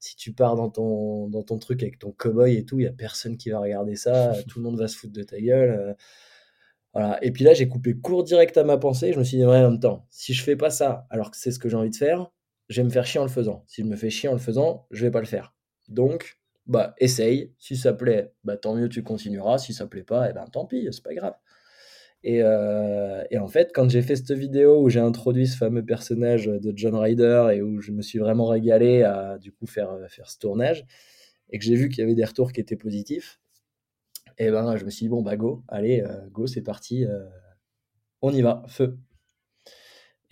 Si, 0.00 0.16
tu 0.16 0.32
pars 0.32 0.56
dans 0.56 0.70
ton 0.70 1.28
dans 1.28 1.42
ton 1.42 1.58
truc 1.58 1.82
avec 1.82 1.98
ton 1.98 2.12
cowboy 2.12 2.56
et 2.56 2.64
tout, 2.64 2.78
il 2.78 2.84
y 2.84 2.88
a 2.88 2.92
personne 2.92 3.36
qui 3.36 3.50
va 3.50 3.60
regarder 3.60 3.96
ça. 3.96 4.32
tout 4.48 4.58
le 4.58 4.64
monde 4.64 4.78
va 4.78 4.88
se 4.88 4.96
foutre 4.96 5.12
de 5.12 5.22
ta 5.22 5.40
gueule. 5.40 5.70
Euh. 5.70 5.94
Voilà. 6.94 7.22
Et 7.22 7.30
puis 7.30 7.44
là, 7.44 7.52
j'ai 7.52 7.68
coupé 7.68 7.94
court 7.94 8.24
direct 8.24 8.56
à 8.56 8.64
ma 8.64 8.78
pensée. 8.78 9.12
Je 9.12 9.18
me 9.18 9.24
suis 9.24 9.36
dit, 9.36 9.44
ouais, 9.44 9.58
en 9.58 9.70
même 9.72 9.80
temps, 9.80 10.06
si 10.10 10.32
je 10.32 10.42
fais 10.42 10.56
pas 10.56 10.70
ça, 10.70 11.06
alors 11.10 11.30
que 11.30 11.36
c'est 11.36 11.50
ce 11.50 11.58
que 11.58 11.68
j'ai 11.68 11.76
envie 11.76 11.90
de 11.90 11.96
faire, 11.96 12.30
je 12.70 12.80
vais 12.80 12.84
me 12.84 12.90
faire 12.90 13.04
chier 13.04 13.20
en 13.20 13.24
le 13.24 13.30
faisant. 13.30 13.64
Si 13.66 13.82
je 13.82 13.86
me 13.86 13.96
fais 13.96 14.08
chier 14.08 14.30
en 14.30 14.32
le 14.32 14.38
faisant, 14.38 14.86
je 14.90 15.04
vais 15.04 15.10
pas 15.10 15.20
le 15.20 15.26
faire. 15.26 15.54
Donc, 15.88 16.38
bah, 16.66 16.94
essaye. 16.98 17.54
Si 17.58 17.76
ça 17.76 17.92
plaît, 17.92 18.32
bah, 18.44 18.56
tant 18.56 18.74
mieux, 18.74 18.88
tu 18.88 19.02
continueras. 19.02 19.58
Si 19.58 19.74
ça 19.74 19.86
plaît 19.86 20.04
pas, 20.04 20.30
eh 20.30 20.32
ben, 20.32 20.46
tant 20.46 20.64
pis, 20.64 20.88
c'est 20.90 21.02
pas 21.02 21.12
grave. 21.12 21.34
Et, 22.22 22.42
euh, 22.42 23.22
et, 23.30 23.38
en 23.38 23.46
fait, 23.46 23.70
quand 23.72 23.88
j'ai 23.88 24.02
fait 24.02 24.16
cette 24.16 24.32
vidéo 24.32 24.82
où 24.82 24.88
j'ai 24.88 25.00
introduit 25.00 25.46
ce 25.46 25.56
fameux 25.56 25.84
personnage 25.84 26.46
de 26.46 26.72
John 26.74 26.96
Ryder 26.96 27.50
et 27.54 27.62
où 27.62 27.80
je 27.80 27.92
me 27.92 28.02
suis 28.02 28.18
vraiment 28.18 28.46
régalé 28.46 29.02
à 29.02 29.38
du 29.38 29.52
coup 29.52 29.66
faire, 29.66 29.96
faire 30.08 30.28
ce 30.28 30.38
tournage 30.38 30.84
et 31.50 31.58
que 31.58 31.64
j'ai 31.64 31.76
vu 31.76 31.88
qu'il 31.88 31.98
y 32.00 32.02
avait 32.02 32.14
des 32.14 32.24
retours 32.24 32.52
qui 32.52 32.60
étaient 32.60 32.76
positifs, 32.76 33.38
eh 34.38 34.50
ben 34.50 34.76
je 34.76 34.84
me 34.84 34.90
suis 34.90 35.04
dit 35.04 35.08
bon 35.08 35.22
bah 35.22 35.36
go, 35.36 35.64
allez 35.68 36.02
euh, 36.02 36.28
go 36.30 36.46
c'est 36.46 36.62
parti, 36.62 37.04
euh, 37.04 37.24
on 38.22 38.32
y 38.32 38.42
va, 38.42 38.64
feu. 38.68 38.98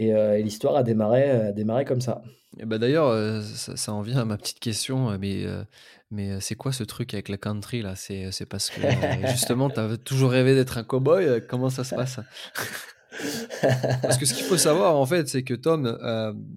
Euh, 0.00 0.34
et, 0.34 0.42
l'histoire 0.42 0.76
a 0.76 0.82
démarré, 0.82 1.30
a 1.30 1.52
démarré 1.52 1.84
comme 1.84 2.00
ça. 2.00 2.22
Bah 2.62 2.78
D'ailleurs, 2.78 3.08
euh, 3.08 3.42
ça, 3.42 3.92
en 3.92 4.02
vient 4.02 4.18
à 4.18 4.24
ma 4.24 4.36
petite 4.36 4.60
question, 4.60 5.10
euh, 5.10 5.18
mais, 5.18 5.44
mais 6.10 6.40
c'est 6.40 6.54
quoi 6.54 6.72
ce 6.72 6.84
truc 6.84 7.14
avec 7.14 7.28
la 7.28 7.36
country 7.36 7.82
là? 7.82 7.96
C'est, 7.96 8.46
parce 8.48 8.70
que 8.70 8.80
justement, 9.28 9.70
tu 9.70 9.80
as 9.80 9.96
toujours 9.96 10.30
rêvé 10.30 10.54
d'être 10.54 10.78
un 10.78 10.84
cowboy. 10.84 11.44
Comment 11.48 11.70
ça 11.70 11.84
se 11.84 11.94
passe? 11.94 12.20
Parce 14.02 14.18
que 14.18 14.26
ce 14.26 14.34
qu'il 14.34 14.44
faut 14.44 14.56
savoir 14.56 14.96
en 14.96 15.06
fait, 15.06 15.28
c'est 15.28 15.44
que 15.44 15.54
Tom, 15.54 15.86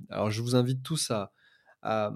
alors 0.09 0.31
je 0.31 0.41
vous 0.41 0.55
invite 0.55 0.81
tous 0.81 1.11
à, 1.11 1.31
à, 1.83 2.11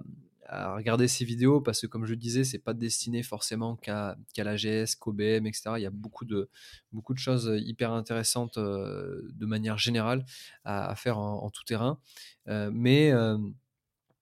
à 0.52 0.76
regarder 0.76 1.08
ces 1.08 1.24
vidéos 1.24 1.62
parce 1.62 1.80
que, 1.80 1.88
comme 1.88 2.06
je 2.06 2.12
le 2.12 2.18
disais, 2.18 2.44
c'est 2.44 2.60
pas 2.60 2.74
destiné 2.74 3.24
forcément 3.24 3.78
qu'à 3.78 4.18
qu 4.34 4.44
l'AGS, 4.44 4.96
qu'au 4.96 5.14
BM, 5.14 5.48
etc. 5.48 5.72
Il 5.78 5.82
y 5.82 5.86
a 5.86 5.92
beaucoup 5.92 6.26
de, 6.26 6.50
beaucoup 6.92 7.14
de 7.14 7.20
choses 7.20 7.50
hyper 7.64 7.94
intéressantes 7.94 8.58
euh, 8.58 9.22
de 9.34 9.46
manière 9.46 9.78
générale 9.78 10.26
à, 10.66 10.94
faire 10.96 11.20
en, 11.20 11.50
tout 11.50 11.64
terrain. 11.64 12.00
Euh, 12.48 12.70
mais. 12.72 13.12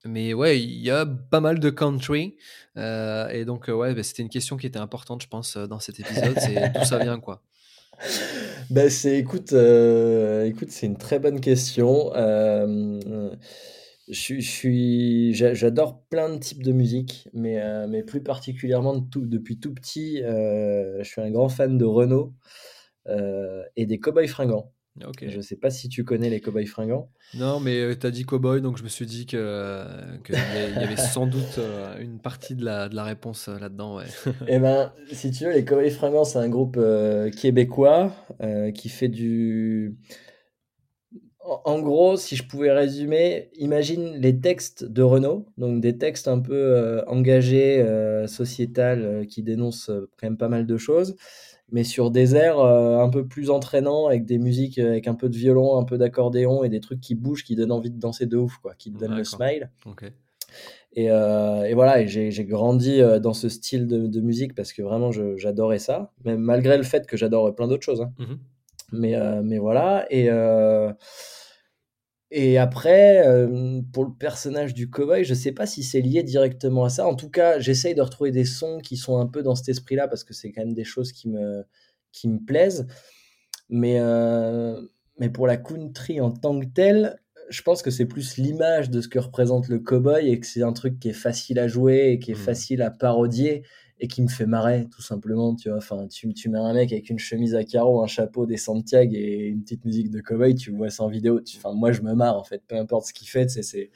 Euh, 0.05 0.09
mais 0.09 0.33
ouais, 0.33 0.59
il 0.59 0.81
y 0.81 0.89
a 0.89 1.05
pas 1.05 1.39
mal 1.39 1.59
de 1.59 1.69
country. 1.69 2.37
et 2.75 3.45
donc, 3.45 3.67
ouais, 3.67 3.93
bah, 3.93 4.03
c'était 4.03 4.23
une 4.23 4.29
question 4.29 4.57
qui 4.57 4.67
était 4.67 4.79
importante, 4.79 5.21
je 5.21 5.27
pense, 5.27 5.57
dans 5.57 5.79
cet 5.79 5.99
épisode. 5.99 6.39
C'est 6.39 6.73
d'où 6.73 6.83
ça 6.83 6.99
vient, 6.99 7.19
quoi. 7.19 7.41
Ben 8.69 8.87
c'est, 8.89 9.17
écoute, 9.17 9.51
écoute 9.51 10.69
c'est 10.69 10.85
une 10.85 10.97
très 10.97 11.17
bonne 11.17 11.41
question. 11.41 12.11
Je, 14.09 14.39
suis, 14.39 15.35
j'adore 15.35 16.01
plein 16.09 16.33
de 16.33 16.39
types 16.39 16.63
de 16.63 16.71
musique, 16.71 17.29
mais, 17.31 17.61
euh, 17.61 18.01
plus 18.01 18.23
particulièrement 18.23 18.95
depuis 18.95 19.59
tout 19.59 19.71
petit, 19.71 20.23
euh, 20.23 21.03
je 21.03 21.07
suis 21.07 21.21
un 21.21 21.29
grand 21.29 21.47
fan 21.47 21.77
de 21.77 21.85
Renault 21.85 22.33
euh, 23.07 23.61
et 23.75 23.85
des 23.85 23.99
Cowboys 23.99 24.27
Fringants. 24.27 24.73
Je 25.21 25.37
ne 25.37 25.41
sais 25.41 25.55
pas 25.55 25.69
si 25.69 25.87
tu 25.87 26.03
connais 26.03 26.29
les 26.29 26.41
Cowboys 26.41 26.65
Fringants. 26.65 27.09
Non, 27.33 27.59
mais 27.59 27.97
tu 27.97 28.05
as 28.05 28.11
dit 28.11 28.25
Cowboy, 28.25 28.61
donc 28.61 28.77
je 28.77 28.83
me 28.83 28.89
suis 28.89 29.05
dit 29.05 29.25
qu'il 29.25 29.39
que 29.39 30.33
y, 30.33 30.83
avait 30.83 30.97
sans 30.97 31.25
doute 31.25 31.59
une 31.99 32.19
partie 32.19 32.55
de 32.55 32.65
la, 32.65 32.89
de 32.89 32.95
la 32.95 33.03
réponse 33.03 33.47
là-dedans. 33.47 33.97
Ouais. 33.97 34.05
eh 34.47 34.59
ben, 34.59 34.91
si 35.11 35.31
tu 35.31 35.45
veux, 35.45 35.53
les 35.53 35.63
Cowboys 35.63 35.91
Fringants, 35.91 36.25
c'est 36.25 36.39
un 36.39 36.49
groupe 36.49 36.79
québécois 37.37 38.13
qui 38.73 38.89
fait 38.89 39.09
du 39.09 39.95
en 41.49 41.79
gros, 41.79 42.17
si 42.17 42.35
je 42.35 42.47
pouvais 42.47 42.71
résumer, 42.71 43.49
imagine 43.55 44.13
les 44.17 44.39
textes 44.39 44.83
de 44.83 45.01
Renault, 45.01 45.47
donc 45.57 45.81
des 45.81 45.97
textes 45.97 46.27
un 46.27 46.39
peu 46.39 46.53
euh, 46.53 47.03
engagés, 47.05 47.81
euh, 47.81 48.27
sociétal, 48.27 49.01
euh, 49.03 49.25
qui 49.25 49.41
dénoncent 49.41 49.91
quand 50.17 50.27
même 50.27 50.37
pas 50.37 50.49
mal 50.49 50.65
de 50.65 50.77
choses, 50.77 51.15
mais 51.71 51.83
sur 51.83 52.11
des 52.11 52.35
airs 52.35 52.59
un 52.59 53.09
peu 53.09 53.27
plus 53.27 53.49
entraînants, 53.49 54.07
avec 54.07 54.25
des 54.25 54.37
musiques 54.37 54.79
avec 54.79 55.07
un 55.07 55.15
peu 55.15 55.29
de 55.29 55.37
violon, 55.37 55.77
un 55.77 55.83
peu 55.83 55.97
d'accordéon 55.97 56.63
et 56.63 56.69
des 56.69 56.79
trucs 56.79 56.99
qui 57.01 57.15
bougent, 57.15 57.43
qui 57.43 57.55
donnent 57.55 57.71
envie 57.71 57.91
de 57.91 57.99
danser 57.99 58.25
de 58.25 58.37
ouf, 58.37 58.57
quoi, 58.57 58.73
qui 58.75 58.91
te 58.91 58.97
donnent 58.97 59.17
le 59.17 59.23
smile. 59.23 59.69
Et, 60.93 61.09
voilà, 61.09 62.01
et 62.01 62.07
j'ai 62.07 62.45
grandi 62.45 63.01
dans 63.21 63.33
ce 63.33 63.49
style 63.49 63.85
de, 63.85 64.19
musique 64.19 64.55
parce 64.55 64.73
que 64.73 64.81
vraiment 64.81 65.11
j'adorais 65.11 65.77
ça, 65.79 66.11
même 66.25 66.39
malgré 66.39 66.75
le 66.75 66.83
fait 66.83 67.05
que 67.05 67.17
j'adore 67.17 67.53
plein 67.53 67.67
d'autres 67.67 67.85
choses. 67.85 68.01
Hein. 68.01 68.11
Mmh 68.17 68.35
mais, 68.91 69.15
mais 69.43 69.57
voilà, 69.57 70.05
et 70.09 70.29
et 72.31 72.59
après, 72.59 73.27
euh, 73.27 73.81
pour 73.91 74.05
le 74.05 74.13
personnage 74.13 74.75
du 74.75 74.89
cowboy, 74.89 75.23
je 75.23 75.33
sais 75.33 75.51
pas 75.51 75.65
si 75.65 75.81
c'est 75.81 76.01
lié 76.01 76.21
directement 76.21 76.85
à 76.85 76.89
ça. 76.89 77.07
En 77.07 77.15
tout 77.15 77.29
cas, 77.29 77.59
j'essaye 77.59 77.95
de 77.95 78.01
retrouver 78.01 78.31
des 78.31 78.45
sons 78.45 78.79
qui 78.79 78.97
sont 78.97 79.17
un 79.19 79.25
peu 79.25 79.41
dans 79.41 79.55
cet 79.55 79.69
esprit-là 79.69 80.07
parce 80.07 80.23
que 80.23 80.33
c'est 80.33 80.51
quand 80.51 80.61
même 80.61 80.75
des 80.75 80.83
choses 80.83 81.11
qui 81.11 81.27
me, 81.27 81.63
qui 82.11 82.27
me 82.27 82.39
plaisent. 82.39 82.85
Mais, 83.69 83.99
euh, 83.99 84.79
mais 85.19 85.29
pour 85.29 85.47
la 85.47 85.57
country 85.57 86.21
en 86.21 86.29
tant 86.29 86.59
que 86.59 86.67
telle, 86.67 87.19
je 87.49 87.63
pense 87.63 87.81
que 87.81 87.89
c'est 87.89 88.05
plus 88.05 88.37
l'image 88.37 88.91
de 88.91 89.01
ce 89.01 89.07
que 89.07 89.17
représente 89.17 89.67
le 89.67 89.79
cowboy 89.79 90.29
et 90.29 90.39
que 90.39 90.45
c'est 90.45 90.61
un 90.61 90.73
truc 90.73 90.99
qui 90.99 91.09
est 91.09 91.13
facile 91.13 91.57
à 91.57 91.67
jouer 91.67 92.11
et 92.11 92.19
qui 92.19 92.29
est 92.31 92.35
mmh. 92.35 92.37
facile 92.37 92.81
à 92.83 92.91
parodier 92.91 93.63
et 93.99 94.07
qui 94.07 94.21
me 94.21 94.27
fait 94.27 94.45
marrer 94.45 94.87
tout 94.89 95.01
simplement 95.01 95.55
tu 95.55 95.69
vois. 95.69 95.77
Enfin 95.77 96.07
tu, 96.07 96.33
tu 96.33 96.49
mets 96.49 96.59
un 96.59 96.73
mec 96.73 96.91
avec 96.91 97.09
une 97.09 97.19
chemise 97.19 97.55
à 97.55 97.63
carreaux 97.63 98.01
un 98.03 98.07
chapeau 98.07 98.45
des 98.45 98.57
Santiago 98.57 99.13
et 99.13 99.47
une 99.47 99.61
petite 99.63 99.85
musique 99.85 100.09
de 100.09 100.21
cowboy 100.21 100.55
tu 100.55 100.71
vois 100.71 100.89
ça 100.89 101.03
en 101.03 101.09
vidéo 101.09 101.41
enfin 101.57 101.73
moi 101.73 101.91
je 101.91 102.01
me 102.01 102.13
marre 102.13 102.37
en 102.37 102.43
fait. 102.43 102.63
Peu 102.67 102.75
importe 102.75 103.07
ce 103.07 103.13
qu'il 103.13 103.27
fait 103.27 103.49
c'est 103.49 103.91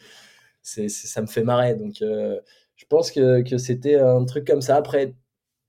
c'est 0.62 0.90
ça 0.90 1.22
me 1.22 1.28
fait 1.28 1.44
marrer. 1.44 1.76
Donc 1.76 2.02
euh, 2.02 2.40
je 2.76 2.86
pense 2.90 3.12
que, 3.12 3.42
que 3.42 3.58
c'était 3.58 3.96
un 3.96 4.26
truc 4.26 4.46
comme 4.48 4.62
ça. 4.62 4.76
Après 4.78 5.16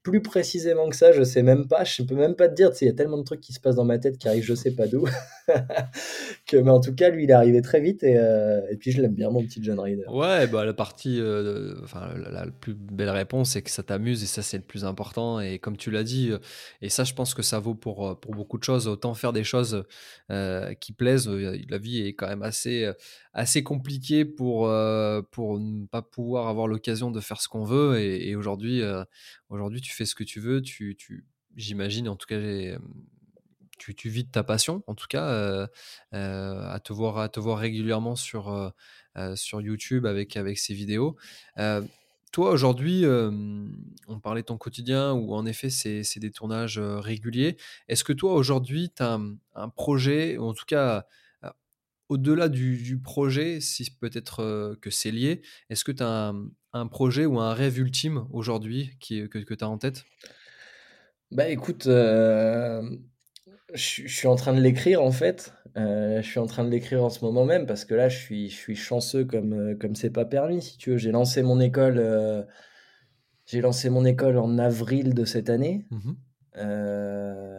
plus 0.04 0.20
précisément 0.20 0.90
que 0.90 0.96
ça, 0.96 1.12
je 1.12 1.24
sais 1.24 1.42
même 1.42 1.66
pas, 1.66 1.82
je 1.82 2.02
peux 2.02 2.14
même 2.14 2.36
pas 2.36 2.48
te 2.48 2.54
dire, 2.54 2.70
il 2.80 2.86
y 2.86 2.90
a 2.90 2.92
tellement 2.92 3.16
de 3.16 3.22
trucs 3.22 3.40
qui 3.40 3.54
se 3.54 3.58
passent 3.60 3.76
dans 3.76 3.86
ma 3.86 3.98
tête 3.98 4.18
qui 4.18 4.28
arrivent 4.28 4.44
je 4.44 4.54
sais 4.54 4.72
pas 4.72 4.86
d'où, 4.86 5.08
mais 6.52 6.70
en 6.70 6.80
tout 6.80 6.94
cas, 6.94 7.08
lui, 7.08 7.24
il 7.24 7.30
est 7.30 7.34
arrivé 7.34 7.62
très 7.62 7.80
vite 7.80 8.02
et, 8.02 8.16
euh, 8.18 8.60
et 8.70 8.76
puis 8.76 8.92
je 8.92 9.00
l'aime 9.00 9.14
bien, 9.14 9.30
mon 9.30 9.42
petit 9.42 9.62
John 9.62 9.80
Ryder. 9.80 10.04
Ouais, 10.08 10.46
bah, 10.46 10.64
la 10.64 10.74
partie, 10.74 11.18
euh, 11.20 11.74
enfin, 11.82 12.12
la, 12.16 12.46
plus 12.46 12.74
belle 12.74 13.10
réponse, 13.10 13.50
c'est 13.50 13.62
que 13.62 13.70
ça 13.70 13.82
t'amuse 13.82 14.22
et 14.22 14.26
ça, 14.26 14.42
c'est 14.42 14.58
le 14.58 14.62
plus 14.62 14.84
important. 14.84 15.40
Et 15.40 15.58
comme 15.58 15.76
tu 15.76 15.90
l'as 15.90 16.04
dit, 16.04 16.30
euh, 16.30 16.38
et 16.82 16.90
ça, 16.90 17.04
je 17.04 17.14
pense 17.14 17.34
que 17.34 17.42
ça 17.42 17.58
vaut 17.58 17.74
pour, 17.74 18.18
pour 18.20 18.34
beaucoup 18.34 18.58
de 18.58 18.64
choses. 18.64 18.88
Autant 18.88 19.14
faire 19.14 19.32
des 19.32 19.44
choses 19.44 19.84
qui 20.80 20.92
plaisent. 20.92 21.28
La 21.28 21.78
vie 21.78 22.06
est 22.06 22.14
quand 22.14 22.28
même 22.28 22.42
assez, 22.42 22.90
assez 23.32 23.62
compliquée 23.62 24.24
pour, 24.24 24.70
pour 25.30 25.58
ne 25.58 25.86
pas 25.86 26.02
pouvoir 26.02 26.48
avoir 26.48 26.66
l'occasion 26.66 27.10
de 27.10 27.20
faire 27.20 27.40
ce 27.40 27.48
qu'on 27.48 27.64
veut. 27.64 27.98
Et, 28.00 28.34
aujourd'hui, 28.36 28.82
aujourd'hui, 29.48 29.80
tu 29.80 29.92
fais 29.94 30.04
ce 30.04 30.14
que 30.14 30.24
tu 30.24 30.40
veux. 30.40 30.60
Tu, 30.60 30.96
tu, 30.96 31.24
J'imagine, 31.56 32.08
en 32.08 32.16
tout 32.16 32.26
cas, 32.26 32.36
tu, 33.78 33.94
tu 33.94 34.08
vis 34.08 34.24
de 34.24 34.30
ta 34.30 34.42
passion, 34.42 34.82
en 34.86 34.94
tout 34.94 35.06
cas, 35.08 35.26
euh, 35.28 35.66
euh, 36.12 36.68
à, 36.68 36.80
te 36.80 36.92
voir, 36.92 37.18
à 37.18 37.28
te 37.28 37.40
voir 37.40 37.58
régulièrement 37.58 38.16
sur, 38.16 38.48
euh, 38.48 39.36
sur 39.36 39.60
YouTube 39.60 40.06
avec, 40.06 40.36
avec 40.36 40.58
ces 40.58 40.74
vidéos. 40.74 41.16
toi, 42.32 42.50
aujourd'hui, 42.50 43.04
on 43.06 44.20
parlait 44.20 44.42
de 44.42 44.46
ton 44.46 44.58
quotidien 44.58 45.12
où 45.12 45.34
en 45.34 45.46
effet, 45.46 45.70
c'est 45.70 46.18
des 46.18 46.30
tournages 46.30 46.78
réguliers. 46.78 47.56
Est-ce 47.88 48.04
que 48.04 48.12
toi, 48.12 48.34
aujourd'hui, 48.34 48.90
tu 48.94 49.02
as 49.02 49.20
un, 49.54 49.68
projet, 49.68 50.36
ou 50.36 50.44
en 50.44 50.54
tout 50.54 50.66
cas, 50.66 51.06
au-delà 52.08 52.48
du, 52.48 53.00
projet, 53.02 53.60
si 53.60 53.88
peut-être 53.90 54.76
que 54.80 54.90
c'est 54.90 55.12
lié, 55.12 55.42
est-ce 55.70 55.84
que 55.84 55.92
tu 55.92 56.02
as 56.02 56.34
un, 56.72 56.86
projet 56.88 57.24
ou 57.24 57.38
un 57.38 57.54
rêve 57.54 57.78
ultime 57.78 58.26
aujourd'hui 58.32 58.98
que, 59.00 59.26
que 59.26 59.54
tu 59.54 59.64
as 59.64 59.68
en 59.68 59.78
tête? 59.78 60.04
Bah 61.30 61.48
écoute, 61.48 61.88
je, 63.74 64.06
suis 64.06 64.28
en 64.28 64.36
train 64.36 64.54
de 64.54 64.60
l'écrire 64.60 65.02
en 65.02 65.10
fait. 65.10 65.52
Euh, 65.76 66.22
je 66.22 66.28
suis 66.28 66.38
en 66.38 66.46
train 66.46 66.64
de 66.64 66.70
l'écrire 66.70 67.02
en 67.02 67.10
ce 67.10 67.24
moment 67.24 67.44
même 67.44 67.66
parce 67.66 67.84
que 67.84 67.94
là, 67.94 68.08
je 68.08 68.16
suis, 68.16 68.48
je 68.48 68.56
suis 68.56 68.76
chanceux 68.76 69.24
comme 69.24 69.52
euh, 69.52 69.74
comme 69.74 69.96
c'est 69.96 70.10
pas 70.10 70.24
permis. 70.24 70.62
Si 70.62 70.78
tu 70.78 70.90
veux, 70.90 70.96
j'ai 70.96 71.10
lancé 71.10 71.42
mon 71.42 71.60
école. 71.60 71.98
Euh, 71.98 72.42
j'ai 73.46 73.60
lancé 73.60 73.90
mon 73.90 74.04
école 74.04 74.38
en 74.38 74.58
avril 74.58 75.12
de 75.12 75.24
cette 75.24 75.50
année. 75.50 75.86
Mmh 75.90 76.12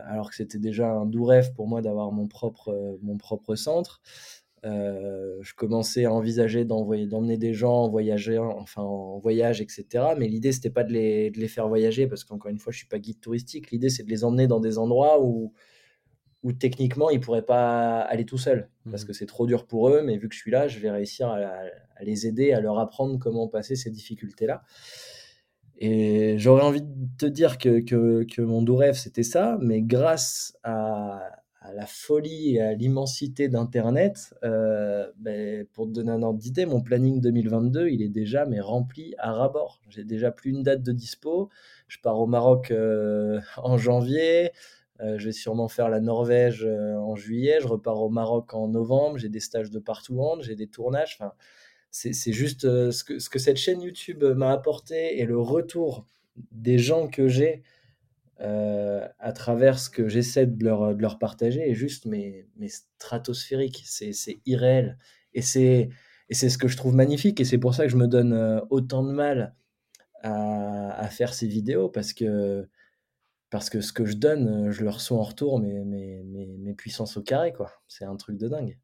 alors 0.07 0.29
que 0.29 0.35
c'était 0.35 0.59
déjà 0.59 0.89
un 0.89 1.05
doux 1.05 1.25
rêve 1.25 1.51
pour 1.53 1.67
moi 1.67 1.81
d'avoir 1.81 2.13
mon 2.13 2.27
propre 2.27 2.97
mon 3.01 3.17
propre 3.17 3.55
centre. 3.55 4.01
je 4.63 5.53
commençais 5.57 6.05
à 6.05 6.13
envisager 6.13 6.63
d'envoyer, 6.63 7.05
d'emmener 7.05 7.37
des 7.37 7.53
gens 7.53 7.73
en 7.73 7.89
voyager, 7.89 8.37
enfin 8.37 8.83
en 8.83 9.19
voyage, 9.19 9.59
etc. 9.59 9.85
Mais 10.17 10.29
l'idée 10.29 10.53
c'était 10.53 10.69
pas 10.69 10.85
de 10.85 10.93
les, 10.93 11.29
de 11.29 11.39
les 11.41 11.49
faire 11.49 11.67
voyager 11.67 12.07
parce 12.07 12.23
qu'encore 12.23 12.51
une 12.51 12.57
fois, 12.59 12.71
je 12.71 12.77
suis 12.77 12.87
pas 12.87 12.99
guide 12.99 13.19
touristique. 13.19 13.71
L'idée 13.71 13.89
c'est 13.89 14.03
de 14.03 14.09
les 14.09 14.23
emmener 14.23 14.47
dans 14.47 14.61
des 14.61 14.77
endroits 14.77 15.21
où 15.21 15.51
où 16.45 16.53
techniquement 16.53 17.09
ils 17.09 17.19
pourraient 17.19 17.45
pas 17.45 18.01
aller 18.01 18.23
tout 18.23 18.37
seuls 18.37 18.69
parce 18.89 19.03
mmh. 19.03 19.07
que 19.07 19.13
c'est 19.13 19.25
trop 19.25 19.47
dur 19.47 19.65
pour 19.65 19.89
eux. 19.89 20.03
Mais 20.03 20.15
vu 20.17 20.29
que 20.29 20.35
je 20.35 20.39
suis 20.39 20.51
là, 20.51 20.67
je 20.67 20.77
vais 20.77 20.91
réussir 20.91 21.27
à, 21.27 22.03
les 22.03 22.27
aider, 22.27 22.53
à 22.53 22.61
leur 22.61 22.77
apprendre 22.77 23.17
comment 23.17 23.47
passer 23.47 23.75
ces 23.75 23.89
difficultés-là. 23.89 24.61
Et 25.79 26.37
j'aurais 26.37 26.61
envie 26.61 26.83
de 26.83 27.07
te 27.17 27.25
dire 27.25 27.57
que, 27.57 27.79
que, 27.79 28.41
mon 28.41 28.61
doux 28.61 28.75
rêve, 28.75 28.93
c'était 28.93 29.23
ça, 29.23 29.57
mais 29.59 29.81
grâce 29.81 30.55
à, 30.63 31.19
la 31.73 31.87
folie 31.87 32.57
et 32.57 32.61
à 32.61 32.73
l'immensité 32.75 33.49
d'Internet, 33.49 34.35
euh, 34.43 35.11
ben, 35.17 35.65
pour 35.73 35.87
te 35.87 35.93
donner 35.93 36.11
un 36.11 36.21
ordre 36.21 36.37
d'idée, 36.37 36.67
mon 36.67 36.79
planning 36.79 37.19
2022, 37.21 37.89
il 37.89 38.03
est 38.03 38.09
déjà 38.09 38.45
mais 38.45 38.59
rempli 38.59 39.15
à 39.17 39.33
rabord. 39.33 39.81
J'ai 39.89 40.03
déjà 40.03 40.29
plus 40.29 40.51
une 40.51 40.61
date 40.61 40.83
de 40.83 40.91
dispo. 40.91 41.49
Je 41.87 41.97
pars 42.03 42.19
au 42.19 42.27
Maroc 42.27 42.69
euh, 42.69 43.41
en 43.57 43.79
janvier. 43.79 44.51
Euh, 45.01 45.17
je 45.17 45.25
vais 45.25 45.31
sûrement 45.33 45.67
faire 45.67 45.89
la 45.89 45.99
Norvège 45.99 46.63
euh, 46.63 46.95
en 46.95 47.15
juillet. 47.15 47.57
Je 47.61 47.67
repars 47.67 48.01
au 48.01 48.09
Maroc 48.09 48.53
en 48.53 48.67
novembre. 48.67 49.17
J'ai 49.17 49.29
des 49.29 49.39
stages 49.39 49.69
de 49.69 49.79
partout 49.79 50.19
en 50.21 50.41
J'ai 50.41 50.55
des 50.55 50.67
tournages. 50.67 51.17
Enfin, 51.19 51.33
c'est 51.91 52.33
juste 52.33 52.65
euh, 52.65 52.91
ce, 52.91 53.03
que, 53.03 53.19
ce 53.19 53.29
que 53.29 53.39
cette 53.39 53.57
chaîne 53.57 53.81
YouTube 53.81 54.23
m'a 54.23 54.51
apporté 54.51 55.19
et 55.19 55.25
le 55.25 55.39
retour 55.39 56.05
des 56.51 56.77
gens 56.77 57.07
que 57.07 57.27
j'ai 57.27 57.63
à 58.37 59.31
travers 59.31 59.79
ce 59.79 59.89
que 59.89 60.09
j'essaie 60.09 60.45
de 60.45 60.61
leur, 60.61 60.93
de 60.93 61.01
leur 61.01 61.19
partager 61.19 61.69
est 61.69 61.73
juste 61.73 62.05
mais, 62.05 62.45
mais 62.57 62.67
stratosphérique. 62.67 63.83
C'est 63.85 64.11
irréel. 64.45 64.97
Et 65.33 65.41
c'est 65.41 65.89
ce 66.29 66.57
que 66.57 66.67
je 66.67 66.75
trouve 66.75 66.95
magnifique. 66.95 67.39
Et 67.39 67.45
c'est 67.45 67.57
pour 67.57 67.73
ça 67.73 67.83
que 67.83 67.89
je 67.89 67.95
me 67.95 68.07
donne 68.07 68.61
autant 68.69 69.03
de 69.03 69.13
mal 69.13 69.55
à, 70.21 70.91
à 70.99 71.07
faire 71.07 71.33
ces 71.33 71.47
vidéos 71.47 71.87
parce 71.87 72.11
que 72.11 72.67
parce 73.55 73.69
que 73.69 73.79
ce 73.79 73.93
que 73.93 74.03
je 74.03 74.17
donne, 74.17 74.69
je 74.69 74.83
le 74.83 74.89
reçois 74.89 75.17
en 75.17 75.23
retour, 75.23 75.61
mes, 75.61 75.85
mes, 75.85 76.21
mes, 76.25 76.73
puissances 76.73 77.15
au 77.15 77.21
carré, 77.21 77.53
quoi. 77.53 77.71
C'est 77.87 78.03
un 78.03 78.17
truc 78.17 78.37
de 78.37 78.49
dingue. 78.49 78.77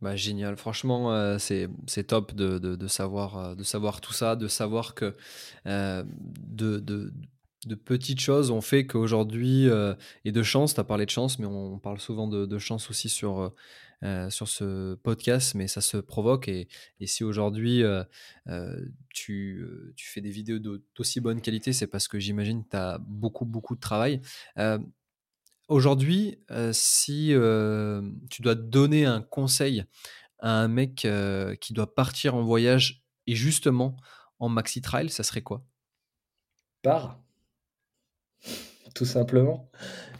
Bah, 0.00 0.16
génial, 0.16 0.56
franchement, 0.56 1.38
c'est, 1.38 1.68
top 2.06 2.34
de, 2.34 2.58
de, 2.58 2.88
savoir, 2.88 3.54
de 3.54 3.62
savoir 3.62 4.00
tout 4.00 4.14
ça, 4.14 4.34
de 4.34 4.48
savoir 4.48 4.94
que 4.94 5.14
de, 5.66 6.06
de, 6.78 7.12
de, 7.66 7.74
petites 7.74 8.20
choses 8.20 8.50
ont 8.50 8.62
fait 8.62 8.86
qu'aujourd'hui, 8.86 9.68
et 10.24 10.32
de 10.32 10.42
chance, 10.42 10.72
tu 10.72 10.80
as 10.80 10.84
parlé 10.84 11.04
de 11.04 11.10
chance, 11.10 11.38
mais 11.38 11.44
on, 11.44 11.78
parle 11.78 12.00
souvent 12.00 12.28
de, 12.28 12.58
chance 12.58 12.88
aussi 12.88 13.10
sur, 13.10 13.52
euh, 14.04 14.30
sur 14.30 14.46
ce 14.46 14.94
podcast, 14.94 15.56
mais 15.56 15.66
ça 15.66 15.80
se 15.80 15.96
provoque. 15.96 16.46
Et, 16.46 16.68
si 17.04 17.24
aujourd'hui 17.24 17.82
euh, 17.82 18.04
euh, 18.46 18.80
tu, 19.12 19.66
fais 19.96 20.20
des 20.20 20.30
vidéos 20.30 20.60
d'aussi 20.60 21.20
bonne 21.20 21.40
qualité, 21.40 21.72
c'est 21.72 21.88
parce 21.88 22.06
que 22.06 22.20
j'imagine 22.20 22.62
que 22.62 22.70
tu 22.70 22.76
as 22.76 22.98
beaucoup, 23.00 23.44
beaucoup 23.44 23.74
de 23.74 23.80
travail. 23.80 24.20
aujourd'hui, 25.66 26.38
si 26.72 27.34
tu 28.30 28.42
dois 28.42 28.54
donner 28.54 29.04
un 29.04 29.20
conseil 29.20 29.84
à 30.38 30.60
un 30.60 30.68
mec 30.68 31.06
qui 31.60 31.72
doit 31.72 31.94
partir 31.94 32.36
en 32.36 32.42
voyage 32.42 33.02
et 33.26 33.34
justement 33.34 33.96
en 34.38 34.48
maxi 34.48 34.80
trail, 34.80 35.10
ça 35.10 35.24
serait 35.24 35.42
quoi? 35.42 35.64
Pars 36.82 37.20
tout 38.98 39.04
simplement. 39.04 39.70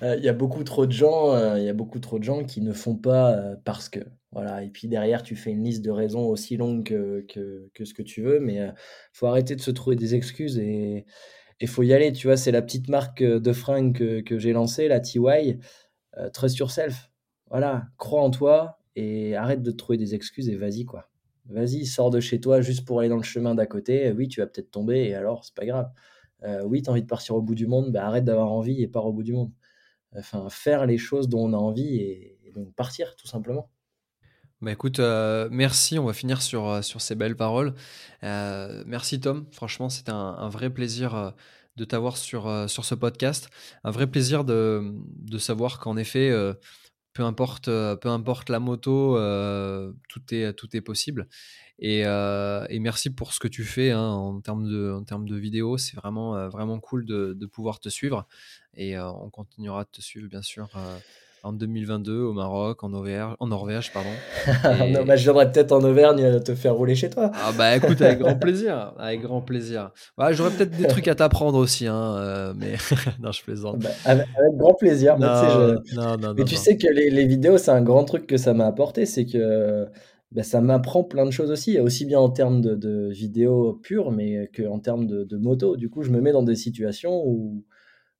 Euh, 0.04 0.14
il 0.16 0.24
y 0.24 0.28
a 0.28 0.32
beaucoup 0.32 0.62
trop 0.62 0.86
de 0.86 0.92
gens, 0.92 1.34
euh, 1.34 1.58
il 1.58 1.64
y 1.64 1.68
a 1.68 1.74
beaucoup 1.74 1.98
trop 1.98 2.20
de 2.20 2.24
gens 2.24 2.44
qui 2.44 2.60
ne 2.60 2.72
font 2.72 2.94
pas 2.94 3.32
euh, 3.32 3.56
parce 3.64 3.88
que. 3.88 3.98
Voilà. 4.30 4.62
Et 4.62 4.70
puis 4.70 4.86
derrière, 4.86 5.24
tu 5.24 5.34
fais 5.34 5.50
une 5.50 5.64
liste 5.64 5.84
de 5.84 5.90
raisons 5.90 6.26
aussi 6.26 6.56
longue 6.56 6.84
que, 6.84 7.26
que, 7.74 7.84
ce 7.84 7.92
que 7.94 8.02
tu 8.02 8.22
veux, 8.22 8.38
mais 8.40 8.56
il 8.56 8.74
faut 9.12 9.26
arrêter 9.26 9.56
de 9.56 9.60
se 9.60 9.70
trouver 9.72 9.96
des 9.96 10.14
excuses 10.14 10.58
et 10.58 11.06
il 11.60 11.66
faut 11.66 11.82
y 11.82 11.92
aller. 11.92 12.12
Tu 12.12 12.28
vois, 12.28 12.36
c'est 12.36 12.52
la 12.52 12.62
petite 12.62 12.88
marque 12.88 13.22
de 13.22 13.52
fringues 13.52 13.96
que, 13.96 14.20
que 14.20 14.38
j'ai 14.38 14.52
lancée, 14.52 14.86
la 14.86 15.00
TY. 15.00 15.58
trust 16.34 16.58
yourself. 16.58 17.10
Voilà, 17.50 17.86
crois 17.96 18.22
en 18.22 18.30
toi 18.30 18.78
et 18.96 19.34
arrête 19.34 19.62
de 19.62 19.70
te 19.70 19.76
trouver 19.76 19.96
des 19.96 20.14
excuses 20.14 20.50
et 20.50 20.56
vas-y 20.56 20.84
quoi. 20.84 21.10
Vas-y, 21.46 21.86
sors 21.86 22.10
de 22.10 22.20
chez 22.20 22.38
toi 22.40 22.60
juste 22.60 22.84
pour 22.86 23.00
aller 23.00 23.08
dans 23.08 23.16
le 23.16 23.22
chemin 23.22 23.54
d'à 23.54 23.66
côté. 23.66 24.12
Oui, 24.12 24.28
tu 24.28 24.40
vas 24.40 24.46
peut-être 24.46 24.70
tomber 24.70 25.08
et 25.08 25.14
alors, 25.14 25.44
c'est 25.44 25.54
pas 25.54 25.66
grave. 25.66 25.90
Euh, 26.44 26.62
oui, 26.64 26.82
tu 26.82 26.88
as 26.88 26.92
envie 26.92 27.02
de 27.02 27.06
partir 27.06 27.34
au 27.34 27.42
bout 27.42 27.54
du 27.54 27.66
monde, 27.66 27.92
bah, 27.92 28.06
arrête 28.06 28.24
d'avoir 28.24 28.52
envie 28.52 28.82
et 28.82 28.88
pars 28.88 29.06
au 29.06 29.12
bout 29.12 29.22
du 29.22 29.32
monde. 29.32 29.50
Enfin, 30.16 30.48
faire 30.48 30.86
les 30.86 30.98
choses 30.98 31.28
dont 31.28 31.48
on 31.48 31.52
a 31.52 31.56
envie 31.56 31.96
et, 31.96 32.52
donc 32.54 32.74
partir, 32.74 33.14
tout 33.16 33.26
simplement. 33.26 33.70
Bah 34.60 34.72
écoute, 34.72 34.98
euh, 34.98 35.48
merci. 35.52 35.98
On 35.98 36.06
va 36.06 36.12
finir 36.12 36.42
sur, 36.42 36.66
euh, 36.66 36.82
sur 36.82 37.00
ces 37.00 37.14
belles 37.14 37.36
paroles. 37.36 37.74
merci 38.22 39.20
Tom. 39.20 39.46
Franchement, 39.52 39.88
c'était 39.88 40.10
un, 40.10 40.48
vrai 40.48 40.70
plaisir 40.70 41.34
de 41.76 41.84
t'avoir 41.84 42.16
sur, 42.16 42.68
sur 42.68 42.84
ce 42.84 42.94
podcast. 42.94 43.50
Un 43.84 43.90
vrai 43.90 44.06
plaisir 44.06 44.44
de, 44.44 44.94
de 45.16 45.38
savoir 45.38 45.78
qu'en 45.78 45.96
effet, 45.96 46.32
peu 47.12 47.22
importe, 47.22 47.66
peu 47.66 48.08
importe 48.08 48.48
la 48.48 48.58
moto, 48.58 49.16
tout, 50.08 50.34
est, 50.34 50.52
tout 50.54 50.74
est 50.74 50.80
possible. 50.80 51.28
Euh, 51.84 52.66
et, 52.68 52.78
merci 52.80 53.10
pour 53.10 53.32
ce 53.32 53.40
que 53.40 53.48
tu 53.48 53.64
fais 53.64 53.90
hein, 53.90 54.00
en, 54.00 54.40
termes 54.40 54.68
de, 54.68 54.92
en 54.92 55.04
termes 55.04 55.28
de 55.28 55.36
vidéos. 55.36 55.78
C'est 55.78 55.96
vraiment, 55.96 56.36
euh, 56.36 56.48
vraiment 56.48 56.80
cool 56.80 57.04
de, 57.04 57.34
de, 57.34 57.46
pouvoir 57.46 57.80
te 57.80 57.88
suivre. 57.88 58.26
Et 58.74 58.96
euh, 58.96 59.10
on 59.10 59.30
continuera 59.30 59.84
de 59.84 59.88
te 59.90 60.00
suivre, 60.00 60.28
bien 60.28 60.42
sûr, 60.42 60.68
en 61.44 61.52
2022 61.52 62.18
au 62.18 62.32
Maroc, 62.32 62.82
en, 62.82 62.92
Auvergne, 62.92 63.34
en 63.38 63.46
Norvège. 63.46 63.92
Pardon. 63.92 64.10
non, 64.92 65.04
bah, 65.04 65.14
je 65.14 65.30
peut-être 65.30 65.70
en 65.70 65.82
Auvergne 65.84 66.40
te 66.40 66.54
faire 66.56 66.74
rouler 66.74 66.96
chez 66.96 67.10
toi. 67.10 67.30
Ah 67.34 67.52
bah 67.56 67.76
écoute, 67.76 68.00
avec 68.02 68.18
grand 68.18 68.34
plaisir. 68.40 68.92
Avec 68.98 69.22
grand 69.22 69.40
plaisir. 69.40 69.92
Bah, 70.16 70.32
J'aurais 70.32 70.50
peut-être 70.50 70.76
des 70.76 70.88
trucs 70.88 71.06
à 71.06 71.14
t'apprendre 71.14 71.58
aussi. 71.58 71.86
Hein, 71.86 72.54
mais 72.56 72.74
non, 73.20 73.30
je 73.30 73.42
plaisante. 73.42 73.78
Bah, 73.78 73.90
avec, 74.04 74.26
grand 74.54 74.74
plaisir. 74.74 75.16
mais 75.16 76.44
tu 76.44 76.56
sais 76.56 76.76
que 76.76 76.88
les, 76.88 77.10
les 77.10 77.26
vidéos, 77.26 77.56
c'est 77.56 77.70
un 77.70 77.82
grand 77.82 78.04
truc 78.04 78.26
que 78.26 78.36
ça 78.36 78.52
m'a 78.52 78.66
apporté. 78.66 79.06
C'est 79.06 79.26
que 79.26 79.88
bah, 80.32 80.42
ça 80.42 80.60
m'apprend 80.60 81.04
plein 81.04 81.24
de 81.24 81.30
choses 81.30 81.50
aussi, 81.50 81.78
aussi 81.80 82.04
bien 82.04 82.18
en 82.18 82.28
termes 82.28 82.60
de, 82.60 82.74
de 82.74 83.08
vidéo 83.10 83.80
pure, 83.82 84.12
mais 84.12 84.50
qu'en 84.54 84.78
termes 84.78 85.06
de, 85.06 85.24
de, 85.24 85.36
moto. 85.36 85.76
Du 85.76 85.88
coup, 85.88 86.02
je 86.02 86.10
me 86.10 86.20
mets 86.20 86.32
dans 86.32 86.42
des 86.42 86.56
situations 86.56 87.22
où, 87.26 87.64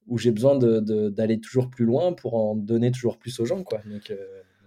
où 0.07 0.19
j'ai 0.19 0.31
besoin 0.31 0.57
d'aller 0.59 1.41
toujours 1.41 1.69
plus 1.69 1.85
loin 1.85 2.13
pour 2.13 2.35
en 2.35 2.55
donner 2.55 2.91
toujours 2.91 3.19
plus 3.19 3.39
aux 3.41 3.45
gens. 3.45 3.63
Quoi. 3.63 3.81
Donc, 3.85 4.11
euh, 4.11 4.17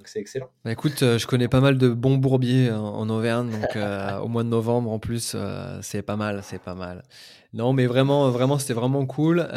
c'est 0.06 0.20
excellent. 0.20 0.50
Bah, 0.66 0.72
écoute, 0.72 1.00
je 1.00 1.28
connais 1.28 1.48
pas 1.48 1.62
mal 1.62 1.78
de 1.78 1.90
bons 1.90 2.18
bourbiers 2.18 2.72
en, 2.72 3.10
Auvergne, 3.10 3.50
donc 3.50 3.76
au 4.24 4.28
mois 4.28 4.44
de 4.44 4.50
novembre 4.50 4.92
en 4.92 5.00
plus, 5.00 5.36
c'est 5.82 6.02
pas 6.04 6.16
mal, 6.16 6.42
c'est 6.44 6.62
pas 6.62 6.76
mal. 6.76 7.04
Non, 7.54 7.74
mais 7.74 7.86
vraiment, 7.86 8.30
vraiment, 8.30 8.58
c'était 8.58 8.74
vraiment 8.74 9.06
cool. 9.06 9.48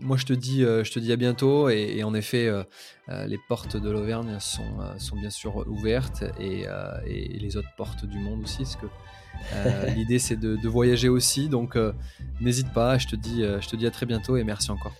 moi, 0.00 0.16
je 0.16 0.24
te 0.24 0.32
dis, 0.32 0.60
je 0.60 0.90
te 0.90 0.98
dis 0.98 1.12
à 1.12 1.16
bientôt, 1.16 1.68
et, 1.68 2.02
en 2.02 2.14
effet, 2.14 2.50
les 3.08 3.38
portes 3.48 3.76
de 3.76 3.90
l'Auvergne 3.90 4.36
sont, 4.40 4.78
sont 4.98 5.16
bien 5.16 5.28
sûr 5.28 5.66
ouvertes, 5.68 6.24
et, 6.40 6.64
et, 7.06 7.38
les 7.38 7.56
autres 7.58 7.74
portes 7.76 8.06
du 8.06 8.18
monde 8.18 8.42
aussi, 8.42 8.62
parce 8.62 8.76
que 8.76 8.86
l'idée 9.94 10.18
c'est 10.18 10.36
de, 10.36 10.56
de, 10.56 10.68
voyager 10.68 11.10
aussi, 11.10 11.50
donc 11.50 11.76
n'hésite 12.40 12.72
pas. 12.72 12.96
Je 12.96 13.06
te 13.06 13.16
dis, 13.16 13.42
je 13.42 13.68
te 13.68 13.76
dis 13.76 13.86
à 13.86 13.90
très 13.90 14.06
bientôt, 14.06 14.38
et 14.38 14.44
merci 14.44 14.70
encore. 14.70 14.94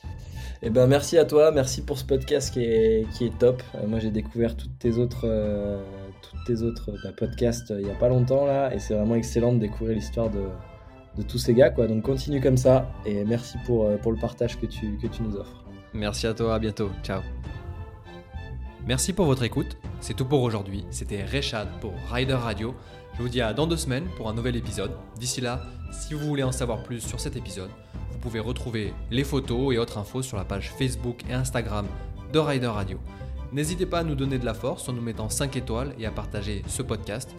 Eh 0.62 0.70
ben, 0.70 0.86
merci 0.86 1.18
à 1.18 1.24
toi, 1.24 1.50
merci 1.50 1.82
pour 1.82 1.98
ce 1.98 2.04
podcast 2.04 2.52
qui 2.52 2.64
est, 2.64 3.06
qui 3.12 3.26
est 3.26 3.38
top. 3.38 3.62
Euh, 3.74 3.86
moi, 3.86 3.98
j'ai 3.98 4.10
découvert 4.10 4.56
toutes 4.56 4.78
tes 4.78 4.96
autres, 4.96 5.24
euh, 5.24 5.82
toutes 6.22 6.44
tes 6.46 6.62
autres 6.62 6.92
bah, 7.04 7.10
podcasts 7.16 7.70
euh, 7.70 7.80
il 7.80 7.84
n'y 7.84 7.90
a 7.90 7.94
pas 7.94 8.08
longtemps 8.08 8.46
là, 8.46 8.74
et 8.74 8.78
c'est 8.78 8.94
vraiment 8.94 9.16
excellent 9.16 9.52
de 9.52 9.58
découvrir 9.58 9.94
l'histoire 9.94 10.30
de, 10.30 10.40
de, 11.16 11.22
tous 11.22 11.38
ces 11.38 11.54
gars. 11.54 11.70
Quoi. 11.70 11.86
Donc, 11.86 12.02
continue 12.02 12.40
comme 12.40 12.56
ça, 12.56 12.90
et 13.04 13.24
merci 13.24 13.56
pour, 13.64 13.88
pour 13.98 14.12
le 14.12 14.18
partage 14.18 14.58
que 14.58 14.66
tu, 14.66 14.98
que 14.98 15.06
tu 15.06 15.22
nous 15.22 15.36
offres. 15.36 15.64
Merci 15.92 16.26
à 16.26 16.34
toi, 16.34 16.54
à 16.54 16.58
bientôt. 16.58 16.90
Ciao. 17.02 17.22
Merci 18.86 19.12
pour 19.12 19.26
votre 19.26 19.42
écoute. 19.42 19.76
C'est 20.00 20.14
tout 20.14 20.26
pour 20.26 20.42
aujourd'hui. 20.42 20.84
C'était 20.90 21.24
Rechad 21.24 21.68
pour 21.80 21.92
Rider 22.08 22.34
Radio. 22.34 22.74
Je 23.16 23.22
vous 23.22 23.28
dis 23.28 23.40
à 23.40 23.52
dans 23.52 23.66
deux 23.66 23.76
semaines 23.76 24.06
pour 24.16 24.28
un 24.28 24.34
nouvel 24.34 24.54
épisode. 24.54 24.92
D'ici 25.18 25.40
là, 25.40 25.62
si 25.90 26.14
vous 26.14 26.26
voulez 26.26 26.42
en 26.42 26.52
savoir 26.52 26.82
plus 26.82 27.00
sur 27.00 27.18
cet 27.18 27.34
épisode, 27.34 27.70
vous 28.12 28.18
pouvez 28.18 28.38
retrouver 28.40 28.92
les 29.10 29.24
photos 29.24 29.74
et 29.74 29.78
autres 29.78 29.98
infos 29.98 30.22
sur 30.22 30.36
la 30.36 30.44
page 30.44 30.70
Facebook 30.70 31.24
et 31.28 31.32
Instagram 31.32 31.86
de 32.32 32.38
Rider 32.38 32.66
Radio. 32.66 33.00
N'hésitez 33.52 33.86
pas 33.86 34.00
à 34.00 34.04
nous 34.04 34.14
donner 34.14 34.38
de 34.38 34.44
la 34.44 34.54
force 34.54 34.88
en 34.88 34.92
nous 34.92 35.02
mettant 35.02 35.28
5 35.28 35.56
étoiles 35.56 35.94
et 35.98 36.06
à 36.06 36.10
partager 36.10 36.62
ce 36.68 36.82
podcast. 36.82 37.34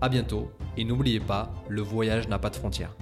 A 0.00 0.08
bientôt 0.08 0.52
et 0.76 0.84
n'oubliez 0.84 1.20
pas, 1.20 1.52
le 1.68 1.82
voyage 1.82 2.28
n'a 2.28 2.38
pas 2.38 2.50
de 2.50 2.56
frontières. 2.56 2.94